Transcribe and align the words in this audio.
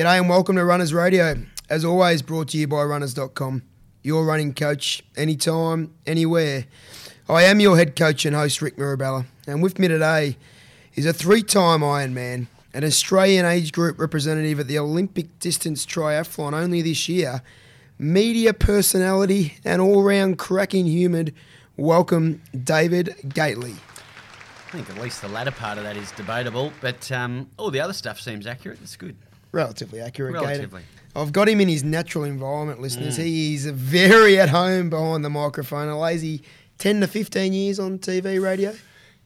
G'day 0.00 0.18
and 0.18 0.30
welcome 0.30 0.56
to 0.56 0.64
Runners 0.64 0.94
Radio. 0.94 1.44
As 1.68 1.84
always, 1.84 2.22
brought 2.22 2.48
to 2.48 2.56
you 2.56 2.66
by 2.66 2.82
runners.com. 2.84 3.62
Your 4.02 4.24
running 4.24 4.54
coach, 4.54 5.02
anytime, 5.14 5.92
anywhere. 6.06 6.64
I 7.28 7.42
am 7.42 7.60
your 7.60 7.76
head 7.76 7.96
coach 7.96 8.24
and 8.24 8.34
host, 8.34 8.62
Rick 8.62 8.78
Mirabella. 8.78 9.26
And 9.46 9.62
with 9.62 9.78
me 9.78 9.88
today 9.88 10.38
is 10.94 11.04
a 11.04 11.12
three 11.12 11.42
time 11.42 11.80
Ironman, 11.80 12.46
an 12.72 12.82
Australian 12.82 13.44
age 13.44 13.72
group 13.72 14.00
representative 14.00 14.58
at 14.58 14.68
the 14.68 14.78
Olympic 14.78 15.38
distance 15.38 15.84
triathlon 15.84 16.54
only 16.54 16.80
this 16.80 17.06
year, 17.06 17.42
media 17.98 18.54
personality, 18.54 19.58
and 19.66 19.82
all 19.82 20.02
round 20.02 20.38
cracking 20.38 20.86
human. 20.86 21.30
Welcome, 21.76 22.40
David 22.64 23.16
Gately. 23.34 23.74
I 24.68 24.72
think 24.72 24.88
at 24.88 24.96
least 24.96 25.20
the 25.20 25.28
latter 25.28 25.50
part 25.50 25.76
of 25.76 25.84
that 25.84 25.98
is 25.98 26.10
debatable, 26.12 26.72
but 26.80 27.12
um, 27.12 27.50
all 27.58 27.70
the 27.70 27.80
other 27.80 27.92
stuff 27.92 28.18
seems 28.18 28.46
accurate. 28.46 28.78
It's 28.82 28.96
good. 28.96 29.14
Relatively 29.52 30.00
accurate, 30.00 30.34
Relatively. 30.34 30.82
I've 31.14 31.32
got 31.32 31.48
him 31.48 31.60
in 31.60 31.68
his 31.68 31.82
natural 31.82 32.24
environment, 32.24 32.80
listeners. 32.80 33.16
He 33.16 33.54
is 33.54 33.66
very 33.66 34.38
at 34.38 34.48
home 34.50 34.90
behind 34.90 35.24
the 35.24 35.30
microphone. 35.30 35.88
A 35.88 35.98
lazy 35.98 36.42
10 36.78 37.00
to 37.00 37.08
15 37.08 37.52
years 37.52 37.80
on 37.80 37.98
TV, 37.98 38.40
radio. 38.40 38.74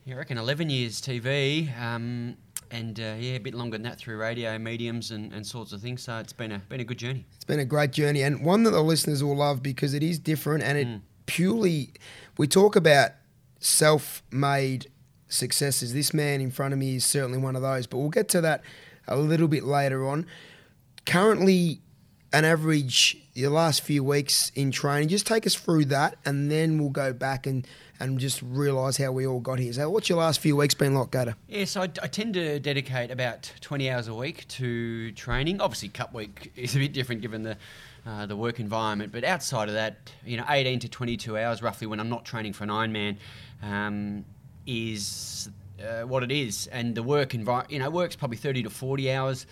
Yeah, 0.07 0.15
I 0.15 0.19
reckon 0.19 0.39
11 0.39 0.71
years 0.71 1.01
TV, 1.01 1.79
um, 1.79 2.37
and 2.71 2.99
uh, 2.99 3.15
yeah, 3.19 3.35
a 3.35 3.39
bit 3.39 3.55
longer 3.55 3.77
than 3.77 3.83
that 3.83 3.99
through 3.99 4.17
radio 4.17 4.59
mediums 4.59 5.11
and, 5.11 5.33
and 5.33 5.47
sorts 5.47 5.73
of 5.73 5.81
things. 5.83 6.03
So 6.03 6.19
it's 6.19 6.33
been 6.33 6.53
a 6.53 6.59
been 6.59 6.81
a 6.81 6.85
good 6.85 6.99
journey. 6.99 7.27
It's 7.35 7.45
been 7.45 7.61
a 7.61 7.65
great 7.65 7.93
journey 7.93 8.23
and 8.23 8.45
one 8.45 8.65
that 8.65 8.71
the 8.71 8.83
listeners 8.83 9.23
will 9.23 9.37
love 9.37 9.63
because 9.63 9.95
it 9.95 10.03
is 10.03 10.19
different 10.19 10.65
and 10.65 10.79
it 10.79 11.01
purely, 11.27 11.93
we 12.37 12.47
talk 12.47 12.77
about 12.77 13.13
self 13.61 14.23
made 14.31 14.91
successes. 15.29 15.93
This 15.93 16.13
man 16.13 16.41
in 16.41 16.51
front 16.51 16.73
of 16.73 16.79
me 16.79 16.97
is 16.97 17.05
certainly 17.05 17.39
one 17.39 17.57
of 17.57 17.63
those, 17.63 17.87
but 17.87 17.99
we'll 17.99 18.11
get 18.11 18.29
to 18.31 18.41
that 18.41 18.63
a 19.07 19.17
little 19.17 19.49
bit 19.49 19.65
later 19.65 20.07
on. 20.07 20.27
Currently, 21.07 21.81
an 22.33 22.45
average, 22.45 23.17
your 23.35 23.51
last 23.51 23.83
few 23.83 24.03
weeks 24.03 24.51
in 24.55 24.71
training, 24.71 25.09
just 25.09 25.27
take 25.27 25.47
us 25.47 25.55
through 25.55 25.85
that 25.87 26.17
and 26.25 26.51
then 26.51 26.79
we'll 26.79 26.91
go 26.91 27.13
back 27.13 27.47
and, 27.47 27.67
and 28.01 28.19
just 28.19 28.43
realise 28.43 28.97
how 28.97 29.13
we 29.13 29.27
all 29.27 29.41
got 29.41 29.59
here. 29.59 29.73
So, 29.73 29.89
what's 29.89 30.09
your 30.09 30.19
last 30.19 30.41
few 30.41 30.57
weeks 30.57 30.75
been 30.75 30.95
like, 30.95 31.11
Gator? 31.13 31.37
Yeah, 31.49 31.65
so 31.65 31.83
I, 31.83 31.85
I 32.03 32.09
tend 32.09 32.35
to 32.35 32.59
dedicate 32.59 33.11
about 33.11 33.53
20 33.61 33.89
hours 33.91 34.09
a 34.09 34.15
week 34.15 34.49
to 34.49 35.13
training. 35.13 35.61
Obviously, 35.61 35.91
Cup 35.91 36.13
Week 36.13 36.53
is 36.57 36.75
a 36.75 36.79
bit 36.79 36.93
different 36.93 37.23
given 37.23 37.43
the 37.43 37.57
uh, 38.07 38.27
the 38.27 38.37
work 38.37 38.61
environment, 38.61 39.11
but 39.13 39.25
outside 39.25 39.67
of 39.69 39.75
that, 39.75 39.97
you 40.27 40.37
know, 40.37 40.45
18 40.47 40.79
to 40.81 40.89
22 40.91 41.39
hours 41.39 41.63
roughly 41.63 41.87
when 41.87 42.01
I'm 42.01 42.11
not 42.11 42.27
training 42.27 42.53
for 42.53 42.65
an 42.65 42.69
Ironman 42.69 43.17
um, 43.63 44.27
is 44.67 45.49
uh, 45.85 46.07
what 46.07 46.23
it 46.23 46.33
is. 46.33 46.67
And 46.69 46.95
the 46.95 47.03
work 47.03 47.35
environment, 47.35 47.73
you 47.73 47.79
know, 47.79 47.91
work's 47.91 48.17
probably 48.17 48.37
30 48.37 48.65
to 48.65 48.71
40 48.71 49.13
hours, 49.13 49.47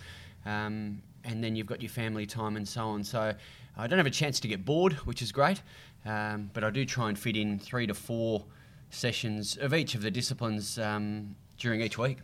um, 0.45 1.01
and 1.23 1.43
then 1.43 1.55
you've 1.55 1.67
got 1.67 1.81
your 1.81 1.89
family 1.89 2.25
time 2.25 2.57
and 2.57 2.67
so 2.67 2.81
on. 2.85 3.03
So 3.03 3.33
I 3.77 3.87
don't 3.87 3.99
have 3.99 4.07
a 4.07 4.11
chance 4.11 4.39
to 4.41 4.47
get 4.47 4.65
bored, 4.65 4.93
which 5.05 5.21
is 5.21 5.31
great, 5.31 5.61
um, 6.05 6.49
but 6.53 6.63
I 6.63 6.69
do 6.69 6.85
try 6.85 7.09
and 7.09 7.17
fit 7.17 7.35
in 7.35 7.59
three 7.59 7.87
to 7.87 7.93
four 7.93 8.43
sessions 8.89 9.57
of 9.57 9.73
each 9.73 9.95
of 9.95 10.01
the 10.01 10.11
disciplines 10.11 10.77
um, 10.77 11.35
during 11.57 11.81
each 11.81 11.97
week. 11.97 12.17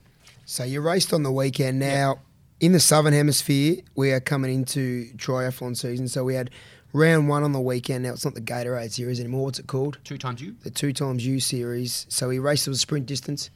So 0.46 0.64
you 0.64 0.82
raced 0.82 1.14
on 1.14 1.24
the 1.24 1.32
weekend. 1.32 1.80
Now, 1.80 2.20
in 2.60 2.72
the 2.72 2.80
southern 2.80 3.14
hemisphere, 3.14 3.78
we 3.96 4.12
are 4.12 4.20
coming 4.20 4.54
into 4.54 5.06
triathlon 5.16 5.78
season. 5.78 6.08
So 6.08 6.24
we 6.24 6.36
had 6.36 6.52
round 6.94 7.30
one 7.30 7.44
on 7.44 7.52
the 7.52 7.62
weekend. 7.62 8.04
Now 8.04 8.14
it's 8.14 8.26
not 8.26 8.36
the 8.36 8.42
Gatorade 8.42 8.92
series 8.92 9.20
anymore. 9.20 9.46
What's 9.46 9.60
it 9.60 9.68
called? 9.68 10.00
Two 10.04 10.18
times 10.18 10.42
you? 10.42 10.56
The 10.64 10.70
two 10.70 10.94
times 10.94 11.26
U 11.26 11.40
series. 11.40 12.06
So 12.10 12.30
he 12.30 12.40
raced 12.40 12.68
was 12.68 12.82
sprint 12.82 13.06
distance. 13.06 13.50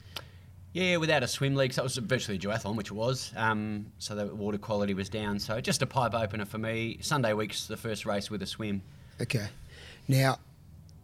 Yeah, 0.73 0.97
without 0.97 1.22
a 1.22 1.28
swim 1.28 1.56
league, 1.56 1.72
so 1.72 1.84
it 1.84 1.85
was 1.85 1.97
virtually 1.97 2.38
a 2.38 2.39
duathlon, 2.39 2.75
which 2.75 2.88
it 2.89 2.94
was. 2.94 3.31
Um, 3.35 3.85
so 4.00 4.16
the 4.16 4.34
water 4.34 4.57
quality 4.57 4.95
was 4.95 5.07
down. 5.07 5.38
So 5.39 5.61
just 5.61 5.84
a 5.84 5.85
pipe 5.85 6.16
opener 6.16 6.45
for 6.45 6.57
me. 6.57 6.97
Sunday 7.00 7.34
week's 7.34 7.67
the 7.67 7.78
first 7.78 8.07
race 8.07 8.31
with 8.31 8.41
a 8.41 8.47
swim. 8.47 8.81
Okay. 9.22 9.47
Now, 10.07 10.39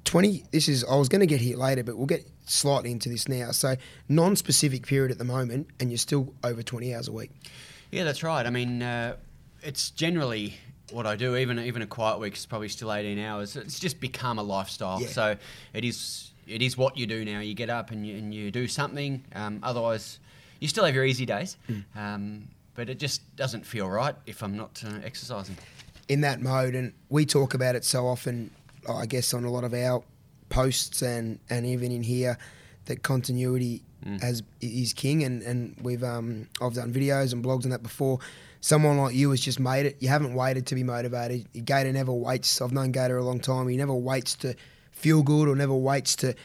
twenty. 0.06 0.44
This 0.52 0.68
is. 0.68 0.84
I 0.84 0.96
was 0.96 1.08
going 1.08 1.22
to 1.22 1.28
get 1.28 1.40
here 1.40 1.56
later, 1.56 1.84
but 1.84 1.98
we'll 1.98 2.08
get 2.08 2.28
slightly 2.46 2.92
into 2.92 3.10
this 3.10 3.28
now. 3.28 3.52
So 3.52 3.76
non-specific 4.08 4.88
period 4.88 5.12
at 5.12 5.20
the 5.20 5.24
moment, 5.24 5.68
and 5.80 5.92
you're 5.92 6.00
still 6.00 6.34
over 6.44 6.64
twenty 6.64 6.96
hours 6.96 7.08
a 7.08 7.12
week. 7.12 7.30
Yeah, 7.92 8.06
that's 8.06 8.24
right. 8.24 8.46
I 8.46 8.50
mean, 8.50 8.82
uh, 8.82 9.18
it's 9.62 9.92
generally 9.92 10.56
what 10.92 11.06
I 11.06 11.16
do. 11.16 11.36
Even 11.36 11.60
even 11.60 11.82
a 11.82 11.88
quiet 11.88 12.20
week 12.20 12.36
is 12.36 12.46
probably 12.46 12.70
still 12.70 12.92
18 12.92 13.20
hours. 13.20 13.56
It's 13.56 13.80
just 13.80 14.00
become 14.00 14.40
a 14.40 14.44
lifestyle. 14.44 15.02
Yeah. 15.02 15.08
So 15.08 15.36
it 15.74 15.86
is 15.86 16.32
it 16.50 16.62
is 16.62 16.78
what 16.78 16.98
you 16.98 17.06
do 17.08 17.24
now. 17.26 17.40
You 17.40 17.54
get 17.54 17.70
up 17.70 17.92
and 17.92 18.06
you, 18.06 18.18
and 18.18 18.34
you 18.34 18.52
do 18.52 18.68
something. 18.68 19.24
Um, 19.36 19.60
otherwise, 19.64 20.20
you 20.60 20.68
still 20.68 20.84
have 20.86 20.96
your 20.96 21.06
easy 21.06 21.26
days. 21.26 21.58
Um, 21.96 22.48
but 22.76 22.90
it 22.90 22.98
just 23.00 23.22
doesn't 23.36 23.66
feel 23.66 23.90
right 23.90 24.16
if 24.26 24.42
I'm 24.42 24.56
not 24.56 24.82
uh, 24.86 25.00
exercising. 25.04 25.58
in 26.08 26.22
that 26.22 26.42
mode, 26.42 26.76
and 26.76 26.94
we 27.10 27.26
talk 27.26 27.54
about 27.54 27.76
it 27.76 27.84
so 27.86 28.08
often. 28.08 28.52
I 28.90 29.06
guess 29.06 29.34
on 29.34 29.44
a 29.44 29.52
lot 29.52 29.64
of 29.64 29.74
our 29.74 30.02
posts 30.50 31.02
and 31.02 31.40
and 31.50 31.66
even 31.66 31.92
in 31.92 32.02
here, 32.04 32.38
that 32.86 33.04
continuity 33.04 33.84
has 34.22 34.42
is 34.62 34.94
king, 34.94 35.24
and 35.24 35.42
and 35.44 35.76
we've 35.82 36.04
um 36.04 36.48
I've 36.62 36.74
done 36.74 36.94
videos 36.94 37.34
and 37.34 37.44
blogs 37.44 37.66
on 37.66 37.72
that 37.72 37.84
before. 37.84 38.20
Someone 38.62 38.98
like 38.98 39.16
you 39.16 39.30
has 39.32 39.42
just 39.42 39.60
made 39.60 39.86
it. 39.86 39.98
You 40.00 40.08
haven't 40.10 40.34
waited 40.34 40.66
to 40.68 40.76
be 40.76 40.84
motivated. 40.84 41.48
Gator 41.66 41.92
never 41.94 42.12
waits. 42.14 42.62
I've 42.62 42.72
known 42.74 42.92
Gator 42.92 43.18
a 43.18 43.24
long 43.24 43.40
time. 43.40 43.68
He 43.68 43.78
never 43.78 43.94
waits 43.94 44.36
to 44.36 44.56
feel 45.00 45.24
good 45.24 45.48
or 45.48 45.56
never 45.56 45.74
waits 45.74 46.16
to 46.18 46.36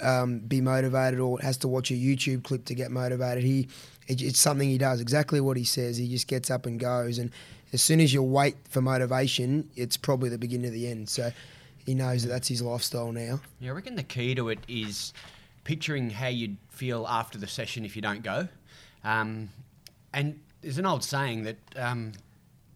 um, 0.00 0.38
be 0.40 0.60
motivated 0.60 1.20
or 1.20 1.38
has 1.40 1.56
to 1.58 1.68
watch 1.68 1.90
a 1.90 1.94
YouTube 1.94 2.42
clip 2.42 2.64
to 2.66 2.74
get 2.74 2.90
motivated. 2.90 3.44
He, 3.44 3.68
it, 4.06 4.22
it's 4.22 4.38
something 4.38 4.68
he 4.68 4.78
does. 4.78 5.00
Exactly 5.00 5.40
what 5.40 5.56
he 5.56 5.64
says. 5.64 5.96
He 5.98 6.08
just 6.08 6.26
gets 6.26 6.50
up 6.50 6.66
and 6.66 6.80
goes. 6.80 7.18
And 7.18 7.30
as 7.72 7.82
soon 7.82 8.00
as 8.00 8.12
you 8.14 8.22
wait 8.22 8.56
for 8.68 8.80
motivation, 8.80 9.68
it's 9.76 9.96
probably 9.96 10.30
the 10.30 10.38
beginning 10.38 10.66
of 10.66 10.72
the 10.72 10.88
end. 10.88 11.08
So 11.08 11.30
he 11.84 11.94
knows 11.94 12.22
that 12.22 12.28
that's 12.30 12.48
his 12.48 12.62
lifestyle 12.62 13.12
now. 13.12 13.40
Yeah, 13.60 13.70
I 13.70 13.74
reckon 13.74 13.96
the 13.96 14.02
key 14.02 14.34
to 14.34 14.48
it 14.48 14.60
is 14.68 15.12
picturing 15.64 16.10
how 16.10 16.28
you'd 16.28 16.56
feel 16.70 17.06
after 17.06 17.36
the 17.38 17.46
session 17.46 17.84
if 17.84 17.94
you 17.94 18.00
don't 18.00 18.22
go. 18.22 18.48
Um, 19.04 19.50
and 20.14 20.40
there's 20.62 20.78
an 20.78 20.86
old 20.86 21.04
saying 21.04 21.44
that, 21.44 21.58
um, 21.76 22.12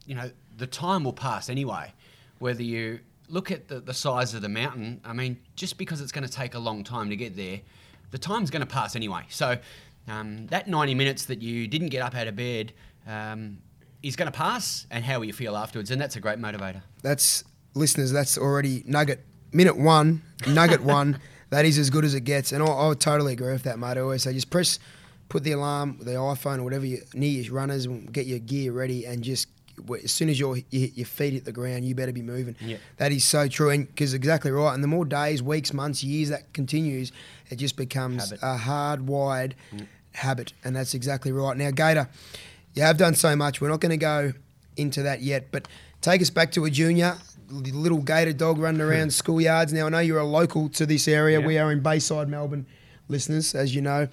you 0.06 0.14
know, 0.14 0.30
the 0.58 0.66
time 0.66 1.04
will 1.04 1.14
pass 1.14 1.48
anyway. 1.48 1.92
Whether 2.38 2.62
you 2.62 3.00
look 3.32 3.50
at 3.50 3.66
the, 3.66 3.80
the 3.80 3.94
size 3.94 4.34
of 4.34 4.42
the 4.42 4.48
mountain, 4.48 5.00
I 5.04 5.14
mean, 5.14 5.38
just 5.56 5.78
because 5.78 6.00
it's 6.02 6.12
going 6.12 6.26
to 6.26 6.32
take 6.32 6.54
a 6.54 6.58
long 6.58 6.84
time 6.84 7.08
to 7.08 7.16
get 7.16 7.34
there, 7.34 7.60
the 8.10 8.18
time's 8.18 8.50
going 8.50 8.60
to 8.60 8.66
pass 8.66 8.94
anyway. 8.94 9.22
So 9.30 9.56
um, 10.06 10.46
that 10.48 10.68
90 10.68 10.94
minutes 10.94 11.24
that 11.24 11.40
you 11.40 11.66
didn't 11.66 11.88
get 11.88 12.02
up 12.02 12.14
out 12.14 12.28
of 12.28 12.36
bed 12.36 12.74
um, 13.06 13.58
is 14.02 14.16
going 14.16 14.30
to 14.30 14.36
pass, 14.36 14.86
and 14.90 15.02
how 15.02 15.18
will 15.18 15.24
you 15.24 15.32
feel 15.32 15.56
afterwards? 15.56 15.90
And 15.90 16.00
that's 16.00 16.14
a 16.14 16.20
great 16.20 16.38
motivator. 16.38 16.82
That's 17.02 17.42
listeners. 17.74 18.12
That's 18.12 18.36
already 18.36 18.84
nugget 18.86 19.24
minute 19.50 19.78
one, 19.78 20.22
nugget 20.46 20.82
one. 20.82 21.18
That 21.48 21.64
is 21.64 21.78
as 21.78 21.88
good 21.88 22.04
as 22.04 22.14
it 22.14 22.22
gets, 22.22 22.52
and 22.52 22.62
I, 22.62 22.66
I 22.66 22.88
would 22.88 23.00
totally 23.00 23.32
agree 23.32 23.52
with 23.52 23.62
that, 23.64 23.78
mate. 23.78 23.96
I 23.96 24.00
always 24.00 24.22
say 24.22 24.32
just 24.32 24.50
press, 24.50 24.78
put 25.28 25.42
the 25.42 25.52
alarm, 25.52 25.98
the 26.00 26.12
iPhone 26.12 26.58
or 26.58 26.64
whatever 26.64 26.84
you 26.84 27.02
near 27.14 27.42
your 27.42 27.54
runners, 27.54 27.86
and 27.86 28.12
get 28.12 28.26
your 28.26 28.38
gear 28.40 28.72
ready, 28.72 29.06
and 29.06 29.22
just 29.22 29.48
as 30.02 30.12
soon 30.12 30.28
as 30.28 30.38
your 30.38 30.56
your 30.70 30.88
your 30.88 31.06
feet 31.06 31.32
hit 31.32 31.44
the 31.44 31.52
ground, 31.52 31.84
you 31.84 31.94
better 31.94 32.12
be 32.12 32.22
moving. 32.22 32.56
Yeah. 32.60 32.76
That 32.98 33.12
is 33.12 33.24
so 33.24 33.48
true, 33.48 33.70
and 33.70 33.86
because 33.86 34.14
exactly 34.14 34.50
right. 34.50 34.74
And 34.74 34.82
the 34.82 34.88
more 34.88 35.04
days, 35.04 35.42
weeks, 35.42 35.72
months, 35.72 36.02
years 36.02 36.28
that 36.30 36.52
continues, 36.52 37.12
it 37.50 37.56
just 37.56 37.76
becomes 37.76 38.30
Habit. 38.30 38.38
a 38.42 38.58
hardwired 38.58 39.52
habit, 40.14 40.52
and 40.64 40.74
that's 40.76 40.94
exactly 40.94 41.32
right. 41.32 41.56
Now, 41.56 41.70
Gator, 41.70 42.08
you 42.74 42.82
have 42.82 42.96
done 42.96 43.14
so 43.14 43.34
much. 43.36 43.60
We're 43.60 43.68
not 43.68 43.80
going 43.80 43.90
to 43.90 43.96
go 43.96 44.32
into 44.76 45.02
that 45.02 45.22
yet, 45.22 45.50
but 45.50 45.68
take 46.00 46.22
us 46.22 46.30
back 46.30 46.52
to 46.52 46.64
a 46.64 46.70
junior, 46.70 47.16
little 47.50 47.98
Gator 47.98 48.32
dog 48.32 48.58
running 48.58 48.80
around 48.80 49.08
schoolyards. 49.08 49.72
Now, 49.72 49.86
I 49.86 49.88
know 49.90 49.98
you're 49.98 50.18
a 50.18 50.24
local 50.24 50.68
to 50.70 50.86
this 50.86 51.06
area. 51.08 51.40
Yeah. 51.40 51.46
We 51.46 51.58
are 51.58 51.72
in 51.72 51.80
Bayside, 51.80 52.28
Melbourne, 52.28 52.66
listeners, 53.08 53.54
as 53.54 53.74
you 53.74 53.82
know. 53.82 54.08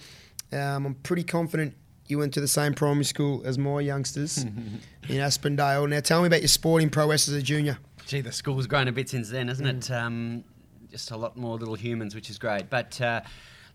Um, 0.51 0.85
I'm 0.85 0.95
pretty 0.95 1.23
confident 1.23 1.75
you 2.09 2.17
went 2.17 2.33
to 2.33 2.41
the 2.41 2.47
same 2.47 2.73
primary 2.73 3.05
school 3.05 3.41
as 3.45 3.57
my 3.57 3.79
youngsters 3.79 4.39
in 4.39 4.81
Aspendale. 5.09 5.87
Now, 5.87 5.99
tell 5.99 6.21
me 6.21 6.27
about 6.27 6.41
your 6.41 6.47
sporting 6.47 6.89
prowess 6.89 7.27
as 7.27 7.35
a 7.35 7.41
junior. 7.41 7.77
Gee, 8.07 8.21
the 8.21 8.31
school's 8.31 8.65
grown 8.65 8.87
a 8.87 8.91
bit 8.91 9.09
since 9.09 9.29
then, 9.29 9.47
hasn't 9.47 9.67
it? 9.67 9.91
Um, 9.91 10.43
just 10.89 11.11
a 11.11 11.17
lot 11.17 11.37
more 11.37 11.57
little 11.57 11.75
humans, 11.75 12.15
which 12.15 12.29
is 12.29 12.39
great. 12.39 12.69
But 12.69 12.99
uh, 12.99 13.21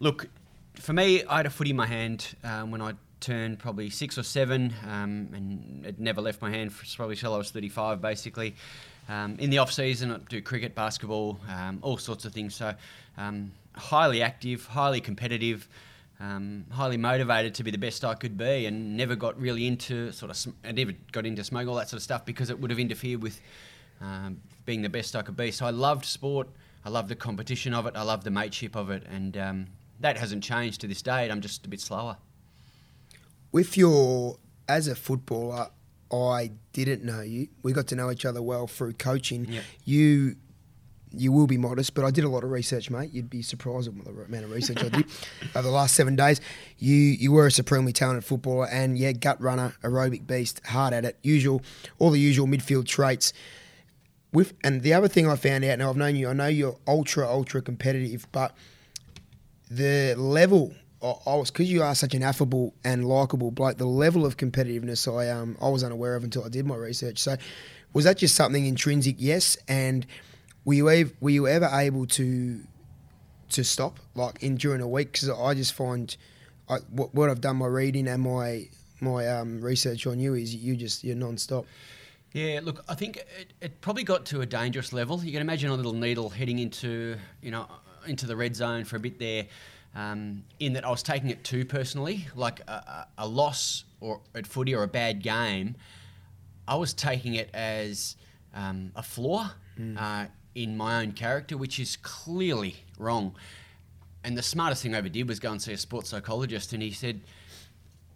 look, 0.01 0.29
for 0.75 0.93
me, 0.93 1.25
I 1.25 1.37
had 1.39 1.47
a 1.47 1.51
foot 1.51 1.69
in 1.69 1.77
my 1.77 1.87
hand 1.87 2.35
um, 2.43 2.73
when 2.73 2.83
I 2.83 2.95
turned 3.21 3.61
probably 3.61 3.89
six 3.89 4.19
or 4.19 4.25
seven, 4.25 4.75
um, 4.87 5.29
and 5.33 5.87
it 5.87 6.01
never 6.01 6.21
left 6.21 6.43
my 6.43 6.51
hand 6.51 6.73
for 6.73 6.85
probably 6.97 7.17
till 7.17 7.33
I 7.33 7.39
was 7.39 7.53
35, 7.53 8.01
basically. 8.01 8.57
Um, 9.09 9.37
in 9.39 9.51
the 9.51 9.59
off 9.59 9.73
season, 9.73 10.11
I'd 10.11 10.29
do 10.29 10.43
cricket, 10.43 10.75
basketball, 10.75 11.39
um, 11.49 11.79
all 11.83 11.99
sorts 11.99 12.25
of 12.25 12.33
things. 12.33 12.55
So, 12.55 12.75
um, 13.17 13.53
highly 13.77 14.23
active, 14.23 14.67
highly 14.67 15.01
competitive. 15.01 15.69
Um, 16.20 16.64
highly 16.70 16.96
motivated 16.96 17.55
to 17.56 17.64
be 17.64 17.70
the 17.70 17.78
best 17.78 18.05
I 18.05 18.14
could 18.14 18.38
be, 18.38 18.66
and 18.66 18.96
never 18.96 19.16
got 19.16 19.38
really 19.38 19.66
into 19.66 20.12
sort 20.12 20.31
of. 20.31 20.37
sm- 20.37 20.50
I 20.64 20.72
never 20.72 20.93
got 21.12 21.26
into 21.26 21.43
smoke, 21.44 21.66
all 21.69 21.75
that 21.75 21.88
sort 21.88 21.99
of 21.99 22.02
stuff, 22.05 22.25
because 22.25 22.50
it 22.50 22.58
would 22.61 22.70
have 22.70 22.78
interfered 22.78 23.20
with 23.22 23.40
um, 24.00 24.40
being 24.64 24.82
the 24.82 24.88
best 24.88 25.16
I 25.16 25.22
could 25.22 25.37
be. 25.37 25.50
So 25.50 25.66
I 25.66 25.70
loved 25.70 26.05
sport. 26.05 26.49
I 26.84 26.88
loved 26.90 27.08
the 27.08 27.16
competition 27.16 27.75
of 27.75 27.87
it. 27.87 27.96
I 27.96 28.02
loved 28.02 28.22
the 28.25 28.31
mateship 28.31 28.76
of 28.76 28.90
it, 28.90 29.02
and 29.11 29.37
um, 29.37 29.66
that 30.00 30.16
hasn't 30.16 30.44
changed 30.44 30.81
to 30.82 30.87
this 30.87 31.02
day. 31.02 31.28
I'm 31.31 31.40
just 31.40 31.66
a 31.66 31.69
bit 31.69 31.81
slower. 31.81 32.16
with 33.52 33.76
your 33.76 34.38
as 34.69 34.88
a 34.88 34.94
footballer, 34.94 35.69
I 36.12 36.52
didn't 36.72 37.02
know 37.05 37.20
you. 37.22 37.49
We 37.62 37.72
got 37.72 37.87
to 37.88 37.96
know 37.96 38.11
each 38.11 38.25
other 38.25 38.40
well 38.43 38.66
through 38.66 38.94
coaching. 38.94 39.46
Yep. 39.46 39.64
You 39.84 40.37
you 41.19 41.32
will 41.32 41.46
be 41.46 41.56
modest, 41.56 41.94
but 41.94 42.05
I 42.05 42.11
did 42.11 42.25
a 42.25 42.28
lot 42.28 42.44
of 42.44 42.50
research, 42.50 42.90
mate. 42.90 43.11
You'd 43.12 43.31
be 43.31 43.43
surprised 43.43 43.88
at 43.88 44.05
the 44.05 44.11
amount 44.11 44.44
of 44.44 44.50
research 44.50 44.82
I 44.82 44.88
did 44.88 45.06
over 45.55 45.62
the 45.62 45.70
last 45.70 45.94
seven 45.94 46.16
days. 46.16 46.40
You 46.78 46.94
you 46.94 47.32
were 47.32 47.46
a 47.46 47.50
supremely 47.50 47.93
talented 47.93 48.25
footballer, 48.25 48.66
and 48.66 48.99
yeah, 48.99 49.12
gut 49.12 49.40
runner, 49.40 49.75
aerobic 49.82 50.26
beast, 50.26 50.61
hard 50.66 50.94
at 50.94 51.05
it, 51.05 51.19
usual, 51.22 51.62
all 51.99 52.11
the 52.11 52.20
usual 52.20 52.46
midfield 52.46 52.87
traits. 52.87 53.32
With 54.32 54.55
and 54.64 54.82
the 54.82 54.93
other 54.93 55.08
thing 55.08 55.28
I 55.28 55.37
found 55.37 55.64
out 55.64 55.78
now, 55.78 55.90
I've 55.90 55.96
known 55.96 56.16
you. 56.16 56.28
I 56.28 56.32
know 56.32 56.49
you're 56.49 56.76
ultra 56.87 57.28
ultra 57.28 57.62
competitive, 57.62 58.26
but 58.32 58.56
the 59.70 60.14
level 60.16 60.75
I 61.05 61.34
was 61.34 61.50
because 61.50 61.70
you 61.70 61.82
are 61.82 61.94
such 61.94 62.14
an 62.14 62.22
affable 62.22 62.75
and 62.82 63.06
likable 63.06 63.50
bloke. 63.50 63.76
The 63.76 63.84
level 63.84 64.25
of 64.25 64.38
competitiveness 64.38 65.06
I 65.12 65.31
um 65.31 65.56
I 65.61 65.69
was 65.69 65.84
unaware 65.84 66.16
of 66.16 66.25
until 66.25 66.44
I 66.44 66.49
did 66.49 66.64
my 66.66 66.76
research. 66.76 67.19
So, 67.19 67.37
was 67.93 68.05
that 68.05 68.16
just 68.16 68.34
something 68.34 68.64
intrinsic? 68.64 69.16
Yes, 69.19 69.58
and 69.69 70.06
were 70.64 70.75
you 70.75 70.90
ev- 70.90 71.12
were 71.20 71.31
you 71.31 71.46
ever 71.46 71.69
able 71.72 72.06
to 72.06 72.61
to 73.50 73.64
stop 73.64 73.99
like 74.14 74.43
in 74.43 74.56
during 74.56 74.81
a 74.81 74.88
week? 74.88 75.12
Because 75.12 75.31
I 75.31 75.55
just 75.55 75.75
find 75.75 76.16
I, 76.69 76.78
what, 76.90 77.14
what 77.14 77.31
I've 77.31 77.40
done 77.40 77.56
my 77.56 77.66
reading 77.66 78.08
and 78.08 78.22
my 78.22 78.69
my 79.00 79.28
um, 79.28 79.61
research 79.61 80.06
on 80.06 80.19
you 80.19 80.34
is 80.34 80.55
you 80.55 80.76
just 80.76 81.05
you're 81.05 81.16
non-stop. 81.16 81.66
Yeah, 82.32 82.61
look, 82.64 82.84
I 82.88 82.94
think 82.94 83.19
it, 83.19 83.52
it 83.61 83.81
probably 83.81 84.02
got 84.02 84.26
to 84.26 84.40
a 84.40 84.46
dangerous 84.46 84.93
level. 84.93 85.22
You 85.22 85.31
can 85.31 85.40
imagine 85.40 85.70
a 85.70 85.75
little 85.75 85.93
needle 85.93 86.28
heading 86.28 86.58
into, 86.58 87.16
you 87.40 87.52
know, 87.52 87.69
into 88.08 88.26
the 88.26 88.34
red 88.34 88.56
zone 88.56 88.84
for 88.84 88.96
a 88.96 89.00
bit 89.00 89.20
there. 89.20 89.46
Um, 89.94 90.43
in 90.58 90.72
that 90.72 90.84
I 90.84 90.90
was 90.90 91.05
taking 91.05 91.31
it 91.31 91.44
too 91.44 91.64
personally, 91.64 92.26
like 92.34 92.58
a, 92.66 93.06
a, 93.16 93.28
loss 93.28 93.84
or 94.00 94.20
at 94.34 94.44
footy 94.44 94.75
or 94.75 94.82
a 94.82 94.88
bad 94.88 95.22
game. 95.22 95.76
I 96.66 96.75
was 96.75 96.93
taking 96.93 97.34
it 97.34 97.49
as 97.55 98.16
um, 98.52 98.90
a 98.96 99.05
flaw 99.05 99.50
uh, 99.96 100.26
in 100.55 100.77
my 100.77 101.03
own 101.03 101.12
character, 101.12 101.56
which 101.56 101.79
is 101.79 101.97
clearly 101.97 102.77
wrong. 102.99 103.35
And 104.23 104.39
the 104.39 104.43
smartest 104.43 104.83
thing 104.83 104.95
I 104.95 104.99
ever 104.99 105.09
did 105.09 105.29
was 105.29 105.39
go 105.39 105.51
and 105.51 105.61
see 105.61 105.73
a 105.73 105.77
sports 105.77 106.09
psychologist, 106.09 106.73
and 106.73 106.83
he 106.83 106.91
said, 106.91 107.21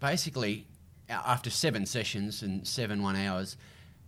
basically, 0.01 0.67
after 1.09 1.51
seven 1.51 1.87
sessions 1.87 2.43
and 2.43 2.67
seven 2.67 3.03
one 3.03 3.17
hours, 3.17 3.57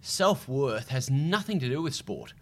self 0.01 0.49
worth 0.49 0.89
has 0.89 1.11
nothing 1.11 1.59
to 1.61 1.69
do 1.69 1.83
with 1.83 1.95
sport, 1.95 2.33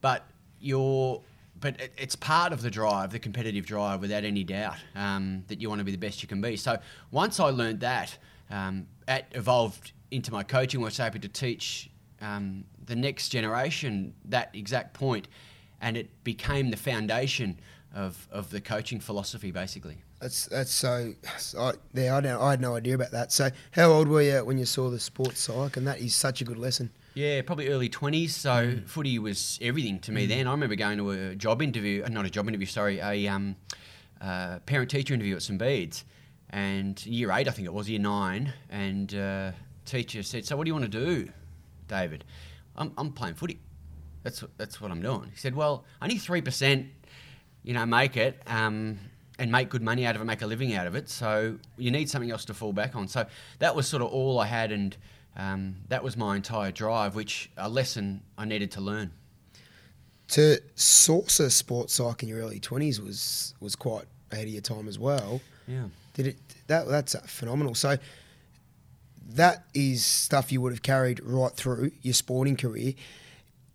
but 0.00 0.24
your 0.60 1.22
but 1.58 1.80
it, 1.80 1.92
it's 1.96 2.16
part 2.16 2.52
of 2.52 2.60
the 2.62 2.70
drive, 2.70 3.12
the 3.12 3.18
competitive 3.18 3.64
drive, 3.64 4.00
without 4.00 4.24
any 4.24 4.44
doubt, 4.44 4.76
um, 4.94 5.44
that 5.48 5.60
you 5.60 5.68
want 5.68 5.78
to 5.78 5.84
be 5.84 5.92
the 5.92 5.98
best 5.98 6.22
you 6.22 6.28
can 6.28 6.40
be. 6.40 6.56
So 6.56 6.78
once 7.10 7.40
I 7.40 7.46
learned 7.46 7.80
that, 7.80 8.16
um, 8.50 8.86
it 9.08 9.24
evolved 9.32 9.92
into 10.10 10.32
my 10.32 10.42
coaching, 10.42 10.80
where 10.80 10.88
I 10.88 10.90
was 10.90 11.00
able 11.00 11.20
to 11.20 11.28
teach 11.28 11.90
um, 12.20 12.64
the 12.86 12.96
next 12.96 13.28
generation 13.30 14.14
that 14.24 14.50
exact 14.54 14.94
point, 14.94 15.28
and 15.80 15.96
it 15.96 16.10
became 16.24 16.70
the 16.70 16.76
foundation 16.76 17.58
of, 17.94 18.28
of 18.30 18.50
the 18.50 18.60
coaching 18.60 19.00
philosophy, 19.00 19.50
basically. 19.50 19.98
That's 20.20 20.46
that's 20.46 20.70
so. 20.70 21.12
I, 21.58 21.72
there, 21.92 22.14
I, 22.14 22.20
don't, 22.20 22.40
I 22.40 22.50
had 22.52 22.60
no 22.60 22.74
idea 22.74 22.94
about 22.94 23.10
that. 23.10 23.32
So, 23.32 23.50
how 23.72 23.92
old 23.92 24.08
were 24.08 24.22
you 24.22 24.44
when 24.44 24.56
you 24.56 24.64
saw 24.64 24.88
the 24.88 24.98
sports 24.98 25.40
psych? 25.40 25.76
And 25.76 25.86
that 25.86 26.00
is 26.00 26.14
such 26.14 26.40
a 26.40 26.44
good 26.44 26.56
lesson. 26.56 26.90
Yeah, 27.16 27.40
probably 27.40 27.68
early 27.68 27.88
20s. 27.88 28.28
So 28.28 28.76
footy 28.84 29.18
was 29.18 29.58
everything 29.62 30.00
to 30.00 30.12
me 30.12 30.26
then. 30.26 30.46
I 30.46 30.50
remember 30.50 30.76
going 30.76 30.98
to 30.98 31.10
a 31.12 31.34
job 31.34 31.62
interview, 31.62 32.04
uh, 32.04 32.08
not 32.08 32.26
a 32.26 32.30
job 32.30 32.46
interview, 32.46 32.66
sorry, 32.66 32.98
a 32.98 33.26
um, 33.28 33.56
uh, 34.20 34.58
parent 34.66 34.90
teacher 34.90 35.14
interview 35.14 35.34
at 35.34 35.40
St. 35.40 35.58
Bede's. 35.58 36.04
And 36.50 37.04
year 37.06 37.32
eight, 37.32 37.48
I 37.48 37.52
think 37.52 37.64
it 37.64 37.72
was, 37.72 37.88
year 37.88 38.00
nine. 38.00 38.52
And 38.68 39.14
uh, 39.14 39.52
teacher 39.86 40.22
said, 40.22 40.44
So 40.44 40.58
what 40.58 40.64
do 40.64 40.68
you 40.68 40.74
want 40.74 40.92
to 40.92 41.06
do, 41.06 41.30
David? 41.88 42.24
I'm, 42.76 42.92
I'm 42.98 43.12
playing 43.12 43.34
footy. 43.34 43.58
That's, 44.22 44.42
what- 44.42 44.56
that's 44.58 44.80
what 44.80 44.90
I'm 44.90 45.00
doing. 45.02 45.28
He 45.32 45.36
said, 45.38 45.54
Well, 45.54 45.84
only 46.02 46.16
3%, 46.16 46.86
you 47.62 47.74
know, 47.74 47.86
make 47.86 48.16
it. 48.16 48.40
Um, 48.46 48.98
and 49.38 49.52
make 49.52 49.68
good 49.68 49.82
money 49.82 50.06
out 50.06 50.16
of 50.16 50.22
it, 50.22 50.24
make 50.24 50.40
a 50.40 50.46
living 50.46 50.72
out 50.74 50.86
of 50.86 50.94
it. 50.94 51.10
So 51.10 51.58
you 51.76 51.90
need 51.90 52.08
something 52.08 52.30
else 52.30 52.46
to 52.46 52.54
fall 52.54 52.72
back 52.72 52.96
on. 52.96 53.06
So 53.06 53.26
that 53.58 53.76
was 53.76 53.86
sort 53.86 54.02
of 54.02 54.08
all 54.08 54.38
I 54.38 54.46
had, 54.46 54.72
and 54.72 54.96
um, 55.36 55.76
that 55.88 56.02
was 56.02 56.16
my 56.16 56.36
entire 56.36 56.72
drive, 56.72 57.14
which 57.14 57.50
a 57.58 57.68
lesson 57.68 58.22
I 58.38 58.46
needed 58.46 58.70
to 58.72 58.80
learn. 58.80 59.10
To 60.28 60.58
source 60.74 61.38
a 61.38 61.50
sports 61.50 61.92
psych 61.94 62.22
in 62.22 62.30
your 62.30 62.38
early 62.40 62.58
twenties 62.60 62.98
was 63.00 63.54
was 63.60 63.76
quite 63.76 64.06
ahead 64.32 64.46
of 64.46 64.52
your 64.54 64.62
time 64.62 64.88
as 64.88 64.98
well. 64.98 65.42
Yeah. 65.68 65.84
Did 66.14 66.28
it? 66.28 66.38
That 66.66 66.88
that's 66.88 67.14
phenomenal. 67.30 67.74
So 67.74 67.98
that 69.34 69.64
is 69.74 70.04
stuff 70.04 70.52
you 70.52 70.60
would 70.60 70.72
have 70.72 70.82
carried 70.82 71.20
right 71.22 71.52
through 71.52 71.90
your 72.02 72.14
sporting 72.14 72.56
career. 72.56 72.94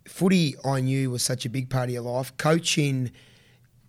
Footy, 0.08 0.56
I 0.66 0.82
knew, 0.82 1.12
was 1.12 1.24
such 1.24 1.46
a 1.46 1.50
big 1.50 1.70
part 1.70 1.90
of 1.90 1.94
your 1.94 2.02
life. 2.04 2.36
Coaching 2.38 3.12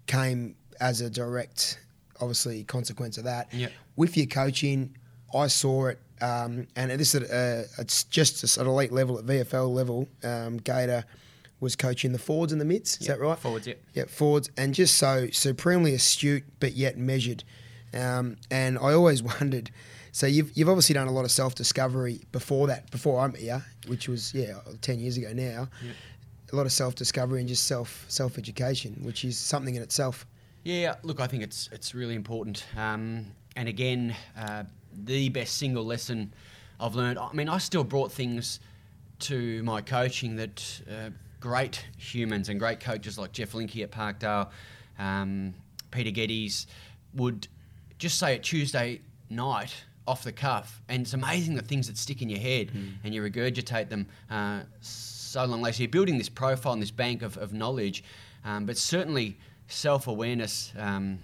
came 0.06 0.54
as 0.80 1.00
a 1.00 1.08
direct, 1.08 1.78
obviously, 2.20 2.64
consequence 2.64 3.18
of 3.18 3.24
that. 3.24 3.52
Yep. 3.52 3.72
With 3.96 4.16
your 4.16 4.26
coaching, 4.26 4.96
I 5.34 5.46
saw 5.46 5.86
it, 5.86 6.00
um, 6.20 6.66
and 6.76 6.90
this 6.90 7.14
is 7.14 7.30
uh, 7.30 7.66
it's 7.78 8.04
just 8.04 8.44
at 8.58 8.66
elite 8.66 8.92
level, 8.92 9.18
at 9.18 9.24
VFL 9.24 9.72
level. 9.72 10.08
Um, 10.22 10.58
Gator 10.58 11.04
was 11.60 11.76
coaching 11.76 12.12
the 12.12 12.18
forwards 12.18 12.52
and 12.52 12.60
the 12.60 12.64
mids. 12.64 12.98
Is 13.00 13.08
Yep, 13.08 13.18
that 13.18 13.24
right? 13.24 13.38
forwards, 13.38 13.66
yeah. 13.66 13.74
Yep, 13.94 14.10
forwards, 14.10 14.50
and 14.56 14.74
just 14.74 14.96
so 14.96 15.28
supremely 15.30 15.94
astute, 15.94 16.44
but 16.60 16.72
yet 16.74 16.98
measured. 16.98 17.44
Um, 17.94 18.36
and 18.50 18.78
I 18.78 18.92
always 18.92 19.22
wondered. 19.40 19.70
So 20.12 20.26
you've 20.26 20.56
you've 20.56 20.68
obviously 20.68 20.92
done 20.92 21.08
a 21.08 21.12
lot 21.12 21.24
of 21.24 21.30
self 21.30 21.54
discovery 21.54 22.20
before 22.32 22.66
that, 22.68 22.90
before 22.90 23.20
I'm 23.20 23.34
here, 23.34 23.64
which 23.86 24.08
was 24.08 24.32
yeah 24.34 24.58
ten 24.82 25.00
years 25.00 25.16
ago 25.16 25.32
now. 25.32 25.68
Yep. 25.84 25.94
A 26.52 26.56
lot 26.56 26.66
of 26.66 26.72
self 26.72 26.94
discovery 26.94 27.40
and 27.40 27.48
just 27.48 27.66
self 27.66 28.04
self 28.08 28.36
education, 28.36 29.00
which 29.02 29.24
is 29.24 29.38
something 29.38 29.74
in 29.74 29.82
itself. 29.82 30.26
Yeah, 30.64 30.96
look, 31.02 31.18
I 31.18 31.26
think 31.26 31.42
it's 31.42 31.70
it's 31.72 31.94
really 31.94 32.14
important. 32.14 32.64
Um, 32.76 33.26
and 33.56 33.68
again, 33.68 34.14
uh, 34.36 34.64
the 34.92 35.30
best 35.30 35.56
single 35.56 35.84
lesson 35.84 36.34
I've 36.78 36.94
learned. 36.94 37.18
I 37.18 37.32
mean, 37.32 37.48
I 37.48 37.56
still 37.56 37.84
brought 37.84 38.12
things 38.12 38.60
to 39.20 39.62
my 39.62 39.80
coaching 39.80 40.36
that 40.36 40.82
uh, 40.90 41.10
great 41.40 41.86
humans 41.96 42.50
and 42.50 42.58
great 42.60 42.80
coaches 42.80 43.18
like 43.18 43.32
Jeff 43.32 43.52
Linky 43.52 43.82
at 43.82 43.90
Parkdale, 43.90 44.50
um, 44.98 45.54
Peter 45.90 46.10
Geddes 46.10 46.66
would 47.14 47.48
just 47.98 48.18
say 48.18 48.34
it 48.34 48.42
Tuesday 48.42 49.00
night 49.30 49.74
off 50.06 50.24
the 50.24 50.32
cuff, 50.32 50.80
and 50.88 51.02
it's 51.02 51.14
amazing 51.14 51.54
the 51.54 51.62
things 51.62 51.86
that 51.86 51.96
stick 51.96 52.22
in 52.22 52.28
your 52.28 52.40
head 52.40 52.70
and 53.04 53.14
you 53.14 53.22
regurgitate 53.22 53.88
them 53.88 54.06
uh, 54.30 54.60
so 54.80 55.44
long 55.44 55.62
later. 55.62 55.76
So 55.76 55.82
you're 55.84 55.90
building 55.90 56.18
this 56.18 56.28
profile 56.28 56.72
and 56.72 56.82
this 56.82 56.90
bank 56.90 57.22
of, 57.22 57.36
of 57.36 57.52
knowledge, 57.52 58.02
um, 58.44 58.66
but 58.66 58.76
certainly 58.76 59.36
self 59.68 60.06
awareness. 60.06 60.72
Um, 60.78 61.18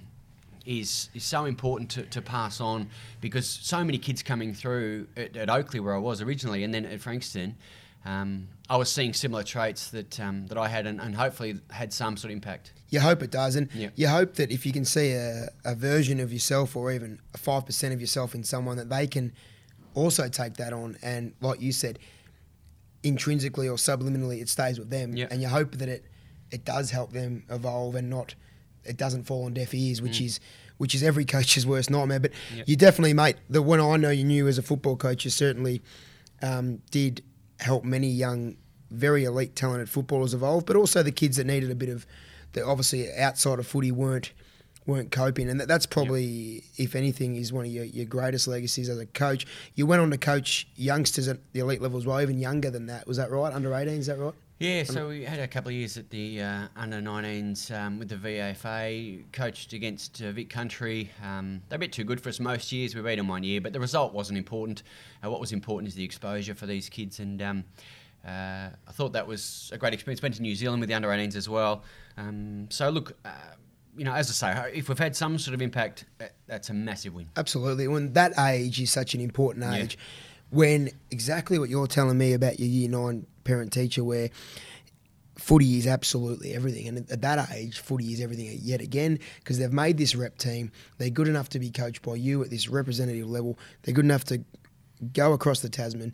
is, 0.66 1.08
is 1.14 1.24
so 1.24 1.46
important 1.46 1.88
to, 1.92 2.02
to 2.02 2.20
pass 2.20 2.60
on 2.60 2.90
because 3.22 3.48
so 3.48 3.82
many 3.82 3.96
kids 3.96 4.22
coming 4.22 4.52
through 4.52 5.06
at, 5.16 5.34
at 5.34 5.48
Oakleigh 5.48 5.80
where 5.80 5.94
I 5.94 5.98
was 5.98 6.20
originally 6.20 6.62
and 6.62 6.74
then 6.74 6.84
at 6.84 7.00
Frankston, 7.00 7.56
um, 8.04 8.48
I 8.68 8.76
was 8.76 8.92
seeing 8.92 9.14
similar 9.14 9.42
traits 9.42 9.90
that 9.90 10.20
um, 10.20 10.46
that 10.48 10.58
I 10.58 10.68
had 10.68 10.86
and, 10.86 11.00
and 11.00 11.14
hopefully 11.14 11.58
had 11.70 11.92
some 11.92 12.18
sort 12.18 12.30
of 12.30 12.36
impact. 12.36 12.72
You 12.90 13.00
hope 13.00 13.22
it 13.22 13.30
does, 13.30 13.54
and 13.56 13.68
Yeah. 13.74 13.90
you 13.96 14.08
hope 14.08 14.34
that 14.36 14.50
if 14.50 14.64
you 14.64 14.72
can 14.72 14.84
see 14.84 15.12
a, 15.12 15.48
a 15.64 15.74
version 15.74 16.20
of 16.20 16.32
yourself 16.32 16.74
or 16.76 16.90
even 16.90 17.20
a 17.34 17.38
five 17.38 17.66
percent 17.66 17.92
of 17.94 18.00
yourself 18.00 18.34
in 18.34 18.44
someone, 18.44 18.76
that 18.78 18.88
they 18.88 19.06
can 19.06 19.32
also 19.94 20.28
take 20.28 20.54
that 20.54 20.72
on, 20.72 20.96
and 21.02 21.32
like 21.40 21.60
you 21.60 21.72
said, 21.72 21.98
intrinsically 23.02 23.68
or 23.68 23.76
subliminally, 23.76 24.40
it 24.40 24.48
stays 24.48 24.78
with 24.78 24.90
them, 24.90 25.16
Yeah. 25.16 25.26
and 25.30 25.40
you 25.42 25.48
hope 25.48 25.76
that 25.78 25.88
it 25.88 26.04
it 26.50 26.64
does 26.64 26.90
help 26.90 27.12
them 27.12 27.44
evolve 27.50 27.94
and 27.94 28.08
not 28.08 28.34
it 28.84 28.96
doesn't 28.96 29.24
fall 29.24 29.44
on 29.44 29.52
deaf 29.52 29.74
ears, 29.74 30.00
which 30.00 30.20
is 30.20 30.40
which 30.78 30.94
is 30.94 31.02
every 31.02 31.24
coach's 31.36 31.66
worst 31.66 31.90
nightmare. 31.90 32.20
But 32.20 32.30
Mm. 32.52 32.56
Yep. 32.58 32.68
you 32.68 32.76
definitely, 32.76 33.12
mate, 33.14 33.36
the 33.50 33.60
one 33.60 33.80
I 33.80 33.96
know 33.96 34.10
you 34.10 34.24
knew 34.24 34.48
as 34.48 34.56
a 34.58 34.62
football 34.62 34.96
coach, 34.96 35.24
you 35.24 35.30
certainly 35.30 35.82
um, 36.40 36.80
did 36.90 37.22
help 37.60 37.84
many 37.84 38.08
young, 38.08 38.56
very 38.90 39.24
elite, 39.24 39.56
talented 39.56 39.90
footballers 39.90 40.32
evolve, 40.32 40.64
but 40.64 40.76
also 40.76 41.02
the 41.02 41.10
kids 41.12 41.36
that 41.36 41.46
needed 41.46 41.70
a 41.70 41.74
bit 41.74 41.88
of, 41.88 42.06
that 42.52 42.64
obviously 42.64 43.12
outside 43.14 43.58
of 43.58 43.66
footy 43.66 43.92
weren't 43.92 44.32
weren't 44.86 45.12
coping, 45.12 45.50
and 45.50 45.60
that, 45.60 45.68
that's 45.68 45.84
probably, 45.86 46.64
if 46.78 46.96
anything, 46.96 47.36
is 47.36 47.52
one 47.52 47.66
of 47.66 47.70
your, 47.70 47.84
your 47.84 48.06
greatest 48.06 48.48
legacies 48.48 48.88
as 48.88 48.98
a 48.98 49.06
coach. 49.06 49.46
You 49.74 49.86
went 49.86 50.00
on 50.00 50.10
to 50.10 50.18
coach 50.18 50.66
youngsters 50.76 51.28
at 51.28 51.38
the 51.52 51.60
elite 51.60 51.82
level 51.82 51.98
as 51.98 52.06
well, 52.06 52.20
even 52.20 52.38
younger 52.38 52.70
than 52.70 52.86
that. 52.86 53.06
Was 53.06 53.18
that 53.18 53.30
right? 53.30 53.52
Under 53.52 53.74
18, 53.74 53.98
is 53.98 54.06
that 54.06 54.18
right? 54.18 54.32
Yeah, 54.58 54.82
so 54.82 55.06
we 55.06 55.22
had 55.22 55.38
a 55.38 55.46
couple 55.46 55.68
of 55.68 55.76
years 55.76 55.96
at 55.96 56.10
the 56.10 56.42
uh, 56.42 56.66
under 56.74 56.96
19s 56.96 57.70
um, 57.78 58.00
with 58.00 58.08
the 58.08 58.16
VFA, 58.16 59.22
coached 59.30 59.72
against 59.72 60.20
uh, 60.20 60.32
Vic 60.32 60.50
Country. 60.50 61.12
Um, 61.22 61.62
they're 61.68 61.76
a 61.76 61.78
bit 61.78 61.92
too 61.92 62.02
good 62.02 62.20
for 62.20 62.28
us 62.28 62.40
most 62.40 62.72
years. 62.72 62.96
We 62.96 63.02
beat 63.02 63.16
them 63.16 63.28
one 63.28 63.44
year, 63.44 63.60
but 63.60 63.72
the 63.72 63.78
result 63.78 64.12
wasn't 64.12 64.36
important. 64.36 64.82
Uh, 65.24 65.30
what 65.30 65.38
was 65.38 65.52
important 65.52 65.86
is 65.86 65.94
the 65.94 66.02
exposure 66.02 66.56
for 66.56 66.66
these 66.66 66.88
kids, 66.88 67.20
and 67.20 67.40
um, 67.40 67.64
uh, 68.26 68.70
I 68.86 68.92
thought 68.92 69.12
that 69.12 69.26
was 69.26 69.70
a 69.72 69.78
great 69.78 69.94
experience. 69.94 70.22
Went 70.22 70.34
to 70.36 70.42
New 70.42 70.54
Zealand 70.54 70.80
with 70.80 70.88
the 70.88 70.94
under 70.94 71.08
18s 71.08 71.36
as 71.36 71.48
well. 71.48 71.82
Um, 72.16 72.66
so 72.70 72.90
look, 72.90 73.16
uh, 73.24 73.30
you 73.96 74.04
know, 74.04 74.12
as 74.12 74.28
I 74.30 74.54
say, 74.54 74.72
if 74.74 74.88
we've 74.88 74.98
had 74.98 75.16
some 75.16 75.38
sort 75.38 75.54
of 75.54 75.62
impact, 75.62 76.04
that, 76.18 76.34
that's 76.46 76.70
a 76.70 76.74
massive 76.74 77.14
win. 77.14 77.28
Absolutely. 77.36 77.88
When 77.88 78.12
that 78.12 78.38
age 78.38 78.80
is 78.80 78.90
such 78.92 79.14
an 79.14 79.20
important 79.20 79.64
Yeah. 79.64 79.74
age, 79.82 79.98
when 80.50 80.90
exactly 81.10 81.58
what 81.58 81.68
you're 81.68 81.86
telling 81.86 82.16
me 82.18 82.32
about 82.32 82.58
your 82.60 82.68
year 82.68 82.88
nine 82.88 83.26
parent 83.44 83.72
teacher, 83.72 84.04
where 84.04 84.30
footy 85.36 85.78
is 85.78 85.86
absolutely 85.86 86.54
everything. 86.54 86.88
And 86.88 87.10
at 87.10 87.22
that 87.22 87.50
age, 87.52 87.78
footy 87.78 88.12
is 88.12 88.20
everything 88.20 88.58
yet 88.60 88.80
again 88.80 89.18
because 89.40 89.58
they've 89.58 89.72
made 89.72 89.96
this 89.96 90.14
rep 90.14 90.36
team. 90.38 90.72
They're 90.98 91.10
good 91.10 91.28
enough 91.28 91.48
to 91.50 91.58
be 91.58 91.70
coached 91.70 92.02
by 92.02 92.16
you 92.16 92.42
at 92.42 92.50
this 92.50 92.68
representative 92.68 93.28
level. 93.30 93.58
They're 93.82 93.94
good 93.94 94.04
enough 94.04 94.24
to 94.24 94.42
go 95.12 95.32
across 95.32 95.60
the 95.60 95.68
Tasman. 95.68 96.12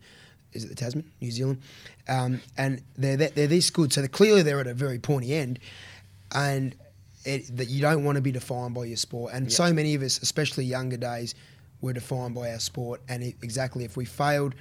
Is 0.55 0.65
it 0.65 0.69
the 0.69 0.75
Tasman, 0.75 1.05
New 1.21 1.31
Zealand? 1.31 1.61
Um, 2.09 2.41
and 2.57 2.83
they're 2.97 3.17
they're 3.17 3.47
this 3.47 3.71
good. 3.71 3.93
So 3.93 4.01
they're, 4.01 4.09
clearly 4.09 4.43
they're 4.43 4.61
at 4.61 4.67
a 4.67 4.75
very 4.75 4.99
pointy 4.99 5.35
end, 5.35 5.59
and 6.35 6.75
it, 7.25 7.57
that 7.57 7.69
you 7.69 7.81
don't 7.81 8.05
want 8.05 8.17
to 8.17 8.23
be 8.23 8.33
defined 8.33 8.75
by 8.75 8.85
your 8.85 8.97
sport. 8.97 9.33
And 9.33 9.47
Yep. 9.47 9.53
so 9.53 9.73
many 9.73 9.95
of 9.95 10.03
us, 10.03 10.21
especially 10.23 10.65
younger 10.65 10.97
days, 10.97 11.35
were 11.81 11.93
defined 11.93 12.35
by 12.35 12.53
our 12.53 12.59
sport. 12.61 13.01
And 13.09 13.23
it, 13.23 13.35
exactly, 13.43 13.85
if 13.85 13.97
we 13.97 14.05
failed, 14.05 14.55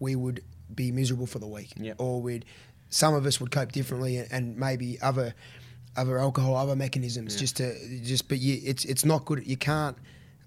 we 0.00 0.16
would 0.16 0.42
be 0.74 0.90
miserable 0.92 1.26
for 1.26 1.38
the 1.38 1.46
week, 1.46 1.72
Yep. 1.76 1.96
or 2.00 2.20
we'd 2.20 2.44
some 2.92 3.14
of 3.14 3.24
us 3.26 3.40
would 3.40 3.50
cope 3.52 3.70
differently, 3.72 4.16
and, 4.18 4.28
and 4.32 4.56
maybe 4.56 5.00
other 5.00 5.34
other 5.96 6.18
alcohol, 6.18 6.54
other 6.56 6.76
mechanisms, 6.76 7.36
just 7.36 7.56
to 7.58 7.74
just. 8.02 8.28
But 8.28 8.38
you, 8.38 8.60
it's 8.64 8.84
it's 8.84 9.04
not 9.04 9.24
good. 9.24 9.46
You 9.46 9.56
can't 9.56 9.96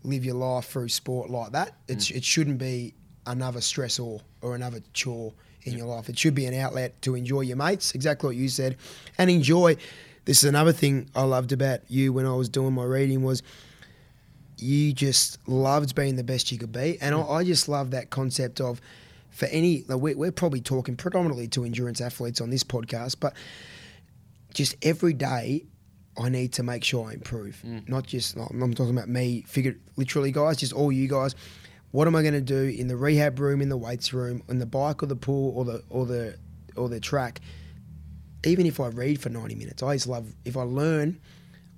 live 0.03 0.25
your 0.25 0.35
life 0.35 0.65
through 0.65 0.89
sport 0.89 1.29
like 1.29 1.53
that. 1.53 1.75
It's 1.87 2.09
it 2.11 2.23
shouldn't 2.25 2.57
be 2.57 2.93
another 3.25 3.59
stressor 3.59 4.21
or 4.41 4.55
another 4.55 4.81
chore 4.93 5.33
in 5.63 5.77
your 5.77 5.87
life. 5.87 6.09
It 6.09 6.17
should 6.17 6.35
be 6.35 6.45
an 6.45 6.53
outlet 6.53 7.01
to 7.03 7.15
enjoy 7.15 7.41
your 7.41 7.57
mates, 7.57 7.95
exactly 7.95 8.27
what 8.27 8.35
you 8.35 8.49
said, 8.49 8.77
and 9.17 9.29
enjoy. 9.29 9.77
This 10.25 10.43
is 10.43 10.49
another 10.49 10.71
thing 10.71 11.09
I 11.15 11.23
loved 11.23 11.51
about 11.51 11.81
you 11.89 12.13
when 12.13 12.25
I 12.25 12.33
was 12.33 12.49
doing 12.49 12.73
my 12.73 12.83
reading 12.83 13.23
was 13.23 13.43
you 14.57 14.93
just 14.93 15.37
loved 15.47 15.95
being 15.95 16.15
the 16.15 16.23
best 16.23 16.51
you 16.51 16.57
could 16.57 16.71
be, 16.71 16.97
and 17.01 17.15
I, 17.15 17.21
I 17.21 17.43
just 17.43 17.67
love 17.67 17.91
that 17.91 18.09
concept 18.09 18.61
of 18.61 18.79
for 19.29 19.45
any. 19.47 19.83
Like 19.87 19.99
we're, 19.99 20.17
we're 20.17 20.31
probably 20.31 20.61
talking 20.61 20.95
predominantly 20.95 21.47
to 21.49 21.65
endurance 21.65 22.01
athletes 22.01 22.39
on 22.41 22.49
this 22.49 22.63
podcast, 22.63 23.17
but 23.19 23.33
just 24.53 24.75
every 24.81 25.13
day. 25.13 25.65
I 26.15 26.29
need 26.29 26.53
to 26.53 26.61
make 26.61 26.83
sure 26.83 27.09
I 27.09 27.13
improve. 27.13 27.59
Mm. 27.65 27.89
Not 27.89 28.05
just 28.05 28.35
I'm 28.35 28.75
talking 28.75 28.95
about 28.95 29.09
me, 29.09 29.43
figure 29.47 29.75
literally, 29.95 30.31
guys. 30.31 30.57
Just 30.57 30.71
all 30.71 30.91
you 30.91 31.07
guys. 31.07 31.33
What 31.93 32.07
am 32.07 32.15
I 32.15 32.23
going 32.23 32.33
to 32.33 32.41
do 32.41 32.63
in 32.63 32.87
the 32.87 32.97
rehab 32.97 33.37
room, 33.37 33.61
in 33.61 33.69
the 33.69 33.77
weights 33.77 34.13
room, 34.13 34.41
in 34.49 34.57
the 34.57 34.65
bike 34.65 35.03
or 35.03 35.05
the 35.05 35.15
pool 35.15 35.55
or 35.55 35.63
the 35.63 35.83
or 35.91 36.07
the 36.07 36.35
or 36.75 36.89
the 36.89 36.99
track? 36.99 37.39
Even 38.43 38.65
if 38.65 38.79
I 38.79 38.87
read 38.87 39.21
for 39.21 39.29
90 39.29 39.53
minutes, 39.53 39.83
I 39.83 39.85
always 39.85 40.07
love 40.07 40.33
if 40.43 40.57
I 40.57 40.63
learn, 40.63 41.21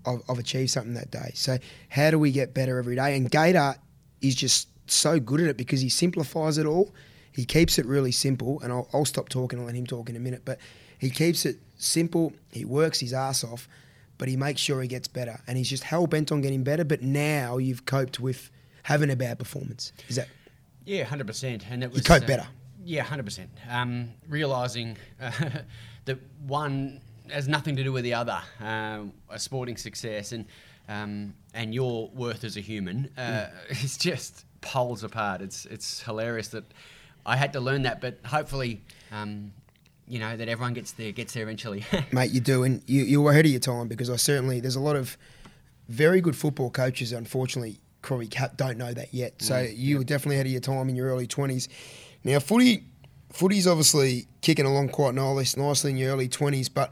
I've, 0.05 0.21
I've 0.29 0.39
achieved 0.39 0.69
something 0.69 0.93
that 0.93 1.11
day. 1.11 1.33
So 1.35 1.57
how 1.89 2.11
do 2.11 2.17
we 2.17 2.31
get 2.31 2.53
better 2.53 2.77
every 2.77 2.95
day? 2.95 3.17
And 3.17 3.29
Gator 3.29 3.75
is 4.21 4.35
just 4.35 4.69
so 4.89 5.19
good 5.19 5.41
at 5.41 5.47
it 5.47 5.57
because 5.57 5.81
he 5.81 5.89
simplifies 5.89 6.57
it 6.57 6.65
all. 6.65 6.95
He 7.33 7.43
keeps 7.43 7.77
it 7.77 7.85
really 7.85 8.13
simple, 8.13 8.61
and 8.61 8.71
I'll, 8.71 8.87
I'll 8.93 9.03
stop 9.03 9.27
talking 9.27 9.59
and 9.59 9.65
let 9.65 9.75
him 9.75 9.85
talk 9.85 10.09
in 10.09 10.15
a 10.15 10.19
minute. 10.19 10.43
But 10.45 10.59
he 10.97 11.09
keeps 11.09 11.45
it 11.45 11.57
simple. 11.75 12.31
He 12.53 12.63
works 12.63 13.01
his 13.01 13.11
ass 13.11 13.43
off, 13.43 13.67
but 14.17 14.29
he 14.29 14.37
makes 14.37 14.61
sure 14.61 14.81
he 14.81 14.87
gets 14.87 15.09
better, 15.09 15.41
and 15.45 15.57
he's 15.57 15.69
just 15.69 15.83
hell 15.83 16.07
bent 16.07 16.31
on 16.31 16.39
getting 16.39 16.63
better. 16.63 16.85
But 16.85 17.01
now 17.01 17.57
you've 17.57 17.85
coped 17.85 18.21
with 18.21 18.49
having 18.85 19.09
a 19.09 19.15
bad 19.15 19.39
performance. 19.39 19.91
Is 20.07 20.17
that 20.17 20.27
Yeah, 20.85 21.03
hundred 21.05 21.25
percent, 21.25 21.65
and 21.69 21.83
it 21.83 21.89
was 21.89 21.99
you 21.99 22.03
cope 22.03 22.23
uh, 22.23 22.27
better. 22.27 22.47
Yeah, 22.83 23.01
hundred 23.01 23.25
percent. 23.25 23.49
Um, 23.67 24.11
realizing 24.29 24.97
uh, 25.19 25.31
that 26.05 26.19
one 26.45 27.01
has 27.31 27.47
nothing 27.47 27.75
to 27.77 27.83
do 27.83 27.91
with 27.91 28.03
the 28.03 28.13
other. 28.13 28.39
Um, 28.59 29.11
a 29.29 29.39
sporting 29.39 29.75
success 29.75 30.31
and 30.31 30.45
um, 30.87 31.33
and 31.55 31.73
your 31.73 32.09
worth 32.09 32.43
as 32.43 32.57
a 32.57 32.61
human 32.61 33.09
uh, 33.17 33.47
is 33.69 33.97
just 33.97 34.45
poles 34.61 35.03
apart. 35.03 35.41
It's 35.41 35.65
it's 35.65 36.03
hilarious 36.03 36.49
that 36.49 36.65
I 37.25 37.37
had 37.37 37.53
to 37.53 37.59
learn 37.59 37.81
that, 37.83 38.01
but 38.01 38.19
hopefully, 38.23 38.81
um, 39.11 39.51
you 40.07 40.19
know, 40.19 40.37
that 40.37 40.47
everyone 40.47 40.75
gets 40.75 40.91
there 40.91 41.11
gets 41.11 41.33
there 41.33 41.41
eventually. 41.41 41.83
mate, 42.11 42.29
you 42.29 42.39
do, 42.39 42.61
and 42.61 42.83
you, 42.85 43.03
you're 43.03 43.31
ahead 43.31 43.45
of 43.45 43.51
your 43.51 43.59
time 43.59 43.87
because 43.87 44.11
I 44.11 44.17
certainly 44.17 44.59
there's 44.59 44.75
a 44.75 44.79
lot 44.79 44.95
of 44.95 45.17
very 45.89 46.21
good 46.21 46.35
football 46.35 46.69
coaches. 46.69 47.11
Unfortunately, 47.11 47.79
probably 48.05 48.29
don't 48.55 48.77
know 48.77 48.93
that 48.93 49.13
yet. 49.13 49.41
So 49.41 49.55
mm. 49.55 49.73
you 49.75 49.97
were 49.97 50.03
definitely 50.03 50.35
ahead 50.35 50.45
of 50.45 50.51
your 50.51 50.61
time 50.61 50.89
in 50.89 50.95
your 50.95 51.07
early 51.07 51.27
twenties. 51.27 51.67
Now, 52.23 52.39
footy, 52.39 52.85
footy's 53.31 53.67
obviously 53.67 54.27
kicking 54.41 54.65
along 54.65 54.89
quite 54.89 55.13
nice, 55.13 55.57
nicely 55.57 55.91
in 55.91 55.97
your 55.97 56.13
early 56.13 56.27
twenties, 56.27 56.69
but 56.69 56.91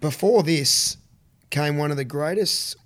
before 0.00 0.42
this 0.42 0.98
came 1.50 1.78
one 1.78 1.90
of 1.90 1.96
the 1.96 2.04
greatest. 2.04 2.76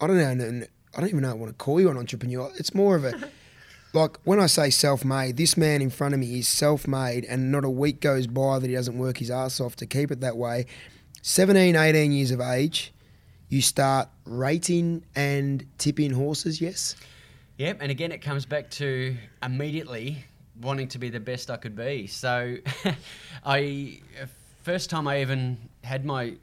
I 0.00 0.06
don't 0.06 0.38
know. 0.38 0.66
I 0.96 1.00
don't 1.00 1.08
even 1.08 1.22
know 1.22 1.34
what 1.34 1.46
to 1.46 1.52
call 1.52 1.80
you 1.80 1.90
an 1.90 1.96
entrepreneur. 1.96 2.50
It's 2.56 2.74
more 2.74 2.94
of 2.94 3.04
a 3.04 3.28
like 3.94 4.18
when 4.24 4.40
I 4.40 4.46
say 4.46 4.70
self-made, 4.70 5.36
this 5.36 5.56
man 5.56 5.80
in 5.80 5.90
front 5.90 6.14
of 6.14 6.20
me 6.20 6.38
is 6.38 6.48
self-made, 6.48 7.24
and 7.24 7.50
not 7.50 7.64
a 7.64 7.70
week 7.70 8.00
goes 8.00 8.26
by 8.26 8.58
that 8.58 8.68
he 8.68 8.74
doesn't 8.74 8.98
work 8.98 9.18
his 9.18 9.30
ass 9.30 9.60
off 9.60 9.76
to 9.76 9.86
keep 9.86 10.10
it 10.10 10.20
that 10.20 10.36
way. 10.36 10.66
17, 11.22 11.74
18 11.74 12.12
years 12.12 12.30
of 12.30 12.40
age, 12.40 12.92
you 13.48 13.62
start 13.62 14.08
rating 14.24 15.04
and 15.14 15.64
tipping 15.78 16.10
horses. 16.12 16.60
Yes, 16.60 16.96
Yep, 17.58 17.78
and 17.82 17.90
again, 17.90 18.10
it 18.10 18.18
comes 18.18 18.44
back 18.46 18.68
to 18.70 19.16
immediately 19.42 20.24
wanting 20.60 20.88
to 20.88 20.98
be 20.98 21.08
the 21.08 21.20
best 21.20 21.50
I 21.50 21.56
could 21.56 21.76
be. 21.76 22.06
So, 22.08 22.56
I 23.44 24.00
first 24.62 24.90
time 24.90 25.06
I 25.06 25.20
even 25.20 25.58
had 25.84 26.04
my 26.04 26.34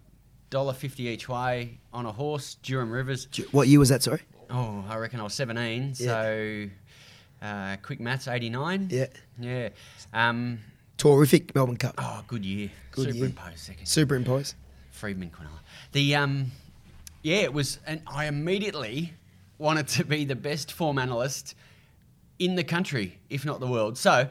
dollar 0.49 0.73
fifty 0.73 1.03
each 1.07 1.27
way 1.27 1.79
on 1.91 2.05
a 2.05 2.11
horse, 2.11 2.55
Durham 2.63 2.91
Rivers. 2.91 3.27
what 3.51 3.67
year 3.67 3.79
was 3.79 3.89
that? 3.89 4.03
Sorry. 4.03 4.21
Oh, 4.49 4.85
I 4.87 4.97
reckon 4.97 5.19
I 5.19 5.23
was 5.23 5.33
seventeen. 5.33 5.93
Yeah. 5.97 6.07
So, 6.07 6.69
uh, 7.41 7.75
quick 7.81 7.99
maths, 7.99 8.27
eighty 8.27 8.49
nine. 8.49 8.87
Yeah, 8.89 9.07
yeah. 9.39 9.69
Um, 10.13 10.59
Tawrrific 10.97 11.53
Melbourne 11.55 11.77
Cup. 11.77 11.95
oh, 11.97 12.23
good 12.27 12.45
year. 12.45 12.69
Good 12.91 13.05
year. 13.05 13.13
Superimposed 13.13 13.59
second. 13.59 13.85
Superimpose. 13.85 14.55
Freedman 14.91 15.31
Quinella. 15.31 15.59
The 15.93 16.15
um, 16.15 16.51
yeah, 17.23 17.37
it 17.37 17.53
was, 17.53 17.79
and 17.85 18.01
I 18.07 18.25
immediately 18.25 19.13
wanted 19.57 19.87
to 19.87 20.03
be 20.03 20.25
the 20.25 20.35
best 20.35 20.71
form 20.71 20.97
analyst 20.97 21.55
in 22.39 22.55
the 22.55 22.63
country, 22.63 23.19
if 23.29 23.45
not 23.45 23.59
the 23.59 23.67
world. 23.67 23.97
So 23.97 24.27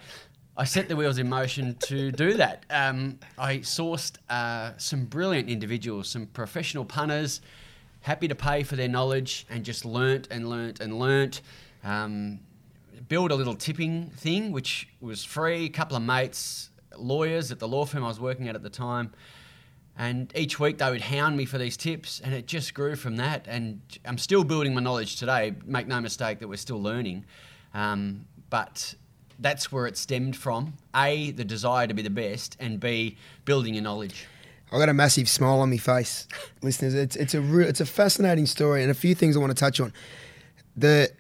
I 0.56 0.64
set 0.64 0.88
the 0.88 0.96
wheels 0.96 1.18
in 1.18 1.28
motion 1.28 1.76
to 1.84 2.10
do 2.10 2.34
that. 2.34 2.64
Um, 2.68 3.18
I 3.38 3.58
sourced 3.58 4.16
uh, 4.28 4.72
some 4.76 5.04
brilliant 5.04 5.48
individuals, 5.48 6.08
some 6.08 6.26
professional 6.26 6.84
punters, 6.84 7.40
happy 8.00 8.26
to 8.28 8.34
pay 8.34 8.64
for 8.64 8.76
their 8.76 8.88
knowledge, 8.88 9.46
and 9.48 9.64
just 9.64 9.84
learnt 9.84 10.28
and 10.30 10.50
learnt 10.50 10.80
and 10.80 10.98
learnt. 10.98 11.42
Um, 11.84 12.40
build 13.08 13.30
a 13.30 13.34
little 13.34 13.54
tipping 13.54 14.10
thing, 14.10 14.52
which 14.52 14.88
was 15.00 15.24
free. 15.24 15.66
A 15.66 15.68
couple 15.68 15.96
of 15.96 16.02
mates, 16.02 16.70
lawyers 16.96 17.52
at 17.52 17.58
the 17.60 17.68
law 17.68 17.84
firm 17.84 18.04
I 18.04 18.08
was 18.08 18.20
working 18.20 18.48
at 18.48 18.56
at 18.56 18.62
the 18.62 18.70
time. 18.70 19.12
And 20.00 20.32
each 20.34 20.58
week 20.58 20.78
they 20.78 20.90
would 20.90 21.02
hound 21.02 21.36
me 21.36 21.44
for 21.44 21.58
these 21.58 21.76
tips, 21.76 22.22
and 22.24 22.32
it 22.32 22.46
just 22.46 22.72
grew 22.72 22.96
from 22.96 23.16
that. 23.16 23.44
And 23.46 23.82
I'm 24.06 24.16
still 24.16 24.44
building 24.44 24.72
my 24.72 24.80
knowledge 24.80 25.16
today. 25.16 25.52
Make 25.66 25.88
no 25.88 26.00
mistake 26.00 26.38
that 26.38 26.48
we're 26.48 26.56
still 26.56 26.82
learning. 26.82 27.26
Um, 27.74 28.24
but 28.48 28.94
that's 29.38 29.70
where 29.70 29.86
it 29.86 29.98
stemmed 29.98 30.38
from 30.38 30.72
A, 30.96 31.32
the 31.32 31.44
desire 31.44 31.86
to 31.86 31.92
be 31.92 32.00
the 32.00 32.08
best, 32.08 32.56
and 32.58 32.80
B, 32.80 33.18
building 33.44 33.74
your 33.74 33.82
knowledge. 33.82 34.26
I 34.72 34.78
got 34.78 34.88
a 34.88 34.94
massive 34.94 35.28
smile 35.28 35.60
on 35.60 35.68
my 35.68 35.76
face, 35.76 36.26
listeners. 36.62 36.94
It's 36.94 37.16
it's 37.16 37.34
a 37.34 37.42
real, 37.42 37.68
it's 37.68 37.82
a 37.82 37.86
fascinating 37.86 38.46
story, 38.46 38.80
and 38.80 38.90
a 38.90 38.94
few 38.94 39.14
things 39.14 39.36
I 39.36 39.40
want 39.40 39.50
to 39.54 39.60
touch 39.60 39.80
on. 39.80 39.92
The 40.74 41.10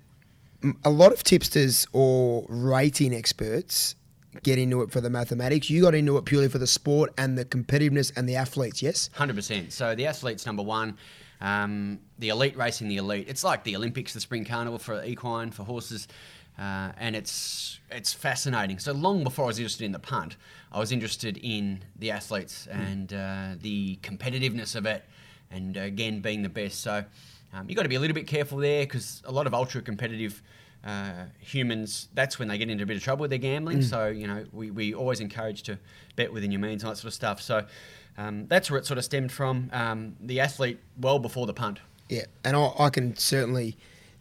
a 0.86 0.90
lot 0.90 1.12
of 1.12 1.22
tipsters 1.22 1.86
or 1.92 2.46
rating 2.48 3.14
experts 3.14 3.94
get 4.42 4.58
into 4.58 4.82
it 4.82 4.90
for 4.90 5.00
the 5.00 5.10
mathematics. 5.10 5.70
You 5.70 5.82
got 5.82 5.94
into 5.94 6.16
it 6.16 6.24
purely 6.24 6.48
for 6.48 6.58
the 6.58 6.66
sport 6.66 7.12
and 7.18 7.36
the 7.36 7.44
competitiveness 7.44 8.12
and 8.16 8.28
the 8.28 8.36
athletes. 8.36 8.82
Yes. 8.82 9.10
Hundred 9.14 9.36
percent. 9.36 9.72
So 9.72 9.94
the 9.94 10.06
athlete's 10.06 10.46
number 10.46 10.62
one. 10.62 10.96
Um, 11.40 12.00
the 12.18 12.28
elite 12.28 12.56
racing 12.56 12.88
the 12.88 12.98
elite. 12.98 13.26
It's 13.28 13.42
like 13.42 13.64
the 13.64 13.74
Olympics, 13.74 14.12
the 14.12 14.20
spring 14.20 14.44
carnival 14.44 14.78
for 14.78 15.02
equine 15.02 15.50
for 15.50 15.64
horses, 15.64 16.06
uh, 16.58 16.92
and 16.98 17.16
it's 17.16 17.80
it's 17.90 18.12
fascinating. 18.12 18.78
So 18.78 18.92
long 18.92 19.24
before 19.24 19.46
I 19.46 19.48
was 19.48 19.58
interested 19.58 19.84
in 19.84 19.92
the 19.92 19.98
punt, 19.98 20.36
I 20.70 20.78
was 20.78 20.92
interested 20.92 21.38
in 21.38 21.82
the 21.96 22.10
athletes 22.10 22.66
and 22.66 23.12
uh, 23.14 23.54
the 23.58 23.96
competitiveness 24.02 24.76
of 24.76 24.84
it, 24.84 25.02
and 25.50 25.78
again 25.78 26.20
being 26.20 26.42
the 26.42 26.50
best. 26.50 26.82
So 26.82 27.04
um, 27.54 27.70
you 27.70 27.74
got 27.74 27.84
to 27.84 27.88
be 27.88 27.94
a 27.94 28.00
little 28.00 28.14
bit 28.14 28.26
careful 28.26 28.58
there 28.58 28.84
because 28.84 29.22
a 29.24 29.32
lot 29.32 29.46
of 29.46 29.54
ultra 29.54 29.80
competitive. 29.80 30.42
Uh, 30.82 31.26
humans, 31.40 32.08
that's 32.14 32.38
when 32.38 32.48
they 32.48 32.56
get 32.56 32.70
into 32.70 32.84
a 32.84 32.86
bit 32.86 32.96
of 32.96 33.02
trouble 33.02 33.20
with 33.22 33.30
their 33.30 33.38
gambling. 33.38 33.82
So, 33.82 34.06
you 34.08 34.26
know, 34.26 34.46
we, 34.52 34.70
we 34.70 34.94
always 34.94 35.20
encourage 35.20 35.62
to 35.64 35.78
bet 36.16 36.32
within 36.32 36.50
your 36.50 36.60
means 36.60 36.82
and 36.82 36.90
that 36.90 36.96
sort 36.96 37.08
of 37.08 37.14
stuff. 37.14 37.42
So, 37.42 37.66
um, 38.16 38.46
that's 38.46 38.70
where 38.70 38.78
it 38.78 38.86
sort 38.86 38.96
of 38.96 39.04
stemmed 39.04 39.30
from. 39.30 39.68
Um, 39.72 40.16
the 40.20 40.40
athlete 40.40 40.78
well 40.98 41.18
before 41.18 41.46
the 41.46 41.52
punt. 41.52 41.80
Yeah, 42.08 42.24
and 42.44 42.56
I, 42.56 42.72
I 42.78 42.90
can 42.90 43.14
certainly 43.16 43.76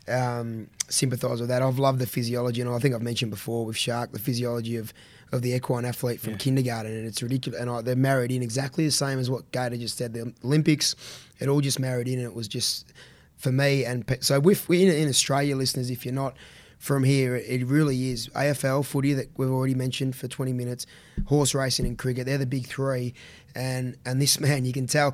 um, 0.10 0.70
sympathise 0.90 1.40
with 1.40 1.50
that. 1.50 1.62
I've 1.62 1.80
loved 1.80 2.00
the 2.00 2.06
physiology, 2.08 2.62
and 2.62 2.70
I 2.70 2.80
think 2.80 2.94
I've 2.94 3.02
mentioned 3.02 3.32
before 3.32 3.66
with 3.66 3.78
Shark 3.78 4.12
the 4.12 4.20
physiology 4.20 4.76
of, 4.76 4.94
of 5.32 5.42
the 5.42 5.54
equine 5.54 5.86
athlete 5.86 6.20
from 6.20 6.32
Yeah. 6.34 6.38
kindergarten, 6.40 6.92
and 6.92 7.08
it's 7.08 7.24
ridiculous. 7.24 7.60
And 7.60 7.70
I, 7.70 7.82
they're 7.82 7.96
married 7.96 8.32
in 8.32 8.44
exactly 8.44 8.86
the 8.86 8.92
same 8.92 9.18
as 9.18 9.30
what 9.30 9.50
Gator 9.52 9.78
just 9.78 9.98
said. 9.98 10.14
The 10.14 10.34
Olympics, 10.44 10.96
it 11.40 11.48
all 11.48 11.62
just 11.62 11.80
married 11.80 12.08
in, 12.08 12.16
and 12.20 12.26
it 12.26 12.36
was 12.36 12.48
just 12.48 12.92
for 13.40 13.52
me. 13.52 13.84
And 13.84 14.06
so, 14.22 14.40
with 14.40 14.70
in, 14.70 14.90
in 14.90 15.10
Australia, 15.10 15.56
listeners, 15.56 15.90
if 15.90 16.06
you're 16.06 16.14
not 16.14 16.36
from 16.80 17.04
here. 17.04 17.36
It 17.36 17.66
really 17.68 18.10
is 18.10 18.30
AFL 18.30 18.86
footy 18.86 19.14
that 19.14 19.30
we've 19.38 19.50
already 19.50 19.76
mentioned 19.76 20.16
for 20.16 20.28
20 20.28 20.54
minutes, 20.54 20.88
horse 21.26 21.54
racing 21.54 21.86
and 21.86 21.98
cricket. 21.98 22.26
They're 22.26 22.38
the 22.38 22.46
big 22.46 22.66
three, 22.66 23.14
and 23.54 23.98
and 24.06 24.20
this 24.22 24.40
man, 24.40 24.66
you 24.66 24.74
can 24.74 24.88
tell, 24.88 25.14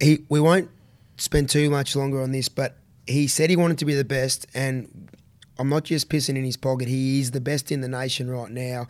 he 0.00 0.24
we 0.28 0.40
won't 0.40 0.68
spend 1.16 1.48
too 1.48 1.70
much 1.70 1.96
longer 1.96 2.20
on 2.20 2.32
this, 2.32 2.48
but 2.48 2.76
he 3.06 3.28
said 3.28 3.48
he 3.48 3.56
wanted 3.56 3.78
to 3.78 3.84
be 3.84 3.94
the 3.94 4.04
best, 4.04 4.46
and 4.54 5.08
I'm 5.58 5.68
not 5.68 5.84
just 5.84 6.10
pissing 6.10 6.36
in 6.36 6.44
his 6.44 6.56
pocket. 6.56 6.88
He 6.88 7.20
is 7.20 7.30
the 7.30 7.40
best 7.40 7.72
in 7.72 7.80
the 7.80 7.88
nation 7.88 8.28
right 8.28 8.50
now, 8.50 8.88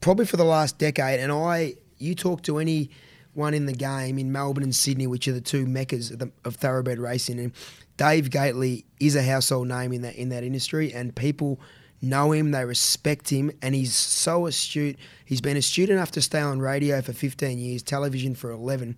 probably 0.00 0.26
for 0.26 0.36
the 0.36 0.44
last 0.44 0.78
decade. 0.78 1.20
And 1.20 1.32
I, 1.32 1.74
you 1.98 2.14
talk 2.14 2.42
to 2.42 2.58
any 2.58 2.90
one 3.32 3.54
in 3.54 3.66
the 3.66 3.72
game 3.72 4.18
in 4.18 4.32
Melbourne 4.32 4.64
and 4.64 4.74
Sydney, 4.74 5.06
which 5.06 5.28
are 5.28 5.32
the 5.32 5.40
two 5.40 5.66
meccas 5.66 6.10
of, 6.10 6.18
the, 6.18 6.30
of 6.44 6.56
thoroughbred 6.56 6.98
racing, 6.98 7.38
and 7.38 7.52
Dave 8.00 8.30
Gately 8.30 8.86
is 8.98 9.14
a 9.14 9.22
household 9.22 9.68
name 9.68 9.92
in 9.92 10.00
that 10.00 10.14
in 10.14 10.30
that 10.30 10.42
industry, 10.42 10.90
and 10.90 11.14
people 11.14 11.60
know 12.00 12.32
him, 12.32 12.50
they 12.50 12.64
respect 12.64 13.28
him, 13.28 13.50
and 13.60 13.74
he's 13.74 13.94
so 13.94 14.46
astute. 14.46 14.96
He's 15.26 15.42
been 15.42 15.58
astute 15.58 15.90
enough 15.90 16.10
to 16.12 16.22
stay 16.22 16.40
on 16.40 16.60
radio 16.60 17.02
for 17.02 17.12
15 17.12 17.58
years, 17.58 17.82
television 17.82 18.34
for 18.34 18.50
11. 18.50 18.96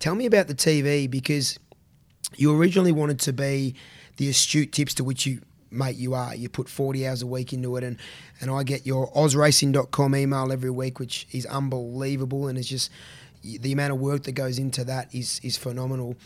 Tell 0.00 0.16
me 0.16 0.26
about 0.26 0.48
the 0.48 0.56
TV 0.56 1.08
because 1.08 1.60
you 2.34 2.52
originally 2.52 2.90
wanted 2.90 3.20
to 3.20 3.32
be 3.32 3.76
the 4.16 4.28
astute 4.28 4.72
tips 4.72 4.94
to 4.94 5.04
which 5.04 5.24
you 5.24 5.40
mate 5.70 5.94
you 5.94 6.14
are. 6.14 6.34
You 6.34 6.48
put 6.48 6.68
40 6.68 7.06
hours 7.06 7.22
a 7.22 7.28
week 7.28 7.52
into 7.52 7.76
it, 7.76 7.84
and 7.84 7.96
and 8.40 8.50
I 8.50 8.64
get 8.64 8.84
your 8.84 9.08
ozracing.com 9.12 10.16
email 10.16 10.50
every 10.50 10.70
week, 10.70 10.98
which 10.98 11.28
is 11.30 11.46
unbelievable, 11.46 12.48
and 12.48 12.58
it's 12.58 12.66
just 12.66 12.90
the 13.44 13.70
amount 13.70 13.92
of 13.92 14.00
work 14.00 14.24
that 14.24 14.32
goes 14.32 14.58
into 14.58 14.82
that 14.82 15.14
is 15.14 15.40
is 15.44 15.56
phenomenal 15.56 16.16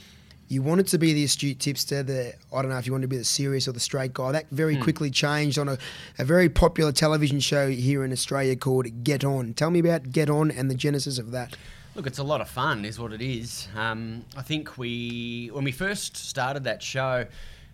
you 0.50 0.62
wanted 0.62 0.88
to 0.88 0.98
be 0.98 1.12
the 1.12 1.24
astute 1.24 1.60
tipster, 1.60 2.02
the 2.02 2.34
I 2.52 2.60
don't 2.60 2.70
know 2.70 2.76
if 2.76 2.84
you 2.84 2.92
wanted 2.92 3.04
to 3.04 3.08
be 3.08 3.16
the 3.16 3.24
serious 3.24 3.68
or 3.68 3.72
the 3.72 3.80
straight 3.80 4.12
guy. 4.12 4.32
That 4.32 4.50
very 4.50 4.76
mm. 4.76 4.82
quickly 4.82 5.08
changed 5.08 5.58
on 5.58 5.68
a, 5.68 5.78
a 6.18 6.24
very 6.24 6.48
popular 6.48 6.90
television 6.90 7.38
show 7.38 7.70
here 7.70 8.04
in 8.04 8.10
Australia 8.12 8.56
called 8.56 9.04
Get 9.04 9.24
On. 9.24 9.54
Tell 9.54 9.70
me 9.70 9.78
about 9.78 10.10
Get 10.10 10.28
On 10.28 10.50
and 10.50 10.68
the 10.68 10.74
genesis 10.74 11.18
of 11.18 11.30
that. 11.30 11.56
Look, 11.94 12.06
it's 12.08 12.18
a 12.18 12.24
lot 12.24 12.40
of 12.40 12.48
fun, 12.48 12.84
is 12.84 12.98
what 12.98 13.12
it 13.12 13.22
is. 13.22 13.68
Um, 13.76 14.24
I 14.36 14.42
think 14.42 14.76
we, 14.76 15.50
when 15.52 15.62
we 15.62 15.72
first 15.72 16.16
started 16.16 16.64
that 16.64 16.82
show, 16.82 17.26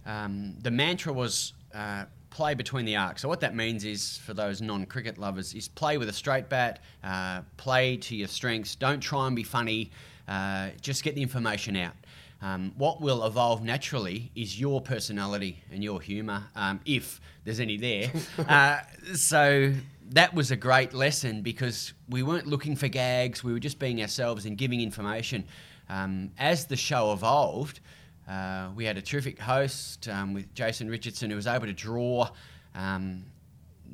um, 0.04 0.54
the 0.60 0.70
mantra 0.70 1.14
was 1.14 1.54
uh, 1.74 2.04
play 2.28 2.52
between 2.52 2.84
the 2.84 2.96
arcs. 2.96 3.22
So 3.22 3.28
what 3.28 3.40
that 3.40 3.56
means 3.56 3.84
is, 3.84 4.18
for 4.18 4.34
those 4.34 4.60
non-cricket 4.60 5.16
lovers, 5.16 5.54
is 5.54 5.68
play 5.68 5.96
with 5.96 6.10
a 6.10 6.12
straight 6.12 6.50
bat, 6.50 6.80
uh, 7.02 7.40
play 7.56 7.96
to 7.96 8.14
your 8.14 8.28
strengths. 8.28 8.74
Don't 8.74 9.00
try 9.00 9.26
and 9.26 9.34
be 9.34 9.42
funny. 9.42 9.90
Uh, 10.28 10.70
just 10.82 11.04
get 11.04 11.14
the 11.14 11.22
information 11.22 11.76
out. 11.76 11.94
Um, 12.42 12.72
what 12.76 13.00
will 13.00 13.24
evolve 13.24 13.62
naturally 13.62 14.30
is 14.34 14.60
your 14.60 14.80
personality 14.80 15.62
and 15.72 15.82
your 15.82 16.00
humour, 16.00 16.44
um, 16.54 16.80
if 16.84 17.20
there's 17.44 17.60
any 17.60 17.76
there. 17.78 18.12
uh, 18.48 18.80
so 19.14 19.72
that 20.10 20.34
was 20.34 20.50
a 20.50 20.56
great 20.56 20.92
lesson 20.92 21.42
because 21.42 21.94
we 22.08 22.22
weren't 22.22 22.46
looking 22.46 22.76
for 22.76 22.88
gags, 22.88 23.42
we 23.42 23.52
were 23.52 23.58
just 23.58 23.78
being 23.78 24.00
ourselves 24.02 24.44
and 24.44 24.58
giving 24.58 24.80
information. 24.80 25.44
Um, 25.88 26.32
as 26.38 26.66
the 26.66 26.76
show 26.76 27.12
evolved, 27.12 27.80
uh, 28.28 28.68
we 28.74 28.84
had 28.84 28.98
a 28.98 29.02
terrific 29.02 29.38
host 29.38 30.08
um, 30.08 30.34
with 30.34 30.52
Jason 30.54 30.88
Richardson 30.90 31.30
who 31.30 31.36
was 31.36 31.46
able 31.46 31.66
to 31.66 31.72
draw 31.72 32.28
um, 32.74 33.24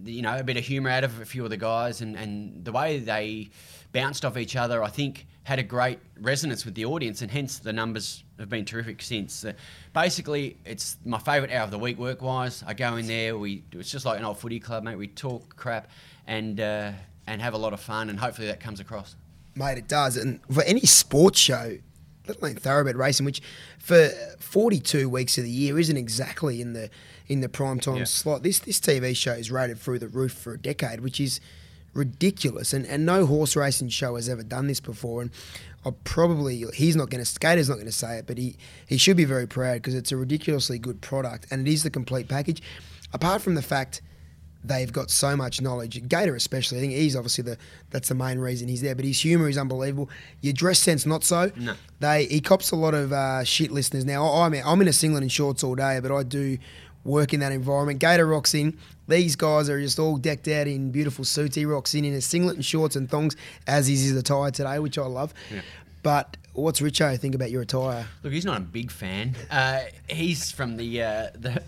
you 0.05 0.23
know, 0.23 0.37
a 0.37 0.43
bit 0.43 0.57
of 0.57 0.65
humour 0.65 0.91
out 0.91 1.05
of 1.05 1.21
a 1.21 1.25
few 1.25 1.45
of 1.45 1.51
the 1.51 1.57
guys, 1.57 2.01
and, 2.01 2.17
and 2.17 2.65
the 2.65 2.73
way 2.73 2.99
they 2.99 3.51
bounced 3.93 4.25
off 4.25 4.37
each 4.37 4.57
other, 4.57 4.83
I 4.83 4.88
think, 4.88 5.27
had 5.44 5.59
a 5.59 5.62
great 5.62 5.98
resonance 6.20 6.64
with 6.64 6.74
the 6.74 6.85
audience, 6.85 7.22
and 7.22 7.31
hence 7.31 7.59
the 7.59 7.72
numbers 7.72 8.22
have 8.38 8.48
been 8.48 8.64
terrific 8.64 9.02
since. 9.02 9.44
Uh, 9.44 9.52
basically, 9.92 10.57
it's 10.64 10.96
my 11.05 11.18
favourite 11.18 11.52
hour 11.52 11.64
of 11.64 11.70
the 11.70 11.78
week 11.78 11.98
work 11.98 12.22
wise. 12.22 12.62
I 12.66 12.74
go 12.74 12.96
in 12.96 13.07
there, 13.07 13.37
we 13.37 13.64
it's 13.72 13.90
just 13.90 14.05
like 14.05 14.18
an 14.18 14.24
old 14.24 14.38
footy 14.38 14.61
club, 14.61 14.85
mate. 14.85 14.96
We 14.96 15.09
talk 15.09 15.57
crap 15.57 15.90
and 16.26 16.61
uh, 16.61 16.92
and 17.26 17.42
have 17.42 17.55
a 17.55 17.59
lot 17.59 17.72
of 17.72 17.81
fun, 17.81 18.09
and 18.09 18.18
hopefully 18.18 18.46
that 18.48 18.61
comes 18.61 18.78
across. 18.78 19.16
Mate, 19.55 19.78
it 19.78 19.88
does. 19.88 20.16
And 20.16 20.40
for 20.50 20.62
any 20.62 20.81
sports 20.81 21.38
show, 21.38 21.76
let 22.26 22.40
alone 22.40 22.55
thoroughbred 22.55 22.96
racing, 22.96 23.26
which 23.26 23.42
for 23.78 24.09
42 24.38 25.09
weeks 25.09 25.37
of 25.38 25.44
the 25.44 25.50
year 25.50 25.78
isn't 25.78 25.96
exactly 25.96 26.61
in 26.61 26.72
the 26.72 26.88
in 27.26 27.40
the 27.40 27.48
prime 27.48 27.81
time 27.81 27.98
yeah. 27.98 28.05
slot. 28.05 28.42
This 28.42 28.61
this 28.61 28.78
TV 28.78 29.16
show 29.16 29.33
is 29.33 29.50
rated 29.50 29.78
through 29.78 29.98
the 29.98 30.09
roof 30.09 30.33
for 30.33 30.52
a 30.52 30.59
decade, 30.59 31.00
which 31.00 31.20
is 31.20 31.40
ridiculous. 31.94 32.72
And 32.72 32.87
and 32.87 33.05
no 33.07 33.26
horse 33.26 33.57
racing 33.57 33.88
show 33.88 34.16
has 34.16 34.28
ever 34.28 34.42
done 34.42 34.66
this 34.66 34.81
before. 34.81 35.22
And 35.22 35.31
I 35.85 35.90
probably 36.05 36.64
he's 36.74 36.96
not 36.96 37.11
going 37.11 37.24
to 37.24 37.38
Gator's 37.40 37.68
not 37.68 37.74
going 37.74 37.87
to 37.87 37.92
say 37.92 38.18
it, 38.18 38.26
but 38.26 38.38
he 38.38 38.57
he 38.87 38.96
should 38.96 39.16
be 39.16 39.24
very 39.24 39.46
proud 39.46 39.74
because 39.74 39.94
it's 39.94 40.12
a 40.12 40.16
ridiculously 40.16 40.78
good 40.78 41.00
product 41.00 41.46
and 41.50 41.66
it 41.66 41.70
is 41.72 41.83
the 41.83 41.90
complete 41.90 42.28
package. 42.28 42.62
Apart 43.12 43.42
from 43.42 43.55
the 43.55 43.62
fact 43.62 44.02
they've 44.64 44.92
got 44.92 45.11
so 45.11 45.37
much 45.37 45.61
knowledge. 45.61 46.07
Gator 46.09 46.35
especially, 46.35 46.78
I 46.78 46.81
think 46.83 46.92
he's 46.92 47.16
obviously 47.16 47.44
the 47.44 47.59
that's 47.90 48.09
the 48.09 48.14
main 48.14 48.38
reason 48.38 48.68
he's 48.68 48.83
there. 48.83 48.94
But 48.94 49.05
his 49.05 49.20
humour 49.20 49.48
is 49.48 49.59
unbelievable. 49.59 50.09
Your 50.40 50.52
dress 50.52 50.78
sense 50.78 51.05
not 51.05 51.24
so. 51.24 51.50
No. 51.57 51.74
They 52.00 52.26
he 52.26 52.40
cops 52.40 52.70
a 52.70 52.76
lot 52.76 52.94
of 52.94 53.12
uh, 53.12 53.44
shit 53.44 53.70
listeners 53.70 54.05
now. 54.05 54.24
I'm 54.24 54.55
I'm 54.55 54.81
in 54.81 54.88
a 54.88 54.92
singlet 54.92 55.22
and 55.22 55.33
shorts 55.33 55.64
all 55.64 55.74
day, 55.74 56.00
but 56.00 56.12
I 56.12 56.22
do 56.22 56.59
work 57.05 57.33
in 57.33 57.41
that 57.41 57.53
environment. 57.53 57.99
Gator 57.99 58.27
rocks 58.27 58.55
in. 58.55 58.79
These 59.09 59.37
guys 59.37 59.69
are 59.69 59.81
just 59.81 59.99
all 59.99 60.17
decked 60.17 60.49
out 60.49 60.67
in 60.67 60.91
beautiful 60.91 61.25
suits. 61.25 61.57
He 61.57 61.65
rocks 61.65 61.95
in 61.95 62.05
in 62.05 62.15
a 62.15 62.21
singlet 62.21 62.57
and 62.57 62.65
shorts 62.65 62.97
and 62.97 63.11
thongs, 63.11 63.37
as 63.67 63.88
is 63.88 64.03
his 64.03 64.17
attire 64.17 64.51
today, 64.51 64.79
which 64.79 64.99
I 64.99 65.07
love. 65.07 65.35
Yeah. 65.53 65.61
But 66.03 66.37
what's 66.53 66.81
Richo 66.81 67.19
think 67.19 67.35
about 67.35 67.51
your 67.51 67.62
attire? 67.62 68.07
Look, 68.23 68.33
he's 68.33 68.45
not 68.45 68.59
a 68.59 68.65
big 68.65 68.91
fan. 68.91 69.37
Uh, 69.51 69.81
he's 70.09 70.51
from 70.51 70.77
the 70.77 71.03
uh, 71.03 71.27
the 71.35 71.62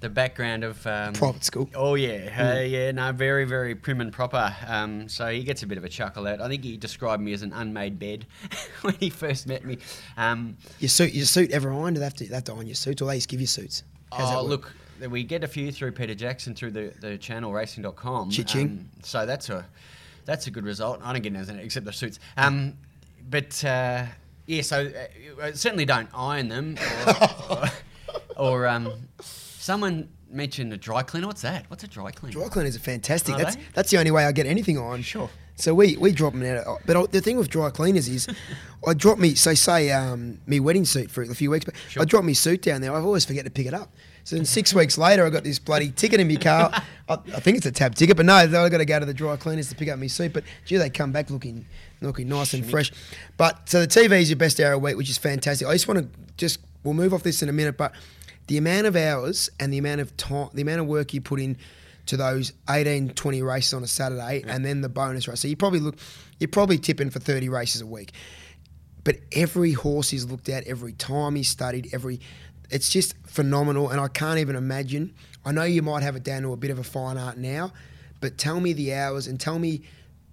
the 0.00 0.08
background 0.08 0.64
of 0.64 0.86
um, 0.86 1.12
private 1.12 1.44
school. 1.44 1.68
Oh 1.74 1.94
yeah, 1.94 2.30
mm. 2.30 2.56
uh, 2.56 2.60
yeah, 2.60 2.90
no, 2.90 3.12
very 3.12 3.44
very 3.44 3.74
prim 3.74 4.00
and 4.00 4.12
proper. 4.12 4.54
Um, 4.66 5.08
so 5.08 5.28
he 5.28 5.42
gets 5.42 5.62
a 5.62 5.66
bit 5.66 5.78
of 5.78 5.84
a 5.84 5.88
chuckle 5.88 6.26
out. 6.26 6.40
I 6.40 6.48
think 6.48 6.64
he 6.64 6.76
described 6.76 7.22
me 7.22 7.32
as 7.32 7.42
an 7.42 7.52
unmade 7.52 7.98
bed 7.98 8.26
when 8.82 8.94
he 8.94 9.10
first 9.10 9.46
met 9.46 9.64
me. 9.64 9.78
Um, 10.16 10.56
your 10.78 10.88
suit, 10.88 11.12
your 11.12 11.26
suit 11.26 11.50
ever 11.50 11.72
ironed? 11.72 11.96
Do 11.96 12.00
they 12.00 12.06
have 12.06 12.14
to, 12.14 12.26
they 12.26 12.34
have 12.34 12.44
to 12.44 12.54
iron 12.54 12.66
your 12.66 12.74
suits, 12.74 13.00
or 13.02 13.06
they 13.06 13.16
just 13.16 13.28
give 13.28 13.40
you 13.40 13.46
suits? 13.46 13.84
Oh 14.12 14.44
look, 14.44 14.72
we 15.08 15.24
get 15.24 15.44
a 15.44 15.48
few 15.48 15.72
through 15.72 15.92
Peter 15.92 16.14
Jackson 16.14 16.54
through 16.54 16.72
the, 16.72 16.92
the 17.00 17.18
channel 17.18 17.52
racing.com. 17.52 18.30
Chiching. 18.30 18.64
Um, 18.64 18.88
so 19.02 19.26
that's 19.26 19.48
a 19.48 19.64
that's 20.24 20.46
a 20.46 20.50
good 20.50 20.64
result. 20.64 21.00
I 21.02 21.12
don't 21.12 21.22
get 21.22 21.34
anything 21.34 21.58
except 21.58 21.86
the 21.86 21.92
suits. 21.92 22.18
Um, 22.36 22.76
but 23.28 23.64
uh, 23.64 24.06
yeah, 24.46 24.62
so 24.62 24.90
uh, 25.40 25.52
certainly 25.52 25.84
don't 25.84 26.08
iron 26.14 26.48
them 26.48 26.76
or, 27.06 27.14
or, 27.50 27.68
or 28.36 28.66
um, 28.66 28.92
someone 29.20 30.08
mentioned 30.30 30.72
a 30.72 30.76
dry 30.76 31.02
cleaner. 31.02 31.26
What's 31.26 31.42
that? 31.42 31.64
What's 31.68 31.84
a 31.84 31.88
dry 31.88 32.10
cleaner? 32.10 32.32
Dry 32.32 32.48
cleaners 32.48 32.76
are 32.76 32.80
fantastic. 32.80 33.34
Are 33.34 33.38
that's 33.38 33.56
they? 33.56 33.62
that's 33.74 33.90
the 33.90 33.98
only 33.98 34.10
way 34.10 34.24
I 34.24 34.32
get 34.32 34.46
anything 34.46 34.78
on. 34.78 35.02
Sure. 35.02 35.30
So 35.60 35.74
we, 35.74 35.96
we 35.96 36.12
drop 36.12 36.32
them 36.32 36.44
out. 36.44 36.80
But 36.86 37.12
the 37.12 37.20
thing 37.20 37.36
with 37.36 37.48
dry 37.48 37.70
cleaners 37.70 38.08
is, 38.08 38.28
I 38.86 38.94
drop 38.94 39.18
me 39.18 39.34
so 39.34 39.54
say 39.54 39.90
um, 39.92 40.38
me 40.46 40.58
wedding 40.60 40.84
suit 40.84 41.10
for 41.10 41.22
a 41.22 41.34
few 41.34 41.50
weeks, 41.50 41.64
but 41.64 41.74
Sure. 41.88 42.02
I 42.02 42.06
drop 42.06 42.24
me 42.24 42.34
suit 42.34 42.62
down 42.62 42.80
there. 42.80 42.92
I 42.92 43.00
always 43.00 43.24
forget 43.24 43.44
to 43.44 43.50
pick 43.50 43.66
it 43.66 43.74
up. 43.74 43.92
So 44.24 44.36
then 44.36 44.44
six 44.44 44.72
weeks 44.74 44.96
later, 44.98 45.26
I 45.26 45.30
got 45.30 45.44
this 45.44 45.58
bloody 45.58 45.90
ticket 45.90 46.20
in 46.20 46.28
my 46.28 46.36
car. 46.36 46.70
I, 47.08 47.14
I 47.14 47.40
think 47.40 47.56
it's 47.56 47.66
a 47.66 47.72
tab 47.72 47.94
ticket, 47.94 48.16
but 48.16 48.26
no, 48.26 48.34
I 48.34 48.46
got 48.46 48.78
to 48.78 48.84
go 48.84 49.00
to 49.00 49.06
the 49.06 49.14
dry 49.14 49.36
cleaners 49.36 49.68
to 49.70 49.74
pick 49.74 49.88
up 49.88 49.98
my 49.98 50.06
suit. 50.06 50.32
But 50.32 50.44
gee, 50.64 50.76
they 50.76 50.90
come 50.90 51.12
back 51.12 51.30
looking 51.30 51.66
looking 52.00 52.28
nice 52.28 52.54
and 52.54 52.68
fresh. 52.68 52.92
But 53.36 53.68
so 53.68 53.80
the 53.80 53.86
TV 53.86 54.20
is 54.20 54.30
your 54.30 54.36
best 54.36 54.60
hour 54.60 54.72
a 54.72 54.78
week, 54.78 54.96
which 54.96 55.10
is 55.10 55.18
fantastic. 55.18 55.66
I 55.66 55.72
just 55.72 55.88
want 55.88 56.00
to 56.00 56.20
just 56.36 56.60
we'll 56.84 56.94
move 56.94 57.12
off 57.12 57.22
this 57.22 57.42
in 57.42 57.48
a 57.48 57.52
minute, 57.52 57.76
but 57.76 57.92
the 58.46 58.56
amount 58.58 58.86
of 58.86 58.96
hours 58.96 59.50
and 59.58 59.72
the 59.72 59.78
amount 59.78 60.00
of 60.00 60.16
time, 60.16 60.48
the 60.54 60.62
amount 60.62 60.80
of 60.80 60.86
work 60.86 61.12
you 61.12 61.20
put 61.20 61.40
in 61.40 61.56
to 62.06 62.16
those 62.16 62.52
18, 62.68 63.10
20 63.10 63.42
races 63.42 63.74
on 63.74 63.82
a 63.82 63.86
Saturday, 63.86 64.42
and 64.46 64.64
then 64.64 64.80
the 64.80 64.88
bonus 64.88 65.28
race. 65.28 65.40
So 65.40 65.48
you 65.48 65.56
probably 65.56 65.80
look, 65.80 65.96
you're 66.38 66.48
probably 66.48 66.78
tipping 66.78 67.10
for 67.10 67.20
30 67.20 67.48
races 67.48 67.80
a 67.80 67.86
week. 67.86 68.12
But 69.04 69.16
every 69.32 69.72
horse 69.72 70.12
is 70.12 70.30
looked 70.30 70.48
at, 70.48 70.64
every 70.66 70.92
time 70.92 71.34
he's 71.36 71.48
studied, 71.48 71.88
every 71.92 72.20
it's 72.70 72.88
just 72.88 73.16
phenomenal, 73.26 73.88
and 73.90 74.00
I 74.00 74.06
can't 74.08 74.38
even 74.38 74.54
imagine. 74.56 75.14
I 75.44 75.52
know 75.52 75.64
you 75.64 75.82
might 75.82 76.02
have 76.02 76.14
it 76.16 76.22
down 76.22 76.42
to 76.42 76.52
a 76.52 76.56
bit 76.56 76.70
of 76.70 76.78
a 76.78 76.84
fine 76.84 77.18
art 77.18 77.36
now, 77.36 77.72
but 78.20 78.38
tell 78.38 78.60
me 78.60 78.72
the 78.72 78.94
hours 78.94 79.26
and 79.26 79.40
tell 79.40 79.58
me 79.58 79.82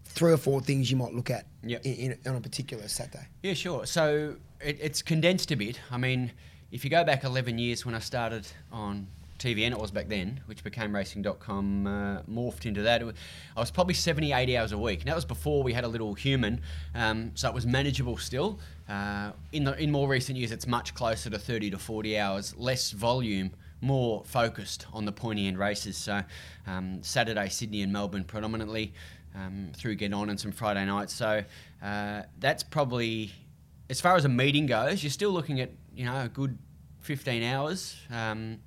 three 0.05 0.31
or 0.31 0.37
four 0.37 0.61
things 0.61 0.91
you 0.91 0.97
might 0.97 1.13
look 1.13 1.29
at 1.31 1.45
Yep. 1.63 1.85
in, 1.85 1.93
in, 1.93 2.17
on 2.27 2.35
a 2.35 2.41
particular 2.41 2.87
Saturday. 2.87 3.25
Yeah, 3.41 3.53
sure. 3.53 3.85
So 3.85 4.35
it, 4.61 4.77
it's 4.81 5.01
condensed 5.01 5.51
a 5.51 5.55
bit. 5.55 5.79
I 5.89 5.97
mean, 5.97 6.31
if 6.71 6.83
you 6.83 6.89
go 6.91 7.03
back 7.03 7.23
11 7.23 7.57
years 7.57 7.85
when 7.85 7.95
I 7.95 7.99
started 7.99 8.47
on 8.71 9.07
TVN, 9.37 9.71
it 9.71 9.79
was 9.79 9.91
back 9.91 10.07
then, 10.07 10.41
which 10.45 10.63
became 10.63 10.93
racing.com, 10.93 11.87
uh, 11.87 12.21
morphed 12.23 12.65
into 12.65 12.81
that. 12.83 13.03
Was, 13.03 13.15
I 13.55 13.59
was 13.59 13.71
probably 13.71 13.93
70, 13.93 14.33
80 14.33 14.57
hours 14.57 14.71
a 14.71 14.77
week. 14.77 14.99
And 14.99 15.09
that 15.09 15.15
was 15.15 15.25
before 15.25 15.63
we 15.63 15.73
had 15.73 15.83
a 15.83 15.87
little 15.87 16.13
human, 16.13 16.61
um, 16.95 17.31
so 17.35 17.47
it 17.47 17.53
was 17.53 17.65
manageable 17.65 18.17
still. 18.17 18.59
Uh, 18.89 19.31
in, 19.51 19.63
the, 19.63 19.77
in 19.81 19.91
more 19.91 20.07
recent 20.07 20.37
years, 20.37 20.51
it's 20.51 20.67
much 20.67 20.93
closer 20.93 21.29
to 21.29 21.37
30 21.37 21.71
to 21.71 21.77
40 21.77 22.17
hours, 22.17 22.55
less 22.57 22.91
volume, 22.91 23.51
more 23.81 24.23
focused 24.25 24.87
on 24.91 25.05
the 25.05 25.11
pointy 25.11 25.47
end 25.47 25.59
races. 25.59 25.97
So 25.97 26.21
um, 26.65 27.03
Saturday, 27.03 27.49
Sydney 27.49 27.81
and 27.81 27.93
Melbourne 27.93 28.23
predominantly, 28.23 28.93
um, 29.35 29.71
through 29.75 29.95
Get 29.95 30.13
On 30.13 30.29
and 30.29 30.39
some 30.39 30.51
Friday 30.51 30.85
nights. 30.85 31.13
So 31.13 31.43
uh, 31.83 32.21
that's 32.39 32.63
probably, 32.63 33.31
as 33.89 34.01
far 34.01 34.15
as 34.15 34.25
a 34.25 34.29
meeting 34.29 34.65
goes, 34.65 35.03
you're 35.03 35.11
still 35.11 35.31
looking 35.31 35.61
at, 35.61 35.71
you 35.95 36.05
know, 36.05 36.21
a 36.23 36.29
good 36.29 36.57
15 37.01 37.43
hours. 37.43 37.95
Um, 38.11 38.59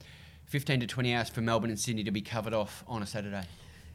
15 0.51 0.81
to 0.81 0.87
20 0.87 1.15
hours 1.15 1.29
for 1.29 1.41
Melbourne 1.41 1.71
and 1.71 1.79
Sydney 1.79 2.03
to 2.03 2.11
be 2.11 2.21
covered 2.21 2.53
off 2.53 2.83
on 2.89 3.05
a 3.05 3.07
Saturday. 3.07 3.45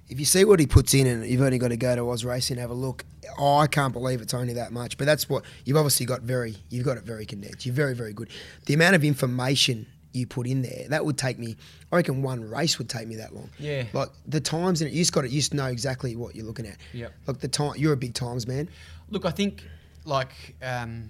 If 0.08 0.20
you 0.20 0.26
see 0.26 0.46
what 0.46 0.62
he 0.62 0.66
puts 0.66 0.94
in, 0.94 1.06
and 1.06 1.26
you've 1.26 1.42
only 1.42 1.58
got 1.58 1.68
to 1.68 1.78
go 1.78 1.94
to 1.94 2.10
Oz 2.10 2.24
Racing 2.24 2.56
and 2.56 2.62
have 2.62 2.70
a 2.70 2.74
look, 2.74 3.04
oh, 3.38 3.58
I 3.58 3.68
can't 3.68 3.92
believe 3.92 4.22
it's 4.22 4.34
only 4.34 4.54
that 4.54 4.72
much. 4.72 4.98
But 4.98 5.06
that's 5.06 5.28
what 5.28 5.44
you've 5.66 5.76
obviously 5.76 6.06
got 6.06 6.22
very, 6.22 6.56
you've 6.70 6.86
got 6.86 6.96
it 6.96 7.04
very 7.04 7.26
condensed. 7.26 7.66
You're 7.66 7.76
very, 7.76 7.94
very 7.94 8.14
good. 8.14 8.30
The 8.68 8.74
amount 8.74 8.96
of 8.96 9.04
information 9.04 9.86
you 10.14 10.26
put 10.26 10.48
in 10.48 10.62
there, 10.62 10.88
that 10.88 11.04
would 11.04 11.18
take 11.18 11.38
me. 11.38 11.58
I 11.92 11.98
reckon 11.98 12.22
one 12.22 12.50
race 12.50 12.78
would 12.78 12.88
take 12.88 13.10
me 13.10 13.18
that 13.18 13.36
long. 13.36 13.50
Yeah. 13.60 13.84
Like 13.92 14.10
the 14.26 14.40
times 14.40 14.82
in 14.82 14.88
it, 14.88 14.94
you 14.94 15.02
just 15.02 15.12
got 15.12 15.22
to, 15.22 15.30
you 15.30 15.40
just 15.40 15.54
know 15.54 15.66
exactly 15.66 16.16
what 16.16 16.36
you're 16.36 16.46
looking 16.46 16.68
at. 16.68 16.78
Yep. 16.94 17.14
Like 17.28 17.40
the 17.40 17.50
time, 17.50 17.74
you're 17.76 17.94
a 17.94 17.98
big 17.98 18.14
times 18.14 18.48
man. 18.48 18.70
Look, 19.10 19.26
I 19.26 19.32
think 19.32 19.62
like 20.06 20.56
um, 20.64 21.10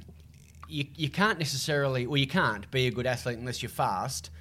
you, 0.68 0.88
you 0.96 1.10
can't 1.10 1.38
necessarily, 1.38 2.08
well, 2.08 2.18
you 2.18 2.26
can't 2.26 2.72
be 2.72 2.88
a 2.88 2.92
good 2.92 3.06
athlete 3.06 3.38
unless 3.38 3.62
you're 3.62 3.70
fast 3.70 4.32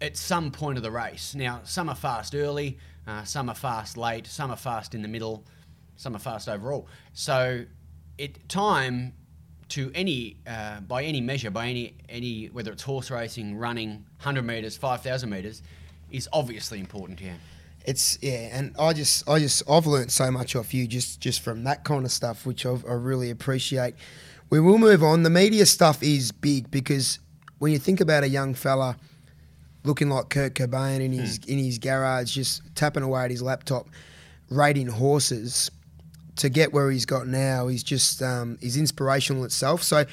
at 0.00 0.16
some 0.16 0.50
point 0.50 0.76
of 0.76 0.82
the 0.82 0.90
race. 0.90 1.34
Now, 1.34 1.60
some 1.64 1.88
are 1.88 1.94
fast 1.94 2.34
early, 2.34 2.78
uh, 3.06 3.24
some 3.24 3.48
are 3.48 3.54
fast 3.54 3.96
late, 3.96 4.26
some 4.26 4.50
are 4.50 4.56
fast 4.56 4.94
in 4.94 5.02
the 5.02 5.08
middle, 5.08 5.44
some 5.96 6.14
are 6.14 6.20
fast 6.20 6.48
overall. 6.48 6.86
So, 7.12 7.64
it 8.16 8.48
time 8.48 9.14
to 9.68 9.90
any 9.94 10.36
uh, 10.46 10.80
by 10.80 11.04
any 11.04 11.20
measure, 11.20 11.50
by 11.50 11.66
any 11.66 11.94
any 12.08 12.46
whether 12.46 12.72
it's 12.72 12.82
horse 12.82 13.10
racing, 13.10 13.56
running, 13.56 14.04
hundred 14.18 14.44
meters, 14.44 14.76
five 14.76 15.02
thousand 15.02 15.30
meters, 15.30 15.62
is 16.10 16.28
obviously 16.32 16.80
important 16.80 17.20
here. 17.20 17.36
It's 17.84 18.18
yeah, 18.22 18.48
and 18.52 18.74
I 18.78 18.92
just 18.92 19.28
I 19.28 19.38
just 19.38 19.62
I've 19.68 19.86
learned 19.86 20.10
so 20.10 20.30
much 20.30 20.56
off 20.56 20.74
you 20.74 20.86
just 20.86 21.20
just 21.20 21.40
from 21.40 21.64
that 21.64 21.84
kind 21.84 22.04
of 22.04 22.12
stuff, 22.12 22.46
which 22.46 22.66
I've, 22.66 22.84
I 22.86 22.92
really 22.92 23.30
appreciate. 23.30 23.94
We 24.50 24.60
will 24.60 24.78
move 24.78 25.02
on. 25.02 25.22
The 25.22 25.30
media 25.30 25.66
stuff 25.66 26.02
is 26.02 26.32
big 26.32 26.70
because 26.70 27.18
when 27.58 27.72
you 27.72 27.78
think 27.78 28.00
about 28.00 28.24
a 28.24 28.28
young 28.28 28.54
fella 28.54 28.96
looking 29.84 30.08
like 30.08 30.28
Kurt 30.28 30.54
Cobain 30.54 31.00
in 31.00 31.12
his 31.12 31.38
in 31.46 31.58
his 31.58 31.78
garage, 31.78 32.34
just 32.34 32.62
tapping 32.74 33.02
away 33.02 33.24
at 33.24 33.30
his 33.30 33.42
laptop, 33.42 33.88
rating 34.50 34.88
horses 34.88 35.70
to 36.36 36.48
get 36.48 36.72
where 36.72 36.90
he's 36.90 37.06
got 37.06 37.26
now 37.26 37.68
is 37.68 37.82
just 37.82 38.22
um, 38.22 38.58
is 38.60 38.76
inspirational 38.76 39.44
itself. 39.44 39.82
So, 39.82 40.04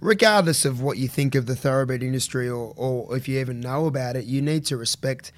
regardless 0.00 0.64
of 0.64 0.82
what 0.82 0.98
you 0.98 1.08
think 1.08 1.34
of 1.34 1.46
the 1.46 1.56
thoroughbred 1.56 2.02
industry 2.02 2.48
or, 2.48 2.72
or 2.76 3.16
if 3.16 3.28
you 3.28 3.38
even 3.40 3.60
know 3.60 3.86
about 3.86 4.16
it, 4.16 4.24
you 4.24 4.42
need 4.42 4.66
to 4.66 4.76
respect 4.76 5.32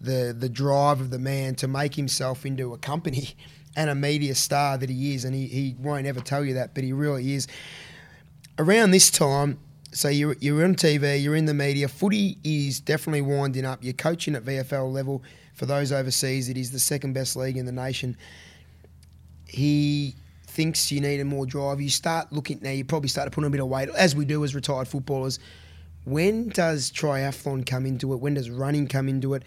the 0.00 0.34
the 0.38 0.48
drive 0.48 1.00
of 1.00 1.10
the 1.10 1.18
man 1.18 1.54
to 1.56 1.68
make 1.68 1.94
himself 1.94 2.46
into 2.46 2.72
a 2.72 2.78
company 2.78 3.30
and 3.76 3.90
a 3.90 3.94
media 3.94 4.34
star 4.34 4.78
that 4.78 4.90
he 4.90 5.14
is, 5.14 5.24
and 5.24 5.34
he, 5.34 5.46
he 5.46 5.76
won't 5.78 6.06
ever 6.06 6.20
tell 6.20 6.44
you 6.44 6.54
that, 6.54 6.74
but 6.74 6.84
he 6.84 6.92
really 6.92 7.34
is. 7.34 7.46
Around 8.58 8.90
this 8.90 9.10
time, 9.10 9.58
so 9.92 10.08
you're, 10.08 10.36
you're 10.40 10.64
on 10.64 10.74
TV, 10.74 11.22
you're 11.22 11.36
in 11.36 11.46
the 11.46 11.54
media. 11.54 11.88
Footy 11.88 12.38
is 12.44 12.80
definitely 12.80 13.22
winding 13.22 13.64
up. 13.64 13.82
You're 13.82 13.92
coaching 13.92 14.34
at 14.34 14.44
VFL 14.44 14.92
level. 14.92 15.22
For 15.54 15.66
those 15.66 15.92
overseas, 15.92 16.48
it 16.48 16.56
is 16.56 16.70
the 16.70 16.78
second 16.78 17.12
best 17.12 17.36
league 17.36 17.56
in 17.56 17.66
the 17.66 17.72
nation. 17.72 18.16
He 19.46 20.14
thinks 20.46 20.90
you 20.92 21.00
need 21.00 21.20
a 21.20 21.24
more 21.24 21.46
drive. 21.46 21.80
You 21.80 21.90
start 21.90 22.32
looking 22.32 22.60
now. 22.62 22.70
You 22.70 22.84
probably 22.84 23.08
start 23.08 23.26
to 23.26 23.30
put 23.34 23.42
on 23.42 23.48
a 23.48 23.50
bit 23.50 23.60
of 23.60 23.68
weight, 23.68 23.88
as 23.90 24.14
we 24.14 24.24
do 24.24 24.44
as 24.44 24.54
retired 24.54 24.88
footballers. 24.88 25.38
When 26.04 26.48
does 26.48 26.90
triathlon 26.90 27.66
come 27.66 27.84
into 27.86 28.12
it? 28.12 28.16
When 28.20 28.34
does 28.34 28.48
running 28.48 28.86
come 28.86 29.08
into 29.08 29.34
it? 29.34 29.42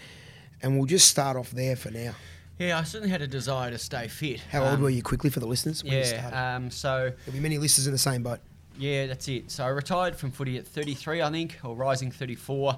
And 0.62 0.78
we'll 0.78 0.86
just 0.86 1.08
start 1.08 1.36
off 1.36 1.52
there 1.52 1.76
for 1.76 1.90
now. 1.92 2.14
Yeah, 2.60 2.78
I 2.78 2.84
certainly 2.84 3.10
had 3.10 3.22
a 3.22 3.28
desire 3.28 3.72
to 3.72 3.78
stay 3.80 4.08
fit. 4.08 4.40
How 4.52 4.64
old 4.64 4.76
Um, 4.76 4.82
were 4.82 4.90
you 4.90 5.02
quickly 5.02 5.30
for 5.30 5.40
the 5.40 5.48
listeners? 5.48 5.82
Yeah, 5.86 6.56
um, 6.56 6.70
so 6.70 7.12
There'll 7.26 7.34
be 7.34 7.40
many 7.42 7.58
listeners 7.58 7.88
in 7.88 7.94
the 7.94 7.98
same 7.98 8.22
boat. 8.24 8.40
Yeah, 8.78 9.08
that's 9.08 9.28
it. 9.28 9.52
So 9.52 9.64
I 9.64 9.70
retired 9.70 10.16
from 10.16 10.32
footy 10.32 10.58
at 10.58 10.68
33, 10.68 11.22
I 11.22 11.32
think, 11.32 11.58
or 11.64 11.76
rising 11.76 12.12
34. 12.12 12.78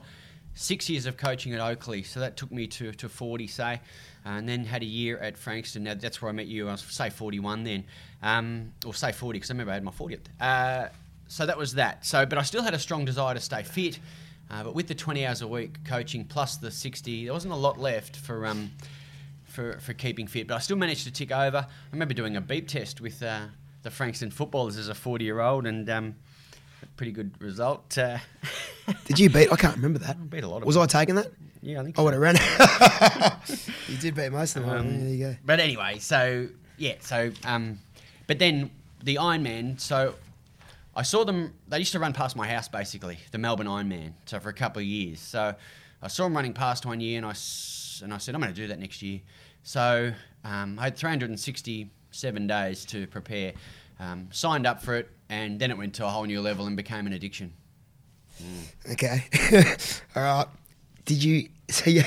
Six 0.57 0.89
years 0.89 1.05
of 1.05 1.17
coaching 1.17 1.53
at 1.53 1.59
Oakleigh, 1.59 2.05
so 2.05 2.21
that 2.21 2.37
took 2.37 2.49
me 2.49 2.65
to, 2.67 2.93
to 2.93 3.09
40, 3.09 3.45
say, 3.47 3.81
and 4.23 4.47
then 4.47 4.63
had 4.63 4.83
a 4.83 4.85
year 4.85 5.17
at 5.17 5.37
Frankston. 5.37 5.83
Now 5.83 5.95
that's 5.95 6.21
where 6.21 6.29
I 6.29 6.31
met 6.31 6.47
you. 6.47 6.69
I 6.69 6.71
was 6.71 6.81
say 6.81 7.09
41 7.09 7.65
then, 7.65 7.83
um, 8.23 8.71
or 8.85 8.93
say 8.93 9.11
40 9.11 9.37
because 9.37 9.51
I 9.51 9.53
remember 9.53 9.71
I 9.71 9.75
had 9.75 9.83
my 9.83 9.91
40th. 9.91 10.19
Uh, 10.39 10.87
so 11.27 11.45
that 11.45 11.57
was 11.57 11.73
that. 11.73 12.05
So, 12.05 12.25
but 12.25 12.37
I 12.37 12.43
still 12.43 12.63
had 12.63 12.73
a 12.73 12.79
strong 12.79 13.03
desire 13.03 13.33
to 13.33 13.41
stay 13.41 13.63
fit. 13.63 13.99
Uh, 14.49 14.63
but 14.63 14.75
with 14.75 14.87
the 14.87 14.95
20 14.95 15.25
hours 15.25 15.41
a 15.41 15.47
week 15.47 15.83
coaching 15.83 16.23
plus 16.23 16.55
the 16.55 16.71
60, 16.71 17.25
there 17.25 17.33
wasn't 17.33 17.51
a 17.51 17.57
lot 17.57 17.77
left 17.77 18.15
for 18.15 18.45
um, 18.45 18.71
for, 19.43 19.79
for 19.79 19.93
keeping 19.93 20.27
fit. 20.27 20.47
But 20.47 20.55
I 20.55 20.59
still 20.59 20.77
managed 20.77 21.05
to 21.05 21.11
tick 21.11 21.31
over. 21.31 21.57
I 21.57 21.91
remember 21.91 22.13
doing 22.13 22.35
a 22.35 22.41
beep 22.41 22.67
test 22.67 23.01
with 23.01 23.23
uh, 23.23 23.47
the 23.85 23.91
Frankston 23.91 24.31
footballers 24.31 24.77
as 24.77 24.89
a 24.89 24.95
40 24.95 25.23
year 25.23 25.39
old 25.39 25.67
and 25.67 25.87
um, 25.91 26.15
a 26.81 26.87
pretty 26.97 27.11
good 27.11 27.31
result. 27.39 27.97
Uh, 27.97 28.17
Did 29.05 29.19
you 29.19 29.29
beat? 29.29 29.51
I 29.51 29.55
can't 29.55 29.75
remember 29.75 29.99
that. 29.99 30.17
I 30.17 30.19
beat 30.19 30.43
a 30.43 30.47
lot 30.49 30.63
of 30.63 30.65
Was 30.65 30.75
I 30.75 30.87
taking 30.87 31.15
that? 31.15 31.27
yeah, 31.61 31.79
I 31.79 31.83
think 31.83 31.97
I 31.97 32.01
would 32.01 32.13
have 32.13 32.21
ran. 32.21 32.35
you 33.87 33.97
did 33.97 34.15
beat 34.15 34.31
most 34.31 34.55
of 34.55 34.65
them. 34.65 34.77
Um, 34.77 34.99
there 34.99 35.09
you 35.09 35.25
go. 35.25 35.35
But 35.45 35.59
anyway, 35.59 35.99
so 35.99 36.47
yeah, 36.77 36.95
so 36.99 37.31
um, 37.45 37.79
but 38.27 38.39
then 38.39 38.71
the 39.03 39.15
Ironman. 39.15 39.79
So 39.79 40.15
I 40.95 41.03
saw 41.03 41.23
them. 41.23 41.53
They 41.67 41.79
used 41.79 41.91
to 41.91 41.99
run 41.99 42.13
past 42.13 42.35
my 42.35 42.47
house, 42.47 42.67
basically, 42.67 43.19
the 43.31 43.37
Melbourne 43.37 43.67
Ironman. 43.67 44.13
So 44.25 44.39
for 44.39 44.49
a 44.49 44.53
couple 44.53 44.79
of 44.79 44.85
years. 44.87 45.19
So 45.19 45.55
I 46.01 46.07
saw 46.07 46.23
them 46.23 46.35
running 46.35 46.53
past 46.53 46.85
one 46.87 47.01
year, 47.01 47.17
and 47.17 47.25
I 47.25 47.33
and 48.03 48.13
I 48.13 48.17
said 48.17 48.33
I'm 48.35 48.41
going 48.41 48.53
to 48.53 48.59
do 48.59 48.67
that 48.67 48.79
next 48.79 49.01
year. 49.03 49.21
So 49.61 50.11
um, 50.43 50.77
I 50.79 50.85
had 50.85 50.97
367 52.15 52.47
days 52.47 52.85
to 52.85 53.07
prepare. 53.07 53.53
Um, 53.99 54.27
signed 54.31 54.65
up 54.67 54.81
for 54.81 54.95
it, 54.95 55.09
and 55.29 55.59
then 55.59 55.71
it 55.71 55.77
went 55.77 55.93
to 55.95 56.05
a 56.05 56.09
whole 56.09 56.23
new 56.25 56.41
level 56.41 56.65
and 56.67 56.75
became 56.75 57.07
an 57.07 57.13
addiction. 57.13 57.53
Okay. 58.91 59.23
All 60.15 60.23
right. 60.23 60.45
Did 61.05 61.23
you? 61.23 61.49
So 61.67 61.89
you. 61.89 62.03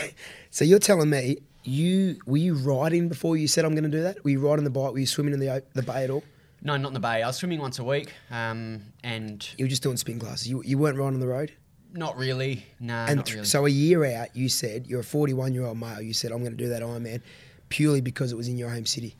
So 0.50 0.64
you're 0.64 0.78
telling 0.78 1.10
me 1.10 1.38
you 1.64 2.20
were 2.26 2.36
you 2.36 2.54
riding 2.54 3.08
before 3.08 3.36
you 3.36 3.48
said 3.48 3.64
I'm 3.64 3.72
going 3.72 3.82
to 3.82 3.90
do 3.90 4.04
that? 4.04 4.22
Were 4.22 4.30
you 4.30 4.38
riding 4.38 4.62
the 4.62 4.70
bike? 4.70 4.92
Were 4.92 5.00
you 5.00 5.06
swimming 5.06 5.34
in 5.34 5.40
the 5.40 5.64
the 5.74 5.82
bay 5.82 6.04
at 6.04 6.10
all? 6.10 6.22
No, 6.62 6.76
not 6.76 6.86
in 6.88 6.94
the 6.94 7.00
bay. 7.00 7.24
I 7.24 7.26
was 7.26 7.38
swimming 7.38 7.58
once 7.58 7.80
a 7.80 7.84
week, 7.84 8.12
um, 8.30 8.82
and 9.02 9.48
You 9.58 9.64
were 9.64 9.68
just 9.68 9.82
doing 9.82 9.96
spin 9.96 10.20
classes. 10.20 10.48
You, 10.48 10.62
you 10.64 10.78
weren't 10.78 10.96
riding 10.96 11.14
on 11.14 11.20
the 11.20 11.26
road. 11.26 11.50
not 11.92 12.16
really. 12.16 12.64
No, 12.78 12.94
and 12.94 13.16
not 13.16 13.32
really. 13.32 13.44
so 13.44 13.66
a 13.66 13.68
year 13.68 14.04
out, 14.04 14.36
you 14.36 14.48
said 14.48 14.86
you're 14.86 15.00
a 15.00 15.04
41 15.04 15.52
year 15.54 15.64
old 15.66 15.76
male. 15.80 16.00
You 16.00 16.12
said 16.12 16.30
I'm 16.30 16.38
going 16.38 16.56
to 16.56 16.56
do 16.56 16.68
that 16.68 16.82
Ironman 16.82 17.20
purely 17.68 18.00
because 18.00 18.30
it 18.30 18.36
was 18.36 18.46
in 18.46 18.56
your 18.56 18.70
home 18.70 18.86
city. 18.86 19.16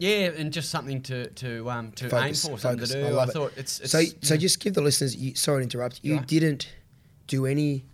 Yeah, 0.00 0.30
and 0.34 0.50
just 0.50 0.70
something 0.70 1.02
to 1.02 1.28
to 1.28 1.70
um 1.70 1.92
to 1.92 2.08
Focus, 2.08 2.46
aim 2.46 2.52
for, 2.52 2.58
something 2.58 2.78
focus. 2.78 2.90
to 2.92 3.00
do. 3.02 3.06
I 3.06 3.08
I, 3.08 3.12
love 3.12 3.36
it. 3.36 3.52
it's, 3.58 3.80
it's 3.80 3.92
so 3.92 4.02
so 4.22 4.36
just 4.38 4.58
give 4.58 4.72
the 4.72 4.80
listeners. 4.80 5.14
You, 5.14 5.34
sorry 5.34 5.58
to 5.58 5.62
interrupt. 5.64 6.00
You 6.02 6.20
didn't 6.20 6.72
do 7.26 7.44
any 7.44 7.84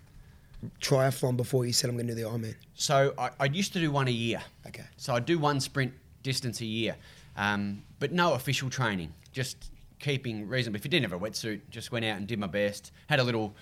triathlon 0.80 1.36
before 1.36 1.66
you 1.66 1.72
said 1.72 1.90
I'm 1.90 1.96
going 1.96 2.06
to 2.06 2.14
do 2.14 2.22
the 2.22 2.28
Ironman. 2.28 2.54
so 2.74 3.12
I, 3.18 3.30
I 3.40 3.44
used 3.46 3.72
to 3.72 3.80
do 3.80 3.90
one 3.90 4.06
a 4.06 4.12
year. 4.12 4.40
Okay. 4.68 4.84
So 4.96 5.14
I'd 5.14 5.26
do 5.26 5.38
one 5.38 5.58
sprint 5.60 5.92
distance 6.22 6.60
a 6.60 6.64
year, 6.64 6.96
um, 7.36 7.82
but 7.98 8.12
no 8.12 8.34
official 8.34 8.70
training. 8.70 9.12
Just 9.32 9.70
keeping 9.98 10.48
reasonable. 10.48 10.76
If 10.76 10.84
you 10.84 10.90
didn't 10.90 11.10
have 11.10 11.20
a 11.20 11.22
wetsuit, 11.22 11.60
just 11.70 11.90
went 11.90 12.04
out 12.04 12.18
and 12.18 12.26
did 12.28 12.38
my 12.38 12.46
best. 12.46 12.92
Had 13.08 13.18
a 13.18 13.24
little 13.24 13.52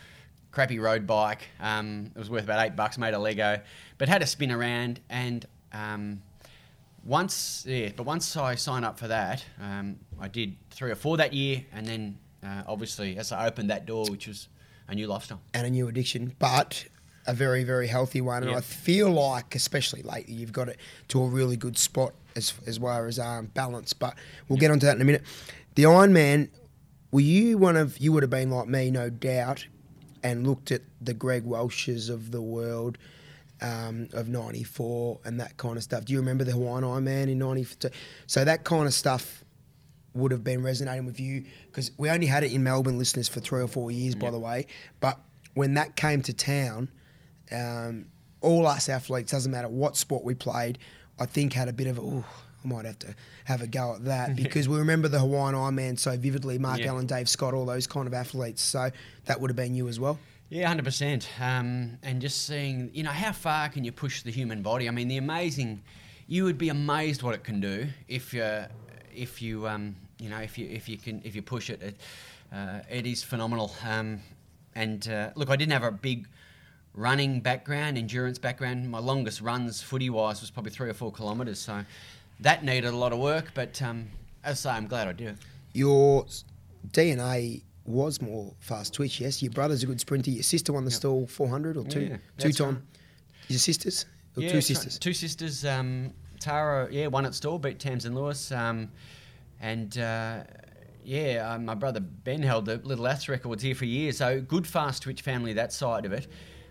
crappy 0.53 0.79
road 0.79 1.07
bike. 1.07 1.49
Um, 1.61 2.11
it 2.15 2.19
was 2.19 2.29
worth 2.29 2.45
about 2.45 2.65
eight 2.65 2.77
bucks. 2.77 2.99
Made 2.99 3.15
a 3.15 3.19
Lego, 3.19 3.59
but 3.97 4.09
had 4.11 4.21
a 4.21 4.27
spin 4.27 4.53
around 4.53 5.01
and. 5.09 5.47
Um, 5.73 6.21
once, 7.05 7.65
yeah, 7.69 7.91
but 7.97 8.05
once 8.05 8.37
I 8.37 8.55
signed 8.55 8.85
up 8.85 8.99
for 8.99 9.09
that, 9.09 9.45
um, 9.61 9.97
I 10.21 10.29
did 10.29 10.57
three 10.71 10.91
or 10.91 10.95
four 10.95 11.17
that 11.19 11.33
year, 11.33 11.65
and 11.73 11.87
then 11.87 12.19
uh, 12.43 12.63
obviously 12.67 13.17
as 13.19 13.33
I 13.33 13.47
opened 13.47 13.71
that 13.71 13.87
door, 13.87 14.07
which 14.11 14.27
was 14.27 14.49
a 14.89 14.95
new 14.95 15.07
lifestyle. 15.07 15.41
and 15.53 15.67
a 15.67 15.71
new 15.71 15.89
addiction, 15.89 16.35
but 16.39 16.87
a 17.27 17.33
very, 17.35 17.65
very 17.65 17.87
healthy 17.87 18.21
one. 18.21 18.43
And 18.43 18.51
Yep. 18.51 18.59
I 18.59 18.61
feel 18.61 19.11
like, 19.11 19.55
especially 19.55 20.03
lately, 20.03 20.35
you've 20.35 20.53
got 20.53 20.69
it 20.69 20.79
to 21.09 21.23
a 21.23 21.27
really 21.27 21.57
good 21.57 21.79
spot 21.79 22.13
as 22.37 22.53
as 22.67 22.79
well 22.81 23.05
as 23.07 23.19
um, 23.19 23.47
balance. 23.55 23.93
But 23.93 24.15
we'll 24.49 24.59
get 24.59 24.71
onto 24.71 24.87
that 24.87 24.97
in 24.97 25.03
a 25.03 25.05
minute. 25.05 25.23
The 25.75 25.85
Ironman, 25.85 26.51
were 27.11 27.21
you 27.21 27.57
one 27.59 27.77
of 27.77 27.99
you 27.99 28.13
would 28.13 28.23
have 28.23 28.31
been 28.31 28.51
like 28.51 28.69
me, 28.69 28.91
no 28.91 29.09
doubt, 29.11 29.67
and 30.23 30.47
looked 30.47 30.71
at 30.71 30.83
the 31.01 31.15
Greg 31.15 31.45
Welch's 31.45 32.09
of 32.09 32.31
the 32.31 32.43
world. 32.43 32.99
Um, 33.63 34.09
of 34.13 34.29
'94 34.29 35.21
and 35.25 35.41
that 35.41 35.57
kind 35.57 35.77
of 35.77 35.83
stuff. 35.85 36.05
Do 36.05 36.13
you 36.13 36.19
remember 36.19 36.43
the 36.45 36.53
Hawaiian 36.53 36.83
Ironman 36.85 37.31
in 37.31 37.39
'92? 37.39 37.89
So 38.27 38.45
that 38.45 38.65
kind 38.65 38.87
of 38.87 38.93
stuff 38.93 39.45
would 40.13 40.33
have 40.33 40.45
been 40.45 40.63
resonating 40.63 41.07
with 41.07 41.21
you 41.21 41.45
because 41.67 41.91
we 41.97 42.11
only 42.11 42.27
had 42.27 42.45
it 42.45 42.53
in 42.53 42.63
Melbourne 42.63 42.99
listeners 42.99 43.29
for 43.29 43.41
three 43.41 43.63
or 43.63 43.69
four 43.69 43.91
years, 43.91 44.15
by 44.17 44.31
the 44.31 44.39
way. 44.39 44.67
But 45.01 45.21
when 45.55 45.75
that 45.75 45.97
came 45.97 46.21
to 46.23 46.33
town, 46.33 46.89
um, 47.51 48.07
all 48.41 48.67
us 48.67 48.89
athletes, 48.89 49.33
doesn't 49.33 49.51
matter 49.51 49.69
what 49.69 49.97
sport 49.97 50.25
we 50.25 50.35
played, 50.35 50.79
I 51.19 51.27
think 51.27 51.53
had 51.53 51.69
a 51.69 51.73
bit 51.73 51.87
of, 51.87 51.99
oh, 51.99 52.25
I 52.65 52.69
might 52.69 52.85
have 52.85 52.99
to 53.01 53.15
have 53.45 53.61
a 53.63 53.67
go 53.67 53.95
at 53.95 54.05
that 54.05 54.37
because 54.37 54.69
we 54.69 54.79
remember 54.79 55.09
the 55.09 55.21
Hawaiian 55.21 55.55
Ironman 55.55 55.99
so 55.99 56.17
vividly. 56.17 56.59
Mark 56.59 56.81
Yeah. 56.81 56.89
Allen, 56.89 57.07
Dave 57.07 57.29
Scott, 57.29 57.55
all 57.55 57.67
those 57.67 57.87
kind 57.87 58.07
of 58.07 58.15
athletes. 58.15 58.63
So 58.63 58.91
that 59.27 59.41
would 59.41 59.51
have 59.51 59.57
been 59.57 59.75
you 59.75 59.89
as 59.89 59.99
well. 59.99 60.19
Yeah, 60.55 60.69
hundred 60.69 60.85
percent. 60.85 61.29
Um, 61.41 61.99
and 62.05 62.21
just 62.21 62.47
seeing, 62.47 62.89
you 62.95 63.03
know, 63.03 63.11
how 63.11 63.33
far 63.33 63.69
can 63.69 63.83
you 63.83 63.91
push 63.91 64.23
the 64.23 64.31
human 64.31 64.63
body? 64.63 64.87
I 64.87 64.93
mean, 64.93 65.09
the 65.09 65.17
amazing. 65.17 65.83
You 66.29 66.45
would 66.45 66.59
be 66.59 66.69
amazed 66.69 67.25
what 67.25 67.35
it 67.35 67.43
can 67.43 67.59
do 67.59 67.89
if 68.07 68.33
you, 68.33 68.67
if 69.13 69.43
you, 69.43 69.67
um, 69.67 69.97
you 70.21 70.29
know, 70.31 70.39
if 70.39 70.57
you 70.57 70.69
if 70.69 70.89
you 70.89 70.97
can 70.97 71.21
if 71.25 71.35
you 71.35 71.43
push 71.43 71.71
it. 71.71 71.83
It, 71.83 71.97
uh, 72.53 72.83
it 72.89 73.05
is 73.05 73.25
phenomenal. 73.25 73.75
Um, 73.85 74.21
and 74.77 75.09
uh, 75.09 75.31
look, 75.35 75.51
I 75.51 75.57
didn't 75.57 75.73
have 75.73 75.83
a 75.83 75.91
big 75.91 76.29
running 76.95 77.41
background, 77.41 77.99
endurance 77.99 78.39
background. 78.39 78.89
My 78.89 79.01
longest 79.01 79.41
runs, 79.41 79.83
footy 79.83 80.09
wise, 80.09 80.41
was 80.41 80.53
probably 80.53 80.71
three 80.71 80.89
or 80.89 80.95
four 80.95 81.11
kilometres. 81.11 81.59
So 81.59 81.85
that 82.39 82.63
needed 82.63 82.95
a 82.95 82.97
lot 82.97 83.13
of 83.13 83.19
work. 83.19 83.51
But 83.55 83.83
um, 83.83 84.07
as 84.45 84.65
I 84.65 84.71
say, 84.71 84.77
I'm 84.77 84.87
glad 84.87 85.09
I 85.09 85.15
did 85.15 85.29
it. 85.31 85.37
Your 85.73 86.27
DNA 86.93 87.63
was 87.85 88.21
more 88.23 88.55
fast 88.61 88.95
twitch, 88.95 89.21
yes? 89.21 89.43
Your 89.43 89.53
brother's 89.53 89.83
a 89.83 89.87
good 89.87 90.01
sprinter. 90.01 90.31
Your 90.31 90.43
sister 90.43 90.73
won 90.73 90.85
the 90.85 90.91
Yep. 90.91 90.97
Stawell 91.01 91.27
400 91.27 91.77
or 91.77 91.85
two, 91.85 92.01
Yeah, 92.01 92.17
two 92.39 92.53
time. 92.53 92.75
right. 92.77 92.83
Your 93.49 93.59
sisters? 93.59 94.07
Or 94.37 94.43
Yeah, 94.43 94.49
two 94.51 94.55
right. 94.57 94.65
sisters? 94.65 94.99
Two 94.99 95.13
sisters. 95.13 95.65
Um, 95.65 96.13
Tara, 96.41 96.89
yeah, 96.91 97.07
one 97.09 97.27
at 97.27 97.35
Stawell, 97.35 97.59
beat 97.59 97.79
Tamsyn 97.79 98.15
Lewis. 98.15 98.51
Um, 98.53 98.91
and 99.61 99.97
uh, 99.99 100.45
yeah, 101.05 101.53
uh, 101.55 101.59
my 101.59 101.75
brother 101.75 102.01
Ben 102.01 102.43
held 102.43 102.67
the 102.67 102.77
little 102.79 103.07
Aths 103.07 103.29
records 103.29 103.63
here 103.63 103.75
for 103.75 103.85
years. 103.85 104.17
So 104.19 104.41
good 104.41 104.67
fast 104.67 105.03
twitch 105.03 105.23
family, 105.23 105.53
that 105.55 105.73
side 105.73 106.05
of 106.07 106.13
it. 106.13 106.27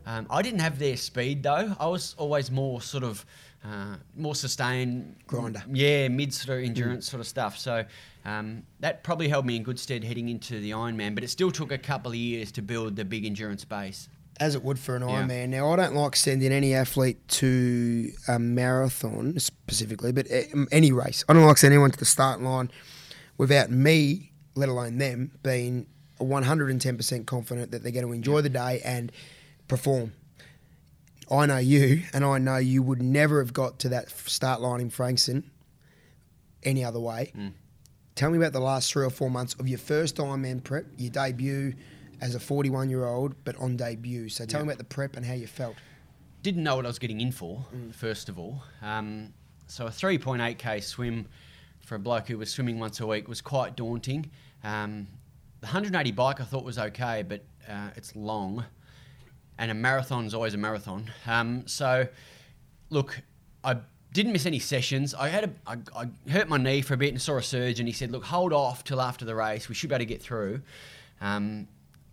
Um, 0.05 0.27
I 0.29 0.41
didn't 0.41 0.59
have 0.59 0.79
their 0.79 0.97
speed 0.97 1.43
though. 1.43 1.75
I 1.79 1.87
was 1.87 2.13
always 2.17 2.51
more 2.51 2.81
sort 2.81 3.03
of 3.03 3.25
uh, 3.63 3.95
more 4.15 4.35
sustained 4.35 5.15
Grinder. 5.27 5.63
Yeah, 5.71 6.07
mid 6.09 6.33
sort 6.33 6.59
of 6.59 6.65
endurance 6.65 7.09
sort 7.09 7.21
of 7.21 7.27
stuff. 7.27 7.57
So 7.57 7.85
um, 8.25 8.63
that 8.79 9.03
probably 9.03 9.27
held 9.29 9.45
me 9.45 9.55
in 9.55 9.63
good 9.63 9.79
stead 9.79 10.03
heading 10.03 10.29
into 10.29 10.59
the 10.59 10.71
Ironman. 10.71 11.15
But 11.15 11.23
it 11.23 11.29
still 11.29 11.51
took 11.51 11.71
a 11.71 11.77
couple 11.77 12.11
of 12.11 12.17
years 12.17 12.51
to 12.53 12.61
build 12.61 12.95
the 12.95 13.05
big 13.05 13.25
endurance 13.25 13.63
base. 13.65 14.09
As 14.39 14.55
it 14.55 14.63
would 14.63 14.79
for 14.79 14.95
an 14.95 15.03
Yeah. 15.07 15.23
Ironman. 15.23 15.49
Now, 15.49 15.71
I 15.71 15.75
don't 15.75 15.95
like 15.95 16.15
sending 16.15 16.51
any 16.51 16.73
athlete 16.73 17.25
to 17.29 18.11
a 18.27 18.39
marathon 18.39 19.37
specifically, 19.39 20.11
but 20.11 20.27
any 20.71 20.91
race. 20.91 21.23
I 21.29 21.33
don't 21.33 21.45
like 21.45 21.57
sending 21.57 21.77
anyone 21.77 21.91
to 21.91 21.99
the 21.99 22.05
start 22.05 22.41
line 22.41 22.71
without 23.37 23.69
me, 23.71 24.31
let 24.55 24.69
alone 24.69 24.97
them, 24.97 25.31
being 25.43 25.85
110% 26.19 27.25
confident 27.25 27.71
that 27.71 27.83
they're 27.83 27.91
going 27.91 28.05
to 28.07 28.11
enjoy 28.11 28.41
the 28.41 28.49
day 28.49 28.81
and 28.83 29.11
perform. 29.67 30.13
I 31.31 31.45
know 31.45 31.57
you, 31.57 32.03
and 32.13 32.23
I 32.25 32.37
know 32.37 32.57
you 32.57 32.81
would 32.83 33.01
never 33.01 33.39
have 33.41 33.53
got 33.53 33.79
to 33.79 33.89
that 33.89 34.09
start 34.11 34.61
line 34.61 34.81
in 34.81 34.89
Frankston 34.89 35.49
any 36.63 36.83
other 36.83 36.99
way. 36.99 37.31
Mm. 37.35 37.53
Tell 38.15 38.29
me 38.29 38.37
about 38.37 38.53
the 38.53 38.59
last 38.59 38.91
three 38.91 39.05
or 39.05 39.09
four 39.09 39.29
months 39.29 39.53
of 39.55 39.67
your 39.67 39.79
first 39.79 40.17
Ironman 40.17 40.63
prep, 40.63 40.85
your 40.97 41.09
debut 41.11 41.73
as 42.21 42.35
a 42.35 42.39
41 42.39 42.89
year 42.89 43.05
old, 43.05 43.35
but 43.43 43.55
on 43.57 43.75
debut. 43.75 44.29
So 44.29 44.45
tell 44.45 44.59
Yeah. 44.61 44.65
me 44.65 44.69
about 44.73 44.77
the 44.77 44.83
prep 44.85 45.15
and 45.17 45.25
how 45.25 45.33
you 45.33 45.47
felt. 45.47 45.75
didn't 46.41 46.63
know 46.63 46.75
what 46.75 46.85
I 46.85 46.89
was 46.89 46.99
getting 46.99 47.21
in 47.21 47.31
for, 47.31 47.65
first 47.93 48.27
of 48.27 48.37
all. 48.37 48.63
Um, 48.81 49.33
so 49.67 49.87
a 49.87 49.89
3.8k 49.89 50.83
swim 50.83 51.25
for 51.79 51.95
a 51.95 51.99
bloke 51.99 52.27
who 52.27 52.37
was 52.37 52.51
swimming 52.51 52.79
once 52.79 52.99
a 52.99 53.07
week 53.07 53.29
was 53.29 53.39
quite 53.39 53.77
daunting. 53.77 54.29
Um, 54.61 55.07
the 55.61 55.67
180 55.67 56.11
bike 56.11 56.41
I 56.41 56.43
thought 56.43 56.65
was 56.65 56.77
okay, 56.77 57.23
but 57.23 57.45
uh, 57.69 57.91
it's 57.95 58.13
long, 58.17 58.65
and 59.57 59.71
a 59.71 59.73
marathon's 59.73 60.33
always 60.33 60.53
a 60.53 60.57
marathon. 60.57 61.11
Um, 61.27 61.67
so, 61.67 62.07
look, 62.89 63.21
I 63.63 63.77
didn't 64.13 64.33
miss 64.33 64.45
any 64.45 64.59
sessions. 64.59 65.13
I 65.13 65.29
had 65.29 65.43
a, 65.45 65.49
I, 65.67 65.77
I 65.95 66.29
hurt 66.29 66.47
my 66.47 66.57
knee 66.57 66.81
for 66.81 66.93
a 66.93 66.97
bit 66.97 67.09
and 67.09 67.21
saw 67.21 67.37
a 67.37 67.43
surgeon. 67.43 67.87
He 67.87 67.93
said, 67.93 68.11
"Look, 68.11 68.23
hold 68.23 68.53
off 68.53 68.83
till 68.83 69.01
after 69.01 69.25
the 69.25 69.35
race. 69.35 69.69
We 69.69 69.75
should 69.75 69.89
be 69.89 69.95
able 69.95 70.01
to 70.01 70.05
get 70.05 70.21
through." 70.21 70.61
Um, 71.21 71.67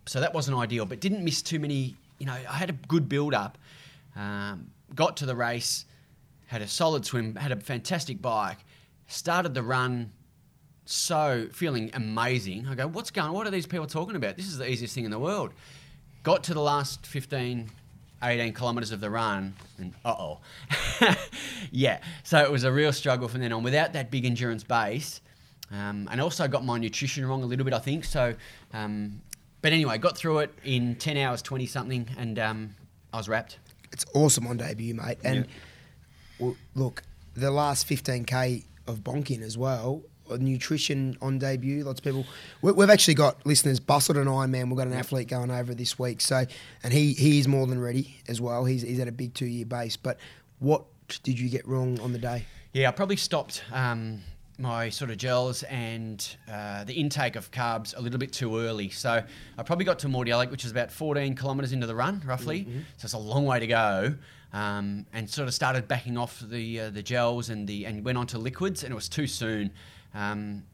so 0.07 0.21
that 0.21 0.35
wasn't 0.35 0.57
ideal, 0.57 0.87
but 0.87 1.01
didn't 1.01 1.25
miss 1.25 1.43
too 1.43 1.59
many. 1.59 1.97
You 2.19 2.27
know, 2.27 2.33
I 2.33 2.55
had 2.55 2.71
a 2.71 2.75
good 2.75 3.09
build 3.09 3.35
up. 3.35 3.59
Um, 4.17 4.71
got 4.95 5.17
to 5.19 5.27
the 5.27 5.37
race, 5.37 5.85
had 6.47 6.63
a 6.63 6.69
solid 6.69 7.05
swim, 7.07 7.37
had 7.37 7.53
a 7.53 7.57
fantastic 7.57 8.21
bike, 8.21 8.59
started 9.07 9.55
the 9.55 9.63
run. 9.63 10.13
So 10.85 11.47
feeling 11.53 11.91
amazing. 11.95 12.67
I 12.67 12.75
go, 12.75 12.89
what's 12.89 13.13
going? 13.13 13.33
What 13.33 13.47
are 13.47 13.51
these 13.51 13.67
people 13.67 13.87
talking 13.87 14.17
about? 14.17 14.37
This 14.37 14.47
is 14.47 14.59
the 14.59 14.69
easiest 14.69 14.95
thing 14.95 15.05
in 15.05 15.13
the 15.13 15.21
world. 15.21 15.53
Got 16.23 16.45
to 16.45 16.55
the 16.55 16.61
last 16.61 17.07
15, 17.07 17.71
18 18.23 18.55
kilometres 18.55 18.93
of 18.93 19.01
the 19.01 19.09
run, 19.09 19.55
and 19.79 19.95
uh 20.05 20.15
oh. 20.19 20.39
yeah, 21.71 22.01
so 22.23 22.39
it 22.39 22.51
was 22.51 22.65
a 22.65 22.73
real 22.73 22.93
struggle 22.93 23.29
from 23.29 23.41
then 23.41 23.53
on. 23.53 23.63
Without 23.63 23.95
that 23.95 24.11
big 24.11 24.25
endurance 24.27 24.63
base, 24.63 25.21
um, 25.71 26.09
and 26.11 26.21
also 26.21 26.47
got 26.49 26.65
my 26.65 26.79
nutrition 26.79 27.25
wrong 27.25 27.43
a 27.43 27.47
little 27.47 27.65
bit, 27.65 27.73
I 27.73 27.79
think. 27.79 28.05
So, 28.05 28.35
um, 28.75 29.23
but 29.63 29.73
anyway, 29.73 29.99
got 29.99 30.17
through 30.17 30.41
it 30.41 30.55
in 30.65 30.97
10 30.97 31.17
hours, 31.17 31.43
20 31.43 31.67
something, 31.67 32.09
and 32.19 32.39
um, 32.39 32.75
I 33.13 33.19
was 33.19 33.29
wrapped. 33.29 33.59
It's 33.93 34.05
awesome 34.15 34.47
on 34.47 34.57
debut, 34.57 34.95
mate. 34.95 35.19
And 35.25 35.47
well, 36.39 36.57
look, 36.75 37.03
the 37.35 37.51
last 37.51 37.89
15k 37.89 38.65
of 38.87 38.99
bonking 39.01 39.43
as 39.43 39.57
well. 39.57 40.03
Nutrition 40.39 41.17
on 41.21 41.39
debut. 41.39 41.85
Lots 41.85 42.01
of 42.01 42.05
people. 42.05 42.25
we- 42.63 42.73
We've 42.73 42.91
actually 42.91 43.15
got 43.15 43.45
listeners. 43.47 43.81
Busselton 43.81 44.27
Ironman. 44.27 44.69
We've 44.69 44.77
got 44.77 44.87
an 44.87 44.93
athlete 44.93 45.29
going 45.29 45.51
over 45.51 45.75
this 45.75 45.99
week. 45.99 46.21
So, 46.21 46.45
and 46.83 46.93
he 46.93 47.13
he 47.15 47.39
is 47.39 47.49
more 47.49 47.67
than 47.67 47.81
ready 47.81 48.17
as 48.29 48.41
well. 48.41 48.65
He's 48.65 48.83
he's 48.83 49.01
at 49.01 49.09
a 49.09 49.13
big 49.13 49.35
two 49.35 49.47
year 49.47 49.67
base. 49.67 49.97
But 49.97 50.19
what 50.59 50.85
did 51.23 51.39
you 51.39 51.49
get 51.49 51.67
wrong 51.67 51.99
on 52.01 52.13
the 52.13 52.19
day? 52.19 52.45
Yeah, 52.73 52.89
I 52.89 52.93
probably 52.93 53.17
stopped 53.17 53.65
um, 53.73 54.21
my 54.59 54.91
sort 54.91 55.11
of 55.11 55.17
gels 55.17 55.63
and 55.65 56.25
uh, 56.49 56.85
the 56.85 56.93
intake 56.93 57.35
of 57.35 57.51
carbs 57.51 57.97
a 57.97 58.01
little 58.01 58.19
bit 58.19 58.33
too 58.33 58.59
early. 58.61 58.91
So 58.91 59.23
I 59.59 59.63
probably 59.65 59.85
got 59.87 59.99
to 60.01 60.07
Mordialloc, 60.09 60.39
Lake, 60.39 60.51
which 60.53 60.65
is 60.65 60.71
about 60.71 60.93
14 60.93 61.35
kilometres 61.35 61.73
into 61.73 61.87
the 61.89 61.95
run, 61.97 62.23
roughly. 62.25 62.69
So 62.99 63.07
it's 63.07 63.13
a 63.15 63.19
long 63.19 63.45
way 63.47 63.59
to 63.59 63.67
go. 63.67 64.15
Um, 64.53 65.07
and 65.13 65.31
sort 65.31 65.47
of 65.47 65.55
started 65.55 65.87
backing 65.87 66.19
off 66.19 66.41
the 66.41 66.81
uh, 66.81 66.91
the 66.91 67.03
gels 67.05 67.51
and 67.51 67.69
the 67.69 67.85
and 67.87 68.05
went 68.05 68.19
on 68.19 68.27
to 68.29 68.39
liquids, 68.39 68.83
and 68.83 68.91
it 68.91 68.97
was 68.97 69.09
too 69.09 69.29
soon. 69.29 69.71
Um, 70.15 70.65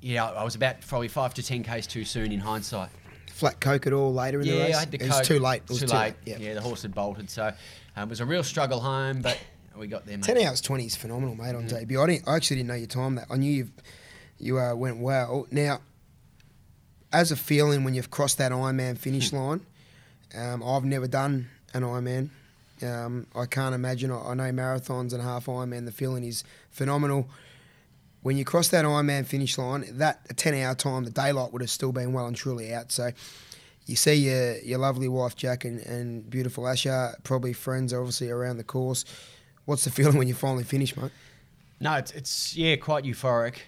yeah, 0.00 0.24
I 0.24 0.44
was 0.44 0.54
about 0.54 0.80
probably 0.82 1.08
five 1.08 1.34
to 1.34 1.42
10 1.42 1.62
k's 1.64 1.86
too 1.86 2.04
soon 2.04 2.32
in 2.32 2.40
hindsight. 2.40 2.90
Flat 3.32 3.60
coke 3.60 3.86
at 3.86 3.92
all 3.92 4.14
later 4.14 4.40
in 4.40 4.46
the 4.48 4.54
Yeah, 4.54 4.62
race? 4.64 4.76
I 4.76 4.80
had 4.80 4.92
to 4.92 5.02
it 5.02 5.08
was 5.08 5.26
too 5.28 5.38
late. 5.38 5.62
It 5.64 5.68
was 5.68 5.80
too, 5.80 5.86
too, 5.86 5.92
late. 5.94 6.14
late. 6.26 6.38
Yeah. 6.40 6.54
the 6.54 6.60
horse 6.60 6.82
had 6.82 6.94
bolted. 6.94 7.28
So 7.28 7.42
uh, 7.44 7.52
it 8.00 8.08
was 8.08 8.20
a 8.20 8.24
real 8.24 8.42
struggle 8.42 8.80
home, 8.80 9.20
but 9.20 9.38
we 9.76 9.86
got 9.88 10.06
there, 10.06 10.16
mate. 10.16 10.24
10 10.24 10.38
hours 10.38 10.60
20 10.60 10.84
is 10.86 10.96
phenomenal, 10.96 11.34
mate, 11.34 11.54
on 11.54 11.66
debut. 11.66 12.00
I, 12.00 12.06
didn't, 12.06 12.28
I 12.28 12.36
actually 12.36 12.58
didn't 12.58 12.68
know 12.68 12.74
your 12.74 12.86
time 12.86 13.16
that. 13.16 13.26
I 13.30 13.36
knew 13.36 13.52
you've, 13.52 13.70
you 14.38 14.58
uh, 14.58 14.74
went 14.74 14.98
well. 14.98 15.46
Now, 15.50 15.80
as 17.12 17.30
a 17.30 17.36
feeling 17.36 17.84
when 17.84 17.94
you've 17.94 18.10
crossed 18.10 18.38
that 18.38 18.52
Ironman 18.52 18.96
finish 18.96 19.32
line, 19.32 19.60
um, 20.34 20.62
I've 20.62 20.84
never 20.84 21.06
done 21.06 21.48
an 21.74 21.82
Ironman. 21.82 22.30
Um, 22.82 23.26
I 23.34 23.46
can't 23.46 23.74
imagine. 23.74 24.10
I, 24.10 24.18
I 24.30 24.34
know 24.34 24.50
marathons 24.50 25.12
and 25.12 25.22
half 25.22 25.46
Ironman, 25.46 25.84
the 25.84 25.92
feeling 25.92 26.24
is 26.24 26.44
phenomenal. 26.70 27.28
When 28.26 28.36
you 28.36 28.44
cross 28.44 28.66
that 28.70 28.84
Ironman 28.84 29.24
finish 29.24 29.56
line, 29.56 29.84
that 29.98 30.36
10 30.36 30.52
hour 30.54 30.74
time, 30.74 31.04
the 31.04 31.12
daylight 31.12 31.52
would 31.52 31.62
have 31.62 31.70
still 31.70 31.92
been 31.92 32.12
well 32.12 32.26
and 32.26 32.34
truly 32.34 32.74
out. 32.74 32.90
So 32.90 33.12
you 33.86 33.94
see 33.94 34.14
your, 34.14 34.58
your 34.62 34.80
lovely 34.80 35.06
wife, 35.06 35.36
Jack, 35.36 35.64
and, 35.64 35.78
and 35.82 36.28
beautiful 36.28 36.64
Asha, 36.64 37.14
probably 37.22 37.52
friends, 37.52 37.94
obviously, 37.94 38.28
around 38.28 38.56
the 38.56 38.64
course. 38.64 39.04
What's 39.64 39.84
the 39.84 39.90
feeling 39.92 40.18
when 40.18 40.26
you 40.26 40.34
finally 40.34 40.64
finish, 40.64 40.96
mate? 40.96 41.12
No, 41.78 41.94
it's, 41.94 42.10
it's 42.10 42.56
yeah, 42.56 42.74
quite 42.74 43.04
euphoric 43.04 43.58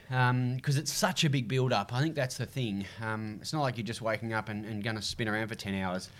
because 0.56 0.76
it's 0.76 0.92
such 0.92 1.22
a 1.22 1.30
big 1.30 1.46
build 1.46 1.72
up. 1.72 1.94
I 1.94 2.02
think 2.02 2.16
that's 2.16 2.38
the 2.38 2.46
thing. 2.46 2.84
Um, 3.00 3.38
it's 3.40 3.52
not 3.52 3.62
like 3.62 3.76
you're 3.76 3.86
just 3.86 4.02
waking 4.02 4.32
up 4.32 4.48
and, 4.48 4.64
and 4.64 4.82
going 4.82 4.96
to 4.96 5.02
spin 5.02 5.28
around 5.28 5.46
for 5.46 5.54
10 5.54 5.72
hours. 5.76 6.10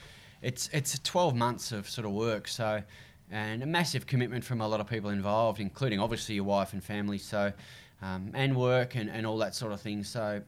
It's, 0.42 0.70
it's 0.72 0.96
12 1.00 1.34
months 1.34 1.72
of 1.72 1.90
sort 1.90 2.06
of 2.06 2.12
work, 2.12 2.46
so 2.46 2.84
and 3.30 3.62
a 3.62 3.66
massive 3.66 4.06
commitment 4.06 4.44
from 4.44 4.60
a 4.60 4.68
lot 4.68 4.80
of 4.80 4.88
people 4.88 5.10
involved, 5.10 5.60
including 5.60 6.00
obviously 6.00 6.36
your 6.36 6.44
wife 6.44 6.72
and 6.72 6.82
family, 6.82 7.18
so 7.18 7.52
um, 8.02 8.30
and 8.34 8.56
work 8.56 8.94
and, 8.94 9.10
and 9.10 9.26
all 9.26 9.38
that 9.38 9.54
sort 9.54 9.72
of 9.72 9.80
thing. 9.80 10.04
So 10.04 10.42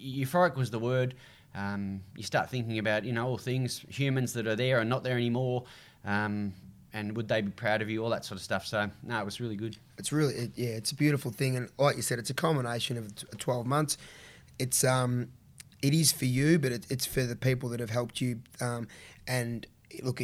euphoric 0.00 0.56
was 0.56 0.70
the 0.70 0.78
word. 0.78 1.14
Um, 1.54 2.02
you 2.16 2.22
start 2.22 2.50
thinking 2.50 2.78
about 2.78 3.04
you 3.04 3.12
know 3.12 3.26
all 3.26 3.38
things 3.38 3.84
humans 3.88 4.32
that 4.34 4.46
are 4.46 4.56
there 4.56 4.80
and 4.80 4.88
not 4.88 5.02
there 5.02 5.16
anymore, 5.16 5.64
um, 6.04 6.52
and 6.92 7.16
would 7.16 7.28
they 7.28 7.40
be 7.40 7.50
proud 7.50 7.82
of 7.82 7.90
you, 7.90 8.04
all 8.04 8.10
that 8.10 8.24
sort 8.24 8.38
of 8.38 8.44
stuff. 8.44 8.66
So 8.66 8.90
no, 9.02 9.18
it 9.18 9.24
was 9.24 9.40
really 9.40 9.56
good. 9.56 9.76
It's 9.96 10.12
really, 10.12 10.34
it, 10.34 10.50
yeah, 10.54 10.68
it's 10.70 10.92
a 10.92 10.94
beautiful 10.94 11.30
thing, 11.30 11.56
and 11.56 11.68
like 11.78 11.96
you 11.96 12.02
said, 12.02 12.18
it's 12.18 12.30
a 12.30 12.34
combination 12.34 12.96
of 12.96 13.38
twelve 13.38 13.66
months. 13.66 13.96
It's 14.58 14.84
um, 14.84 15.28
it 15.82 15.94
is 15.94 16.12
for 16.12 16.26
you, 16.26 16.58
but 16.58 16.72
it, 16.72 16.86
it's 16.90 17.06
for 17.06 17.22
the 17.22 17.36
people 17.36 17.68
that 17.70 17.80
have 17.80 17.90
helped 17.90 18.20
you. 18.20 18.40
Um, 18.60 18.86
and 19.26 19.66
look, 20.02 20.20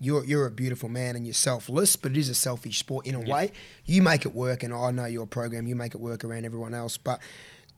you're 0.00 0.24
you're 0.24 0.46
a 0.46 0.50
beautiful 0.50 0.88
man, 0.88 1.16
and 1.16 1.26
you're 1.26 1.34
selfless, 1.34 1.96
but 1.96 2.12
it 2.12 2.18
is 2.18 2.28
a 2.28 2.34
selfish 2.34 2.78
sport 2.78 3.06
in 3.06 3.14
a 3.14 3.20
Yeah. 3.22 3.32
way. 3.34 3.52
You 3.84 4.02
make 4.02 4.26
it 4.26 4.34
work, 4.34 4.62
and 4.62 4.72
I 4.74 4.90
know 4.90 5.06
your 5.06 5.26
program. 5.26 5.66
You 5.66 5.76
make 5.76 5.94
it 5.94 6.00
work 6.00 6.24
around 6.24 6.44
everyone 6.44 6.74
else, 6.74 6.96
but. 6.96 7.20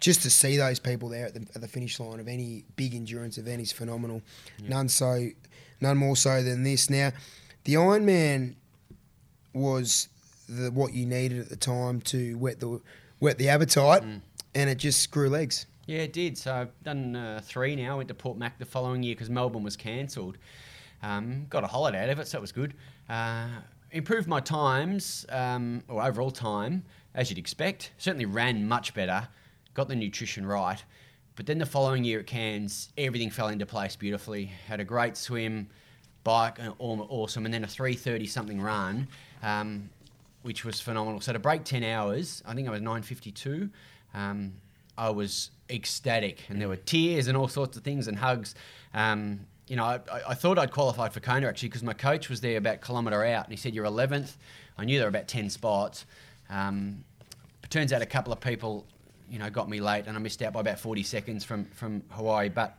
Just 0.01 0.23
to 0.23 0.31
see 0.31 0.57
those 0.57 0.79
people 0.79 1.09
there 1.09 1.27
at 1.27 1.35
the, 1.35 1.45
at 1.57 1.61
the 1.61 1.67
finish 1.67 1.99
line 1.99 2.21
of 2.21 2.29
any 2.29 2.63
big 2.77 2.95
endurance 2.95 3.37
event 3.37 3.61
is 3.61 3.73
phenomenal. 3.73 4.23
None 4.63 4.89
so, 4.89 5.31
none 5.81 5.97
more 5.97 6.15
so 6.15 6.41
than 6.41 6.63
this. 6.63 6.89
Now, 6.89 7.11
the 7.65 7.75
Ironman 7.75 8.55
was 9.53 10.09
the 10.49 10.71
what 10.71 10.95
you 10.95 11.05
needed 11.05 11.41
at 11.41 11.49
the 11.49 11.57
time 11.57 12.01
to 12.03 12.37
wet 12.39 12.61
the 12.61 12.81
whet 13.19 13.39
the 13.39 13.49
appetite, 13.49 14.03
and 14.55 14.71
it 14.71 14.79
just 14.79 15.11
grew 15.11 15.29
legs. 15.29 15.67
Yeah, 15.87 15.99
it 16.03 16.13
did. 16.13 16.37
So 16.39 16.55
I've 16.55 16.85
done 16.85 17.17
uh, 17.17 17.41
three 17.43 17.75
now. 17.75 17.97
Went 17.97 18.09
to 18.09 18.15
Port 18.15 18.39
Mac 18.39 18.59
the 18.59 18.67
following 18.67 19.03
year 19.03 19.15
because 19.15 19.31
Melbourne 19.31 19.63
was 19.65 19.77
cancelled. 19.77 20.39
Um, 21.03 21.47
got 21.49 21.65
a 21.65 21.67
holiday 21.67 22.03
out 22.05 22.11
of 22.11 22.19
it, 22.19 22.29
so 22.29 22.39
it 22.39 22.41
was 22.41 22.53
good. 22.53 22.75
Uh, 23.09 23.47
improved 23.93 24.29
my 24.29 24.41
times, 24.41 25.25
um, 25.31 25.83
or 25.89 26.03
overall 26.03 26.31
time, 26.31 26.85
as 27.15 27.31
you'd 27.31 27.39
expect. 27.39 27.93
Certainly 27.99 28.27
ran 28.27 28.67
much 28.69 28.95
better. 28.95 29.29
Got 29.75 29.89
the 29.89 29.97
nutrition 29.97 30.45
right. 30.45 30.83
But 31.37 31.47
then 31.47 31.59
the 31.59 31.67
following 31.67 32.03
year 32.05 32.21
at 32.21 32.27
Cairns, 32.27 32.91
everything 32.99 33.31
fell 33.31 33.49
into 33.49 33.65
place 33.65 33.95
beautifully. 33.97 34.47
Had 34.67 34.81
a 34.81 34.85
great 34.85 35.17
swim. 35.17 35.69
bike, 36.25 36.59
uh, 36.61 36.73
aw- 36.79 37.07
awesome, 37.09 37.45
and 37.47 37.55
then 37.55 37.65
a 37.65 37.67
three 37.67 37.95
thirty 37.95 38.27
something 38.27 38.61
run, 38.61 39.09
um, 39.43 39.89
which 40.43 40.65
was 40.65 40.81
phenomenal. 40.81 41.21
So 41.21 41.33
to 41.33 41.39
break 41.39 41.65
ten 41.65 41.83
hours, 41.85 42.43
I 42.45 42.55
think 42.55 42.69
I 42.69 42.71
was 42.73 42.81
nine 42.83 43.03
fifty 43.03 43.31
two. 43.31 43.71
Um, 44.15 44.53
I 44.99 45.11
was 45.11 45.51
ecstatic, 45.71 46.43
and 46.49 46.61
there 46.61 46.69
were 46.69 46.77
tears 46.77 47.29
and 47.29 47.37
all 47.37 47.49
sorts 47.49 47.77
of 47.77 47.85
things 47.85 48.09
and 48.09 48.19
hugs. 48.19 48.55
Um, 48.93 49.41
you 49.69 49.77
know, 49.77 49.85
I, 49.85 50.01
I- 50.29 50.35
thought 50.35 50.59
I'd 50.59 50.71
qualified 50.71 51.13
for 51.13 51.21
Kona 51.21 51.47
actually 51.47 51.69
because 51.69 51.83
my 51.83 51.93
coach 51.93 52.29
was 52.29 52.41
there 52.41 52.57
about 52.59 52.81
kilometre 52.81 53.25
out, 53.25 53.45
and 53.45 53.53
he 53.53 53.57
said 53.57 53.75
you're 53.75 53.85
11th. 53.85 54.37
I 54.77 54.85
knew 54.85 54.99
there 54.99 55.07
were 55.07 55.11
about 55.17 55.29
10 55.29 55.51
spots. 55.51 56.07
Um, 56.51 57.05
turns 57.71 57.93
out 57.93 58.01
a 58.01 58.07
couple 58.07 58.33
of 58.33 58.41
people, 58.41 58.87
you 59.31 59.39
know, 59.39 59.51
got 59.51 59.69
me 59.69 59.81
late, 59.81 60.07
and 60.07 60.17
I 60.17 60.21
missed 60.21 60.41
out 60.43 60.53
by 60.53 60.61
about 60.61 60.79
40 60.79 61.03
seconds 61.03 61.45
from 61.45 61.67
from 61.67 62.03
Hawaii. 62.11 62.49
But 62.49 62.79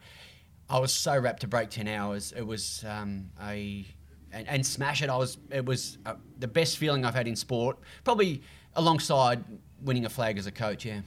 I 0.70 0.80
was 0.80 0.92
so 0.94 1.18
wrapped 1.18 1.42
to 1.42 1.48
break 1.48 1.70
10 1.70 1.88
hours. 1.88 2.34
It 2.36 2.46
was 2.46 2.84
um, 2.88 3.30
a 3.44 3.86
and, 4.32 4.48
and 4.48 4.66
smash 4.66 5.02
it. 5.04 5.10
I 5.10 5.18
was 5.18 5.38
it 5.52 5.66
was 5.66 5.98
uh, 6.06 6.16
the 6.40 6.48
best 6.48 6.78
feeling 6.78 7.06
I've 7.06 7.14
had 7.16 7.28
in 7.28 7.36
sport, 7.36 7.78
probably 8.04 8.42
alongside 8.76 9.44
winning 9.82 10.06
a 10.06 10.10
flag 10.10 10.38
as 10.38 10.48
a 10.48 10.52
coach. 10.52 10.86
Yeah. 10.86 11.02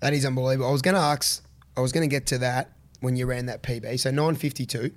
That 0.00 0.12
is 0.12 0.24
unbelievable. 0.26 0.68
I 0.68 0.72
was 0.72 0.82
going 0.82 0.94
to 0.94 1.00
ask, 1.00 1.42
I 1.76 1.80
was 1.80 1.90
going 1.90 2.08
to 2.08 2.14
get 2.14 2.26
to 2.26 2.38
that 2.38 2.70
when 3.00 3.16
you 3.16 3.26
ran 3.26 3.46
that 3.46 3.62
PB. 3.62 3.98
So 4.00 4.10
952, 4.10 4.90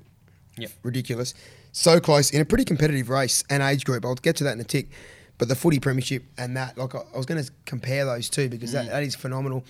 Yep. 0.57 0.71
ridiculous. 0.83 1.33
So 1.71 1.99
close 1.99 2.31
in 2.31 2.41
a 2.41 2.45
pretty 2.45 2.65
competitive 2.65 3.09
race 3.09 3.43
and 3.49 3.61
age 3.63 3.85
group. 3.85 4.05
I'll 4.05 4.15
get 4.15 4.35
to 4.37 4.43
that 4.45 4.53
in 4.53 4.59
a 4.59 4.63
tick. 4.65 4.89
But 5.37 5.47
the 5.47 5.55
footy 5.55 5.79
premiership 5.79 6.23
and 6.37 6.57
that, 6.57 6.77
like, 6.77 6.93
I 6.95 6.99
I 7.13 7.17
was 7.17 7.25
going 7.25 7.41
to 7.41 7.49
compare 7.65 8.03
those 8.03 8.29
two 8.29 8.49
because 8.49 8.73
that, 8.73 8.87
mm. 8.87 8.89
that 8.89 9.03
is 9.03 9.15
phenomenal. 9.15 9.63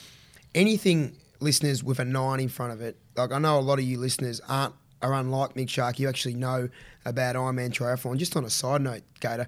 Anything, 0.55 1.15
listeners, 1.39 1.83
with 1.83 1.99
a 1.99 2.05
nine 2.05 2.39
in 2.39 2.49
front 2.49 2.73
of 2.73 2.81
it, 2.81 2.97
like, 3.15 3.31
I 3.31 3.37
know 3.37 3.59
a 3.59 3.61
lot 3.61 3.77
of 3.77 3.85
you 3.85 3.99
listeners 3.99 4.41
aren't 4.49 4.73
are 5.01 5.13
unlike 5.13 5.53
Mick 5.53 5.69
Shark. 5.69 5.99
You 5.99 6.09
actually 6.09 6.33
know 6.33 6.69
about 7.05 7.35
Ironman 7.35 7.69
triathlon. 7.69 8.17
Just 8.17 8.35
on 8.35 8.43
a 8.45 8.49
side 8.49 8.81
note, 8.81 9.03
Gator, 9.19 9.47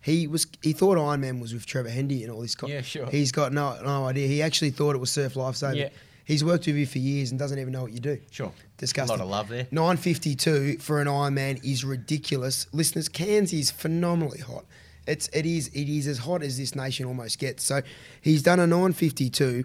he 0.00 0.26
was 0.26 0.46
he 0.62 0.72
thought 0.72 0.96
Ironman 0.98 1.40
was 1.40 1.52
with 1.54 1.66
Trevor 1.66 1.90
Hendy 1.90 2.22
and 2.24 2.32
all 2.32 2.40
this. 2.40 2.54
co- 2.54 2.66
Yeah, 2.66 2.80
sure. 2.80 3.06
He's 3.06 3.30
got 3.30 3.52
no 3.52 3.78
no 3.84 4.06
idea. 4.06 4.26
He 4.26 4.42
actually 4.42 4.70
thought 4.70 4.94
it 4.94 4.98
was 4.98 5.10
Surf 5.10 5.34
Lifesaver. 5.34 5.76
Yeah. 5.76 5.88
He's 6.32 6.42
worked 6.42 6.66
with 6.66 6.76
you 6.76 6.86
for 6.86 6.98
years 6.98 7.30
and 7.30 7.38
doesn't 7.38 7.58
even 7.58 7.72
know 7.72 7.82
what 7.82 7.92
you 7.92 8.00
do. 8.00 8.18
Sure. 8.30 8.50
Disgusting. 8.78 9.14
A 9.14 9.18
lot 9.18 9.22
of 9.22 9.30
love 9.30 9.48
there. 9.48 9.66
952 9.70 10.78
for 10.78 11.00
an 11.00 11.06
Ironman 11.06 11.62
is 11.62 11.84
ridiculous. 11.84 12.66
Listeners, 12.72 13.08
Cairns 13.08 13.52
is 13.52 13.70
phenomenally 13.70 14.40
hot. 14.40 14.64
It's 15.06 15.28
it 15.28 15.44
is 15.44 15.68
it 15.68 15.88
is 15.90 16.06
as 16.06 16.18
hot 16.18 16.42
as 16.42 16.56
this 16.56 16.74
nation 16.74 17.04
almost 17.04 17.38
gets. 17.38 17.64
So 17.64 17.82
he's 18.22 18.42
done 18.42 18.60
a 18.60 18.66
952. 18.66 19.64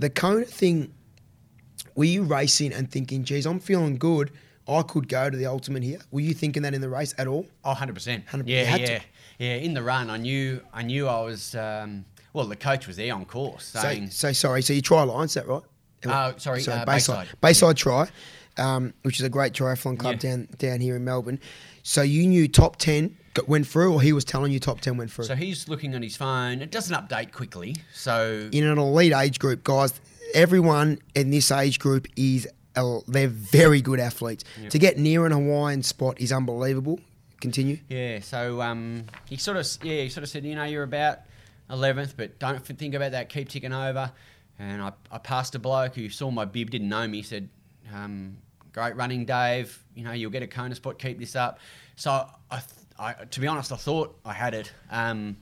The 0.00 0.10
Kona 0.10 0.44
thing, 0.46 0.92
were 1.94 2.04
you 2.04 2.24
racing 2.24 2.72
and 2.72 2.90
thinking, 2.90 3.22
geez, 3.22 3.46
I'm 3.46 3.60
feeling 3.60 3.96
good. 3.96 4.32
I 4.66 4.82
could 4.82 5.08
go 5.08 5.30
to 5.30 5.36
the 5.36 5.46
ultimate 5.46 5.84
here. 5.84 5.98
Were 6.10 6.20
you 6.20 6.34
thinking 6.34 6.62
that 6.62 6.74
in 6.74 6.80
the 6.80 6.88
race 6.88 7.14
at 7.18 7.28
all? 7.28 7.46
Oh, 7.64 7.74
100%. 7.74 8.26
100%. 8.26 8.42
Yeah, 8.46 8.76
yeah. 8.76 8.86
to. 8.86 9.00
Yeah, 9.38 9.54
in 9.56 9.74
the 9.74 9.82
run, 9.82 10.10
I 10.10 10.16
knew 10.16 10.60
I 10.72 10.82
knew 10.82 11.06
I 11.06 11.20
was, 11.20 11.54
um, 11.54 12.04
well, 12.32 12.46
the 12.46 12.56
coach 12.56 12.86
was 12.86 12.96
there 12.96 13.14
on 13.14 13.26
course 13.26 13.64
saying, 13.66 14.10
So, 14.10 14.28
so 14.28 14.32
sorry. 14.32 14.62
So 14.62 14.72
you 14.72 14.82
try 14.82 15.02
Lions, 15.02 15.32
is 15.32 15.34
that 15.34 15.46
right? 15.46 15.62
Uh, 16.12 16.36
sorry, 16.38 16.60
uh, 16.66 16.84
Bayside. 16.84 16.86
Bayside. 16.86 17.28
Bayside 17.40 17.76
Try, 17.76 18.08
um, 18.56 18.92
which 19.02 19.18
is 19.20 19.24
a 19.26 19.28
great 19.30 19.52
triathlon 19.52 19.98
club 19.98 20.14
Yeah. 20.14 20.30
down 20.30 20.48
down 20.58 20.80
here 20.80 20.96
in 20.96 21.04
Melbourne. 21.04 21.40
So 21.82 22.02
you 22.02 22.26
knew 22.26 22.48
top 22.48 22.76
ten 22.76 23.16
went 23.46 23.66
through, 23.66 23.92
or 23.92 24.00
he 24.02 24.12
was 24.12 24.24
telling 24.24 24.52
you 24.52 24.60
top 24.60 24.80
ten 24.80 24.96
went 24.96 25.10
through. 25.10 25.24
so 25.24 25.34
he's 25.34 25.68
looking 25.68 25.94
on 25.94 26.02
his 26.02 26.16
phone. 26.16 26.62
It 26.62 26.70
doesn't 26.70 26.94
update 26.94 27.32
quickly. 27.32 27.76
So, 27.92 28.48
in 28.52 28.64
an 28.64 28.78
elite 28.78 29.12
age 29.12 29.38
group, 29.38 29.64
guys, 29.64 29.92
everyone 30.34 30.98
in 31.14 31.30
this 31.30 31.50
age 31.50 31.78
group 31.78 32.06
is 32.16 32.46
they're 33.06 33.28
very 33.28 33.80
good 33.80 34.00
athletes. 34.00 34.44
To 34.70 34.78
get 34.78 34.98
near 34.98 35.26
an 35.26 35.32
Hawaiian 35.32 35.82
spot 35.82 36.20
is 36.20 36.32
unbelievable. 36.32 36.98
Continue. 37.40 37.78
yeah, 37.88 38.20
so 38.20 38.62
um, 38.62 39.04
he 39.28 39.36
sort 39.36 39.58
of, 39.58 39.66
yeah, 39.82 40.00
he 40.02 40.08
sort 40.08 40.22
of 40.24 40.30
said, 40.30 40.44
you 40.46 40.54
know, 40.54 40.64
you're 40.64 40.82
about 40.82 41.18
11th, 41.68 42.14
but 42.16 42.38
don't 42.38 42.64
think 42.64 42.94
about 42.94 43.12
that. 43.12 43.28
Keep 43.28 43.50
ticking 43.50 43.72
over. 43.72 44.10
And 44.58 44.82
I, 44.82 44.92
I 45.10 45.18
passed 45.18 45.54
a 45.54 45.58
bloke 45.58 45.96
who 45.96 46.08
saw 46.08 46.30
my 46.30 46.44
bib, 46.44 46.70
didn't 46.70 46.88
know 46.88 47.06
me, 47.08 47.22
said, 47.22 47.48
um, 47.92 48.36
great 48.72 48.96
running, 48.96 49.24
Dave. 49.24 49.82
You 49.94 50.04
know, 50.04 50.12
you'll 50.12 50.30
get 50.30 50.42
a 50.42 50.46
Kona 50.46 50.74
spot. 50.74 50.98
Keep 50.98 51.18
this 51.18 51.36
up. 51.36 51.58
So, 51.96 52.26
I, 52.50 52.62
I, 52.98 53.12
to 53.12 53.40
be 53.40 53.46
honest, 53.46 53.72
I 53.72 53.76
thought 53.76 54.18
I 54.24 54.32
had 54.32 54.54
it. 54.54 54.72
Um, 54.90 55.36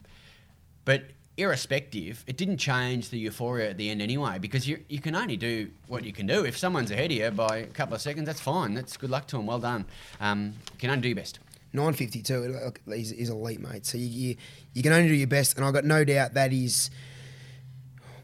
but 0.84 1.04
irrespective, 1.36 2.24
it 2.26 2.36
didn't 2.36 2.58
change 2.58 3.10
the 3.10 3.18
euphoria 3.18 3.70
at 3.70 3.78
the 3.78 3.90
end 3.90 4.02
anyway, 4.02 4.38
because 4.38 4.68
you, 4.68 4.82
you 4.88 5.00
can 5.00 5.14
only 5.14 5.36
do 5.36 5.70
what 5.86 6.04
you 6.04 6.12
can 6.12 6.26
do. 6.26 6.44
If 6.44 6.56
someone's 6.56 6.90
ahead 6.90 7.10
of 7.10 7.16
you 7.16 7.30
by 7.30 7.58
a 7.58 7.66
couple 7.66 7.94
of 7.94 8.00
seconds, 8.00 8.26
that's 8.26 8.40
fine. 8.40 8.74
That's 8.74 8.96
good 8.96 9.10
luck 9.10 9.26
to 9.28 9.36
them. 9.36 9.46
Well 9.46 9.58
done. 9.58 9.86
Um, 10.20 10.54
you 10.72 10.78
can 10.78 10.90
only 10.90 11.02
do 11.02 11.08
your 11.08 11.16
best. 11.16 11.38
952 11.72 12.38
look, 12.64 12.80
is, 12.88 13.12
is 13.12 13.30
elite, 13.30 13.60
mate. 13.60 13.86
So 13.86 13.96
you, 13.96 14.06
you 14.06 14.36
you 14.74 14.82
can 14.82 14.92
only 14.92 15.08
do 15.08 15.14
your 15.14 15.26
best, 15.26 15.56
and 15.56 15.64
I've 15.64 15.72
got 15.72 15.84
no 15.84 16.04
doubt 16.04 16.34
that 16.34 16.52
is. 16.52 16.90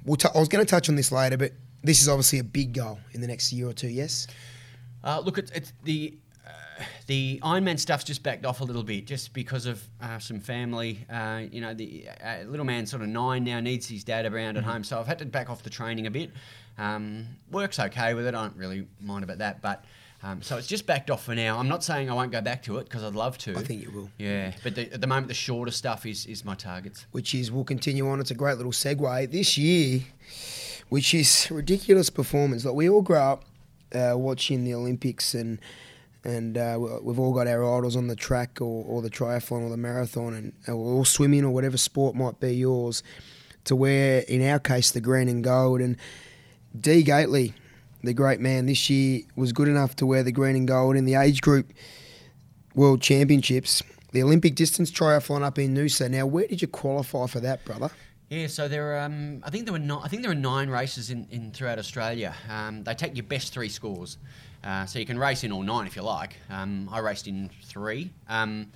We'll 0.09 0.17
t- 0.17 0.29
I 0.35 0.39
was 0.39 0.49
going 0.49 0.65
to 0.65 0.71
touch 0.71 0.89
on 0.89 0.95
this 0.97 1.13
later, 1.13 1.37
but 1.37 1.53
this 1.85 2.01
is 2.01 2.09
obviously 2.09 2.39
a 2.39 2.45
big 2.45 2.73
goal 2.73 2.99
in 3.13 3.21
the 3.21 3.27
next 3.27 3.53
year 3.53 3.69
or 3.69 3.75
two. 3.75 3.89
Yes. 3.89 4.27
Uh, 5.05 5.21
look, 5.21 5.37
it's, 5.37 5.51
it's 5.51 5.75
the 5.85 6.17
uh, 6.47 6.83
the 7.07 7.39
Ironman 7.45 7.79
stuff's 7.79 8.05
just 8.05 8.23
backed 8.23 8.47
off 8.47 8.63
a 8.63 8.65
little 8.65 8.83
bit, 8.83 9.07
just 9.07 9.35
because 9.35 9.67
of 9.67 9.83
uh, 10.01 10.19
some 10.19 10.41
family. 10.41 11.05
Uh, 11.11 11.43
you 11.53 11.61
know, 11.61 11.75
the 11.75 12.09
uh, 12.25 12.39
little 12.47 12.65
man, 12.65 12.87
sort 12.87 13.03
of 13.03 13.09
nine 13.09 13.45
now, 13.45 13.61
needs 13.61 13.87
his 13.87 14.03
dad 14.03 14.25
around 14.25 14.57
at 14.57 14.65
home, 14.65 14.83
so 14.83 14.99
I've 14.99 15.07
had 15.07 15.19
to 15.19 15.27
back 15.27 15.51
off 15.51 15.63
the 15.63 15.71
training 15.71 16.07
a 16.07 16.11
bit. 16.11 16.31
Um, 16.79 17.27
works 17.51 17.79
okay 17.79 18.15
with 18.15 18.27
it. 18.27 18.35
I 18.35 18.43
don't 18.43 18.57
really 18.57 18.87
mind 19.01 19.25
about 19.25 19.39
that, 19.39 19.61
but. 19.61 19.85
Um, 20.23 20.43
so 20.43 20.57
it's 20.57 20.67
just 20.67 20.85
backed 20.85 21.11
off 21.11 21.25
for 21.25 21.35
now. 21.35 21.59
I'm 21.59 21.69
not 21.69 21.85
saying 21.85 22.11
I 22.11 22.15
won't 22.15 22.33
go 22.33 22.41
back 22.41 22.65
to 22.65 22.79
it 22.79 22.85
because 22.85 23.05
I'd 23.05 23.15
love 23.15 23.39
to. 23.39 23.57
I 23.57 23.63
think 23.63 23.83
you 23.83 23.91
will. 23.93 24.11
Yeah, 24.19 24.53
but 24.65 24.75
the, 24.75 24.93
at 24.93 25.01
the 25.01 25.07
moment, 25.07 25.29
the 25.29 25.35
shorter 25.35 25.71
stuff 25.71 26.07
is, 26.07 26.27
is 26.27 26.45
my 26.45 26.57
targets. 26.57 27.07
which 27.13 27.35
is 27.37 27.53
we'll 27.53 27.63
continue 27.65 28.09
on. 28.09 28.19
It's 28.21 28.33
a 28.33 28.35
great 28.35 28.57
little 28.57 28.73
segue 28.73 29.31
this 29.31 29.57
year, 29.57 30.01
which 30.89 31.15
is 31.15 31.49
ridiculous 31.51 32.11
performance. 32.11 32.65
Like 32.65 32.75
we 32.75 32.89
all 32.89 33.03
grow 33.03 33.23
up 33.23 33.45
uh, 33.95 34.15
watching 34.17 34.65
the 34.65 34.75
Olympics 34.75 35.35
and 35.35 35.61
and 36.25 36.59
uh, 36.59 36.77
we- 36.81 36.99
we've 37.03 37.19
all 37.21 37.33
got 37.33 37.47
our 37.47 37.63
idols 37.79 37.95
on 37.95 38.09
the 38.09 38.17
track 38.17 38.61
or, 38.61 38.85
or 38.85 39.01
the 39.03 39.09
triathlon 39.11 39.63
or 39.63 39.71
the 39.71 39.77
marathon 39.77 40.35
and 40.35 40.53
or 40.67 40.75
all 40.95 41.05
swimming 41.05 41.45
or 41.45 41.51
whatever 41.51 41.77
sport 41.77 42.17
might 42.17 42.41
be 42.41 42.51
yours. 42.57 43.05
To 43.67 43.77
where 43.77 44.23
in 44.23 44.43
our 44.49 44.59
case 44.59 44.91
the 44.91 45.01
green 45.01 45.29
and 45.29 45.45
gold 45.45 45.81
and 45.81 45.97
D 46.79 47.03
Gately, 47.05 47.55
the 48.03 48.15
great 48.15 48.41
man 48.41 48.67
this 48.67 48.89
year 48.89 49.23
was 49.37 49.53
good 49.53 49.69
enough 49.69 49.97
to 49.97 50.07
wear 50.07 50.23
the 50.23 50.33
green 50.33 50.57
and 50.57 50.69
gold 50.69 50.97
in 50.97 51.05
the 51.05 51.15
age 51.15 51.41
group 51.41 51.73
World 52.75 53.01
Championships, 53.01 53.83
the 54.13 54.23
Olympic 54.23 54.55
distance 54.55 54.91
triathlon 54.91 55.43
up 55.43 55.59
in 55.59 55.75
Noosa. 55.75 56.09
Now, 56.09 56.27
where 56.27 56.47
did 56.47 56.63
you 56.63 56.69
qualify 56.69 57.27
for 57.27 57.41
that, 57.41 57.65
brother? 57.65 57.91
Yeah, 58.31 58.47
so 58.47 58.69
there 58.69 58.93
are, 58.93 59.01
um, 59.01 59.43
I 59.43 59.51
think 59.51 59.65
there 59.65 59.73
were 59.73 60.01
I 60.03 60.09
think 60.09 60.23
there 60.23 60.31
are 60.31 60.35
nine 60.35 60.69
races 60.69 61.11
in, 61.11 61.27
in 61.31 61.51
throughout 61.51 61.79
Australia. 61.79 62.35
Um, 62.51 62.85
they 62.85 62.95
take 62.95 63.17
your 63.17 63.25
best 63.25 63.55
three 63.55 63.71
scores, 63.71 64.19
uh, 64.63 64.85
so 64.85 64.99
you 64.99 65.07
can 65.07 65.19
race 65.19 65.45
in 65.45 65.53
all 65.53 65.63
nine 65.63 65.87
if 65.87 65.97
you 65.97 66.03
like. 66.03 66.37
Um, 66.51 66.91
I 66.93 66.99
raced 66.99 67.27
in 67.27 67.51
three. 67.65 68.11
Um, 68.29 68.71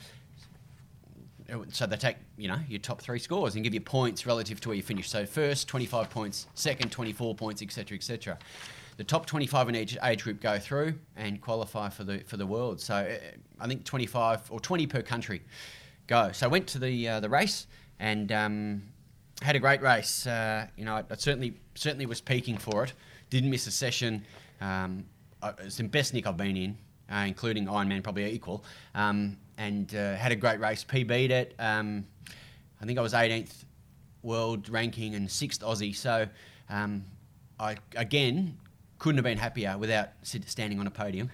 so 1.71 1.87
they 1.87 1.97
take 1.97 2.17
you 2.39 2.49
know 2.49 2.59
your 2.67 2.79
top 2.79 3.03
three 3.03 3.19
scores 3.19 3.55
and 3.55 3.63
give 3.63 3.75
you 3.75 3.81
points 3.81 4.27
relative 4.27 4.59
to 4.63 4.71
where 4.71 4.77
you 4.77 4.83
finish. 4.83 5.11
So 5.11 5.27
first 5.27 5.69
25 5.69 6.09
points, 6.09 6.47
second 6.55 6.91
24 6.91 7.35
points, 7.35 7.61
etc., 7.61 7.97
etc. 7.97 8.39
The 9.03 9.07
top 9.07 9.27
25 9.27 9.69
in 9.69 9.75
each 9.75 9.99
age 10.05 10.23
group 10.23 10.41
go 10.41 10.61
through 10.61 10.95
and 11.17 11.41
qualify 11.41 11.89
for 11.89 12.05
the 12.05 12.21
for 12.21 12.37
the 12.37 12.47
world. 12.47 12.81
So 12.81 12.95
uh, 12.95 13.17
I 13.59 13.67
think 13.67 13.85
25 13.85 14.49
or 14.49 14.61
20 14.61 14.87
per 14.87 15.03
country 15.03 15.43
go. 16.07 16.31
So 16.31 16.47
I 16.47 16.49
went 16.49 16.69
to 16.69 16.79
the 16.79 17.09
uh, 17.09 17.19
the 17.19 17.29
race 17.29 17.67
and 17.99 18.31
um, 18.31 18.83
had 19.43 19.57
a 19.57 19.59
great 19.59 19.83
race. 19.83 20.25
Uh, 20.25 20.69
you 20.77 20.85
know, 20.85 20.95
I, 20.95 21.05
I 21.11 21.17
certainly 21.17 21.59
certainly 21.75 22.07
was 22.07 22.21
peaking 22.21 22.59
for 22.59 22.85
it. 22.85 22.93
Didn't 23.29 23.51
miss 23.51 23.67
a 23.67 23.73
session. 23.73 24.25
Um, 24.61 25.05
it's 25.59 25.79
the 25.79 25.83
best 25.83 26.15
nick 26.15 26.29
I've 26.29 26.37
been 26.37 26.57
in, 26.57 26.79
uh, 27.11 27.25
including 27.27 27.67
Ironman, 27.67 28.05
probably 28.05 28.27
equal. 28.27 28.65
Um, 28.95 29.37
and 29.59 29.93
uh, 29.97 30.15
had 30.15 30.31
a 30.31 30.37
great 30.37 30.61
race. 30.61 30.85
PB'd 30.85 31.33
it. 31.33 31.57
Um, 31.59 32.07
I 32.81 32.85
think 32.85 33.01
I 33.01 33.03
was 33.03 33.15
18th 33.15 33.65
world 34.23 34.69
ranking 34.69 35.17
and 35.17 35.29
sixth 35.29 35.61
Aussie. 35.61 35.93
So 35.93 36.29
um, 36.71 37.05
I 37.59 37.79
again 37.97 38.59
couldn't 39.03 39.19
have 39.19 39.25
been 39.25 39.39
happier 39.39 39.77
without 39.77 40.11
standing 40.23 40.79
on 40.79 40.87
a 40.87 40.91
podium. 40.91 41.29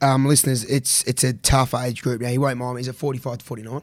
Um, 0.00 0.26
listeners, 0.26 0.64
it's 0.64 1.02
it's 1.08 1.24
a 1.24 1.32
tough 1.32 1.74
age 1.74 2.02
group. 2.02 2.20
Now, 2.20 2.28
you 2.28 2.40
won't 2.40 2.56
mind 2.56 2.76
me. 2.76 2.82
Is 2.82 2.88
it 2.88 2.94
45 2.94 3.38
to 3.38 3.44
49? 3.44 3.82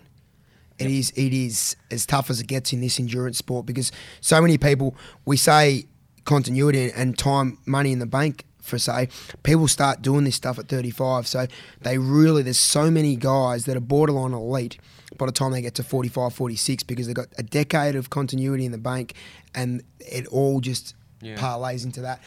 It 0.80 0.88
is. 0.88 1.12
It 1.12 1.34
is 1.34 1.76
as 1.92 2.06
tough 2.06 2.30
as 2.30 2.40
it 2.40 2.48
gets 2.48 2.72
in 2.72 2.80
this 2.80 3.02
endurance 3.02 3.38
sport 3.38 3.66
because 3.66 3.92
so 4.22 4.42
many 4.42 4.58
people. 4.58 4.96
We 5.26 5.36
say 5.36 5.88
continuity 6.24 6.90
and 6.90 7.18
time, 7.18 7.58
money 7.66 7.92
in 7.92 8.00
the 8.00 8.06
bank 8.06 8.46
for 8.62 8.80
say. 8.80 9.10
People 9.44 9.68
start 9.68 10.02
doing 10.02 10.24
this 10.24 10.36
stuff 10.36 10.58
at 10.58 10.70
35, 10.70 11.28
so 11.28 11.48
they 11.82 11.98
really. 11.98 12.44
There's 12.44 12.58
so 12.58 12.90
many 12.90 13.18
guys 13.18 13.66
that 13.66 13.76
are 13.76 13.82
borderline 13.82 14.32
elite 14.32 14.80
by 15.18 15.26
the 15.26 15.34
time 15.34 15.52
they 15.52 15.62
get 15.62 15.76
to 15.76 15.84
45, 15.84 16.34
46 16.34 16.84
because 16.84 17.08
they've 17.08 17.16
got 17.16 17.28
a 17.38 17.44
decade 17.44 17.98
of 17.98 18.10
continuity 18.10 18.64
in 18.64 18.72
the 18.72 18.78
bank, 18.78 19.16
and 19.54 19.84
it 20.00 20.26
all 20.28 20.62
just 20.62 20.96
Yeah. 21.22 21.36
parlays 21.38 21.84
into 21.86 22.02
that. 22.02 22.22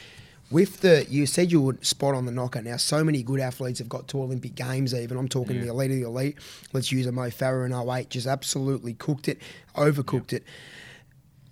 with 0.51 0.80
the 0.82 1.07
you 1.09 1.24
said 1.24 1.51
you 1.51 1.62
would 1.62 1.82
spot 1.86 2.14
on 2.14 2.26
the 2.26 2.32
knocker. 2.32 2.61
Now, 2.61 2.76
so 2.76 3.03
many 3.03 3.22
good 3.22 3.40
athletes 3.40 3.78
have 3.78 3.88
got 3.88 4.07
to 4.09 4.22
Olympic 4.22 4.55
Games. 4.55 4.93
Even 4.95 5.16
I'm 5.16 5.26
talking 5.28 5.57
Yeah. 5.57 5.62
the 5.62 5.68
elite 5.70 5.90
of 5.93 5.97
the 5.97 6.03
elite. 6.03 6.36
Let's 6.74 6.93
use 6.93 7.07
a 7.07 7.12
Mo 7.12 7.30
Farah 7.30 7.64
in 7.64 7.72
08, 7.72 8.11
just 8.11 8.26
absolutely 8.26 8.93
cooked 8.93 9.28
it, 9.28 9.38
overcooked 9.74 10.34
it. 10.34 10.45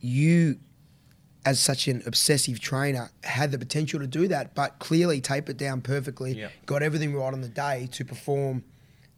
You, 0.00 0.58
as 1.46 1.60
such 1.60 1.88
an 1.88 2.02
obsessive 2.06 2.60
trainer, 2.60 3.10
had 3.24 3.52
the 3.52 3.58
potential 3.58 4.00
to 4.00 4.06
do 4.06 4.28
that, 4.28 4.54
but 4.54 4.78
clearly 4.78 5.20
tapered 5.20 5.56
down 5.56 5.80
perfectly. 5.80 6.32
Yeah. 6.38 6.48
Got 6.66 6.82
everything 6.82 7.14
right 7.14 7.32
on 7.32 7.40
the 7.40 7.48
day 7.48 7.88
to 7.92 8.04
perform 8.04 8.64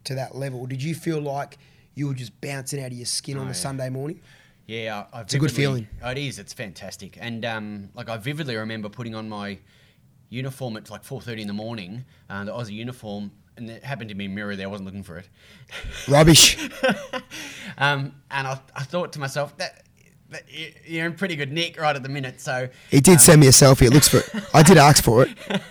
to 0.05 0.15
that 0.15 0.35
level. 0.35 0.65
Did 0.65 0.81
you 0.81 0.95
feel 0.95 1.19
like 1.21 1.57
you 1.95 2.07
were 2.07 2.13
just 2.13 2.39
bouncing 2.41 2.81
out 2.81 2.87
of 2.91 2.93
your 2.97 3.05
skin 3.05 3.37
on 3.37 3.43
Oh, 3.43 3.47
a 3.47 3.49
yeah. 3.49 3.53
Sunday 3.53 3.89
morning? 3.89 4.19
Yeah, 4.65 5.05
I, 5.13 5.19
I 5.19 5.21
a 5.21 5.25
good 5.25 5.51
feeling. 5.51 5.87
Oh, 6.03 6.11
it 6.11 6.17
is. 6.17 6.39
It's 6.39 6.53
fantastic, 6.53 7.17
and 7.19 7.43
um, 7.45 7.89
like 7.95 8.09
I 8.09 8.17
vividly 8.17 8.55
remember 8.55 8.87
putting 8.89 9.13
on 9.15 9.27
my 9.29 9.59
uniform 10.29 10.77
at 10.77 10.89
like 10.89 11.03
four 11.03 11.21
thirty 11.21 11.41
in 11.41 11.47
the 11.47 11.53
morning, 11.53 12.05
uh, 12.29 12.45
the 12.45 12.51
Aussie 12.53 12.71
uniform, 12.73 13.31
and 13.57 13.69
it 13.69 13.83
happened 13.83 14.09
to 14.09 14.15
be 14.15 14.25
a 14.25 14.29
mirror 14.29 14.55
there. 14.55 14.67
I 14.67 14.69
wasn't 14.69 14.85
looking 14.85 15.03
for 15.03 15.17
it, 15.17 15.27
Rubbish. 16.07 16.57
um, 17.77 18.15
and 18.31 18.47
I, 18.47 18.59
I 18.75 18.83
thought 18.83 19.13
to 19.13 19.19
myself 19.19 19.55
that. 19.57 19.83
that 20.29 20.43
you- 20.51 20.71
You're 20.85 21.05
in 21.07 21.13
pretty 21.15 21.35
good 21.35 21.51
nick 21.51 21.79
right 21.79 21.95
at 21.95 22.01
the 22.03 22.09
minute, 22.09 22.39
so 22.41 22.69
He 22.89 23.01
did 23.01 23.19
send 23.21 23.41
me 23.41 23.47
a 23.47 23.51
selfie. 23.51 23.87
It 23.87 23.93
looks 23.93 24.07
for. 24.07 24.21
I 24.53 24.63
did 24.63 24.77
ask 24.77 25.03
for 25.03 25.23
it. 25.23 25.29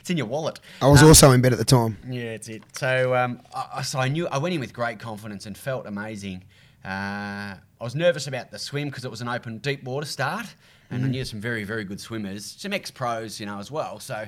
it's 0.00 0.10
in 0.10 0.16
your 0.16 0.26
wallet. 0.26 0.60
I 0.80 0.86
was 0.88 1.02
Um, 1.02 1.08
also 1.08 1.32
in 1.32 1.40
bed 1.42 1.52
at 1.52 1.58
the 1.58 1.64
time. 1.64 1.98
Yeah, 2.08 2.22
it's 2.38 2.48
it. 2.48 2.62
So, 2.72 3.14
um, 3.14 3.40
I, 3.54 3.66
I- 3.78 3.82
so 3.82 3.98
I 3.98 4.08
knew 4.08 4.26
I 4.28 4.38
went 4.38 4.54
in 4.54 4.60
with 4.60 4.72
great 4.72 4.98
confidence 5.00 5.44
and 5.46 5.56
felt 5.58 5.86
amazing. 5.86 6.44
Uh, 6.84 7.56
I 7.80 7.84
was 7.84 7.94
nervous 7.94 8.26
about 8.26 8.50
the 8.50 8.58
swim 8.58 8.88
because 8.88 9.04
it 9.04 9.10
was 9.10 9.20
an 9.20 9.28
open 9.28 9.58
deep 9.58 9.84
water 9.84 10.06
start, 10.06 10.46
and 10.90 11.04
I 11.04 11.08
knew 11.08 11.24
some 11.24 11.40
very 11.40 11.64
very 11.64 11.84
good 11.84 12.00
swimmers, 12.00 12.56
some 12.58 12.72
ex 12.72 12.90
pros, 12.90 13.40
you 13.40 13.46
know, 13.46 13.58
as 13.58 13.70
well. 13.70 13.98
So, 14.00 14.26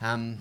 um, 0.00 0.38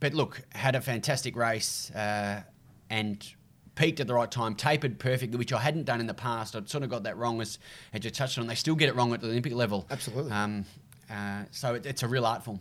but 0.00 0.14
look, 0.14 0.42
had 0.54 0.74
a 0.74 0.80
fantastic 0.80 1.36
race 1.36 1.90
uh, 1.92 2.42
and 2.90 3.26
peaked 3.74 4.00
at 4.00 4.06
the 4.06 4.14
right 4.14 4.30
time, 4.30 4.54
tapered 4.54 4.98
perfectly, 4.98 5.38
which 5.38 5.52
I 5.52 5.58
hadn't 5.58 5.84
done 5.84 6.00
in 6.00 6.06
the 6.06 6.14
past. 6.14 6.56
I'd 6.56 6.68
sort 6.68 6.82
of 6.82 6.90
got 6.90 7.04
that 7.04 7.16
wrong 7.16 7.40
as, 7.40 7.58
as 7.92 8.04
you 8.04 8.10
touched 8.10 8.38
on. 8.38 8.46
They 8.46 8.54
still 8.54 8.74
get 8.74 8.88
it 8.88 8.96
wrong 8.96 9.12
at 9.12 9.20
the 9.20 9.28
Olympic 9.28 9.52
level. 9.52 9.86
Absolutely. 9.90 10.32
Um, 10.32 10.64
uh, 11.10 11.44
so 11.50 11.74
it, 11.74 11.86
it's 11.86 12.02
a 12.02 12.08
real 12.08 12.26
art 12.26 12.42
form. 12.42 12.60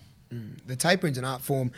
The 0.65 0.75
tapering's 0.75 1.17
an 1.17 1.23
art 1.23 1.41
form 1.41 1.71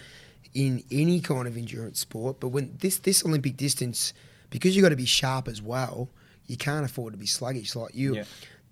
in 0.54 0.84
any 0.90 1.20
kind 1.22 1.48
of 1.48 1.58
endurance 1.58 2.00
sport, 2.00 2.40
but 2.40 2.48
when 2.48 2.76
this 2.80 2.98
this 2.98 3.24
Olympic 3.24 3.56
distance, 3.56 4.14
because 4.50 4.76
you've 4.76 4.84
got 4.84 4.90
to 4.90 4.96
be 4.96 5.06
sharp 5.06 5.48
as 5.48 5.62
well, 5.62 6.10
you 6.48 6.58
can't 6.58 6.86
afford 6.86 7.14
to 7.14 7.18
be 7.18 7.26
sluggish. 7.26 7.76
Like 7.76 7.94
you, 7.96 8.16
Yeah. 8.16 8.24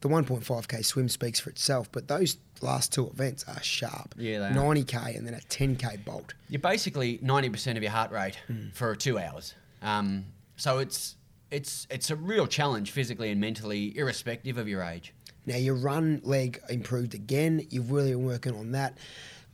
the 0.01 0.07
1.5k 0.09 0.83
swim 0.85 1.09
speaks 1.09 1.39
for 1.39 1.49
itself, 1.49 1.89
but 1.91 2.07
those 2.07 2.37
last 2.61 2.93
two 2.93 3.07
events 3.07 3.43
are 3.47 3.61
sharp. 3.61 4.15
Yeah, 4.17 4.39
they 4.39 4.45
are. 4.45 4.51
90k 4.75 5.17
and 5.17 5.25
then 5.27 5.33
a 5.33 5.39
10k 5.49 6.05
bolt. 6.05 6.33
You're 6.49 6.59
basically 6.61 7.19
ninety 7.21 7.49
percent 7.49 7.77
of 7.77 7.83
your 7.83 7.91
heart 7.91 8.11
rate 8.11 8.37
for 8.73 8.95
two 8.95 9.17
hours. 9.19 9.53
Um, 9.81 10.25
so 10.55 10.79
it's 10.79 11.15
it's 11.51 11.85
it's 11.89 12.09
a 12.09 12.15
real 12.15 12.47
challenge 12.47 12.91
physically 12.91 13.29
and 13.31 13.39
mentally, 13.41 13.95
irrespective 13.97 14.57
of 14.57 14.67
your 14.67 14.81
age. 14.83 15.13
Now 15.45 15.57
your 15.57 15.75
run 15.75 16.21
leg 16.23 16.59
improved 16.69 17.13
again. 17.13 17.65
You've 17.69 17.91
really 17.91 18.11
been 18.11 18.25
working 18.25 18.55
on 18.55 18.71
that. 18.71 18.97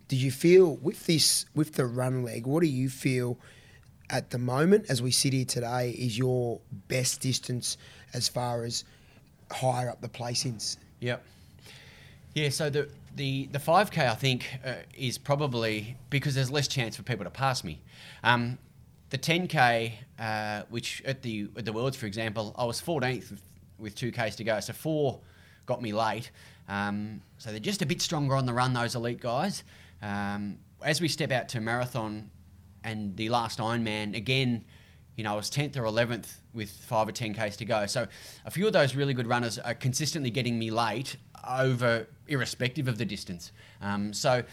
Did 0.08 0.22
you 0.22 0.32
feel 0.32 0.76
with 0.78 1.06
this 1.08 1.46
with 1.56 1.74
the 1.74 1.86
run 1.86 2.24
leg? 2.24 2.46
What 2.46 2.62
do 2.62 2.68
you 2.68 2.88
feel 2.90 3.38
at 4.12 4.30
the 4.30 4.38
moment, 4.38 4.86
as 4.90 5.02
we 5.02 5.10
sit 5.10 5.34
here 5.34 5.46
today, 5.46 5.92
is 5.92 6.18
your 6.18 6.60
best 6.90 7.22
distance 7.22 7.78
as 8.14 8.28
far 8.28 8.66
as 8.66 8.84
higher 9.50 9.90
up 9.90 10.02
the 10.02 10.10
placings? 10.10 10.78
Yep. 11.00 11.24
Yeah. 12.36 12.50
So 12.50 12.70
the 12.70 12.90
the 13.16 13.48
the 13.52 13.60
five 13.60 13.90
k 13.90 14.08
I 14.08 14.16
think 14.16 14.48
uh, 14.66 14.74
is 14.96 15.18
probably 15.18 15.96
because 16.10 16.36
there's 16.36 16.52
less 16.52 16.68
chance 16.68 16.96
for 16.96 17.04
people 17.04 17.24
to 17.24 17.32
pass 17.32 17.64
me. 17.64 17.82
Um, 18.24 18.58
the 19.10 19.18
ten 19.18 19.48
k, 19.48 20.00
uh, 20.20 20.64
which 20.70 21.02
at 21.06 21.22
the 21.22 21.50
at 21.58 21.66
the 21.66 21.74
worlds, 21.74 21.98
for 21.98 22.06
example, 22.06 22.54
I 22.58 22.66
was 22.66 22.82
14th 22.82 23.32
with, 23.32 23.42
with 23.80 23.96
two 23.96 24.12
k's 24.12 24.36
to 24.38 24.44
go, 24.44 24.60
so 24.60 24.74
four 24.74 25.22
got 25.66 25.82
me 25.82 25.94
late. 25.94 26.32
Um, 26.68 27.22
so 27.38 27.50
they're 27.50 27.60
just 27.60 27.82
a 27.82 27.86
bit 27.86 28.02
stronger 28.02 28.36
on 28.36 28.46
the 28.46 28.54
run, 28.54 28.74
those 28.74 28.96
elite 28.96 29.20
guys. 29.20 29.64
Um, 30.02 30.58
as 30.84 31.00
we 31.00 31.08
step 31.08 31.32
out 31.32 31.50
to 31.50 31.62
marathon 31.62 32.31
and 32.84 33.16
the 33.16 33.30
last 33.30 33.60
Ironman, 33.60 34.16
again, 34.16 34.66
you 35.16 35.24
know, 35.24 35.34
I 35.34 35.36
was 35.36 35.50
10th 35.50 35.78
or 35.78 35.84
11th 35.84 36.38
with 36.54 36.72
five 36.72 37.08
or 37.08 37.12
10 37.12 37.34
Ks 37.34 37.58
to 37.58 37.66
go. 37.66 37.86
So 37.86 38.08
a 38.46 38.52
few 38.52 38.66
of 38.68 38.74
those 38.74 38.96
really 38.96 39.14
good 39.14 39.28
runners 39.28 39.60
are 39.60 39.74
consistently 39.74 40.30
getting 40.30 40.58
me 40.58 40.72
late 40.72 41.18
over, 41.48 42.08
irrespective 42.28 42.88
of 42.88 42.98
the 42.98 43.06
distance. 43.06 43.52
Um, 43.82 44.14
so 44.14 44.44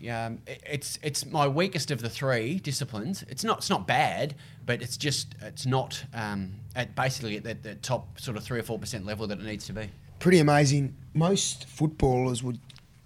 yeah, 0.00 0.26
um, 0.26 0.38
it's 0.46 0.98
it's 1.02 1.26
my 1.26 1.46
weakest 1.46 1.90
of 1.90 2.00
the 2.00 2.08
three 2.08 2.58
disciplines. 2.58 3.22
It's 3.28 3.44
not 3.44 3.58
it's 3.58 3.68
not 3.68 3.86
bad, 3.86 4.34
but 4.64 4.80
it's 4.80 4.96
just 4.96 5.34
it's 5.42 5.66
not 5.66 6.02
um, 6.14 6.54
at 6.74 6.96
basically 6.96 7.36
at 7.36 7.44
the, 7.44 7.54
the 7.54 7.74
top 7.76 8.18
sort 8.18 8.38
of 8.38 8.42
three 8.42 8.58
or 8.58 8.62
four 8.62 8.78
percent 8.78 9.04
level 9.04 9.26
that 9.26 9.38
it 9.38 9.44
needs 9.44 9.66
to 9.66 9.74
be. 9.74 9.90
Pretty 10.18 10.38
amazing. 10.38 10.96
Most 11.12 11.68
footballers 11.68 12.42
would 12.42 12.58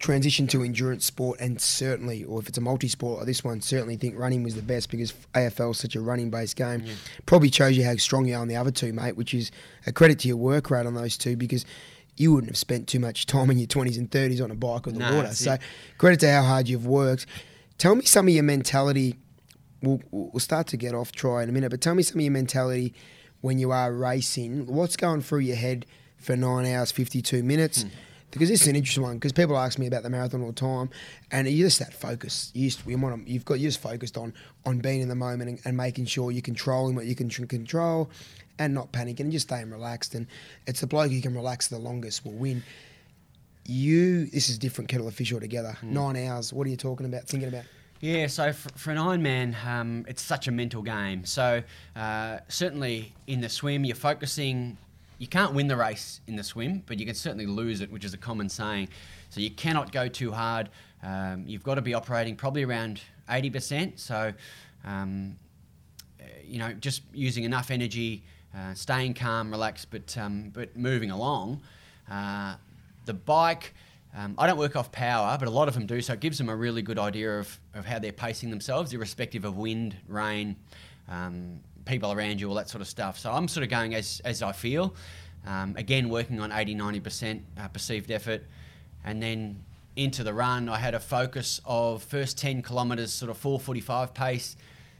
transition 0.05 0.46
to 0.48 0.62
endurance 0.62 1.07
sport, 1.07 1.40
and 1.40 1.61
certainly, 1.61 2.24
or 2.24 2.38
if 2.38 2.48
it's 2.48 2.59
a 2.59 2.61
multi-sport 2.61 3.18
like 3.18 3.26
this 3.26 3.42
one, 3.42 3.61
certainly 3.62 3.96
think 3.96 4.18
running 4.18 4.42
was 4.42 4.55
the 4.55 4.62
best 4.62 4.90
because 4.90 5.12
AFL 5.34 5.70
is 5.70 5.78
such 5.78 5.96
a 5.96 6.00
running-based 6.00 6.57
game. 6.57 6.84
Probably 7.26 7.50
shows 7.50 7.76
you 7.76 7.84
how 7.84 7.96
strong 7.96 8.26
you 8.26 8.34
are 8.34 8.40
on 8.40 8.48
the 8.48 8.57
other 8.57 8.70
two, 8.70 8.92
mate. 8.92 9.16
Which 9.16 9.32
is 9.32 9.50
a 9.86 9.92
credit 9.92 10.18
to 10.20 10.28
your 10.28 10.36
work 10.36 10.70
rate 10.70 10.86
on 10.86 10.94
those 10.94 11.16
two 11.16 11.36
because 11.36 11.64
you 12.16 12.32
wouldn't 12.32 12.50
have 12.50 12.57
spent 12.59 12.86
too 12.86 13.00
much 13.00 13.24
time 13.26 13.50
in 13.50 13.59
your 13.59 13.66
twenties 13.66 13.96
and 13.96 14.11
thirties 14.11 14.40
on 14.40 14.50
a 14.50 14.55
bike 14.55 14.86
or 14.86 14.92
the 14.92 14.98
No, 14.98 15.16
water. 15.16 15.32
So 15.34 15.55
it. 15.55 15.61
credit 15.98 16.20
to 16.20 16.30
how 16.30 16.42
hard 16.42 16.68
you've 16.68 16.86
worked. 16.86 17.24
Tell 17.78 17.94
me 17.94 18.05
some 18.05 18.28
of 18.28 18.34
your 18.34 18.44
mentality. 18.44 19.16
We'll, 19.82 20.00
we'll 20.11 20.38
start 20.40 20.66
to 20.68 20.76
get 20.76 20.94
off 20.94 21.12
try 21.12 21.42
in 21.42 21.48
a 21.48 21.52
minute, 21.52 21.70
but 21.70 21.80
tell 21.80 21.94
me 21.94 22.02
some 22.02 22.18
of 22.18 22.22
your 22.24 22.32
mentality 22.32 22.94
when 23.40 23.59
you 23.59 23.70
are 23.70 23.92
racing. 23.92 24.66
What's 24.66 24.96
going 24.96 25.22
through 25.22 25.40
your 25.40 25.57
head 25.57 25.86
for 26.18 26.36
nine 26.36 26.66
hours 26.66 26.92
fifty 26.92 27.20
two 27.22 27.42
minutes? 27.42 27.82
Hmm. 27.82 27.88
Because 28.35 28.49
this 28.49 28.62
is 28.62 28.66
an 28.66 28.74
interesting 28.74 29.05
one. 29.05 29.14
Because 29.14 29.30
people 29.30 29.57
ask 29.57 29.78
me 29.78 29.87
about 29.87 30.03
the 30.03 30.11
marathon 30.11 30.41
all 30.41 30.49
the 30.49 30.55
time, 30.55 30.91
and 31.30 31.49
you 31.49 31.64
just 31.64 31.78
that 31.78 31.95
focus. 31.95 32.51
You 32.53 32.68
just, 32.68 32.85
you 32.85 32.99
want 32.99 33.24
to, 33.24 33.32
you've 33.32 33.45
got 33.45 33.61
you're 33.61 33.68
just 33.68 33.80
focused 33.80 34.18
on 34.18 34.35
on 34.66 34.80
being 34.80 35.01
in 35.01 35.09
the 35.09 35.14
moment 35.14 35.51
and, 35.51 35.61
and 35.64 35.76
making 35.76 36.07
sure 36.07 36.32
you're 36.32 36.43
controlling 36.43 36.97
what 36.97 37.07
you 37.07 37.14
can 37.14 37.28
tr- 37.28 37.45
control, 37.45 38.11
and 38.59 38.74
not 38.74 38.91
panicking 38.91 39.20
and 39.20 39.32
just 39.32 39.47
staying 39.47 39.70
relaxed. 39.70 40.16
And 40.16 40.26
it's 40.66 40.80
the 40.80 40.89
bloke 40.89 41.12
who 41.12 41.20
can 41.20 41.32
relax 41.32 41.68
the 41.68 41.78
longest 41.78 42.24
will 42.24 42.32
win. 42.32 42.64
You, 43.66 44.26
this 44.26 44.49
is 44.49 44.59
different 44.59 44.91
kettle 44.91 45.07
of 45.07 45.14
fish 45.14 45.32
altogether. 45.32 45.76
Hmm. 45.80 45.95
Nine 45.95 46.16
hours. 46.26 46.53
What 46.53 46.66
are 46.66 46.70
you 46.70 46.76
talking 46.76 47.07
about? 47.07 47.28
Thinking 47.28 47.51
about? 47.51 47.64
Yeah, 48.01 48.26
so 48.26 48.53
for, 48.53 48.68
for 48.70 48.91
an 48.91 48.99
Ironman, 48.99 49.64
um, 49.64 50.05
it's 50.09 50.22
such 50.22 50.49
a 50.49 50.51
mental 50.51 50.82
game. 50.82 51.24
So 51.24 51.62
uh, 51.95 52.39
certainly 52.49 53.14
in 53.28 53.41
the 53.43 53.49
swim, 53.49 53.85
you're 53.85 53.95
focusing. 53.95 54.76
You 55.19 55.27
can't 55.27 55.55
win 55.55 55.69
the 55.69 55.77
race 55.77 56.21
in 56.27 56.37
the 56.37 56.43
swim, 56.43 56.83
but 56.87 56.99
you 56.99 57.07
can 57.07 57.15
certainly 57.15 57.47
lose 57.47 57.81
it, 57.81 57.91
which 57.91 58.05
is 58.05 58.15
a 58.15 58.19
common 58.19 58.49
saying. 58.49 58.89
So 59.31 59.41
you 59.41 59.51
cannot 59.51 59.93
go 59.93 60.09
too 60.09 60.33
hard. 60.33 60.71
Um, 61.03 61.45
you've 61.47 61.62
got 61.62 61.77
to 61.77 61.83
be 61.83 61.95
operating 61.95 62.37
probably 62.37 62.65
around 62.65 63.01
80%. 63.29 63.99
So, 63.99 64.33
um, 64.85 65.37
uh, 66.21 66.25
you 66.45 66.59
know, 66.59 66.73
just 66.73 67.03
using 67.12 67.45
enough 67.45 67.71
energy, 67.71 68.25
uh, 68.57 68.75
staying 68.75 69.15
calm, 69.15 69.51
relaxed, 69.51 69.89
but 69.91 70.17
um, 70.17 70.51
but 70.53 70.77
moving 70.77 71.11
along. 71.11 71.61
Uh, 72.11 72.55
the 73.05 73.15
bike, 73.15 73.75
um, 74.17 74.35
I 74.39 74.47
don't 74.47 74.59
work 74.59 74.77
off 74.77 74.93
power, 74.93 75.37
but 75.39 75.49
a 75.49 75.51
lot 75.51 75.69
of 75.69 75.75
them 75.75 75.87
do, 75.87 76.01
so 76.01 76.12
it 76.12 76.21
gives 76.21 76.39
them 76.39 76.49
a 76.49 76.55
really 76.55 76.83
good 76.83 76.99
idea 76.99 77.39
of, 77.39 77.59
of 77.75 77.85
how 77.85 77.99
they're 77.99 78.12
pacing 78.12 78.51
themselves, 78.51 78.93
irrespective 78.93 79.45
of 79.45 79.57
wind, 79.57 79.97
rain, 80.09 80.57
um, 81.09 81.61
people 81.85 82.12
around 82.12 82.41
you, 82.41 82.49
all 82.49 82.55
that 82.55 82.68
sort 82.68 82.80
of 82.80 82.89
stuff. 82.89 83.18
So 83.18 83.30
I'm 83.32 83.49
sort 83.49 83.64
of 83.64 83.70
going 83.70 83.95
as, 83.95 84.20
as 84.24 84.43
I 84.43 84.53
feel. 84.53 84.95
Um, 85.47 85.74
again, 85.76 86.09
working 86.09 86.41
on 86.41 86.53
80, 86.53 86.74
90% 86.74 87.41
uh, 87.59 87.68
perceived 87.68 88.11
effort. 88.11 88.45
And 89.05 89.22
then 89.22 89.62
into 89.97 90.24
the 90.24 90.32
run, 90.32 90.68
I 90.68 90.78
had 90.78 90.95
a 90.95 91.01
focus 91.01 91.61
of 91.64 92.03
first 92.03 92.39
10 92.39 92.62
kilometres, 92.62 93.12
sort 93.12 93.30
of 93.30 93.37
445 93.37 94.14
pace, 94.14 94.57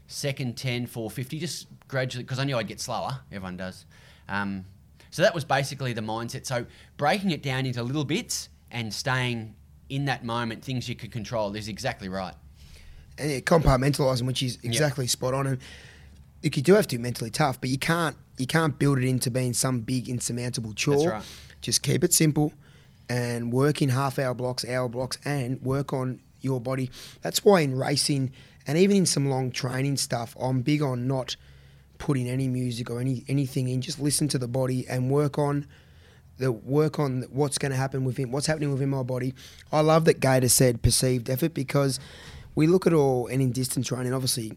second 0.07 0.55
10, 0.57 0.85
450, 0.85 1.39
just 1.39 1.67
gradually, 1.87 2.23
because 2.23 2.39
I 2.39 2.43
knew 2.43 2.57
I'd 2.57 2.67
get 2.67 2.79
slower. 2.79 3.19
Everyone 3.31 3.57
does. 3.57 3.85
Um, 4.29 4.65
so 5.09 5.21
that 5.21 5.33
was 5.33 5.43
basically 5.43 5.93
the 5.93 6.01
mindset. 6.01 6.45
So 6.45 6.65
breaking 6.97 7.31
it 7.31 7.41
down 7.41 7.65
into 7.65 7.81
little 7.81 8.05
bits 8.05 8.49
and 8.71 8.93
staying 8.93 9.55
in 9.89 10.05
that 10.05 10.23
moment, 10.23 10.63
things 10.63 10.89
you 10.89 10.95
could 10.95 11.11
control, 11.11 11.55
is 11.55 11.67
exactly 11.67 12.09
right. 12.09 12.33
and 13.17 13.31
yeah, 13.31 13.39
compartmentalising, 13.39 14.23
which 14.23 14.43
is 14.43 14.57
exactly 14.63 15.07
spot 15.07 15.33
on. 15.33 15.47
And 15.47 15.59
look, 16.45 16.55
you 16.55 16.63
do 16.63 16.75
have 16.75 16.87
to 16.87 16.97
be 16.97 17.01
mentally 17.01 17.29
tough, 17.29 17.59
but 17.59 17.69
you 17.69 17.77
can't 17.77 18.15
you 18.37 18.47
can't 18.47 18.77
build 18.79 18.99
it 18.99 19.05
into 19.05 19.31
being 19.31 19.53
some 19.53 19.81
big 19.81 20.07
insurmountable 20.07 20.73
chore. 20.73 21.09
right. 21.09 21.23
Just 21.61 21.81
keep 21.81 22.03
it 22.03 22.13
simple 22.13 22.53
and 23.09 23.51
work 23.51 23.81
in 23.81 23.89
half 23.89 24.19
hour 24.19 24.33
blocks, 24.33 24.65
hour 24.65 24.87
blocks, 24.87 25.17
and 25.25 25.61
work 25.61 25.93
on 25.93 26.19
your 26.41 26.59
body. 26.61 26.91
That's 27.21 27.43
why 27.43 27.61
in 27.61 27.77
racing 27.77 28.31
and 28.67 28.77
even 28.77 28.97
in 28.97 29.05
some 29.05 29.29
long 29.29 29.51
training 29.51 29.97
stuff, 29.97 30.35
I'm 30.39 30.61
big 30.61 30.81
on 30.81 31.07
not 31.07 31.35
putting 31.97 32.27
any 32.27 32.47
music 32.47 32.89
or 32.89 32.99
any 32.99 33.23
anything 33.27 33.67
in. 33.67 33.81
Just 33.81 33.99
listen 33.99 34.27
to 34.29 34.37
the 34.37 34.47
body 34.47 34.85
and 34.87 35.09
work 35.09 35.37
on 35.39 35.67
the 36.37 36.51
work 36.51 36.99
on 36.99 37.23
what's 37.31 37.57
going 37.57 37.71
to 37.71 37.77
happen 37.77 38.03
within 38.03 38.31
what's 38.31 38.47
happening 38.47 38.71
within 38.71 38.89
my 38.89 39.03
body. 39.03 39.33
I 39.71 39.79
love 39.79 40.05
that 40.05 40.19
Gator 40.19 40.49
said 40.49 40.81
perceived 40.81 41.29
effort 41.29 41.53
because 41.53 41.99
we 42.53 42.67
look 42.67 42.85
at 42.85 42.93
all 42.93 43.27
and 43.27 43.41
in 43.41 43.51
distance 43.51 43.91
running. 43.91 44.13
Obviously, 44.13 44.53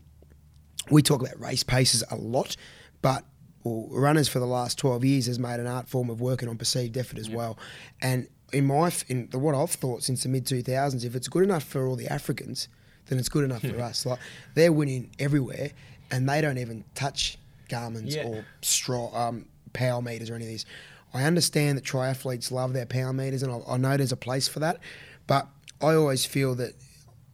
we 0.91 1.03
talk 1.03 1.20
about 1.20 1.39
race 1.41 1.62
paces 1.62 2.03
a 2.11 2.16
lot, 2.16 2.57
but 3.03 3.24
runners 3.64 4.28
for 4.28 4.39
the 4.39 4.47
last 4.47 4.78
twelve 4.78 5.05
years 5.05 5.26
has 5.26 5.39
made 5.39 5.61
an 5.61 5.66
art 5.66 5.89
form 5.89 6.11
of 6.11 6.20
working 6.20 6.49
on 6.49 6.57
perceived 6.57 6.97
effort 6.97 7.18
as 7.18 7.28
well. 7.28 7.59
And 8.01 8.28
in 8.53 8.66
my 8.66 8.91
in 9.09 9.28
the, 9.30 9.39
what 9.39 9.55
I've 9.55 9.70
thought 9.70 10.03
since 10.03 10.22
the 10.22 10.28
mid 10.28 10.47
two 10.47 10.62
thousands, 10.62 11.05
if 11.05 11.14
it's 11.14 11.28
good 11.28 11.45
enough 11.45 11.64
for 11.64 11.86
all 11.86 11.97
the 11.97 12.07
Africans, 12.09 12.68
then 13.07 13.18
it's 13.18 13.28
good 13.28 13.45
enough 13.45 13.62
for 13.62 13.80
us. 13.80 14.07
Like 14.07 14.18
they're 14.55 14.72
winning 14.72 15.11
everywhere, 15.18 15.72
and 16.11 16.28
they 16.28 16.41
don't 16.41 16.59
even 16.59 16.84
touch 16.95 17.39
Garmin's 17.68 18.14
Yeah. 18.16 18.24
or 18.24 18.45
straw 18.62 19.14
um, 19.28 19.47
power 19.74 20.01
meters 20.01 20.30
or 20.30 20.34
any 20.36 20.45
of 20.45 20.51
these. 20.51 20.64
I 21.12 21.24
understand 21.24 21.76
that 21.78 21.84
triathletes 21.84 22.51
love 22.51 22.72
their 22.74 22.86
power 22.86 23.12
meters, 23.12 23.43
and 23.43 23.53
I, 23.53 23.61
I 23.72 23.76
know 23.76 23.97
there's 23.97 24.12
a 24.12 24.16
place 24.16 24.47
for 24.49 24.61
that, 24.61 24.78
but 25.26 25.47
I 25.80 25.95
always 25.95 26.24
feel 26.26 26.55
that 26.57 26.74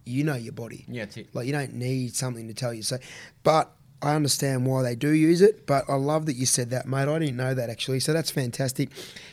you 0.05 0.24
know 0.24 0.34
your 0.34 0.52
body. 0.52 0.84
Yeah, 0.88 1.05
that's 1.05 1.16
it. 1.16 1.34
Like 1.34 1.46
you 1.46 1.52
don't 1.52 1.74
need 1.74 2.14
something 2.14 2.48
to 2.48 2.55
tell 2.55 2.74
you. 2.74 2.82
So, 2.82 2.98
but 3.42 3.72
I 4.02 4.14
understand 4.14 4.66
why 4.66 4.82
they 4.82 4.94
do 4.94 5.11
use 5.11 5.40
it. 5.40 5.66
But 5.66 5.84
I 5.88 5.94
love 5.94 6.26
that 6.26 6.34
you 6.34 6.46
said 6.46 6.70
that, 6.70 6.86
mate. 6.86 7.09
I 7.09 7.18
didn't 7.18 7.36
know 7.36 7.55
that 7.55 7.70
actually. 7.70 8.00
So 8.00 8.12
that's 8.12 8.30
fantastic. 8.30 8.90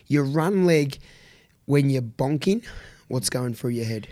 Your 0.07 0.23
run 0.23 0.65
leg 0.65 0.97
when 1.65 1.89
you're 1.89 2.01
bonking, 2.01 2.63
what's 3.07 3.29
going 3.29 3.53
through 3.53 3.71
your 3.71 3.85
head? 3.85 4.07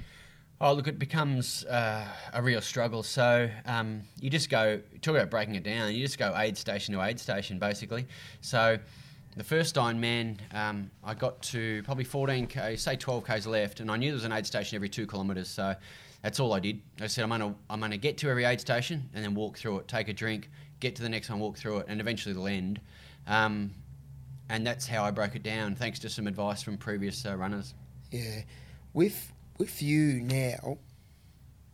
Oh, 0.61 0.73
look, 0.73 0.89
it 0.89 0.99
becomes 0.99 1.63
uh, 1.65 2.05
a 2.33 2.41
real 2.41 2.59
struggle. 2.59 3.01
So 3.01 3.49
um, 3.65 4.01
you 4.19 4.29
just 4.29 4.49
go, 4.49 4.81
talk 5.01 5.15
about 5.15 5.29
breaking 5.29 5.55
it 5.55 5.63
down, 5.63 5.93
you 5.93 6.03
just 6.03 6.17
go 6.17 6.33
aid 6.37 6.57
station 6.57 6.93
to 6.93 7.01
aid 7.01 7.17
station, 7.19 7.59
basically. 7.59 8.05
So 8.41 8.77
the 9.37 9.43
first 9.43 9.75
Ironman, 9.75 10.37
um, 10.53 10.91
I 11.01 11.13
got 11.13 11.41
to 11.43 11.81
probably 11.83 12.03
14 12.03 12.47
k, 12.47 12.75
say 12.75 12.97
12 12.97 13.25
k's 13.25 13.47
left, 13.47 13.79
and 13.79 13.89
I 13.89 13.95
knew 13.95 14.09
there 14.09 14.15
was 14.15 14.25
an 14.25 14.33
aid 14.33 14.45
station 14.45 14.75
every 14.75 14.89
two 14.89 15.07
kilometres. 15.07 15.47
So 15.47 15.75
that's 16.21 16.39
all 16.39 16.53
I 16.53 16.59
did. 16.59 16.81
I 16.99 17.07
said, 17.07 17.23
I'm 17.23 17.29
gonna, 17.29 17.55
I'm 17.69 17.79
gonna 17.79 17.97
get 17.97 18.17
to 18.19 18.29
every 18.29 18.45
aid 18.45 18.59
station 18.59 19.09
and 19.13 19.23
then 19.23 19.35
walk 19.35 19.57
through 19.57 19.79
it, 19.79 19.87
take 19.87 20.09
a 20.09 20.13
drink, 20.13 20.49
get 20.79 20.95
to 20.97 21.01
the 21.01 21.09
next 21.09 21.29
one, 21.29 21.39
walk 21.39 21.57
through 21.57 21.79
it, 21.79 21.85
and 21.87 22.01
eventually 22.01 22.31
it'll 22.31 22.47
end. 22.47 22.79
Um, 23.27 23.71
and 24.49 24.65
that's 24.65 24.87
how 24.87 25.03
I 25.03 25.11
broke 25.11 25.35
it 25.35 25.43
down, 25.43 25.75
thanks 25.75 25.99
to 25.99 26.09
some 26.09 26.27
advice 26.27 26.63
from 26.63 26.77
previous 26.77 27.25
uh, 27.25 27.35
runners. 27.35 27.73
Yeah, 28.11 28.41
with 28.93 29.31
with 29.57 29.81
you 29.81 30.21
now 30.21 30.77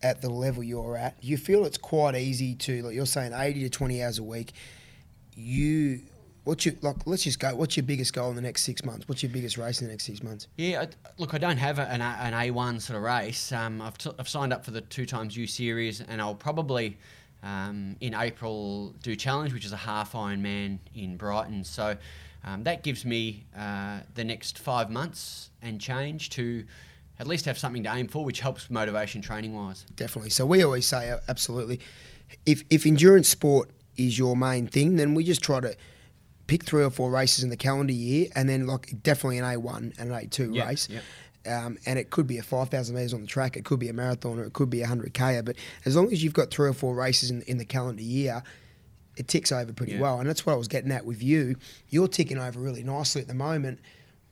at 0.01 0.21
the 0.21 0.29
level 0.29 0.63
you're 0.63 0.97
at, 0.97 1.15
you 1.23 1.37
feel 1.37 1.65
it's 1.65 1.77
quite 1.77 2.15
easy 2.15 2.55
to 2.55 2.81
like 2.83 2.95
you're 2.95 3.05
saying 3.05 3.31
eighty 3.33 3.61
to 3.61 3.69
twenty 3.69 4.03
hours 4.03 4.19
a 4.19 4.23
week. 4.23 4.51
You, 5.37 6.01
what's 6.45 6.65
your 6.65 6.75
like? 6.81 7.05
Let's 7.05 7.23
just 7.23 7.39
go. 7.39 7.53
What's 7.55 7.75
your 7.75 7.85
biggest 7.85 8.13
goal 8.13 8.29
in 8.29 8.35
the 8.37 8.41
next 8.41 8.63
six 8.63 8.83
months? 8.85 9.07
What's 9.07 9.21
your 9.21 9.31
biggest 9.31 9.57
race 9.57 9.81
in 9.81 9.87
the 9.87 9.93
next 9.93 10.05
six 10.05 10.23
months? 10.23 10.47
Yeah, 10.57 10.83
I, 10.83 10.87
look, 11.17 11.33
I 11.33 11.37
don't 11.37 11.57
have 11.57 11.77
a- 11.79 11.89
an, 11.89 12.01
A- 12.01 12.17
an 12.21 12.33
A1 12.33 12.81
sort 12.81 12.95
of 12.97 13.03
race. 13.03 13.51
Um, 13.51 13.81
I've, 13.81 13.97
t- 13.97 14.11
I've 14.17 14.29
signed 14.29 14.53
up 14.53 14.63
for 14.63 14.71
the 14.71 14.81
2XU 14.81 15.49
series, 15.49 15.99
and 16.01 16.21
I'll 16.21 16.33
probably 16.35 16.97
um, 17.43 17.95
in 17.99 18.13
April 18.15 18.95
do 19.03 19.15
challenge, 19.15 19.53
which 19.53 19.65
is 19.65 19.73
a 19.73 19.77
half 19.77 20.13
Ironman 20.13 20.79
in 20.95 21.17
Brighton. 21.17 21.63
So 21.63 21.95
um, 22.43 22.63
that 22.63 22.81
gives 22.83 23.05
me 23.05 23.45
uh, 23.57 23.99
the 24.15 24.23
next 24.23 24.57
five 24.59 24.89
months 24.89 25.49
and 25.61 25.79
change 25.81 26.29
to 26.31 26.63
at 27.19 27.27
least 27.27 27.45
have 27.45 27.57
something 27.57 27.83
to 27.83 27.93
aim 27.95 28.07
for, 28.07 28.25
which 28.25 28.39
helps 28.41 28.69
motivation 28.69 29.21
training 29.21 29.53
wise. 29.53 29.85
Definitely. 29.95 30.29
So 30.31 30.45
we 30.45 30.63
always 30.63 30.85
say 30.85 31.15
absolutely. 31.29 31.79
If 32.45 32.63
if 32.69 32.85
endurance 32.85 33.29
sport 33.29 33.69
is 33.97 34.17
your 34.19 34.35
main 34.35 34.67
thing, 34.67 34.95
then 34.97 35.13
we 35.13 35.23
just 35.23 35.41
try 35.41 35.59
to 35.59 35.75
pick 36.47 36.63
three 36.63 36.83
or 36.83 36.89
four 36.89 37.09
races 37.11 37.43
in 37.43 37.49
the 37.49 37.57
calendar 37.57 37.93
year, 37.93 38.27
and 38.35 38.47
then 38.49 38.67
like 38.67 39.01
definitely 39.03 39.37
an 39.39 39.45
A 39.45 39.59
one 39.59 39.93
and 39.97 40.11
an 40.11 40.15
A 40.15 40.27
two 40.27 40.53
race. 40.67 40.87
Um, 41.47 41.77
and 41.85 41.99
it 41.99 42.09
could 42.09 42.25
be 42.25 42.39
a 42.39 42.43
5,000 42.43 42.95
metres 42.95 43.13
on 43.13 43.21
the 43.21 43.27
track, 43.27 43.55
it 43.55 43.65
could 43.65 43.77
be 43.79 43.87
a 43.89 43.93
marathon, 43.93 44.39
or 44.39 44.45
it 44.45 44.53
could 44.53 44.71
be 44.71 44.81
a 44.81 44.87
100k. 44.87 45.45
But 45.45 45.57
as 45.85 45.95
long 45.95 46.11
as 46.11 46.23
you've 46.23 46.33
got 46.33 46.49
three 46.49 46.67
or 46.67 46.73
four 46.73 46.95
races 46.95 47.29
in, 47.29 47.43
in 47.43 47.59
the 47.59 47.65
calendar 47.65 48.01
year, 48.01 48.41
it 49.15 49.27
ticks 49.27 49.51
over 49.51 49.71
pretty 49.71 49.91
Yeah. 49.93 49.99
well. 50.01 50.19
And 50.19 50.27
that's 50.27 50.43
what 50.45 50.53
I 50.53 50.55
was 50.55 50.67
getting 50.67 50.91
at 50.91 51.05
with 51.05 51.21
you. 51.21 51.55
You're 51.89 52.07
ticking 52.07 52.39
over 52.39 52.59
really 52.59 52.81
nicely 52.83 53.21
at 53.21 53.27
the 53.27 53.35
moment. 53.35 53.79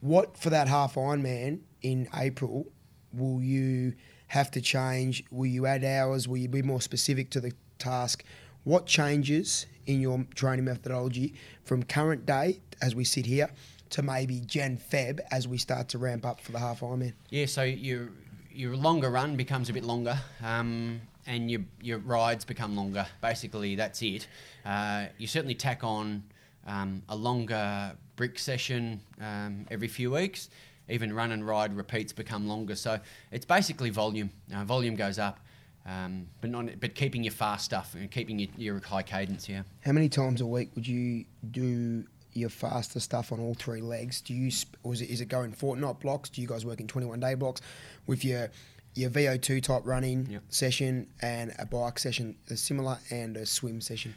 What 0.02 0.38
for 0.38 0.50
that 0.50 0.68
half 0.68 0.96
Ironman 0.96 1.60
in 1.84 2.08
April 2.16 2.66
will 3.14 3.44
you 3.44 3.94
have 4.30 4.50
to 4.50 4.60
change? 4.62 5.24
Will 5.30 5.46
you 5.46 5.68
add 5.68 5.84
hours? 5.84 6.28
Will 6.28 6.38
you 6.38 6.50
be 6.50 6.64
more 6.64 6.82
specific 6.82 7.30
to 7.30 7.40
the 7.40 7.54
task? 7.78 8.24
What 8.64 8.86
changes 8.86 9.66
in 9.86 10.00
your 10.00 10.26
training 10.36 10.66
methodology 10.66 11.34
from 11.66 11.84
current 11.84 12.26
day 12.26 12.62
as 12.82 12.96
we 12.96 13.04
sit 13.04 13.26
here 13.26 13.50
to 13.90 14.02
maybe 14.02 14.40
Jan 14.40 14.78
Feb 14.78 15.20
as 15.32 15.48
we 15.48 15.58
start 15.58 15.90
to 15.90 15.98
ramp 15.98 16.26
up 16.26 16.40
for 16.40 16.54
the 16.54 16.60
half 16.60 16.80
Ironman? 16.80 17.14
Yeah, 17.30 17.46
so 17.46 17.64
your 17.64 18.10
your 18.52 18.78
longer 18.78 19.10
run 19.10 19.36
becomes 19.36 19.70
a 19.70 19.74
bit 19.74 19.84
longer, 19.84 20.18
um, 20.42 21.02
and 21.28 21.52
your 21.52 21.62
your 21.82 21.98
rides 22.00 22.46
become 22.46 22.76
longer. 22.76 23.06
Basically, 23.22 23.76
that's 23.76 24.02
it. 24.02 24.28
Uh, 24.66 25.08
you 25.18 25.28
certainly 25.28 25.56
tack 25.56 25.84
on 25.84 26.24
um, 26.66 27.04
a 27.10 27.16
longer 27.16 27.94
brick 28.16 28.40
session 28.40 29.02
um, 29.20 29.66
every 29.70 29.90
few 29.90 30.12
weeks. 30.12 30.50
Even 30.90 31.14
run 31.14 31.32
and 31.32 31.46
ride 31.46 31.76
repeats 31.76 32.14
become 32.14 32.48
longer. 32.48 32.76
So 32.76 33.00
it's 33.32 33.46
basically 33.46 33.90
volume. 33.90 34.30
Uh, 34.54 34.64
volume 34.64 34.96
goes 34.96 35.20
up, 35.20 35.40
um, 35.86 36.28
but 36.42 36.50
not 36.50 36.80
but 36.80 36.96
keeping 36.96 37.24
your 37.24 37.32
fast 37.34 37.66
stuff 37.66 37.94
and 37.96 38.10
keeping 38.10 38.40
your, 38.40 38.50
your 38.58 38.80
high 38.82 39.04
cadence. 39.04 39.48
Yeah. 39.50 39.64
How 39.82 39.92
many 39.92 40.10
times 40.10 40.42
a 40.42 40.46
week 40.46 40.70
would 40.76 40.88
you 40.88 41.26
do 41.52 42.06
your 42.34 42.50
faster 42.50 43.00
stuff 43.00 43.32
on 43.32 43.40
all 43.40 43.54
three 43.54 43.82
legs? 43.82 44.22
Do 44.22 44.34
you, 44.34 44.50
sp- 44.50 44.76
or 44.84 44.94
is 44.94 45.02
it, 45.02 45.10
is 45.10 45.22
it 45.22 45.28
going 45.28 45.52
fortnight 45.52 46.00
blocks? 46.00 46.30
Do 46.30 46.42
you 46.42 46.48
guys 46.48 46.66
work 46.66 46.80
in 46.80 46.88
21 46.88 47.20
day 47.20 47.36
blocks 47.36 47.62
with 48.08 48.24
your 48.26 48.50
your 48.96 49.10
VO2 49.10 49.62
type 49.64 49.82
running 49.86 50.28
Yep. 50.30 50.44
session 50.50 51.08
and 51.22 51.54
a 51.58 51.66
bike 51.66 51.98
session, 51.98 52.36
a 52.50 52.56
similar, 52.56 53.00
and 53.10 53.36
a 53.38 53.46
swim 53.46 53.82
session? 53.82 54.14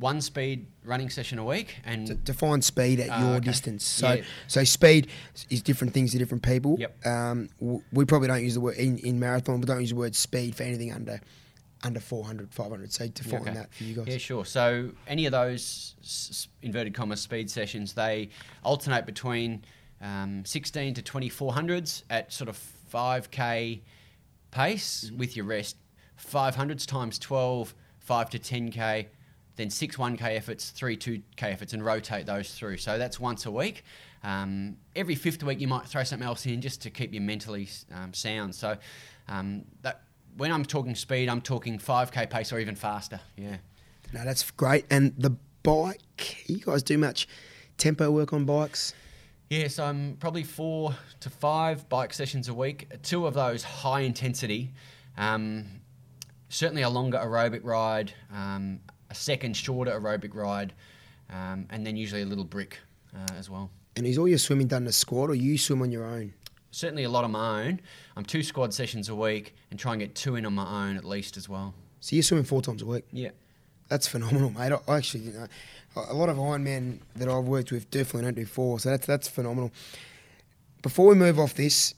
One 0.00 0.20
speed 0.22 0.66
running 0.82 1.10
session 1.10 1.38
a 1.38 1.44
week, 1.44 1.76
and 1.84 2.06
To 2.06 2.14
define 2.14 2.62
speed 2.62 3.00
at 3.00 3.10
Ah, 3.10 3.20
your 3.20 3.36
okay. 3.36 3.44
distance. 3.44 3.84
So, 3.84 4.14
Yeah. 4.14 4.22
so 4.48 4.64
speed 4.64 5.08
is 5.50 5.60
different 5.62 5.92
things 5.94 6.12
to 6.12 6.18
different 6.18 6.42
people. 6.42 6.76
Yep. 6.80 7.06
Um, 7.06 7.48
we 7.92 8.04
probably 8.06 8.28
don't 8.28 8.42
use 8.42 8.54
the 8.54 8.60
word 8.62 8.76
in, 8.76 8.96
in 8.98 9.20
marathon. 9.20 9.60
We 9.60 9.66
don't 9.66 9.80
use 9.80 9.90
the 9.90 9.96
word 9.96 10.16
speed 10.16 10.54
for 10.56 10.62
anything 10.64 10.92
under 10.92 11.20
under 11.82 12.00
400, 12.00 12.52
500. 12.52 12.92
So 12.92 13.08
define 13.08 13.40
Okay. 13.42 13.54
that 13.54 13.72
for 13.72 13.84
you 13.84 13.94
guys. 13.94 14.06
Yeah, 14.08 14.18
sure. 14.18 14.44
So 14.44 14.90
any 15.06 15.24
of 15.24 15.32
those 15.32 15.94
s- 16.02 16.48
inverted 16.60 16.92
commas 16.92 17.20
speed 17.22 17.50
sessions, 17.50 17.94
they 17.94 18.28
alternate 18.62 19.06
between 19.06 19.64
um, 20.02 20.44
16 20.44 20.92
to 20.94 21.02
2400s 21.02 22.02
at 22.10 22.32
sort 22.34 22.48
of 22.50 22.58
5k 22.92 23.80
pace 24.50 25.04
Mm-hmm. 25.06 25.16
with 25.18 25.36
your 25.36 25.46
rest. 25.46 25.76
500s 26.18 26.86
times 26.86 27.18
12, 27.18 27.74
5 27.98 28.30
to 28.30 28.38
10k, 28.38 29.06
then 29.60 29.70
six 29.70 29.96
1k 29.96 30.22
efforts, 30.22 30.70
three 30.70 30.96
2k 30.96 31.22
efforts, 31.42 31.72
and 31.72 31.84
rotate 31.84 32.26
those 32.26 32.52
through. 32.54 32.78
So 32.78 32.98
that's 32.98 33.20
once 33.20 33.46
a 33.46 33.50
week. 33.50 33.84
Um, 34.22 34.76
every 34.96 35.14
fifth 35.14 35.42
week, 35.42 35.60
you 35.60 35.68
might 35.68 35.86
throw 35.86 36.02
something 36.02 36.26
else 36.26 36.46
in 36.46 36.60
just 36.60 36.82
to 36.82 36.90
keep 36.90 37.12
you 37.12 37.20
mentally 37.20 37.68
um, 37.94 38.12
sound. 38.12 38.54
So 38.54 38.76
um, 39.28 39.64
that 39.82 40.02
when 40.36 40.52
I'm 40.52 40.64
talking 40.64 40.94
speed, 40.94 41.28
I'm 41.28 41.40
talking 41.40 41.78
5k 41.78 42.30
pace 42.30 42.52
or 42.52 42.58
even 42.58 42.74
faster. 42.74 43.20
Yeah. 43.36 43.56
No, 44.12 44.24
that's 44.24 44.50
great. 44.50 44.86
And 44.90 45.14
the 45.16 45.36
bike, 45.62 46.48
you 46.48 46.58
guys 46.58 46.82
do 46.82 46.98
much 46.98 47.28
tempo 47.76 48.10
work 48.10 48.32
on 48.32 48.44
bikes? 48.44 48.94
Yes, 49.48 49.78
I'm 49.78 50.16
probably 50.20 50.44
four 50.44 50.94
to 51.20 51.30
five 51.30 51.88
bike 51.88 52.12
sessions 52.12 52.48
a 52.48 52.54
week. 52.54 52.88
Two 53.02 53.26
of 53.26 53.34
those 53.34 53.64
high 53.64 54.00
intensity. 54.00 54.72
Um, 55.18 55.80
certainly 56.48 56.82
a 56.82 56.90
longer 56.90 57.18
aerobic 57.18 57.64
ride, 57.64 58.12
um, 58.32 58.80
a 59.10 59.14
second 59.14 59.56
shorter 59.56 59.90
aerobic 59.90 60.34
ride, 60.34 60.72
um, 61.30 61.66
and 61.70 61.86
then 61.86 61.96
usually 61.96 62.22
a 62.22 62.26
little 62.26 62.44
brick 62.44 62.78
uh, 63.14 63.34
as 63.36 63.50
well. 63.50 63.70
And 63.96 64.06
is 64.06 64.16
all 64.18 64.28
your 64.28 64.38
swimming 64.38 64.68
done 64.68 64.82
in 64.82 64.88
a 64.88 64.92
squad 64.92 65.30
or 65.30 65.34
you 65.34 65.58
swim 65.58 65.82
on 65.82 65.90
your 65.90 66.04
own? 66.04 66.32
Certainly 66.70 67.04
a 67.04 67.10
lot 67.10 67.24
of 67.24 67.30
my 67.30 67.64
own. 67.64 67.80
I'm 68.16 68.24
two 68.24 68.42
squad 68.42 68.72
sessions 68.72 69.08
a 69.08 69.14
week 69.14 69.54
and 69.70 69.78
try 69.78 69.92
and 69.92 70.00
get 70.00 70.14
two 70.14 70.36
in 70.36 70.46
on 70.46 70.54
my 70.54 70.88
own 70.88 70.96
at 70.96 71.04
least 71.04 71.36
as 71.36 71.48
well. 71.48 71.74
So 71.98 72.14
you're 72.14 72.22
swimming 72.22 72.44
four 72.44 72.62
times 72.62 72.82
a 72.82 72.86
week. 72.86 73.04
Yeah. 73.12 73.30
That's 73.88 74.06
phenomenal, 74.06 74.50
mate. 74.50 74.72
I 74.86 74.96
actually 74.96 75.24
didn't 75.24 75.40
know. 75.40 75.48
A 75.96 76.14
lot 76.14 76.28
of 76.28 76.36
Ironmen 76.36 77.00
that 77.16 77.28
I've 77.28 77.44
worked 77.44 77.72
with 77.72 77.90
definitely 77.90 78.22
don't 78.22 78.36
do 78.36 78.46
four, 78.46 78.78
so 78.78 78.90
that's 78.90 79.04
that's 79.04 79.26
phenomenal. 79.26 79.72
Before 80.82 81.08
we 81.08 81.16
move 81.16 81.40
off 81.40 81.54
this, 81.54 81.94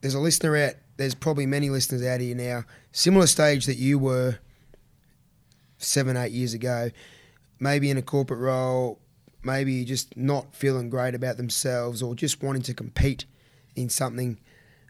there's 0.00 0.14
a 0.14 0.18
listener 0.18 0.56
out. 0.56 0.74
There's 0.96 1.14
probably 1.14 1.46
many 1.46 1.70
listeners 1.70 2.04
out 2.04 2.20
here 2.20 2.34
now, 2.34 2.64
similar 2.90 3.28
stage 3.28 3.66
that 3.66 3.76
you 3.76 4.00
were 4.00 4.38
seven, 5.82 6.16
eight 6.16 6.32
years 6.32 6.54
ago. 6.54 6.90
Maybe 7.60 7.90
in 7.90 7.96
a 7.96 8.02
corporate 8.02 8.40
role, 8.40 8.98
maybe 9.42 9.84
just 9.84 10.16
not 10.16 10.54
feeling 10.54 10.90
great 10.90 11.14
about 11.14 11.36
themselves, 11.36 12.02
or 12.02 12.14
just 12.14 12.42
wanting 12.42 12.62
to 12.62 12.74
compete 12.74 13.24
in 13.76 13.88
something 13.88 14.38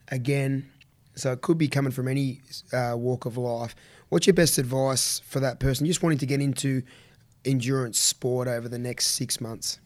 again. 0.09 0.71
So 1.15 1.33
it 1.33 1.43
could 1.43 1.59
be 1.59 1.69
coming 1.69 1.93
from 1.93 2.09
any 2.09 2.41
uh, 2.73 2.95
walk 2.97 3.27
of 3.27 3.37
life. 3.37 3.75
What's 4.09 4.27
your 4.27 4.35
best 4.35 4.59
advice 4.59 5.21
for 5.21 5.41
that 5.41 5.61
person 5.61 5.87
just 5.87 6.03
wanting 6.03 6.19
to 6.19 6.27
get 6.27 6.41
into 6.41 6.83
endurance 7.45 7.99
sport 7.99 8.49
over 8.49 8.69
the 8.69 8.79
next 8.79 9.09
six 9.09 9.41
months? 9.41 9.79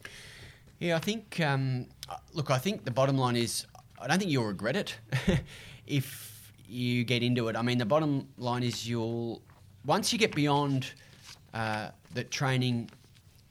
Yeah, 0.79 0.95
I 0.95 0.99
think. 0.99 1.39
Um, 1.39 1.87
look, 2.33 2.51
I 2.51 2.57
think 2.57 2.85
the 2.85 2.91
bottom 2.91 3.17
line 3.17 3.35
is, 3.35 3.65
I 3.99 4.07
don't 4.07 4.19
think 4.19 4.31
you'll 4.31 4.45
regret 4.45 4.75
it 4.75 4.97
if 5.87 6.53
you 6.67 7.03
get 7.03 7.23
into 7.23 7.47
it. 7.47 7.55
I 7.55 7.61
mean, 7.61 7.77
the 7.77 7.85
bottom 7.85 8.27
line 8.37 8.63
is 8.63 8.87
you'll 8.87 9.41
once 9.85 10.11
you 10.11 10.19
get 10.19 10.35
beyond 10.35 10.91
uh, 11.53 11.89
that 12.13 12.31
training 12.31 12.89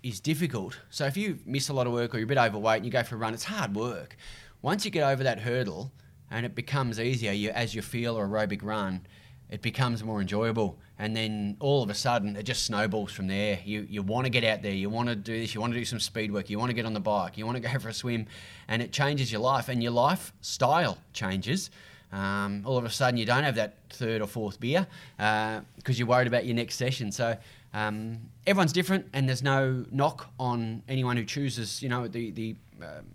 is 0.03 0.20
difficult. 0.20 0.79
So 0.91 1.07
if 1.07 1.16
you 1.16 1.39
miss 1.45 1.68
a 1.68 1.72
lot 1.72 1.87
of 1.87 1.93
work 1.93 2.14
or 2.14 2.18
you're 2.18 2.27
a 2.27 2.29
bit 2.29 2.39
overweight 2.39 2.77
and 2.77 2.85
you 2.85 2.93
go 2.93 3.03
for 3.03 3.16
a 3.16 3.18
run, 3.18 3.35
it's 3.35 3.45
hard 3.45 3.74
work. 3.74 4.16
Once 4.62 4.85
you 4.85 4.91
get 4.91 5.03
over 5.03 5.24
that 5.24 5.41
hurdle 5.41 5.93
and 6.31 6.47
it 6.47 6.55
becomes 6.55 7.01
easier, 7.01 7.33
you 7.33 7.51
as 7.51 7.74
you 7.74 7.83
feel 7.83 8.16
or 8.16 8.27
aerobic 8.27 8.62
run, 8.62 9.07
it 9.51 9.62
becomes 9.62 10.03
more 10.03 10.20
enjoyable. 10.20 10.79
And 10.99 11.14
then 11.14 11.57
all 11.61 11.83
of 11.83 11.91
a 11.91 11.95
sudden, 11.95 12.37
it 12.37 12.45
just 12.45 12.64
snowballs 12.64 13.12
from 13.12 13.29
there. 13.29 13.61
You, 13.64 13.87
you 13.89 14.03
want 14.03 14.24
to 14.24 14.31
get 14.31 14.45
out 14.45 14.62
there, 14.62 14.72
you 14.72 14.91
want 14.91 15.09
to 15.09 15.14
do 15.14 15.39
this, 15.39 15.55
you 15.55 15.61
want 15.61 15.72
to 15.72 15.79
do 15.79 15.85
some 15.85 16.01
speed 16.01 16.33
work, 16.33 16.51
you 16.51 16.59
want 16.59 16.70
to 16.70 16.74
get 16.74 16.87
on 16.87 16.95
the 16.95 17.01
bike, 17.01 17.39
you 17.39 17.47
want 17.47 17.57
to 17.57 17.68
go 17.68 17.79
for 17.79 17.89
a 17.89 17.95
swim, 17.95 18.27
and 18.66 18.83
it 18.83 18.93
changes 18.93 19.31
your 19.31 19.41
life, 19.41 19.68
and 19.68 19.83
your 19.83 19.93
lifestyle 19.93 20.99
changes. 21.12 21.70
Um, 22.12 22.62
all 22.64 22.78
of 22.78 22.84
a 22.84 22.90
sudden, 22.90 23.18
you 23.18 23.26
don't 23.26 23.44
have 23.44 23.57
that 23.57 23.78
third 23.90 24.22
or 24.22 24.26
fourth 24.26 24.61
beer 24.61 24.86
because 25.16 25.62
uh, 25.88 25.92
you're 25.92 26.07
worried 26.07 26.28
about 26.28 26.46
your 26.46 26.54
next 26.54 26.76
session. 26.76 27.11
So 27.12 27.36
um, 27.74 28.20
everyone's 28.46 28.72
different, 28.72 29.07
and 29.12 29.28
there's 29.28 29.42
no 29.42 29.84
knock 29.90 30.30
on 30.38 30.82
anyone 30.88 31.16
who 31.16 31.24
chooses, 31.24 31.82
you 31.82 31.88
know, 31.88 32.09
the 32.09 32.30
the 32.30 32.57
um, 32.80 33.07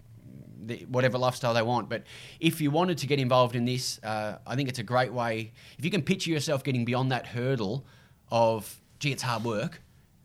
the, 0.64 0.86
whatever 0.90 1.18
lifestyle 1.18 1.54
they 1.54 1.62
want. 1.62 1.90
But 1.90 2.04
if 2.40 2.62
you 2.62 2.72
wanted 2.72 2.98
to 3.00 3.08
get 3.08 3.20
involved 3.20 3.56
in 3.56 3.66
this, 3.66 4.00
uh, 4.04 4.38
I 4.46 4.56
think 4.56 4.70
it's 4.70 4.80
a 4.80 4.84
great 4.84 5.12
way. 5.12 5.52
If 5.78 5.86
you 5.86 5.92
can 5.92 6.02
picture 6.02 6.30
yourself 6.30 6.64
getting 6.64 6.86
beyond 6.86 7.12
that 7.12 7.28
hurdle 7.28 7.86
of, 8.30 8.80
gee, 9.00 9.12
it's 9.12 9.24
hard 9.24 9.44
work, 9.44 9.82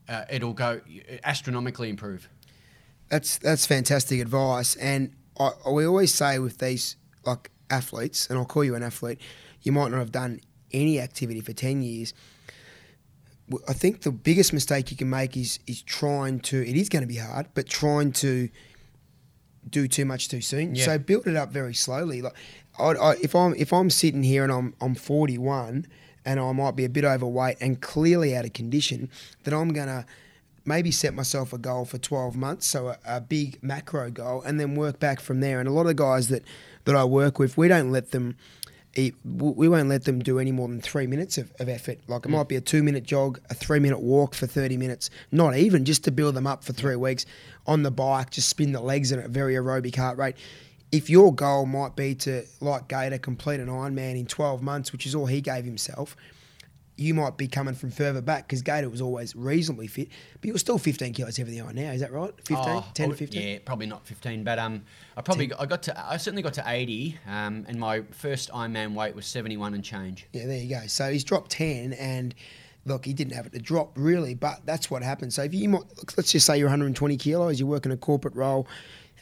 uh, 0.09 0.25
it'll 0.31 0.53
go 0.53 0.81
astronomically 1.25 1.89
improve. 1.89 2.29
That's 3.09 3.39
that's 3.39 3.67
fantastic 3.67 4.21
advice, 4.21 4.75
and 4.77 5.13
I, 5.39 5.51
we 5.71 5.87
always 5.87 6.13
say 6.13 6.39
with 6.41 6.59
these 6.59 6.97
like 7.25 7.51
athletes, 7.71 8.29
and 8.29 8.39
I'll 8.39 8.45
call 8.45 8.65
you 8.65 8.75
an 8.75 8.83
athlete, 8.83 9.21
you 9.63 9.73
might 9.73 9.91
not 9.91 9.99
have 9.99 10.13
done 10.13 10.41
any 10.73 11.01
activity 11.01 11.41
for 11.41 11.53
ten 11.53 11.83
years. 11.83 12.15
I 13.69 13.75
think 13.75 14.03
the 14.03 14.11
biggest 14.11 14.53
mistake 14.53 14.91
you 14.91 14.97
can 14.97 15.11
make 15.11 15.37
is 15.37 15.59
is 15.67 15.83
trying 15.83 16.41
to. 16.41 16.69
It 16.69 16.77
is 16.77 16.89
going 16.89 17.03
to 17.03 17.09
be 17.09 17.17
hard, 17.17 17.47
but 17.55 17.69
trying 17.69 18.13
to 18.13 18.49
do 19.69 19.89
too 19.89 20.05
much 20.05 20.29
too 20.29 20.41
soon. 20.41 20.75
Yeah. 20.75 20.85
So 20.85 20.99
build 20.99 21.27
it 21.27 21.37
up 21.37 21.51
very 21.51 21.75
slowly. 21.75 22.23
Like, 22.23 22.35
I, 22.79 22.91
I, 22.91 23.17
if 23.23 23.35
I'm 23.35 23.55
if 23.57 23.73
I'm 23.73 23.91
sitting 23.91 24.23
here 24.23 24.43
and 24.45 24.53
I'm 24.53 24.75
I'm 24.81 24.95
41 24.95 25.87
and 26.25 26.41
I 26.41 26.53
might 26.53 26.77
be 26.77 26.85
a 26.85 26.89
bit 26.89 27.05
overweight 27.05 27.57
and 27.61 27.81
clearly 27.81 28.37
out 28.37 28.45
of 28.45 28.53
condition, 28.53 29.11
then 29.45 29.55
I'm 29.55 29.73
gonna 29.73 30.07
maybe 30.67 30.91
set 30.91 31.15
myself 31.15 31.53
a 31.53 31.59
goal 31.59 31.85
for 31.85 31.99
12 31.99 32.37
months, 32.37 32.67
so 32.67 32.89
a, 32.89 32.99
a 33.07 33.21
big 33.21 33.63
macro 33.63 34.11
goal, 34.11 34.43
and 34.43 34.59
then 34.59 34.75
work 34.75 34.99
back 34.99 35.21
from 35.21 35.41
there. 35.41 35.61
And 35.61 35.69
a 35.69 35.73
lot 35.73 35.87
of 35.87 35.97
guys 35.97 36.29
that 36.29 36.43
that 36.85 36.95
I 36.95 37.05
work 37.05 37.39
with, 37.39 37.57
we 37.57 37.69
don't 37.69 37.91
let 37.91 38.11
them 38.13 38.37
we 39.25 39.69
won't 39.69 39.89
let 39.89 40.05
them 40.05 40.21
do 40.21 40.39
any 40.39 40.53
more 40.53 40.69
than 40.69 40.81
three 40.81 41.07
minutes 41.07 41.37
of, 41.37 41.53
of 41.61 41.69
effort. 41.69 41.99
Like 42.09 42.25
it 42.25 42.29
mm. 42.29 42.33
might 42.33 42.49
be 42.49 42.57
a 42.57 42.61
two 42.61 42.83
minute 42.83 43.05
jog, 43.05 43.41
a 43.51 43.55
three 43.55 43.79
minute 43.79 44.01
walk 44.01 44.35
for 44.35 44.47
30 44.47 44.77
minutes, 44.77 45.11
not 45.31 45.57
even 45.57 45.85
just 45.85 46.05
to 46.05 46.11
build 46.11 46.35
them 46.35 46.47
up 46.47 46.65
for 46.65 46.73
three 46.73 46.97
weeks 46.97 47.27
on 47.67 47.83
the 47.83 47.91
bike, 47.91 48.31
just 48.31 48.49
spin 48.49 48.73
the 48.73 48.81
legs 48.81 49.13
at 49.13 49.23
a 49.23 49.29
very 49.29 49.55
aerobic 49.55 49.97
heart 49.97 50.17
rate. 50.17 50.37
If 50.93 51.11
your 51.11 51.35
goal 51.35 51.67
might 51.67 51.97
be 51.97 52.15
to, 52.17 52.45
like 52.61 52.89
Gator, 52.89 53.19
complete 53.19 53.61
an 53.61 53.67
Ironman 53.67 54.19
in 54.19 54.25
12 54.25 54.63
months, 54.63 54.93
which 54.93 55.05
is 55.05 55.15
all 55.15 55.27
he 55.27 55.41
gave 55.41 55.65
himself, 55.65 56.17
you 56.97 57.15
might 57.15 57.37
be 57.37 57.47
coming 57.47 57.75
from 57.75 57.91
further 57.91 58.23
back 58.23 58.47
because 58.47 58.63
Gator 58.63 58.89
was 58.89 59.01
always 59.01 59.37
reasonably 59.37 59.87
fit, 59.87 60.09
but 60.41 60.49
you're 60.49 60.59
still 60.59 60.79
15 60.79 61.13
kilos 61.13 61.37
heavier 61.37 61.55
than 61.55 61.65
you 61.65 61.71
are 61.71 61.73
now. 61.73 61.93
Is 61.93 62.01
that 62.01 62.13
right? 62.13 62.33
15, 62.45 62.57
oh, 62.59 62.85
10 62.95 63.11
to 63.11 63.17
15? 63.17 63.43
Yeah, 63.43 63.59
probably 63.65 63.87
not 63.87 64.07
15, 64.07 64.45
but 64.45 64.59
um, 64.59 64.83
I 65.17 65.23
probably 65.23 65.53
I 65.59 65.67
got 65.67 65.83
to 65.85 66.11
I 66.11 66.17
certainly 66.17 66.43
got 66.43 66.55
to 66.55 66.65
80, 66.67 67.19
um, 67.27 67.67
and 67.69 67.79
my 67.79 68.03
first 68.13 68.51
Ironman 68.51 68.95
weight 68.95 69.15
was 69.15 69.27
71 69.27 69.75
and 69.75 69.85
change. 69.85 70.27
Yeah, 70.33 70.47
there 70.47 70.59
you 70.59 70.71
go. 70.71 70.87
So 70.87 71.11
he's 71.11 71.25
dropped 71.25 71.51
10, 71.51 71.93
and 71.95 72.35
look, 72.87 73.05
he 73.05 73.13
didn't 73.13 73.35
have 73.35 73.47
it 73.47 73.53
to 73.53 73.59
drop 73.59 73.93
really, 73.97 74.35
but 74.35 74.65
that's 74.65 74.91
what 74.91 75.03
happened. 75.03 75.33
So 75.33 75.43
if 75.43 75.53
you 75.55 75.69
might, 75.69 75.85
let's 76.17 76.33
just 76.33 76.47
say 76.47 76.59
you're 76.59 76.69
120 76.69 77.17
kilos, 77.19 77.61
you're 77.61 77.69
working 77.69 77.93
a 77.93 77.97
corporate 77.97 78.35
role, 78.35 78.67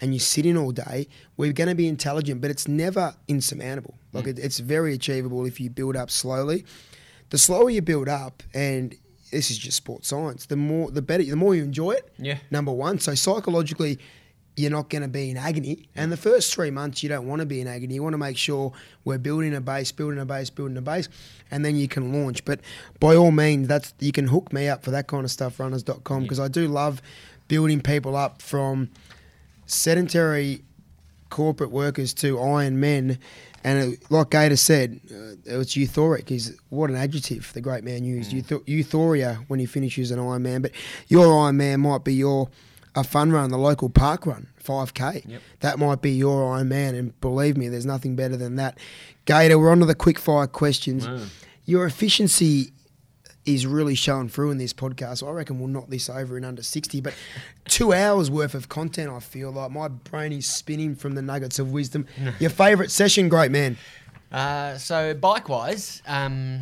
and 0.00 0.12
you 0.12 0.20
sit 0.20 0.46
in 0.46 0.56
all 0.56 0.70
day, 0.70 1.08
we're 1.36 1.52
going 1.52 1.68
to 1.68 1.74
be 1.74 1.88
intelligent, 1.88 2.40
but 2.40 2.50
it's 2.50 2.68
never 2.68 3.14
insurmountable. 3.26 3.94
Like 4.12 4.26
mm. 4.26 4.28
it, 4.28 4.38
it's 4.38 4.60
very 4.60 4.94
achievable 4.94 5.44
if 5.44 5.58
you 5.58 5.70
build 5.70 5.96
up 5.96 6.10
slowly 6.10 6.64
the 7.30 7.38
slower 7.38 7.70
you 7.70 7.82
build 7.82 8.08
up, 8.08 8.42
and 8.52 8.96
this 9.30 9.50
is 9.50 9.58
just 9.58 9.76
sports 9.76 10.08
science, 10.08 10.46
the 10.46 10.56
more 10.56 10.90
the 10.90 11.02
better, 11.02 11.24
the 11.24 11.36
more 11.36 11.54
you 11.54 11.64
enjoy 11.64 11.92
it. 11.92 12.12
Yeah. 12.18 12.38
Number 12.50 12.72
one, 12.72 12.98
so 13.00 13.14
psychologically, 13.14 13.98
you're 14.56 14.70
not 14.70 14.88
going 14.88 15.02
to 15.02 15.08
be 15.08 15.30
in 15.30 15.36
agony. 15.36 15.88
And 15.96 16.12
the 16.12 16.16
first 16.16 16.54
three 16.54 16.70
months, 16.70 17.02
you 17.02 17.08
don't 17.08 17.26
want 17.26 17.40
to 17.40 17.46
be 17.46 17.60
in 17.60 17.66
agony. 17.66 17.94
You 17.94 18.02
want 18.02 18.14
to 18.14 18.18
make 18.18 18.36
sure 18.36 18.72
we're 19.04 19.18
building 19.18 19.54
a 19.54 19.60
base, 19.60 19.90
building 19.90 20.20
a 20.20 20.24
base, 20.24 20.50
building 20.50 20.76
a 20.76 20.82
base, 20.82 21.08
and 21.50 21.64
then 21.64 21.76
you 21.76 21.88
can 21.88 22.12
launch. 22.12 22.44
But 22.44 22.60
by 23.00 23.16
all 23.16 23.32
means, 23.32 23.68
that's 23.68 23.92
you 23.98 24.12
can 24.12 24.28
hook 24.28 24.52
me 24.52 24.68
up 24.68 24.84
for 24.84 24.92
that 24.92 25.08
kind 25.08 25.24
of 25.24 25.30
stuff, 25.30 25.58
runners.com, 25.58 26.22
because 26.22 26.38
yeah. 26.38 26.44
I 26.44 26.48
do 26.48 26.68
love 26.68 27.02
building 27.48 27.80
people 27.80 28.16
up 28.16 28.40
from 28.40 28.90
sedentary 29.66 30.62
corporate 31.30 31.70
workers 31.70 32.14
to 32.14 32.40
iron 32.40 32.78
men 32.78 33.18
and 33.64 33.94
it, 33.94 34.10
like 34.10 34.30
Gator 34.30 34.56
said, 34.56 35.00
uh, 35.10 35.52
it 35.52 35.56
was 35.56 35.68
euphoric. 35.68 36.30
Is 36.30 36.56
what 36.68 36.90
an 36.90 36.96
adjective 36.96 37.50
the 37.54 37.62
great 37.62 37.82
man 37.82 38.04
used. 38.04 38.30
Mm. 38.32 38.62
euphoria 38.66 39.40
when 39.48 39.58
he 39.58 39.66
finishes 39.66 40.10
an 40.10 40.18
Ironman. 40.18 40.62
But 40.62 40.72
your 41.08 41.26
Ironman 41.26 41.80
might 41.80 42.04
be 42.04 42.14
your 42.14 42.50
a 42.94 43.02
fun 43.02 43.32
run, 43.32 43.50
the 43.50 43.58
local 43.58 43.88
park 43.88 44.26
run, 44.26 44.46
5K. 44.62 45.28
Yep. 45.28 45.42
That 45.60 45.78
might 45.78 46.00
be 46.00 46.12
your 46.12 46.42
Ironman. 46.56 46.96
And 46.96 47.18
believe 47.20 47.56
me, 47.56 47.68
there's 47.68 47.86
nothing 47.86 48.14
better 48.14 48.36
than 48.36 48.56
that. 48.56 48.78
Gator, 49.24 49.58
we're 49.58 49.70
on 49.72 49.80
to 49.80 49.86
the 49.86 49.94
quick 49.94 50.18
fire 50.18 50.46
questions. 50.46 51.08
Wow. 51.08 51.20
Your 51.64 51.86
efficiency 51.86 52.73
is 53.46 53.66
really 53.66 53.94
showing 53.94 54.28
through 54.28 54.50
in 54.50 54.58
this 54.58 54.72
podcast. 54.72 55.26
I 55.26 55.30
reckon 55.30 55.58
we'll 55.58 55.68
knock 55.68 55.88
this 55.88 56.08
over 56.08 56.36
in 56.36 56.44
under 56.44 56.62
60. 56.62 57.00
But 57.00 57.14
two 57.66 57.92
hours 57.92 58.30
worth 58.30 58.54
of 58.54 58.68
content, 58.68 59.10
I 59.10 59.20
feel 59.20 59.50
like. 59.50 59.70
My 59.70 59.88
brain 59.88 60.32
is 60.32 60.46
spinning 60.46 60.94
from 60.94 61.14
the 61.14 61.22
nuggets 61.22 61.58
of 61.58 61.72
wisdom. 61.72 62.06
Your 62.40 62.50
favourite 62.50 62.90
session, 62.90 63.28
great 63.28 63.50
man? 63.50 63.76
Uh, 64.32 64.76
so, 64.78 65.14
bike 65.14 65.48
wise, 65.48 66.02
um, 66.06 66.60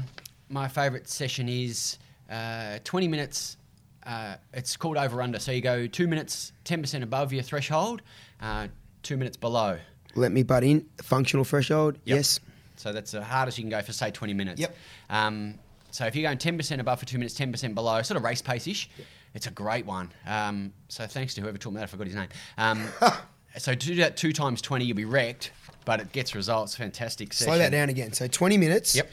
my 0.49 0.69
favourite 0.69 1.09
session 1.09 1.49
is 1.49 1.99
uh, 2.31 2.79
20 2.85 3.09
minutes. 3.09 3.57
Uh, 4.05 4.35
it's 4.53 4.77
called 4.77 4.97
over 4.97 5.23
under. 5.23 5.39
So, 5.39 5.53
you 5.53 5.61
go 5.61 5.87
two 5.87 6.09
minutes, 6.09 6.53
10% 6.65 7.03
above 7.03 7.33
your 7.33 7.43
threshold, 7.43 8.03
uh, 8.41 8.69
two 9.03 9.17
minutes 9.17 9.37
below. 9.37 9.79
Let 10.15 10.33
me 10.33 10.43
butt 10.43 10.65
in. 10.65 10.87
Functional 11.01 11.45
threshold, 11.45 11.95
yep. 12.05 12.17
yes. 12.17 12.41
So, 12.77 12.93
that's 12.93 13.13
the 13.13 13.23
hardest 13.23 13.57
you 13.57 13.63
can 13.63 13.71
go 13.71 13.81
for, 13.81 13.93
say, 13.93 14.11
20 14.11 14.35
minutes. 14.35 14.61
Yep. 14.61 14.77
Um, 15.09 15.55
so 15.93 16.07
if 16.07 16.17
you're 16.17 16.25
going 16.25 16.39
10% 16.39 16.81
above 16.81 16.99
for 16.99 17.07
two 17.07 17.19
minutes, 17.19 17.39
10% 17.39 17.75
below, 17.75 18.01
sort 18.01 18.17
of 18.17 18.25
race 18.25 18.41
pace-ish, 18.41 18.89
yep. 18.97 19.07
it's 19.35 19.47
a 19.47 19.51
great 19.51 19.85
one. 19.85 20.11
Um, 20.27 20.73
so 20.89 21.07
thanks 21.07 21.35
to 21.35 21.43
whoever 21.43 21.59
taught 21.59 21.75
me 21.75 21.77
that, 21.77 21.85
I 21.85 21.87
forgot 21.87 22.07
his 22.07 22.17
name. 22.17 22.29
Um, 22.57 22.89
so 23.59 23.75
to 23.75 23.87
do 23.87 23.95
that 23.97 24.17
two 24.17 24.33
times 24.33 24.63
20, 24.63 24.87
you'll 24.87 24.97
be 24.97 25.05
wrecked, 25.05 25.53
but 25.85 26.01
it 26.01 26.11
gets 26.13 26.35
results. 26.35 26.75
Fantastic 26.75 27.35
session. 27.35 27.53
Slow 27.53 27.59
that 27.59 27.73
down 27.73 27.91
again. 27.91 28.15
So 28.15 28.27
20 28.27 28.57
minutes. 28.57 28.97
Yep. 28.97 29.11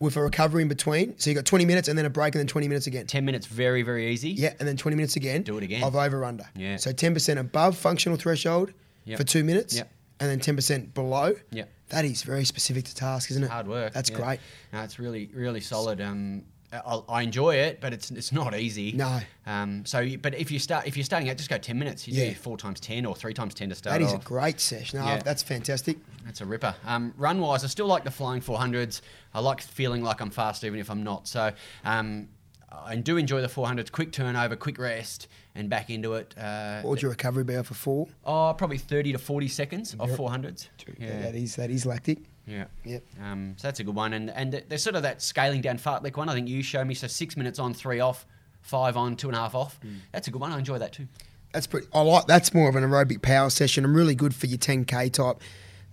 With 0.00 0.16
a 0.16 0.22
recovery 0.22 0.62
in 0.62 0.68
between. 0.68 1.18
So 1.18 1.28
you 1.28 1.36
got 1.36 1.44
20 1.44 1.66
minutes 1.66 1.88
and 1.88 1.98
then 1.98 2.06
a 2.06 2.10
break 2.10 2.34
and 2.34 2.40
then 2.40 2.46
20 2.46 2.68
minutes 2.68 2.86
again. 2.86 3.06
10 3.06 3.22
minutes, 3.22 3.46
very, 3.46 3.82
very 3.82 4.08
easy. 4.10 4.30
Yeah, 4.30 4.54
and 4.58 4.66
then 4.66 4.78
20 4.78 4.96
minutes 4.96 5.16
again. 5.16 5.42
Do 5.42 5.58
it 5.58 5.62
again. 5.62 5.82
Of 5.82 5.94
over 5.94 6.24
under. 6.24 6.44
Yeah. 6.56 6.76
So 6.76 6.90
10% 6.90 7.36
above 7.36 7.76
functional 7.76 8.16
threshold 8.16 8.72
yep. 9.04 9.18
for 9.18 9.24
two 9.24 9.44
minutes. 9.44 9.76
Yep. 9.76 9.92
And 10.20 10.30
then 10.30 10.56
10% 10.56 10.94
below. 10.94 11.34
Yeah. 11.50 11.64
That 11.90 12.04
is 12.04 12.22
very 12.22 12.44
specific 12.44 12.84
to 12.84 12.94
task, 12.94 13.30
isn't 13.30 13.44
it? 13.44 13.50
Hard 13.50 13.68
work. 13.68 13.92
That's 13.92 14.10
yeah. 14.10 14.16
great. 14.16 14.40
No, 14.72 14.82
it's 14.82 14.98
really, 14.98 15.30
really 15.34 15.60
solid. 15.60 16.00
Um, 16.00 16.44
I, 16.72 17.02
I 17.08 17.22
enjoy 17.22 17.56
it, 17.56 17.80
but 17.80 17.92
it's 17.92 18.10
it's 18.10 18.32
not 18.32 18.54
easy. 18.54 18.92
No. 18.92 19.20
Um, 19.46 19.84
so, 19.84 20.06
but 20.22 20.34
if 20.34 20.50
you 20.50 20.58
start 20.58 20.86
if 20.86 20.96
you're 20.96 21.04
starting 21.04 21.28
out, 21.28 21.36
just 21.36 21.50
go 21.50 21.58
ten 21.58 21.78
minutes. 21.78 22.06
You 22.06 22.14
yeah. 22.14 22.30
do 22.30 22.34
four 22.36 22.56
times 22.56 22.78
ten 22.78 23.04
or 23.04 23.16
three 23.16 23.34
times 23.34 23.54
ten 23.54 23.68
to 23.70 23.74
start. 23.74 23.98
That 23.98 24.04
is 24.04 24.14
off. 24.14 24.22
a 24.22 24.24
great 24.24 24.60
session. 24.60 25.00
No, 25.00 25.06
yeah. 25.06 25.18
that's 25.18 25.42
fantastic. 25.42 25.98
That's 26.24 26.40
a 26.40 26.46
ripper. 26.46 26.74
Um, 26.86 27.12
run 27.16 27.40
wise, 27.40 27.64
I 27.64 27.66
still 27.66 27.86
like 27.86 28.04
the 28.04 28.10
flying 28.10 28.40
four 28.40 28.58
hundreds. 28.58 29.02
I 29.34 29.40
like 29.40 29.60
feeling 29.60 30.02
like 30.02 30.20
I'm 30.20 30.30
fast, 30.30 30.62
even 30.64 30.78
if 30.78 30.90
I'm 30.90 31.02
not. 31.02 31.26
So, 31.26 31.52
um, 31.84 32.28
I 32.72 32.96
do 32.96 33.16
enjoy 33.16 33.40
the 33.40 33.48
400s. 33.48 33.90
Quick 33.90 34.12
turnover, 34.12 34.56
quick 34.56 34.78
rest, 34.78 35.28
and 35.54 35.68
back 35.68 35.90
into 35.90 36.14
it. 36.14 36.34
Uh, 36.38 36.80
what 36.82 36.90
would 36.90 37.02
your 37.02 37.10
recovery 37.10 37.44
be 37.44 37.54
a 37.54 37.64
four? 37.64 38.06
Oh, 38.24 38.54
probably 38.56 38.78
30 38.78 39.12
to 39.12 39.18
40 39.18 39.48
seconds 39.48 39.96
yep. 39.98 40.08
of 40.08 40.16
400s. 40.16 40.68
Yeah. 40.98 41.20
That 41.20 41.34
is 41.34 41.56
that 41.56 41.70
is 41.70 41.84
lactic. 41.84 42.18
Yeah. 42.46 42.64
Yep. 42.84 43.02
Um, 43.22 43.54
so 43.56 43.68
that's 43.68 43.80
a 43.80 43.84
good 43.84 43.94
one. 43.94 44.12
And 44.12 44.30
and 44.30 44.62
there's 44.68 44.82
sort 44.82 44.96
of 44.96 45.02
that 45.02 45.22
scaling 45.22 45.60
down 45.60 45.78
fartlek 45.78 46.16
one. 46.16 46.28
I 46.28 46.34
think 46.34 46.48
you 46.48 46.62
showed 46.62 46.86
me. 46.86 46.94
So 46.94 47.06
six 47.06 47.36
minutes 47.36 47.58
on, 47.58 47.74
three 47.74 48.00
off, 48.00 48.26
five 48.62 48.96
on, 48.96 49.16
two 49.16 49.28
and 49.28 49.36
a 49.36 49.40
half 49.40 49.54
off. 49.54 49.80
Mm. 49.80 49.96
That's 50.12 50.28
a 50.28 50.30
good 50.30 50.40
one. 50.40 50.52
I 50.52 50.58
enjoy 50.58 50.78
that 50.78 50.92
too. 50.92 51.08
That's 51.52 51.66
pretty. 51.66 51.88
I 51.92 52.00
like. 52.02 52.26
That's 52.26 52.54
more 52.54 52.68
of 52.68 52.76
an 52.76 52.84
aerobic 52.84 53.22
power 53.22 53.50
session. 53.50 53.84
and 53.84 53.94
really 53.94 54.14
good 54.14 54.34
for 54.34 54.46
your 54.46 54.58
10k 54.58 55.12
type 55.12 55.42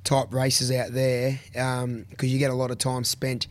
type 0.04 0.34
races 0.34 0.72
out 0.72 0.92
there 0.92 1.40
because 1.52 1.84
um, 1.84 2.06
you 2.22 2.40
get 2.40 2.50
a 2.50 2.56
lot 2.56 2.72
of 2.72 2.78
time 2.78 3.04
spent 3.04 3.48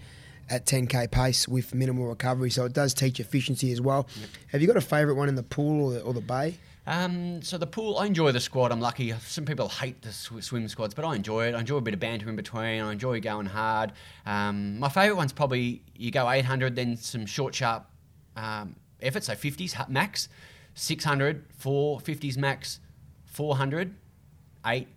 at 0.48 0.66
10k 0.66 1.10
pace 1.10 1.48
with 1.48 1.74
minimal 1.74 2.06
recovery. 2.06 2.50
So 2.50 2.64
it 2.64 2.72
does 2.72 2.94
teach 2.94 3.20
efficiency 3.20 3.72
as 3.72 3.80
well. 3.80 4.08
Yep. 4.20 4.28
Have 4.52 4.60
you 4.60 4.66
got 4.66 4.76
a 4.76 4.80
favourite 4.80 5.16
one 5.16 5.28
in 5.28 5.34
the 5.34 5.42
pool 5.42 5.86
or 5.86 5.92
the, 5.92 6.00
or 6.02 6.14
the 6.14 6.20
bay? 6.20 6.58
Um, 6.86 7.42
so 7.42 7.58
the 7.58 7.66
pool, 7.66 7.98
I 7.98 8.06
enjoy 8.06 8.30
the 8.30 8.38
squad. 8.38 8.70
I'm 8.70 8.80
lucky. 8.80 9.12
Some 9.20 9.44
people 9.44 9.68
hate 9.68 10.02
the 10.02 10.12
sw- 10.12 10.40
swim 10.40 10.68
squads, 10.68 10.94
but 10.94 11.04
I 11.04 11.16
enjoy 11.16 11.48
it. 11.48 11.54
I 11.54 11.60
enjoy 11.60 11.78
a 11.78 11.80
bit 11.80 11.94
of 11.94 12.00
banter 12.00 12.28
in 12.28 12.36
between. 12.36 12.80
I 12.80 12.92
enjoy 12.92 13.20
going 13.20 13.46
hard. 13.46 13.92
Um, 14.24 14.78
my 14.78 14.88
favourite 14.88 15.16
one's 15.16 15.32
probably 15.32 15.82
you 15.96 16.12
go 16.12 16.30
800, 16.30 16.76
then 16.76 16.96
some 16.96 17.26
short, 17.26 17.54
sharp 17.54 17.86
um, 18.36 18.76
efforts, 19.02 19.26
so 19.26 19.34
50s 19.34 19.88
max, 19.88 20.28
600, 20.74 21.44
4 21.56 21.98
50s 21.98 22.36
max, 22.36 22.78
400, 23.24 23.94
8, 24.64 24.88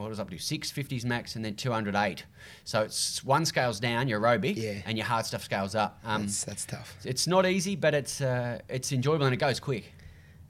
what 0.00 0.08
was 0.10 0.18
up 0.20 0.30
to? 0.30 0.36
650s 0.36 1.04
max, 1.04 1.36
and 1.36 1.44
then 1.44 1.54
208. 1.54 2.24
So 2.64 2.82
it's 2.82 3.22
one 3.24 3.44
scales 3.44 3.78
down, 3.80 4.08
your 4.08 4.20
aerobic, 4.20 4.56
Yeah. 4.56 4.82
and 4.86 4.96
your 4.98 5.06
hard 5.06 5.26
stuff 5.26 5.44
scales 5.44 5.74
up. 5.74 5.98
Um, 6.04 6.22
That's, 6.22 6.44
that's 6.44 6.64
tough. 6.66 6.96
it's 7.04 7.26
not 7.26 7.46
easy, 7.46 7.76
but 7.76 7.94
it's 7.94 8.20
uh, 8.20 8.60
it's 8.68 8.92
enjoyable 8.92 9.26
and 9.26 9.34
it 9.34 9.38
goes 9.38 9.60
quick. 9.60 9.92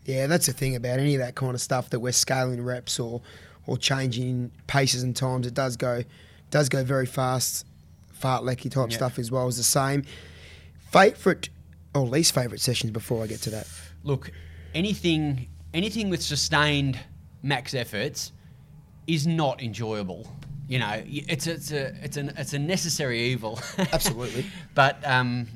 Yeah, 0.06 0.26
that's 0.26 0.46
the 0.46 0.52
thing 0.52 0.76
about 0.76 0.98
any 0.98 1.14
of 1.14 1.20
that 1.20 1.34
kind 1.34 1.54
of 1.54 1.60
stuff 1.60 1.90
that 1.90 2.00
we're 2.00 2.12
scaling 2.12 2.62
reps 2.64 2.98
or 2.98 3.20
or 3.66 3.76
changing 3.76 4.50
paces 4.66 5.02
and 5.02 5.14
times. 5.14 5.46
It 5.46 5.54
does 5.54 5.76
go 5.76 6.02
does 6.50 6.68
go 6.68 6.82
very 6.82 7.06
fast, 7.06 7.66
fartlecky 8.20 8.70
type 8.70 8.90
Yeah. 8.90 8.96
stuff 8.96 9.18
as 9.18 9.30
well. 9.30 9.46
Is 9.48 9.56
the 9.58 9.62
same. 9.62 10.04
Favorite 10.90 11.50
or 11.94 12.06
least 12.06 12.34
favorite 12.34 12.60
sessions 12.60 12.92
before 12.92 13.22
I 13.22 13.26
get 13.26 13.40
to 13.42 13.50
that. 13.50 13.66
Look, 14.02 14.32
anything 14.74 15.48
anything 15.74 16.08
with 16.10 16.22
sustained 16.22 16.98
max 17.42 17.74
efforts 17.74 18.32
is 19.14 19.26
not 19.26 19.62
enjoyable. 19.62 20.26
You 20.68 20.78
know, 20.78 21.02
it's 21.04 21.46
a, 21.46 21.52
it's 21.52 21.72
a 21.72 21.94
it's 22.04 22.16
an 22.16 22.32
it's 22.36 22.52
a 22.52 22.58
necessary 22.58 23.20
evil. 23.32 23.58
Absolutely. 23.92 24.46
but 24.74 25.04
um, 25.06 25.48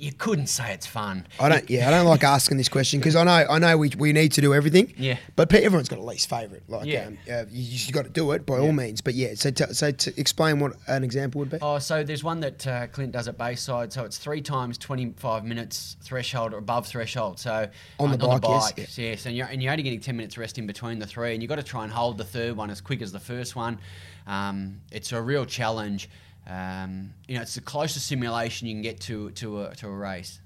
you 0.00 0.12
couldn't 0.12 0.46
say 0.46 0.72
it's 0.72 0.86
fun. 0.86 1.26
I 1.38 1.48
don't. 1.48 1.68
Yeah, 1.68 1.86
I 1.88 1.90
don't 1.90 2.06
like 2.06 2.24
asking 2.24 2.56
this 2.56 2.68
question 2.68 3.00
because 3.00 3.14
I 3.16 3.24
know 3.24 3.46
I 3.50 3.58
know 3.58 3.76
we, 3.76 3.90
we 3.98 4.12
need 4.12 4.32
to 4.32 4.40
do 4.40 4.54
everything. 4.54 4.94
Yeah. 4.96 5.18
But 5.36 5.52
everyone's 5.52 5.88
got 5.88 5.98
a 5.98 6.02
least 6.02 6.28
favorite. 6.30 6.62
Like, 6.68 6.86
Yeah. 6.86 7.06
um, 7.08 7.18
uh, 7.30 7.44
you, 7.50 7.78
you 7.86 7.92
got 7.92 8.04
to 8.04 8.10
do 8.10 8.32
it 8.32 8.46
by 8.46 8.58
all 8.58 8.72
means. 8.72 9.00
But 9.00 9.14
yeah, 9.14 9.34
so 9.34 9.50
t- 9.50 9.72
so 9.72 9.90
to 9.90 10.20
explain 10.20 10.58
what 10.58 10.72
an 10.86 11.04
example 11.04 11.38
would 11.40 11.50
be. 11.50 11.58
Oh, 11.60 11.78
so 11.78 12.02
there's 12.02 12.24
one 12.24 12.40
that 12.40 12.66
uh, 12.66 12.86
Clint 12.86 13.12
does 13.12 13.28
at 13.28 13.36
Bayside. 13.36 13.92
So 13.92 14.04
it's 14.04 14.16
three 14.18 14.40
times 14.40 14.78
25 14.78 15.44
minutes 15.44 15.96
threshold 16.02 16.54
or 16.54 16.58
above 16.58 16.86
threshold. 16.86 17.38
So 17.38 17.68
On 17.98 18.08
uh, 18.10 18.16
the 18.16 18.26
bike, 18.26 18.74
yes, 18.78 18.96
yes. 18.98 19.26
And 19.26 19.36
you're, 19.36 19.46
and 19.46 19.62
you're 19.62 19.72
only 19.72 19.82
getting 19.82 20.00
10 20.00 20.16
minutes 20.16 20.38
rest 20.38 20.56
in 20.58 20.66
between 20.66 20.98
the 20.98 21.06
three. 21.06 21.34
And 21.34 21.42
you've 21.42 21.50
got 21.50 21.56
to 21.56 21.62
try 21.62 21.84
and 21.84 21.92
hold 21.92 22.16
the 22.16 22.24
third 22.24 22.56
one 22.56 22.70
as 22.70 22.80
quick 22.80 23.02
as 23.02 23.12
the 23.12 23.20
first 23.20 23.54
one. 23.54 23.78
Um, 24.26 24.80
it's 24.90 25.12
a 25.12 25.20
real 25.20 25.44
challenge. 25.44 26.08
Um, 26.50 27.14
you 27.28 27.36
know, 27.36 27.42
it's 27.42 27.54
the 27.54 27.60
closest 27.60 28.06
simulation 28.06 28.66
you 28.66 28.74
can 28.74 28.82
get 28.82 29.00
to, 29.02 29.30
to, 29.32 29.62
a, 29.62 29.74
to 29.76 29.86
a 29.86 29.90
race. 29.90 30.40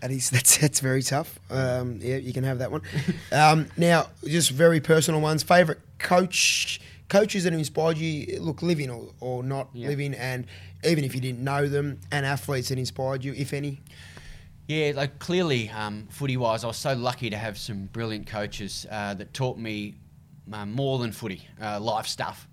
That 0.00 0.10
is 0.10 0.28
that's 0.36 0.58
that's 0.58 0.80
very 0.80 1.02
tough. 1.02 1.38
Um, 1.50 1.98
yeah, 2.02 2.16
you 2.16 2.32
can 2.32 2.44
have 2.44 2.58
that 2.58 2.70
one. 2.72 2.82
um, 3.32 3.68
now, 3.76 4.08
just 4.26 4.50
very 4.50 4.80
personal 4.80 5.20
ones. 5.20 5.42
Favorite 5.42 5.80
coach, 5.98 6.80
coaches 7.08 7.44
that 7.44 7.52
have 7.52 7.58
inspired 7.60 7.96
you. 7.98 8.40
Look, 8.40 8.62
living 8.62 8.90
or, 8.90 9.08
or 9.20 9.42
not 9.42 9.68
Yeah. 9.72 9.88
living, 9.88 10.12
and 10.14 10.46
even 10.84 11.04
if 11.04 11.14
you 11.14 11.20
didn't 11.20 11.42
know 11.42 11.68
them, 11.68 12.00
and 12.10 12.26
athletes 12.26 12.68
that 12.68 12.78
inspired 12.78 13.24
you, 13.24 13.32
if 13.34 13.52
any. 13.52 13.80
Yeah, 14.66 14.92
like 14.96 15.18
clearly, 15.18 15.68
um, 15.70 16.06
footy 16.10 16.36
wise, 16.36 16.64
I 16.64 16.66
was 16.68 16.78
so 16.78 16.94
lucky 16.94 17.30
to 17.30 17.36
have 17.36 17.56
some 17.58 17.84
brilliant 17.86 18.26
coaches 18.26 18.86
uh, 18.90 19.12
that 19.14 19.32
taught 19.34 19.58
me 19.58 19.94
uh, 20.52 20.64
more 20.66 20.98
than 20.98 21.12
footy, 21.12 21.46
uh, 21.62 21.78
life 21.80 22.06
stuff. 22.06 22.48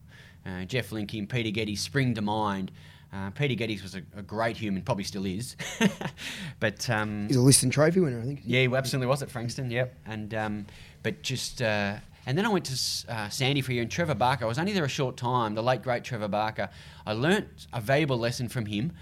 Uh, 0.45 0.63
Jeff 0.65 0.89
Linky 0.89 1.19
and 1.19 1.29
Peter 1.29 1.51
Geddes 1.51 1.79
spring 1.81 2.13
to 2.15 2.21
mind. 2.21 2.71
Uh, 3.13 3.29
Peter 3.31 3.55
Geddes 3.55 3.83
was 3.83 3.95
a, 3.95 4.01
a 4.15 4.21
great 4.21 4.55
human, 4.55 4.81
probably 4.81 5.03
still 5.03 5.25
is. 5.25 5.57
but 6.59 6.89
um, 6.89 7.27
He's 7.27 7.35
a 7.35 7.41
Liston 7.41 7.69
Trophy 7.69 7.99
winner, 7.99 8.21
I 8.21 8.23
think. 8.23 8.41
yeah, 8.45 8.61
he 8.61 8.73
absolutely 8.73 9.07
was 9.07 9.21
at 9.21 9.29
Frankston. 9.29 9.69
Yep, 9.69 9.93
and 10.05 10.33
um, 10.33 10.65
but 11.03 11.21
just 11.21 11.61
uh, 11.61 11.95
and 12.25 12.37
then 12.37 12.45
I 12.45 12.49
went 12.49 12.65
to 12.65 13.11
uh, 13.11 13.29
Sandy 13.29 13.61
for 13.61 13.71
a 13.71 13.75
year, 13.75 13.81
and 13.81 13.91
Trevor 13.91 14.15
Barker. 14.15 14.45
I 14.45 14.47
was 14.47 14.59
only 14.59 14.71
there 14.73 14.85
a 14.85 14.89
short 14.89 15.17
time. 15.17 15.55
The 15.55 15.63
late 15.63 15.81
great 15.81 16.03
Trevor 16.03 16.29
Barker. 16.29 16.69
I 17.05 17.13
learnt 17.13 17.67
a 17.73 17.81
valuable 17.81 18.17
lesson 18.17 18.47
from 18.47 18.65
him. 18.65 18.93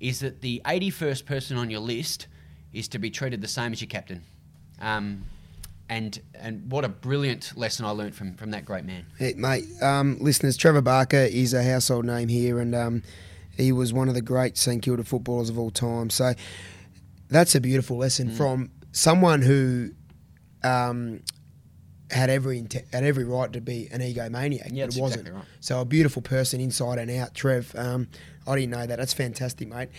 Is 0.00 0.20
that 0.20 0.40
the 0.42 0.62
81st 0.64 1.26
person 1.26 1.56
on 1.56 1.70
your 1.70 1.80
list 1.80 2.28
is 2.72 2.86
to 2.88 2.98
be 2.98 3.10
treated 3.10 3.40
the 3.40 3.48
same 3.48 3.72
as 3.72 3.80
your 3.80 3.88
captain. 3.88 4.22
Um, 4.80 5.24
and 5.88 6.20
and 6.34 6.70
what 6.70 6.84
a 6.84 6.88
brilliant 6.88 7.56
lesson 7.56 7.84
I 7.84 7.90
learnt 7.90 8.14
from 8.14 8.34
from 8.34 8.50
that 8.52 8.64
great 8.64 8.84
man. 8.84 9.06
Hey, 9.18 9.34
mate, 9.34 9.64
um, 9.82 10.16
listeners, 10.20 10.56
Trevor 10.56 10.82
Barker 10.82 11.16
is 11.16 11.52
a 11.52 11.62
household 11.62 12.04
name 12.04 12.28
here, 12.28 12.60
and 12.60 12.74
um, 12.74 13.02
he 13.58 13.72
was 13.72 13.92
one 13.92 14.08
of 14.08 14.14
the 14.14 14.22
great 14.22 14.56
St 14.56 14.80
Kilda 14.82 15.04
footballers 15.04 15.50
of 15.50 15.58
all 15.58 15.70
time. 15.70 16.08
So 16.08 16.32
that's 17.28 17.54
a 17.54 17.60
beautiful 17.60 17.96
Mm. 17.96 18.00
lesson 18.00 18.30
from 18.34 18.70
someone 18.92 19.42
who 19.42 19.90
um, 20.64 21.20
had 22.10 22.30
every 22.30 22.66
had 22.92 23.04
every 23.04 23.24
right 23.24 23.52
to 23.52 23.60
be 23.60 23.88
an 23.92 24.00
egomaniac, 24.00 24.70
Yeah, 24.72 24.86
but 24.86 24.96
it 24.96 25.00
wasn't. 25.00 25.20
exactly 25.20 25.32
right. 25.32 25.44
So 25.60 25.80
a 25.80 25.84
beautiful 25.84 26.22
person 26.22 26.60
inside 26.60 26.98
and 26.98 27.10
out, 27.10 27.34
Trev. 27.34 27.74
Um, 27.76 28.08
I 28.46 28.54
didn't 28.56 28.70
know 28.70 28.86
that. 28.86 28.96
That's 28.98 29.12
fantastic, 29.12 29.68
mate. 29.68 29.90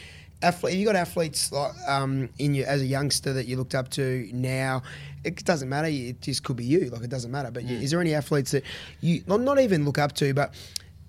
Athlete, 0.41 0.74
have 0.74 0.80
you 0.80 0.86
got 0.86 0.95
athletes 0.95 1.51
like 1.51 1.74
um, 1.88 2.30
in 2.39 2.55
you 2.55 2.64
as 2.64 2.82
a 2.82 2.86
youngster 2.86 3.34
that 3.34 3.45
you 3.45 3.57
looked 3.57 3.76
up 3.76 3.89
to 3.91 4.30
now? 4.34 4.82
It 5.24 5.43
doesn't 5.45 5.70
matter. 5.70 5.88
It 5.89 6.22
just 6.22 6.43
could 6.43 6.55
be 6.55 6.64
you. 6.66 6.89
Like 6.89 7.03
it 7.03 7.10
doesn't 7.10 7.30
matter. 7.32 7.51
But 7.51 7.64
you 7.66 7.78
Mm. 7.78 7.84
is 7.84 7.91
there 7.91 8.01
any 8.01 8.14
athletes 8.16 8.51
that 8.51 8.64
you 9.01 9.22
not, 9.28 9.41
not 9.41 9.60
even 9.60 9.86
look 9.86 9.97
up 9.97 10.14
to, 10.16 10.34
but 10.34 10.53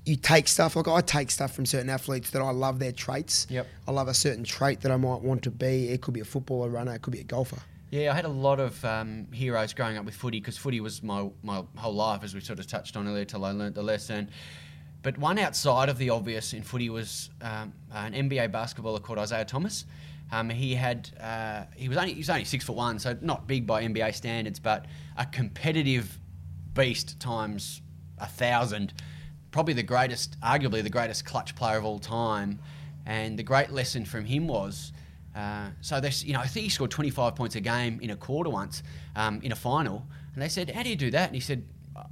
you 0.07 0.17
take 0.17 0.49
stuff 0.49 0.77
like 0.77 0.89
I 0.89 1.01
take 1.01 1.31
stuff 1.31 1.55
from 1.55 1.67
certain 1.67 1.91
athletes 1.91 2.31
that 2.31 2.43
I 2.43 2.51
love 2.51 2.79
their 2.79 2.93
traits. 2.93 3.47
Yep. 3.51 3.67
I 3.87 3.91
love 3.91 4.09
a 4.09 4.15
certain 4.15 4.45
trait 4.45 4.81
that 4.81 4.91
I 4.91 4.97
might 4.97 5.21
want 5.21 5.43
to 5.43 5.51
be. 5.51 5.89
It 5.89 6.01
could 6.01 6.15
be 6.15 6.21
a 6.21 6.25
footballer, 6.25 6.69
runner. 6.69 6.95
It 6.95 7.03
could 7.03 7.13
be 7.13 7.21
a 7.21 7.25
golfer. 7.25 7.59
Yeah, 7.91 8.13
I 8.13 8.15
had 8.15 8.25
a 8.25 8.29
lot 8.29 8.61
of 8.61 8.83
um, 8.85 9.27
heroes 9.33 9.75
growing 9.75 9.97
up 9.97 10.05
with 10.05 10.15
footy 10.15 10.39
because 10.41 10.57
footy 10.57 10.81
was 10.81 11.03
my, 11.03 11.29
my 11.43 11.65
whole 11.77 11.95
life, 11.95 12.23
as 12.23 12.35
we 12.35 12.41
sort 12.41 12.61
of 12.61 12.67
touched 12.67 12.97
on 12.97 13.09
earlier, 13.09 13.25
till 13.25 13.45
I 13.45 13.51
learnt 13.51 13.75
the 13.75 13.83
lesson. 13.83 14.31
But 15.03 15.19
one 15.19 15.39
outside 15.39 15.89
of 15.89 15.99
the 15.99 16.11
obvious 16.11 16.53
in 16.53 16.63
footy 16.63 16.89
was 16.89 17.31
um, 17.43 17.73
an 17.93 18.13
NBA 18.13 18.53
basketballer 18.53 19.03
called 19.03 19.19
Isiah 19.19 19.45
Thomas. 19.45 19.87
Um, 20.33 20.49
he 20.49 20.75
had 20.75 21.11
uh, 21.21 21.65
he 21.75 21.89
was 21.89 21.99
only 21.99 22.13
he 22.13 22.19
was 22.19 22.31
only 22.31 22.45
six 22.45 22.65
foot 22.65 22.77
one, 22.77 22.99
so 22.99 23.17
not 23.21 23.49
big 23.49 23.67
by 23.67 23.83
NBA 23.83 24.15
standards, 24.15 24.61
but 24.61 24.87
a 25.17 25.27
competitive 25.27 26.19
beast 26.75 27.19
times 27.19 27.83
a 28.19 28.27
thousand. 28.27 28.93
Probably 29.51 29.75
the 29.75 29.83
greatest, 29.83 30.39
arguably 30.41 30.83
the 30.83 30.91
greatest 30.91 31.25
clutch 31.25 31.55
player 31.57 31.79
of 31.79 31.85
all 31.85 31.99
time. 31.99 32.59
And 33.07 33.39
the 33.39 33.43
great 33.43 33.71
lesson 33.71 34.05
from 34.05 34.25
him 34.25 34.47
was 34.47 34.93
uh, 35.35 35.69
so 35.81 36.01
this, 36.01 36.25
you 36.25 36.33
know, 36.33 36.41
I 36.41 36.47
think 36.47 36.65
he 36.65 36.71
scored 36.71 36.91
25 36.91 37.37
points 37.37 37.55
a 37.57 37.61
game 37.61 38.01
in 38.03 38.11
a 38.11 38.17
quarter 38.17 38.51
once 38.51 38.83
um, 39.15 39.41
in 39.43 39.53
a 39.53 39.57
final. 39.57 40.07
And 40.35 40.43
they 40.43 40.49
said, 40.49 40.71
"How 40.71 40.83
do 40.83 40.89
you 40.89 40.97
do 40.97 41.11
that?" 41.13 41.27
And 41.27 41.35
he 41.35 41.41
said, 41.41 41.65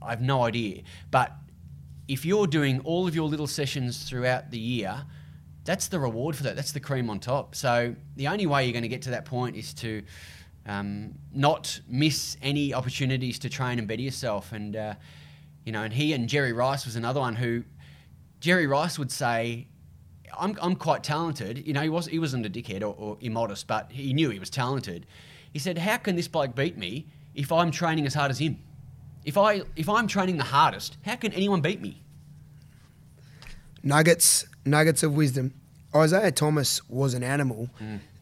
"I 0.02 0.10
have 0.10 0.20
no 0.20 0.44
idea." 0.44 0.82
But 1.10 1.32
if 2.06 2.24
you're 2.24 2.46
doing 2.46 2.80
all 2.80 3.06
of 3.06 3.14
your 3.14 3.28
little 3.28 3.46
sessions 3.46 4.08
throughout 4.08 4.50
the 4.50 4.58
year, 4.58 5.04
that's 5.64 5.88
the 5.88 5.98
reward 5.98 6.36
for 6.36 6.44
that. 6.44 6.56
That's 6.56 6.72
the 6.72 6.80
cream 6.80 7.10
on 7.10 7.20
top. 7.20 7.54
So 7.54 7.94
the 8.16 8.28
only 8.28 8.46
way 8.46 8.64
you're 8.64 8.72
going 8.72 8.82
to 8.82 8.88
get 8.88 9.02
to 9.02 9.10
that 9.10 9.24
point 9.24 9.56
is 9.56 9.74
to 9.74 10.02
um, 10.66 11.14
not 11.32 11.80
miss 11.88 12.36
any 12.40 12.72
opportunities 12.72 13.38
to 13.40 13.50
train 13.50 13.78
and 13.78 13.86
better 13.86 14.02
yourself. 14.02 14.52
And 14.52 14.76
uh, 14.76 14.94
you 15.68 15.72
know, 15.72 15.82
and 15.82 15.92
he 15.92 16.14
and 16.14 16.30
Jerry 16.30 16.54
Rice 16.54 16.86
was 16.86 16.96
another 16.96 17.20
one 17.20 17.36
who 17.36 17.62
Jerry 18.40 18.66
Rice 18.66 18.98
would 18.98 19.12
say, 19.12 19.66
I'm, 20.38 20.56
I'm 20.62 20.74
quite 20.74 21.04
talented. 21.04 21.66
You 21.66 21.74
know, 21.74 21.82
he, 21.82 21.90
was, 21.90 22.06
he 22.06 22.18
wasn't 22.18 22.46
a 22.46 22.48
dickhead 22.48 22.80
or, 22.80 22.94
or 22.96 23.18
immodest, 23.20 23.66
but 23.66 23.92
he 23.92 24.14
knew 24.14 24.30
he 24.30 24.38
was 24.38 24.48
talented. 24.48 25.04
He 25.52 25.58
said, 25.58 25.76
How 25.76 25.98
can 25.98 26.16
this 26.16 26.26
bloke 26.26 26.54
beat 26.54 26.78
me 26.78 27.08
if 27.34 27.52
I'm 27.52 27.70
training 27.70 28.06
as 28.06 28.14
hard 28.14 28.30
as 28.30 28.38
him? 28.38 28.60
If, 29.26 29.36
I, 29.36 29.60
if 29.76 29.90
I'm 29.90 30.06
training 30.06 30.38
the 30.38 30.44
hardest, 30.44 30.96
how 31.04 31.16
can 31.16 31.32
anyone 31.34 31.60
beat 31.60 31.82
me? 31.82 32.02
Nuggets, 33.82 34.46
nuggets 34.64 35.02
of 35.02 35.12
wisdom. 35.12 35.52
Isiah 35.96 36.32
Thomas 36.32 36.86
was 36.88 37.14
an 37.14 37.22
animal. 37.22 37.70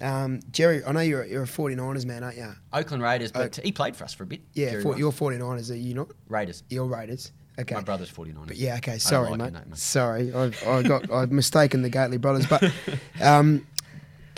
Um, 0.01 0.41
Jerry, 0.51 0.85
I 0.85 0.93
know 0.93 1.01
you're, 1.01 1.25
you're 1.25 1.43
a 1.43 1.47
49ers 1.47 2.05
man, 2.05 2.23
aren't 2.23 2.37
you? 2.37 2.53
Oakland 2.73 3.03
Raiders, 3.03 3.33
but 3.33 3.57
he 3.57 3.73
played 3.73 3.97
for 3.97 4.05
us 4.05 4.15
for 4.15 4.23
a 4.23 4.27
bit. 4.27 4.41
Yeah, 4.53 4.81
for, 4.81 4.97
you're 4.97 5.13
49ers, 5.13 5.71
are 5.71 5.75
you 5.75 5.95
not? 5.95 6.09
Raiders. 6.29 6.63
You're 6.69 6.87
Raiders. 6.87 7.33
Okay. 7.59 7.75
My 7.75 7.81
brother's 7.81 8.11
49. 8.11 8.47
But 8.47 8.57
yeah, 8.57 8.77
okay. 8.77 8.99
Sorry, 8.99 9.31
like 9.31 9.39
mate. 9.39 9.53
mate, 9.55 9.67
mate. 9.67 9.79
Sorry, 9.79 10.33
I've, 10.33 10.63
I 10.67 10.83
got 10.83 11.11
I've 11.13 11.33
mistaken 11.33 11.83
the 11.83 11.89
Gately 11.89 12.19
brothers. 12.19 12.47
But 12.47 12.71
um, 13.23 13.67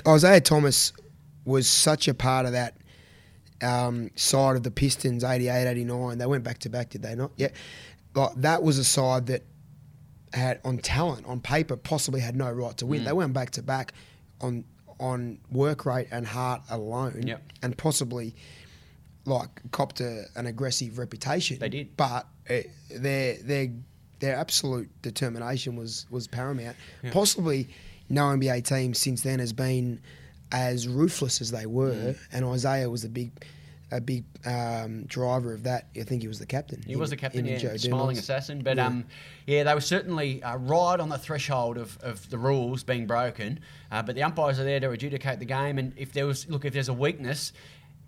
Isiah 0.07 0.41
Thomas 0.41 0.93
was 1.45 1.69
such 1.69 2.07
a 2.09 2.15
part 2.15 2.47
of 2.47 2.53
that 2.53 2.77
um, 3.61 4.11
side 4.15 4.57
of 4.57 4.63
the 4.63 4.71
Pistons, 4.71 5.25
88, 5.25 5.69
89. 5.69 6.19
They 6.19 6.27
went 6.27 6.45
back 6.45 6.59
to 6.61 6.69
back, 6.69 6.91
did 6.91 7.03
they 7.03 7.15
not? 7.15 7.33
Yeah. 7.37 7.49
Like 8.15 8.35
that 8.37 8.63
was 8.63 8.79
a 8.79 8.85
side 8.85 9.27
that 9.27 9.43
had 10.35 10.61
on 10.65 10.79
talent, 10.79 11.27
on 11.27 11.41
paper, 11.41 11.77
possibly 11.77 12.21
had 12.21 12.37
no 12.37 12.51
right 12.51 12.77
to 12.79 12.85
Mm. 12.85 12.89
win. 12.89 13.05
They 13.05 13.13
went 13.13 13.33
back 13.33 13.51
to 13.53 13.63
back 13.63 13.93
on 14.41 14.65
on 15.01 15.39
work 15.53 15.87
rate 15.87 16.09
and 16.11 16.27
heart 16.27 16.61
alone, 16.71 17.23
Yep. 17.25 17.43
and 17.63 17.79
possibly 17.79 18.35
like 19.25 19.61
copped 19.71 20.01
a, 20.01 20.25
an 20.37 20.47
aggressive 20.47 20.99
reputation. 20.99 21.59
They 21.59 21.69
did. 21.69 21.97
but 21.97 22.27
it, 22.47 22.71
their 22.91 23.37
their 23.43 23.69
their 24.21 24.37
absolute 24.37 24.91
determination 25.03 25.77
was 25.77 26.07
was 26.11 26.27
paramount. 26.27 26.77
Yeah. 27.03 27.13
Possibly, 27.13 27.69
no 28.09 28.23
NBA 28.33 28.63
team 28.67 28.95
since 28.95 29.23
then 29.23 29.39
has 29.39 29.53
been 29.53 30.01
as 30.51 30.89
ruthless 30.89 31.41
as 31.41 31.51
they 31.51 31.67
were, 31.67 31.93
Mm. 32.15 32.19
and 32.33 32.55
Isiah 32.55 32.89
was 32.91 33.05
a 33.05 33.09
big 33.09 33.31
a 33.91 34.01
big 34.01 34.25
um, 34.45 35.05
driver 35.05 35.53
of 35.55 35.63
that. 35.63 35.87
I 35.99 36.03
think 36.03 36.23
he 36.23 36.29
was 36.29 36.39
the 36.39 36.47
captain. 36.47 36.83
He 36.87 36.93
in- 36.93 36.99
was 36.99 37.11
the 37.11 37.17
captain, 37.17 37.47
in 37.47 37.53
yeah, 37.55 37.59
Joe 37.59 37.77
smiling 37.77 38.19
assassin. 38.19 38.63
But 38.63 38.77
Yeah. 38.77 38.87
um, 38.87 39.05
yeah, 39.47 39.63
they 39.65 39.75
were 39.75 39.81
certainly 39.81 40.43
uh, 40.43 40.57
right 40.59 41.01
on 41.01 41.09
the 41.09 41.19
threshold 41.19 41.79
of, 41.79 41.97
of 42.03 42.29
the 42.31 42.37
rules 42.39 42.83
being 42.85 43.07
broken. 43.07 43.61
Uh, 43.91 44.03
but 44.03 44.15
the 44.15 44.23
umpires 44.23 44.59
are 44.61 44.65
there 44.65 44.81
to 44.81 44.91
adjudicate 44.91 45.39
the 45.39 45.45
game, 45.47 45.79
and 45.79 45.93
if 45.97 46.13
there 46.13 46.27
was 46.27 46.49
look, 46.49 46.65
if 46.65 46.73
there's 46.75 46.89
a 46.91 46.95
weakness 46.95 47.53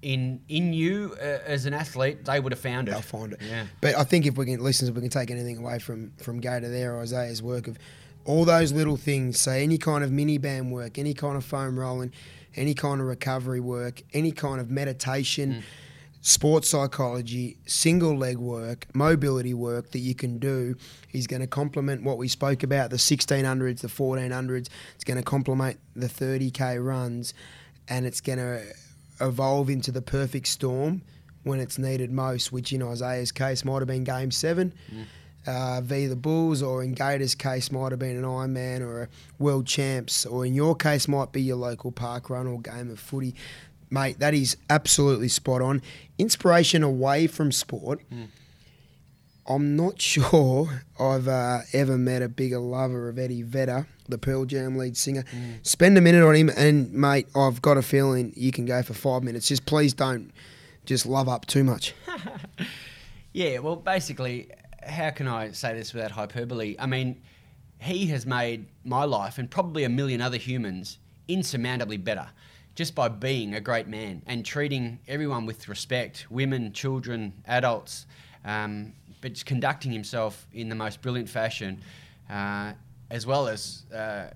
in 0.03 0.41
in 0.49 0.73
you 0.73 1.15
uh, 1.21 1.39
as 1.47 1.67
an 1.67 1.75
athlete, 1.75 2.25
they 2.25 2.41
would 2.41 2.53
have 2.53 2.61
found 2.61 2.89
it. 2.89 2.93
They'll 2.93 3.01
find 3.03 3.33
it. 3.33 3.41
Yeah. 3.47 3.67
But 3.81 3.97
I 3.97 4.05
think 4.05 4.27
if 4.27 4.37
we 4.37 4.47
can 4.47 4.63
listen, 4.63 4.89
if 4.89 4.95
we 4.95 5.01
can 5.01 5.11
take 5.11 5.31
anything 5.31 5.59
away 5.59 5.79
from 5.79 6.13
from 6.19 6.41
Gator 6.41 6.69
there, 6.69 7.01
Isiah's 7.03 7.43
work 7.43 7.69
of 7.69 7.79
all 8.25 8.45
those 8.45 8.73
little 8.73 8.97
things. 8.97 9.41
So 9.41 9.51
any 9.51 9.79
kind 9.79 10.05
of 10.05 10.13
mini 10.13 10.39
band 10.39 10.73
work, 10.73 10.99
any 10.99 11.15
kind 11.15 11.37
of 11.37 11.45
foam 11.45 11.79
rolling, 11.79 12.13
any 12.57 12.75
kind 12.75 13.01
of 13.01 13.07
recovery 13.07 13.61
work, 13.61 14.03
any 14.13 14.33
kind 14.33 14.61
of 14.61 14.71
meditation. 14.71 15.55
Mm. 15.55 15.63
Sports 16.23 16.69
psychology, 16.69 17.57
single 17.65 18.15
leg 18.15 18.37
work, 18.37 18.87
mobility 18.93 19.55
work 19.55 19.93
that 19.93 20.01
you 20.01 20.15
can 20.15 20.39
do 20.39 20.77
is 21.13 21.27
going 21.27 21.41
to 21.41 21.47
complement 21.47 22.03
what 22.03 22.19
we 22.19 22.29
spoke 22.29 22.63
about 22.63 22.91
the 22.91 22.99
1600s, 22.99 23.81
the 23.81 23.89
1400s. 23.89 24.69
It's 24.95 25.05
going 25.05 25.17
to 25.17 25.23
complement 25.23 25.79
the 25.97 26.09
30k 26.09 26.85
runs 26.85 27.33
and 27.89 28.05
it's 28.05 28.21
going 28.21 28.39
to 28.39 28.63
evolve 29.19 29.71
into 29.71 29.91
the 29.91 30.03
perfect 30.03 30.49
storm 30.49 31.01
when 31.43 31.59
it's 31.59 31.79
needed 31.79 32.11
most, 32.11 32.53
which 32.53 32.71
in 32.71 32.83
Isiah's 32.83 33.33
case 33.33 33.65
might 33.65 33.79
have 33.79 33.89
been 33.89 34.05
game 34.05 34.31
seven 34.31 34.75
uh, 35.51 35.81
v 35.83 36.07
the 36.07 36.17
Bulls, 36.17 36.63
or 36.63 36.83
in 36.83 36.93
Gator's 36.93 37.35
case 37.35 37.71
might 37.71 37.93
have 37.93 37.99
been 37.99 38.17
an 38.17 38.25
Ironman 38.25 38.81
or 38.81 39.03
a 39.03 39.09
World 39.39 39.67
Champs, 39.67 40.25
or 40.25 40.47
in 40.47 40.55
your 40.55 40.75
case 40.75 41.09
might 41.09 41.33
be 41.33 41.43
your 41.43 41.57
local 41.57 41.93
park 41.93 42.31
run 42.31 42.47
or 42.47 42.61
game 42.61 42.91
of 42.91 43.01
footy. 43.01 43.35
Mate, 43.91 44.19
that 44.21 44.35
is 44.35 44.57
absolutely 44.69 45.29
spot 45.29 45.61
on. 45.61 45.83
Inspiration 46.17 46.83
away 46.83 47.27
from 47.27 47.51
sport. 47.51 48.01
I'm 49.47 49.75
not 49.75 50.01
sure 50.13 50.85
I've 50.99 51.27
uh, 51.27 51.61
ever 51.73 51.99
met 51.99 52.23
a 52.23 52.29
bigger 52.29 52.61
lover 52.61 53.09
of 53.09 53.19
Eddie 53.19 53.43
Vedder, 53.43 53.89
the 54.09 54.19
Pearl 54.19 54.45
Jam 54.45 54.77
lead 54.77 54.97
singer. 54.97 55.25
Spend 55.63 55.99
a 55.99 56.01
minute 56.01 56.25
on 56.25 56.37
him, 56.37 56.51
and 56.57 56.93
mate, 56.93 57.27
I've 57.35 57.61
got 57.61 57.77
a 57.77 57.83
feeling 57.83 58.33
you 58.37 58.53
can 58.53 58.65
go 58.65 58.83
for 58.83 58.95
five 58.95 59.25
minutes. 59.25 59.49
Just 59.49 59.67
please 59.67 59.93
don't 59.93 60.31
just 60.87 61.05
love 61.05 61.29
up 61.29 61.47
too 61.47 61.65
much. 61.65 61.95
Yeah, 63.33 63.59
well, 63.59 63.77
basically, 63.77 64.51
how 64.83 65.11
can 65.11 65.29
I 65.29 65.53
say 65.53 65.75
this 65.75 65.93
without 65.93 66.11
hyperbole? 66.11 66.77
I 66.79 66.87
mean, 66.87 67.23
he 67.79 68.07
has 68.09 68.27
made 68.27 68.67
my 68.85 69.05
life 69.05 69.39
and 69.39 69.51
probably 69.51 69.85
a 69.85 69.89
million 69.89 70.21
other 70.21 70.37
humans 70.37 70.99
insurmountably 71.29 71.97
better 71.97 72.29
just 72.75 72.95
by 72.95 73.09
being 73.09 73.55
a 73.55 73.61
great 73.61 73.89
man 73.89 74.23
and 74.27 74.45
treating 74.45 74.99
everyone 75.09 75.47
with 75.47 75.69
respect 75.69 76.27
women, 76.31 76.73
children, 76.73 77.33
adults, 77.47 78.07
um, 78.45 78.93
but 79.21 79.33
just 79.33 79.47
conducting 79.47 79.93
himself 79.93 80.47
in 80.53 80.69
the 80.69 80.75
most 80.75 81.03
brilliant 81.03 81.29
fashion, 81.29 81.81
uh, 82.31 82.73
as 83.11 83.27
well 83.27 83.49
as 83.49 83.85
uh, 83.95 84.29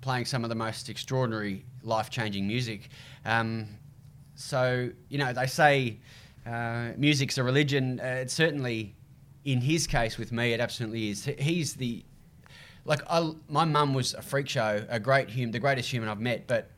playing 0.00 0.24
some 0.24 0.44
of 0.44 0.48
the 0.48 0.54
most 0.54 0.88
extraordinary 0.88 1.64
life 1.82 2.10
changing 2.10 2.46
music. 2.46 2.88
Um, 3.24 3.68
so, 4.34 4.90
you 5.08 5.18
know, 5.18 5.32
they 5.32 5.46
say 5.46 5.98
uh, 6.46 6.90
music's 6.96 7.38
a 7.38 7.42
religion. 7.42 8.00
Uh, 8.00 8.20
it's 8.22 8.34
certainly, 8.34 8.94
in 9.44 9.60
his 9.60 9.86
case 9.86 10.18
with 10.18 10.32
me, 10.32 10.52
it 10.52 10.60
absolutely 10.60 11.10
is. 11.10 11.24
He's 11.38 11.74
the, 11.74 12.04
like, 12.84 13.00
I, 13.08 13.32
my 13.48 13.64
mum 13.64 13.94
was 13.94 14.14
a 14.14 14.22
freak 14.22 14.48
show, 14.48 14.84
a 14.88 15.00
great 15.00 15.30
human, 15.30 15.52
the 15.52 15.58
greatest 15.58 15.90
human 15.90 16.08
I've 16.08 16.20
met, 16.20 16.46
but 16.46 16.70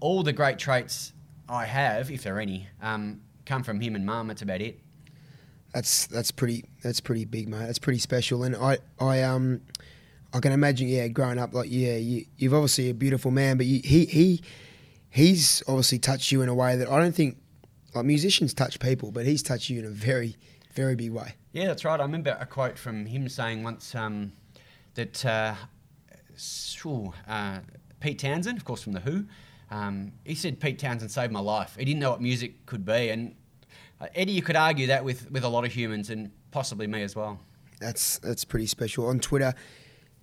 all 0.00 0.22
the 0.22 0.32
great 0.32 0.58
traits 0.58 1.12
I 1.48 1.64
have, 1.64 2.10
if 2.10 2.22
there 2.22 2.36
are 2.36 2.40
any, 2.40 2.68
um, 2.82 3.20
come 3.46 3.62
from 3.62 3.80
him 3.80 3.94
and 3.94 4.04
mum. 4.04 4.28
That's 4.28 4.42
about 4.42 4.60
it. 4.60 4.78
That's 5.72 6.06
that's 6.06 6.30
pretty 6.30 6.64
that's 6.82 7.00
pretty 7.00 7.24
big, 7.24 7.48
mate. 7.48 7.66
That's 7.66 7.78
pretty 7.78 7.98
special. 7.98 8.42
And 8.42 8.56
I 8.56 8.78
I 8.98 9.22
um 9.22 9.60
I 10.32 10.40
can 10.40 10.52
imagine, 10.52 10.88
yeah, 10.88 11.08
growing 11.08 11.38
up 11.38 11.52
like 11.52 11.68
yeah, 11.70 11.96
you 11.96 12.26
you've 12.36 12.54
obviously 12.54 12.90
a 12.90 12.94
beautiful 12.94 13.30
man, 13.30 13.56
but 13.56 13.66
you, 13.66 13.80
he 13.84 14.06
he 14.06 14.42
he's 15.10 15.62
obviously 15.68 15.98
touched 15.98 16.32
you 16.32 16.42
in 16.42 16.48
a 16.48 16.54
way 16.54 16.76
that 16.76 16.88
I 16.88 16.98
don't 17.00 17.14
think 17.14 17.36
like 17.94 18.04
musicians 18.04 18.54
touch 18.54 18.78
people, 18.80 19.10
but 19.10 19.26
he's 19.26 19.42
touched 19.42 19.68
you 19.68 19.78
in 19.78 19.84
a 19.84 19.90
very 19.90 20.36
very 20.74 20.94
big 20.94 21.12
way. 21.12 21.34
Yeah, 21.52 21.66
that's 21.66 21.84
right. 21.84 21.98
I 21.98 22.02
remember 22.02 22.36
a 22.38 22.46
quote 22.46 22.78
from 22.78 23.06
him 23.06 23.28
saying 23.28 23.62
once 23.62 23.94
um, 23.94 24.32
that 24.94 25.24
uh, 25.24 25.54
uh, 27.28 27.58
Pete 28.00 28.18
Townshend, 28.18 28.58
of 28.58 28.64
course, 28.64 28.82
from 28.82 28.92
The 28.92 29.00
Who, 29.00 29.24
um, 29.70 30.12
he 30.24 30.34
said 30.34 30.60
Pete 30.60 30.78
Townshend 30.78 31.10
saved 31.10 31.32
my 31.32 31.40
life. 31.40 31.76
He 31.78 31.84
didn't 31.84 32.00
know 32.00 32.10
what 32.10 32.20
music 32.20 32.66
could 32.66 32.84
be. 32.84 33.10
And 33.10 33.34
uh, 34.00 34.06
Eddie, 34.14 34.32
you 34.32 34.42
could 34.42 34.56
argue 34.56 34.86
that 34.88 35.04
with, 35.04 35.30
with 35.30 35.44
a 35.44 35.48
lot 35.48 35.64
of 35.64 35.72
humans 35.72 36.10
and 36.10 36.30
possibly 36.50 36.86
me 36.86 37.02
as 37.02 37.16
well. 37.16 37.40
That's 37.80 38.18
that's 38.18 38.44
pretty 38.44 38.66
special. 38.66 39.06
On 39.06 39.20
Twitter, 39.20 39.54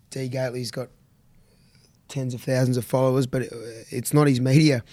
D 0.10 0.28
Gately's 0.28 0.72
got 0.72 0.90
tens 2.10 2.34
of 2.34 2.42
thousands 2.42 2.76
of 2.78 2.86
followers, 2.86 3.28
but 3.28 3.44
it, 3.44 3.54
it's 3.90 4.14
not 4.14 4.28
his 4.28 4.42
media 4.42 4.84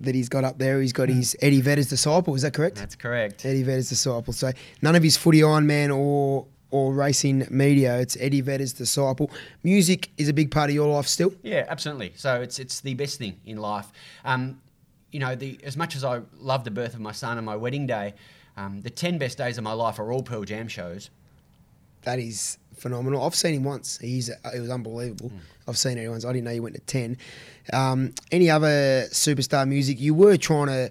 that 0.00 0.14
he's 0.14 0.28
got 0.28 0.44
up 0.44 0.58
there. 0.58 0.80
He's 0.80 0.92
got 0.92 1.08
his 1.08 1.36
Eddie 1.40 1.60
Vedder's 1.60 1.88
disciple. 1.88 2.34
Is 2.34 2.42
that 2.42 2.52
correct? 2.52 2.76
That's 2.76 2.94
correct. 2.96 3.44
Eddie 3.44 3.62
Vedder's 3.62 3.88
disciple. 3.88 4.32
So 4.32 4.52
none 4.82 4.94
of 4.94 5.02
his 5.02 5.16
footy 5.16 5.40
Ironman 5.40 5.96
or 5.96 6.46
or 6.70 6.92
racing 6.92 7.46
media. 7.50 7.98
It's 7.98 8.16
Eddie 8.20 8.40
Vedder's 8.40 8.72
disciple. 8.72 9.30
Music 9.62 10.10
is 10.18 10.28
a 10.28 10.32
big 10.32 10.50
part 10.50 10.68
of 10.68 10.74
your 10.74 10.88
life 10.88 11.06
still. 11.06 11.32
Yeah, 11.42 11.64
absolutely. 11.68 12.12
So 12.16 12.40
it's 12.40 12.58
it's 12.58 12.80
the 12.80 12.94
best 12.94 13.18
thing 13.18 13.40
in 13.46 13.56
life. 13.58 13.86
Um, 14.24 14.60
you 15.12 15.20
know, 15.20 15.34
the 15.34 15.58
as 15.64 15.76
much 15.76 15.96
as 15.96 16.04
I 16.04 16.20
love 16.38 16.64
the 16.64 16.70
birth 16.70 16.94
of 16.94 17.00
my 17.00 17.12
son 17.12 17.38
and 17.38 17.46
my 17.46 17.56
wedding 17.56 17.86
day, 17.86 18.14
um, 18.56 18.82
the 18.82 18.90
ten 18.90 19.18
best 19.18 19.38
days 19.38 19.58
of 19.58 19.64
my 19.64 19.72
life 19.72 19.98
are 19.98 20.12
all 20.12 20.22
Pearl 20.22 20.44
Jam 20.44 20.68
shows. 20.68 21.10
That 22.02 22.18
is 22.18 22.58
phenomenal. 22.76 23.22
I've 23.22 23.34
seen 23.34 23.54
him 23.54 23.64
once. 23.64 23.98
He's 23.98 24.28
it 24.28 24.60
was 24.60 24.70
unbelievable. 24.70 25.32
I've 25.68 25.78
seen 25.78 25.98
it 25.98 26.08
once. 26.08 26.24
I 26.24 26.32
didn't 26.32 26.44
know 26.44 26.52
you 26.52 26.62
went 26.62 26.74
to 26.76 26.80
ten. 26.82 27.16
Um, 27.72 28.14
any 28.30 28.48
other 28.50 29.06
superstar 29.10 29.66
music? 29.68 30.00
You 30.00 30.14
were 30.14 30.36
trying 30.36 30.66
to. 30.68 30.90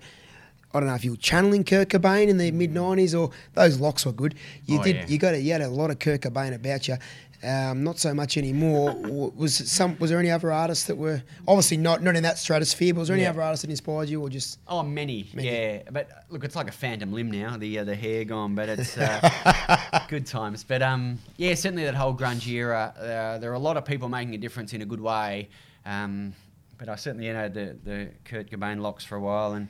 I 0.73 0.79
don't 0.81 0.89
know 0.89 0.95
if 0.95 1.05
you 1.05 1.11
were 1.11 1.17
channeling 1.17 1.63
Kurt 1.63 1.87
Cobain 1.87 2.27
in 2.27 2.37
the 2.37 2.51
mid 2.51 2.73
'90s 2.73 3.17
or 3.17 3.31
those 3.53 3.79
locks 3.79 4.05
were 4.05 4.11
good. 4.11 4.35
You 4.65 4.79
Oh, 4.79 4.83
did. 4.83 4.95
yeah. 4.97 5.05
You 5.07 5.17
got. 5.17 5.41
You 5.41 5.51
had 5.53 5.61
a 5.61 5.69
lot 5.69 5.89
of 5.89 5.99
Kurt 5.99 6.21
Cobain 6.21 6.53
about 6.53 6.87
you. 6.89 6.97
Um, 7.45 7.83
not 7.83 7.99
so 7.99 8.13
much 8.13 8.37
anymore. 8.37 8.95
Was 8.95 9.55
some? 9.71 9.97
Was 9.99 10.09
there 10.09 10.19
any 10.19 10.31
other 10.31 10.51
artists 10.51 10.85
that 10.87 10.95
were 10.97 11.21
obviously 11.47 11.77
not 11.77 12.01
not 12.01 12.15
in 12.15 12.23
that 12.23 12.37
stratosphere? 12.37 12.93
But 12.93 12.99
was 13.01 13.07
there 13.09 13.15
any 13.15 13.23
Yeah. 13.23 13.29
other 13.29 13.41
artists 13.41 13.61
that 13.63 13.69
inspired 13.69 14.09
you, 14.09 14.21
or 14.21 14.29
just? 14.29 14.59
Oh, 14.67 14.81
many, 14.83 15.29
Many. 15.33 15.47
yeah. 15.49 15.79
But 15.91 16.09
look, 16.29 16.43
it's 16.43 16.55
like 16.55 16.67
a 16.69 16.71
phantom 16.73 17.13
limb 17.13 17.29
now. 17.29 17.55
The 17.57 17.79
uh, 17.79 17.83
the 17.83 17.95
hair 17.95 18.25
gone, 18.25 18.55
but 18.55 18.69
it's 18.69 18.97
uh, 18.97 20.05
good 20.09 20.25
times. 20.25 20.63
But 20.63 20.81
um, 20.81 21.19
yeah, 21.37 21.53
certainly 21.55 21.83
that 21.85 21.95
whole 21.95 22.15
grunge 22.15 22.47
era. 22.47 22.93
Uh, 22.97 23.37
there 23.37 23.51
are 23.51 23.55
a 23.55 23.59
lot 23.59 23.77
of 23.77 23.85
people 23.85 24.09
making 24.09 24.33
a 24.33 24.39
difference 24.39 24.73
in 24.73 24.81
a 24.81 24.85
good 24.85 25.01
way. 25.01 25.49
Um, 25.85 26.33
but 26.77 26.89
I 26.89 26.95
certainly 26.95 27.27
you 27.27 27.33
know 27.33 27.47
the 27.47 27.77
the 27.83 28.09
Kurt 28.25 28.49
Cobain 28.49 28.81
locks 28.81 29.05
for 29.05 29.15
a 29.15 29.21
while, 29.21 29.53
and 29.53 29.67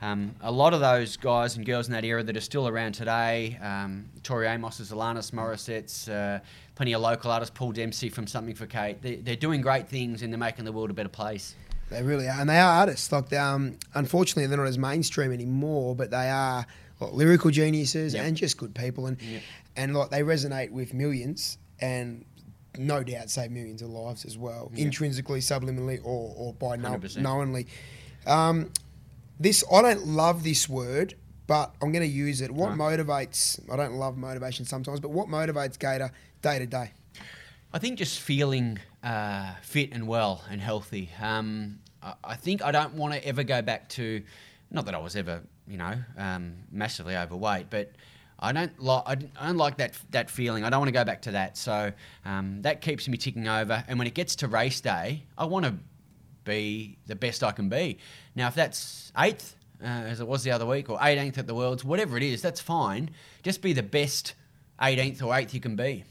um, 0.00 0.34
a 0.40 0.50
lot 0.52 0.74
of 0.74 0.80
those 0.80 1.16
guys 1.16 1.56
and 1.56 1.66
girls 1.66 1.86
in 1.88 1.92
that 1.92 2.04
era 2.04 2.22
that 2.22 2.36
are 2.36 2.40
still 2.40 2.68
around 2.68 2.92
today. 2.92 3.58
Um, 3.60 4.06
Tori 4.22 4.46
Amos's, 4.46 4.90
Alanis 4.92 5.32
Morissette's, 5.32 6.08
uh, 6.08 6.38
plenty 6.76 6.92
of 6.92 7.00
local 7.02 7.30
artists. 7.30 7.52
Paul 7.56 7.72
Dempsey 7.72 8.08
from 8.08 8.26
Something 8.26 8.54
for 8.54 8.66
Kate. 8.66 9.02
They, 9.02 9.16
they're 9.16 9.34
doing 9.36 9.60
great 9.60 9.88
things 9.88 10.22
and 10.22 10.32
they're 10.32 10.38
making 10.38 10.64
the 10.66 10.72
world 10.72 10.90
a 10.90 10.94
better 10.94 11.08
place. 11.08 11.54
They 11.90 12.02
really 12.02 12.28
are, 12.28 12.38
and 12.40 12.48
they 12.48 12.58
are 12.58 12.80
artists. 12.80 13.10
Like, 13.10 13.32
um, 13.32 13.78
unfortunately, 13.94 14.46
they're 14.46 14.58
not 14.58 14.66
as 14.66 14.76
mainstream 14.78 15.32
anymore, 15.32 15.96
but 15.96 16.10
they 16.10 16.28
are 16.30 16.66
like, 17.00 17.12
lyrical 17.12 17.50
geniuses 17.50 18.12
Yep. 18.14 18.24
and 18.26 18.36
just 18.36 18.56
good 18.58 18.74
people, 18.74 19.06
and 19.06 19.20
Yep. 19.22 19.42
and 19.76 19.96
like 19.96 20.10
they 20.10 20.20
resonate 20.20 20.70
with 20.70 20.92
millions, 20.92 21.56
and 21.80 22.26
no 22.76 23.02
doubt 23.02 23.30
save 23.30 23.50
millions 23.52 23.80
of 23.80 23.88
lives 23.88 24.26
as 24.26 24.36
well, 24.36 24.70
Yep. 24.74 24.84
intrinsically, 24.86 25.40
subliminally, 25.40 25.98
or 26.04 26.34
or 26.36 26.52
by 26.52 26.76
know, 26.76 26.90
100%. 26.90 27.22
knowingly. 27.22 27.66
Um, 28.26 28.70
this 29.40 29.64
I 29.72 29.82
don't 29.82 30.06
love 30.06 30.42
this 30.44 30.68
word, 30.68 31.14
but 31.46 31.74
I'm 31.82 31.92
going 31.92 32.02
to 32.04 32.14
use 32.14 32.40
it. 32.40 32.50
What 32.50 32.70
Right. 32.76 32.78
motivates? 32.98 33.60
I 33.72 33.76
don't 33.76 33.94
love 33.94 34.16
motivation 34.16 34.64
sometimes, 34.64 35.00
but 35.00 35.10
what 35.10 35.28
motivates 35.28 35.78
Gator 35.78 36.10
day 36.42 36.58
to 36.58 36.66
day? 36.66 36.90
I 37.72 37.78
think 37.78 37.98
just 37.98 38.20
feeling 38.20 38.78
uh, 39.02 39.54
fit 39.62 39.92
and 39.92 40.06
well 40.08 40.42
and 40.50 40.60
healthy. 40.60 41.10
Um, 41.20 41.78
I, 42.02 42.14
I 42.24 42.34
think 42.34 42.62
I 42.62 42.72
don't 42.72 42.94
want 42.94 43.14
to 43.14 43.24
ever 43.26 43.42
go 43.44 43.60
back 43.62 43.88
to, 43.90 44.22
not 44.70 44.86
that 44.86 44.94
I 44.94 44.98
was 44.98 45.14
ever, 45.16 45.42
you 45.66 45.76
know, 45.76 45.94
um, 46.16 46.54
massively 46.72 47.16
overweight, 47.16 47.66
but 47.70 47.92
I 48.40 48.52
don't 48.52 48.80
like 48.80 49.02
I 49.06 49.14
don't- 49.16 49.32
I 49.38 49.46
don't 49.48 49.56
like 49.56 49.78
that 49.78 49.94
that 50.10 50.30
feeling. 50.30 50.64
I 50.64 50.70
don't 50.70 50.80
want 50.80 50.88
to 50.88 50.92
go 50.92 51.04
back 51.04 51.22
to 51.22 51.32
that. 51.32 51.56
So 51.56 51.92
um, 52.24 52.62
that 52.62 52.80
keeps 52.80 53.08
me 53.08 53.16
ticking 53.16 53.48
over. 53.48 53.84
And 53.88 53.98
when 53.98 54.06
it 54.06 54.14
gets 54.14 54.36
to 54.36 54.48
race 54.48 54.80
day, 54.80 55.24
I 55.36 55.44
want 55.44 55.64
to 55.66 55.74
be 56.48 56.98
the 57.06 57.14
best 57.14 57.44
I 57.44 57.52
can 57.52 57.68
be. 57.68 57.98
Now, 58.34 58.48
if 58.48 58.54
that's 58.54 59.12
eighth, 59.16 59.56
uh, 59.82 59.86
as 59.86 60.20
it 60.20 60.26
was 60.26 60.42
the 60.42 60.50
other 60.50 60.66
week, 60.66 60.90
or 60.90 60.98
18th 60.98 61.38
at 61.38 61.46
the 61.46 61.54
Worlds, 61.54 61.84
whatever 61.84 62.16
it 62.16 62.22
is, 62.22 62.42
that's 62.42 62.60
fine. 62.60 63.10
Just 63.42 63.62
be 63.62 63.72
the 63.72 63.82
best 63.82 64.34
18th 64.80 65.22
or 65.22 65.32
8th 65.32 65.54
you 65.54 65.60
can 65.60 65.76
be. 65.76 66.04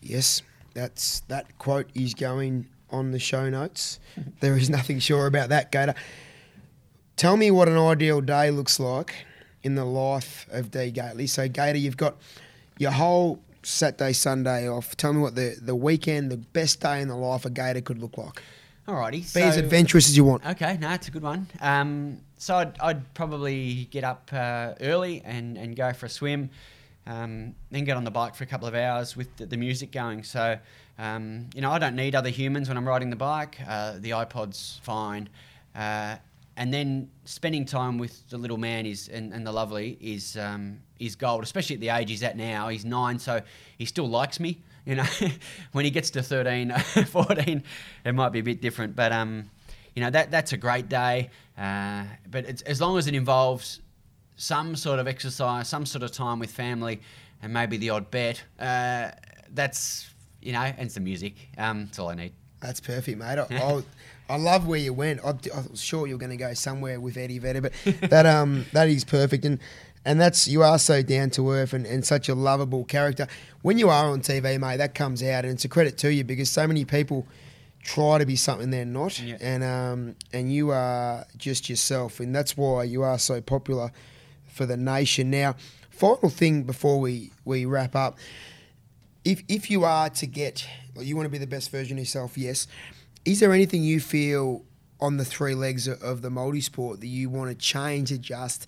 Yes, 0.00 0.42
that's 0.74 1.20
that 1.28 1.58
quote 1.58 1.90
is 1.94 2.14
going 2.14 2.68
on 2.90 3.10
the 3.10 3.18
show 3.18 3.50
notes. 3.50 3.98
there 4.40 4.56
is 4.56 4.70
nothing 4.70 4.98
sure 4.98 5.26
about 5.26 5.50
that, 5.50 5.72
Gator. 5.72 5.94
Tell 7.16 7.36
me 7.36 7.50
what 7.50 7.68
an 7.68 7.78
ideal 7.78 8.20
day 8.20 8.50
looks 8.50 8.80
like 8.80 9.14
in 9.62 9.74
the 9.74 9.84
life 9.84 10.46
of 10.50 10.70
D 10.70 10.90
Gately. 10.90 11.26
So, 11.26 11.48
Gator, 11.48 11.78
you've 11.78 11.96
got 11.96 12.16
your 12.78 12.90
whole 12.90 13.40
Saturday, 13.62 14.12
Sunday 14.12 14.68
off. 14.68 14.96
Tell 14.96 15.12
me 15.12 15.20
what 15.20 15.34
the, 15.34 15.56
the 15.60 15.74
weekend, 15.74 16.30
the 16.30 16.36
best 16.36 16.80
day 16.80 17.00
in 17.00 17.08
the 17.08 17.16
life 17.16 17.44
of 17.44 17.54
Gator 17.54 17.80
could 17.80 17.98
look 17.98 18.18
like. 18.18 18.42
Alrighty. 18.86 19.12
Be 19.12 19.22
so, 19.22 19.40
as 19.40 19.56
adventurous 19.56 20.08
as 20.08 20.16
you 20.16 20.24
want. 20.24 20.44
Okay, 20.44 20.76
no, 20.78 20.90
it's 20.90 21.08
a 21.08 21.10
good 21.10 21.22
one. 21.22 21.46
Um, 21.60 22.18
so 22.36 22.56
I'd, 22.56 22.78
I'd 22.80 23.14
probably 23.14 23.88
get 23.90 24.04
up 24.04 24.28
uh, 24.32 24.74
early 24.80 25.22
and, 25.24 25.56
and 25.56 25.74
go 25.74 25.92
for 25.94 26.06
a 26.06 26.08
swim, 26.10 26.50
um, 27.06 27.54
then 27.70 27.84
get 27.84 27.96
on 27.96 28.04
the 28.04 28.10
bike 28.10 28.34
for 28.34 28.44
a 28.44 28.46
couple 28.46 28.68
of 28.68 28.74
hours 28.74 29.16
with 29.16 29.34
the, 29.36 29.46
the 29.46 29.56
music 29.56 29.90
going. 29.90 30.22
So, 30.22 30.58
um, 30.98 31.48
you 31.54 31.62
know, 31.62 31.70
I 31.70 31.78
don't 31.78 31.96
need 31.96 32.14
other 32.14 32.28
humans 32.28 32.68
when 32.68 32.76
I'm 32.76 32.86
riding 32.86 33.08
the 33.08 33.16
bike. 33.16 33.58
Uh, 33.66 33.94
the 33.98 34.10
iPod's 34.10 34.80
fine. 34.82 35.30
Uh, 35.74 36.16
and 36.56 36.72
then 36.72 37.10
spending 37.24 37.64
time 37.64 37.98
with 37.98 38.28
the 38.28 38.38
little 38.38 38.56
man 38.56 38.86
is 38.86 39.08
and, 39.08 39.32
and 39.32 39.46
the 39.46 39.52
lovely 39.52 39.98
is 40.00 40.36
um, 40.36 40.78
is 40.98 41.16
gold, 41.16 41.42
especially 41.42 41.74
at 41.74 41.80
the 41.80 41.88
age 41.88 42.10
he's 42.10 42.22
at 42.22 42.36
now. 42.36 42.68
He's 42.68 42.84
nine, 42.84 43.18
so 43.18 43.40
he 43.78 43.84
still 43.84 44.08
likes 44.08 44.38
me. 44.38 44.60
You 44.86 44.96
know, 44.96 45.06
when 45.72 45.84
he 45.84 45.90
gets 45.90 46.10
to 46.10 46.22
13, 46.22 46.70
14, 47.06 47.62
it 48.04 48.14
might 48.14 48.28
be 48.30 48.38
a 48.38 48.42
bit 48.42 48.60
different. 48.60 48.94
But 48.94 49.12
um, 49.12 49.50
you 49.94 50.02
know 50.02 50.10
that 50.10 50.30
that's 50.30 50.52
a 50.52 50.56
great 50.56 50.88
day. 50.88 51.30
Uh, 51.58 52.04
but 52.30 52.44
it's, 52.44 52.62
as 52.62 52.80
long 52.80 52.98
as 52.98 53.06
it 53.06 53.14
involves 53.14 53.80
some 54.36 54.76
sort 54.76 54.98
of 54.98 55.08
exercise, 55.08 55.68
some 55.68 55.86
sort 55.86 56.02
of 56.02 56.12
time 56.12 56.38
with 56.38 56.50
family, 56.50 57.00
and 57.42 57.52
maybe 57.52 57.76
the 57.76 57.90
odd 57.90 58.10
bet, 58.10 58.42
uh, 58.60 59.10
that's 59.52 60.10
you 60.40 60.52
know, 60.52 60.60
and 60.60 60.90
some 60.90 61.04
music. 61.04 61.34
Um, 61.58 61.86
that's 61.86 61.98
all 61.98 62.10
I 62.10 62.14
need. 62.14 62.32
That's 62.60 62.80
perfect, 62.80 63.18
mate. 63.18 63.38
I, 63.38 63.46
I, 63.50 63.82
I 64.28 64.36
love 64.36 64.66
where 64.66 64.78
you 64.78 64.92
went. 64.94 65.20
I, 65.24 65.30
I 65.54 65.64
was 65.70 65.82
sure 65.82 66.06
you 66.06 66.14
were 66.14 66.18
going 66.18 66.30
to 66.30 66.36
go 66.36 66.54
somewhere 66.54 66.98
with 67.00 67.16
Eddie 67.16 67.38
Vedder, 67.38 67.60
but 67.60 67.72
that 68.10 68.26
um 68.26 68.64
that 68.72 68.88
is 68.88 69.04
perfect, 69.04 69.44
and 69.44 69.58
and 70.04 70.20
that's 70.20 70.48
you 70.48 70.62
are 70.62 70.78
so 70.78 71.02
down 71.02 71.30
to 71.30 71.50
earth 71.50 71.72
and, 71.72 71.86
and 71.86 72.04
such 72.04 72.28
a 72.28 72.34
lovable 72.34 72.84
character. 72.84 73.26
When 73.62 73.78
you 73.78 73.88
are 73.90 74.06
on 74.10 74.20
TV, 74.20 74.58
mate, 74.58 74.78
that 74.78 74.94
comes 74.94 75.22
out, 75.22 75.44
and 75.44 75.52
it's 75.54 75.64
a 75.64 75.68
credit 75.68 75.98
to 75.98 76.12
you 76.12 76.24
because 76.24 76.50
so 76.50 76.66
many 76.66 76.84
people 76.84 77.26
try 77.82 78.16
to 78.16 78.24
be 78.24 78.34
something 78.36 78.70
they're 78.70 78.84
not, 78.86 79.20
Yeah. 79.20 79.36
and 79.40 79.62
um 79.62 80.16
and 80.32 80.50
you 80.52 80.70
are 80.70 81.26
just 81.36 81.68
yourself, 81.68 82.18
and 82.20 82.34
that's 82.34 82.56
why 82.56 82.84
you 82.84 83.02
are 83.02 83.18
so 83.18 83.40
popular 83.42 83.92
for 84.46 84.64
the 84.64 84.76
nation. 84.78 85.30
Now, 85.30 85.56
final 85.90 86.30
thing 86.30 86.62
before 86.62 86.98
we 86.98 87.30
we 87.44 87.66
wrap 87.66 87.94
up 87.94 88.16
if 89.24 89.42
if 89.48 89.70
you 89.70 89.84
are 89.84 90.08
to 90.10 90.26
get 90.26 90.66
you 91.00 91.16
want 91.16 91.26
to 91.26 91.30
be 91.30 91.38
the 91.38 91.46
best 91.46 91.70
version 91.70 91.96
of 91.98 92.00
yourself, 92.04 92.38
yes. 92.38 92.66
Is 93.24 93.40
there 93.40 93.52
anything 93.52 93.82
you 93.82 94.00
feel 94.00 94.62
on 95.00 95.16
the 95.16 95.24
three 95.24 95.54
legs 95.54 95.88
of, 95.88 96.22
the 96.22 96.30
multi-sport 96.30 97.00
that 97.00 97.06
you 97.06 97.30
want 97.30 97.50
to 97.50 97.56
change, 97.56 98.12
adjust? 98.12 98.66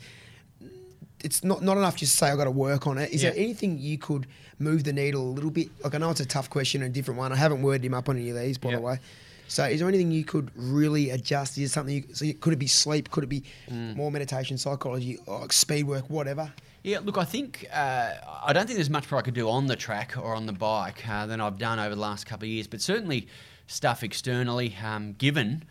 It's 1.23 1.43
not 1.43 1.63
not 1.63 1.77
enough 1.77 1.97
just 1.97 2.13
to 2.13 2.19
say 2.19 2.29
I've 2.31 2.37
got 2.39 2.45
to 2.45 2.51
work 2.51 2.87
on 2.87 2.99
it. 2.99 3.11
Is 3.13 3.23
Yeah. 3.23 3.31
there 3.31 3.39
anything 3.41 3.79
you 3.79 3.99
could 3.99 4.27
move 4.59 4.85
the 4.85 4.93
needle 4.93 5.23
a 5.23 5.33
little 5.33 5.51
bit? 5.51 5.69
Like 5.83 5.95
I 5.95 5.99
know 5.99 6.11
it's 6.11 6.21
a 6.21 6.27
tough 6.27 6.49
question 6.51 6.83
and 6.83 6.91
a 6.91 6.95
different 6.95 7.19
one. 7.19 7.33
I 7.33 7.37
haven't 7.37 7.63
worded 7.63 7.85
him 7.85 7.95
up 7.95 8.09
on 8.09 8.17
any 8.17 8.31
of 8.31 8.37
these, 8.37 8.59
by 8.59 8.71
Yeah. 8.71 8.77
the 8.77 8.83
way. 8.83 9.01
So 9.49 9.65
is 9.65 9.79
there 9.81 9.89
anything 9.89 10.11
you 10.11 10.25
could 10.25 10.51
really 10.57 11.11
adjust? 11.11 11.57
Is 11.59 11.73
something? 11.73 11.95
You, 11.95 12.05
so 12.15 12.25
you, 12.25 12.35
could 12.35 12.53
it 12.53 12.59
be 12.59 12.67
sleep? 12.67 13.11
Could 13.11 13.25
it 13.25 13.29
be 13.29 13.45
more 13.71 14.11
meditation, 14.11 14.59
psychology, 14.59 15.19
or 15.27 15.51
speed 15.53 15.85
work, 15.85 16.09
whatever? 16.11 16.53
Yeah, 16.83 16.99
look, 17.01 17.17
I 17.19 17.25
think 17.25 17.67
uh, 17.73 18.13
I 18.45 18.53
don't 18.53 18.67
think 18.67 18.77
there's 18.77 18.91
much 18.91 19.11
more 19.11 19.19
I 19.21 19.23
could 19.23 19.35
do 19.35 19.49
on 19.49 19.67
the 19.67 19.77
track 19.77 20.15
or 20.17 20.35
on 20.35 20.47
the 20.47 20.53
bike 20.53 21.09
uh, 21.09 21.27
than 21.27 21.41
I've 21.41 21.59
done 21.59 21.79
over 21.79 21.95
the 21.95 22.01
last 22.01 22.27
couple 22.27 22.45
of 22.47 22.51
years, 22.51 22.67
but 22.67 22.81
certainly 22.81 23.27
stuff 23.67 24.03
externally, 24.03 24.77
um, 24.83 25.15
given 25.15 25.65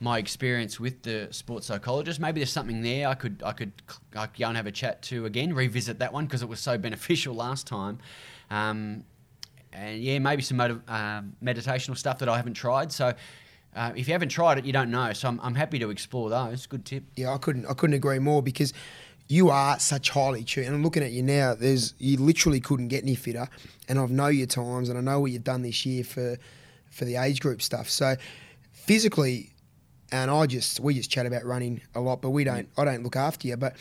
my 0.00 0.18
experience 0.18 0.80
with 0.80 1.02
the 1.02 1.28
sports 1.30 1.66
psychologist, 1.66 2.18
maybe 2.18 2.40
there's 2.40 2.50
something 2.50 2.82
there 2.82 3.08
I 3.08 3.14
could 3.14 3.42
I 3.44 3.52
could 3.52 3.72
I 4.16 4.26
could 4.26 4.40
go 4.40 4.48
and 4.48 4.56
have 4.56 4.66
a 4.66 4.72
chat 4.72 5.00
to 5.02 5.26
again, 5.26 5.54
revisit 5.54 6.00
that 6.00 6.12
one 6.12 6.26
because 6.26 6.42
it 6.42 6.48
was 6.48 6.60
so 6.60 6.76
beneficial 6.88 7.34
last 7.34 7.66
time. 7.66 7.98
Um, 8.50 9.04
and 9.72 10.02
yeah, 10.02 10.18
maybe 10.18 10.42
some 10.42 10.56
motiv- 10.56 10.82
um 10.88 11.36
meditational 11.42 11.96
stuff 11.96 12.18
that 12.18 12.28
I 12.28 12.36
haven't 12.36 12.54
tried. 12.54 12.90
So 12.92 13.14
uh, 13.74 13.92
if 13.96 14.08
you 14.08 14.12
haven't 14.12 14.28
tried 14.28 14.58
it, 14.58 14.64
you 14.64 14.72
don't 14.72 14.90
know. 14.90 15.12
So 15.12 15.28
I'm, 15.28 15.40
I'm 15.40 15.54
happy 15.54 15.78
to 15.78 15.90
explore 15.90 16.28
those. 16.28 16.66
Good 16.66 16.84
tip. 16.84 17.04
Yeah, 17.16 17.32
I 17.32 17.38
couldn't 17.38 17.66
I 17.66 17.74
couldn't 17.74 17.94
agree 17.94 18.18
more 18.18 18.42
because 18.42 18.72
you 19.28 19.50
are 19.50 19.78
such 19.78 20.10
highly 20.10 20.44
tuned. 20.44 20.66
And 20.66 20.76
I'm 20.76 20.82
looking 20.82 21.02
at 21.02 21.12
you 21.12 21.22
now. 21.22 21.54
There's 21.54 21.94
you 21.98 22.18
literally 22.18 22.60
couldn't 22.60 22.88
get 22.88 23.02
any 23.02 23.14
fitter, 23.14 23.48
and 23.88 23.98
I've 23.98 24.10
know 24.10 24.26
your 24.26 24.46
times, 24.46 24.88
and 24.88 24.98
I 24.98 25.00
know 25.00 25.20
what 25.20 25.30
you've 25.30 25.44
done 25.44 25.62
this 25.62 25.86
year 25.86 26.04
for 26.04 26.38
for 26.92 27.04
the 27.04 27.16
age 27.16 27.40
group 27.40 27.60
stuff. 27.62 27.90
So 27.90 28.14
physically, 28.72 29.50
and 30.12 30.30
I 30.30 30.46
just 30.46 30.78
we 30.80 30.94
just 30.94 31.10
chat 31.10 31.26
about 31.26 31.44
running 31.44 31.80
a 31.94 32.00
lot, 32.00 32.22
but 32.22 32.30
we 32.30 32.44
don't. 32.44 32.68
I 32.76 32.84
don't 32.84 33.02
look 33.02 33.16
after 33.16 33.48
you, 33.48 33.56
but 33.56 33.76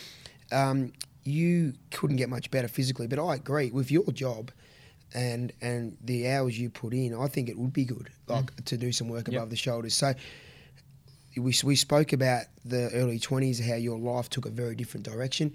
um, 0.52 0.94
you 1.24 1.74
couldn't 1.92 2.16
get 2.18 2.30
much 2.30 2.50
better 2.50 2.68
physically. 2.68 3.08
But 3.08 3.20
I 3.20 3.36
agree 3.36 3.70
with 3.72 3.92
your 3.92 4.06
job. 4.12 4.52
And 5.14 5.52
and 5.62 5.98
the 6.02 6.30
hours 6.30 6.58
you 6.58 6.70
put 6.70 6.94
in, 6.94 7.14
I 7.14 7.28
think 7.28 7.50
it 7.50 7.58
would 7.60 7.74
be 7.74 7.84
good, 7.84 8.10
like 8.28 8.64
to 8.66 8.78
do 8.78 8.94
some 8.94 9.10
work 9.10 9.28
Yep. 9.28 9.36
above 9.36 9.50
the 9.50 9.58
shoulders. 9.58 9.94
So 9.94 10.14
we, 11.36 11.54
we 11.64 11.76
spoke 11.76 12.14
about 12.14 12.46
the 12.64 12.90
early 12.94 13.20
20s, 13.20 13.62
how 13.66 13.76
your 13.76 13.98
life 14.00 14.30
took 14.30 14.46
a 14.46 14.50
very 14.50 14.74
different 14.76 15.06
direction. 15.06 15.54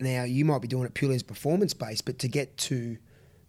Now, 0.00 0.24
you 0.24 0.44
might 0.44 0.60
be 0.60 0.68
doing 0.68 0.84
it 0.84 0.92
purely 0.94 1.16
as 1.16 1.22
performance 1.22 1.74
based, 1.74 2.04
but 2.04 2.18
to 2.20 2.28
get 2.28 2.56
to 2.58 2.98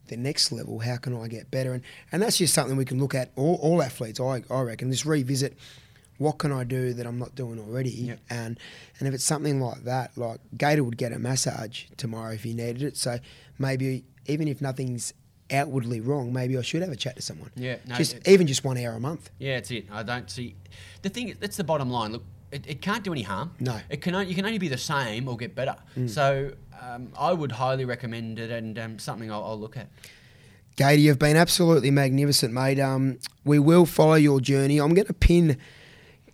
the 0.09 0.17
next 0.17 0.51
level, 0.51 0.79
how 0.79 0.97
can 0.97 1.15
I 1.15 1.27
get 1.27 1.49
better? 1.49 1.73
And, 1.73 1.83
and 2.11 2.21
that's 2.21 2.37
just 2.37 2.53
something 2.53 2.77
we 2.77 2.85
can 2.85 2.99
look 2.99 3.15
at, 3.15 3.31
all, 3.35 3.57
all 3.61 3.81
athletes, 3.81 4.19
I, 4.19 4.43
I 4.51 4.61
reckon, 4.61 4.91
just 4.91 5.05
revisit 5.05 5.57
what 6.19 6.37
can 6.37 6.51
I 6.51 6.65
do 6.65 6.93
that 6.93 7.07
I'm 7.07 7.17
not 7.17 7.33
doing 7.33 7.59
already? 7.59 7.91
Yep. 7.91 8.19
And, 8.29 8.59
and 8.99 9.07
if 9.07 9.13
it's 9.13 9.23
something 9.23 9.61
like 9.61 9.85
that, 9.85 10.17
like 10.17 10.41
Gator 10.57 10.83
would 10.83 10.97
get 10.97 11.13
a 11.13 11.17
massage 11.17 11.85
tomorrow 11.95 12.33
if 12.33 12.43
he 12.43 12.53
needed 12.53 12.83
it. 12.83 12.97
So 12.97 13.19
maybe 13.57 14.03
even 14.27 14.47
if 14.47 14.61
nothing's 14.61 15.13
outwardly 15.49 16.01
wrong, 16.01 16.31
maybe 16.33 16.57
I 16.57 16.61
should 16.61 16.81
have 16.81 16.91
a 16.91 16.97
chat 16.97 17.15
to 17.15 17.21
someone. 17.21 17.51
Yeah, 17.55 17.77
no, 17.87 17.95
just 17.95 18.27
even 18.27 18.47
just 18.47 18.65
one 18.65 18.77
hour 18.77 18.93
a 18.93 18.99
month. 18.99 19.31
Yeah, 19.39 19.55
that's 19.55 19.71
it. 19.71 19.87
I 19.91 20.03
don't 20.03 20.29
see. 20.29 20.55
The 21.01 21.09
thing, 21.09 21.35
that's 21.39 21.55
the 21.55 21.63
bottom 21.63 21.89
line. 21.89 22.11
Look, 22.11 22.23
it, 22.51 22.67
it 22.67 22.81
can't 22.81 23.03
do 23.03 23.13
any 23.13 23.21
harm. 23.21 23.53
No. 23.59 23.73
Mm. 23.73 23.83
It 23.89 24.01
can. 24.01 24.27
You 24.27 24.35
can 24.35 24.45
only 24.45 24.57
be 24.57 24.67
the 24.67 24.77
same 24.77 25.27
or 25.27 25.37
get 25.37 25.55
better. 25.55 25.77
So 26.07 26.51
um, 26.81 27.11
I 27.17 27.33
would 27.33 27.51
highly 27.51 27.85
recommend 27.85 28.39
it, 28.39 28.51
and 28.51 28.77
um, 28.79 28.99
something 28.99 29.31
I'll, 29.31 29.43
I'll 29.43 29.59
look 29.59 29.77
at. 29.77 29.87
Gady, 30.75 31.01
you've 31.01 31.19
been 31.19 31.35
absolutely 31.35 31.91
magnificent, 31.91 32.53
mate. 32.53 32.79
Um, 32.79 33.19
we 33.43 33.59
will 33.59 33.85
follow 33.85 34.13
your 34.13 34.39
journey. 34.39 34.79
I'm 34.79 34.93
going 34.93 35.07
to 35.07 35.13
pin 35.13 35.57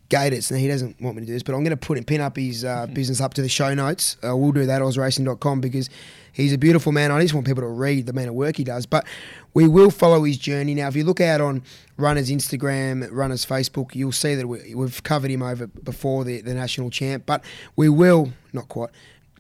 Gators. 0.09 0.51
Now, 0.51 0.57
he 0.57 0.67
doesn't 0.67 1.01
want 1.01 1.15
me 1.15 1.21
to 1.21 1.25
do 1.25 1.33
this, 1.33 1.41
but 1.41 1.55
I'm 1.55 1.63
going 1.63 1.71
to 1.71 1.77
put 1.77 2.05
pin 2.05 2.21
up 2.21 2.37
his 2.37 2.63
uh, 2.63 2.85
business 2.93 3.21
up 3.21 3.33
to 3.35 3.41
the 3.41 3.49
show 3.49 3.73
notes. 3.73 4.17
Uh, 4.23 4.37
we'll 4.37 4.51
do 4.51 4.67
that, 4.67 4.81
ozracing.com, 4.83 5.61
because 5.61 5.89
he's 6.31 6.53
a 6.53 6.59
beautiful 6.59 6.91
man. 6.91 7.11
I 7.11 7.21
just 7.21 7.33
want 7.33 7.47
people 7.47 7.63
to 7.63 7.67
read 7.67 8.05
the 8.05 8.11
amount 8.11 8.29
of 8.29 8.35
work 8.35 8.57
he 8.57 8.63
does. 8.63 8.85
But 8.85 9.07
we 9.55 9.67
will 9.67 9.89
follow 9.89 10.23
his 10.23 10.37
journey. 10.37 10.75
Now, 10.75 10.89
if 10.89 10.95
you 10.95 11.05
look 11.05 11.21
out 11.21 11.41
on 11.41 11.63
Runner's 11.97 12.29
Instagram, 12.29 13.07
Runner's 13.11 13.45
Facebook, 13.45 13.95
you'll 13.95 14.11
see 14.11 14.35
that 14.35 14.45
we, 14.45 14.75
we've 14.75 15.01
covered 15.01 15.31
him 15.31 15.41
over 15.41 15.65
before 15.65 16.23
the, 16.23 16.41
the 16.41 16.53
national 16.53 16.91
champ. 16.91 17.23
But 17.25 17.43
we 17.75 17.89
will, 17.89 18.31
not 18.53 18.69
quite, 18.69 18.91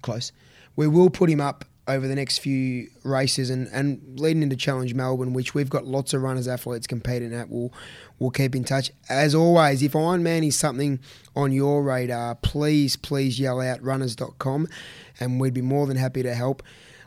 close, 0.01 0.31
we 0.75 0.87
will 0.87 1.09
put 1.09 1.29
him 1.29 1.41
up 1.41 1.65
over 1.87 2.07
the 2.07 2.15
next 2.15 2.39
few 2.39 2.87
races 3.03 3.49
and, 3.49 3.67
and 3.67 4.19
leading 4.19 4.41
into 4.41 4.55
Challenge 4.55 4.93
Melbourne, 4.93 5.33
which 5.33 5.53
we've 5.53 5.69
got 5.69 5.85
lots 5.85 6.13
of 6.13 6.21
runners 6.21 6.47
athletes 6.47 6.87
competing 6.87 7.33
at. 7.33 7.49
We'll 7.49 7.71
we'll 8.17 8.31
keep 8.31 8.55
in 8.55 8.63
touch. 8.63 8.91
As 9.07 9.35
always, 9.35 9.83
if 9.83 9.93
Ironman 9.93 10.47
is 10.47 10.57
something 10.57 10.99
on 11.35 11.51
your 11.51 11.83
radar, 11.83 12.35
please, 12.35 12.95
please 12.95 13.39
yell 13.39 13.61
out 13.61 13.83
runners.com 13.83 14.67
and 15.19 15.39
we'd 15.39 15.53
be 15.53 15.61
more 15.61 15.85
than 15.85 15.97
happy 15.97 16.23
to 16.23 16.33
help. 16.33 16.63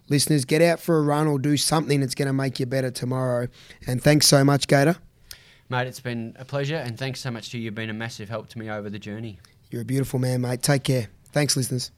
Listeners, 0.09 0.45
get 0.45 0.63
out 0.63 0.81
for 0.81 0.99
a 0.99 1.03
run 1.03 1.27
or 1.27 1.39
do 1.39 1.57
something 1.57 2.01
that's 2.01 2.15
going 2.15 2.29
to 2.29 2.33
make 2.33 2.59
you 2.59 2.67
better 2.67 2.91
tomorrow. 2.91 3.49
And 3.87 4.03
thanks 4.03 4.27
so 4.27 4.43
much, 4.43 4.67
Gator. 4.67 4.97
Mate, 5.69 5.87
it's 5.87 6.01
been 6.01 6.35
a 6.39 6.47
pleasure, 6.47 6.77
and 6.77 6.99
thanks 6.99 7.21
so 7.21 7.31
much 7.31 7.51
to 7.51 7.59
you. 7.59 7.65
You've 7.65 7.75
been 7.75 7.91
a 7.91 7.95
massive 7.95 8.31
help 8.31 8.49
to 8.51 8.59
me 8.59 8.71
over 8.71 8.89
the 8.89 8.99
journey. 8.99 9.39
You're 9.71 9.83
a 9.83 9.85
beautiful 9.85 10.19
man, 10.19 10.41
mate. 10.41 10.63
Take 10.63 10.85
care. 10.85 11.09
Thanks, 11.31 11.59
listeners. 11.59 11.91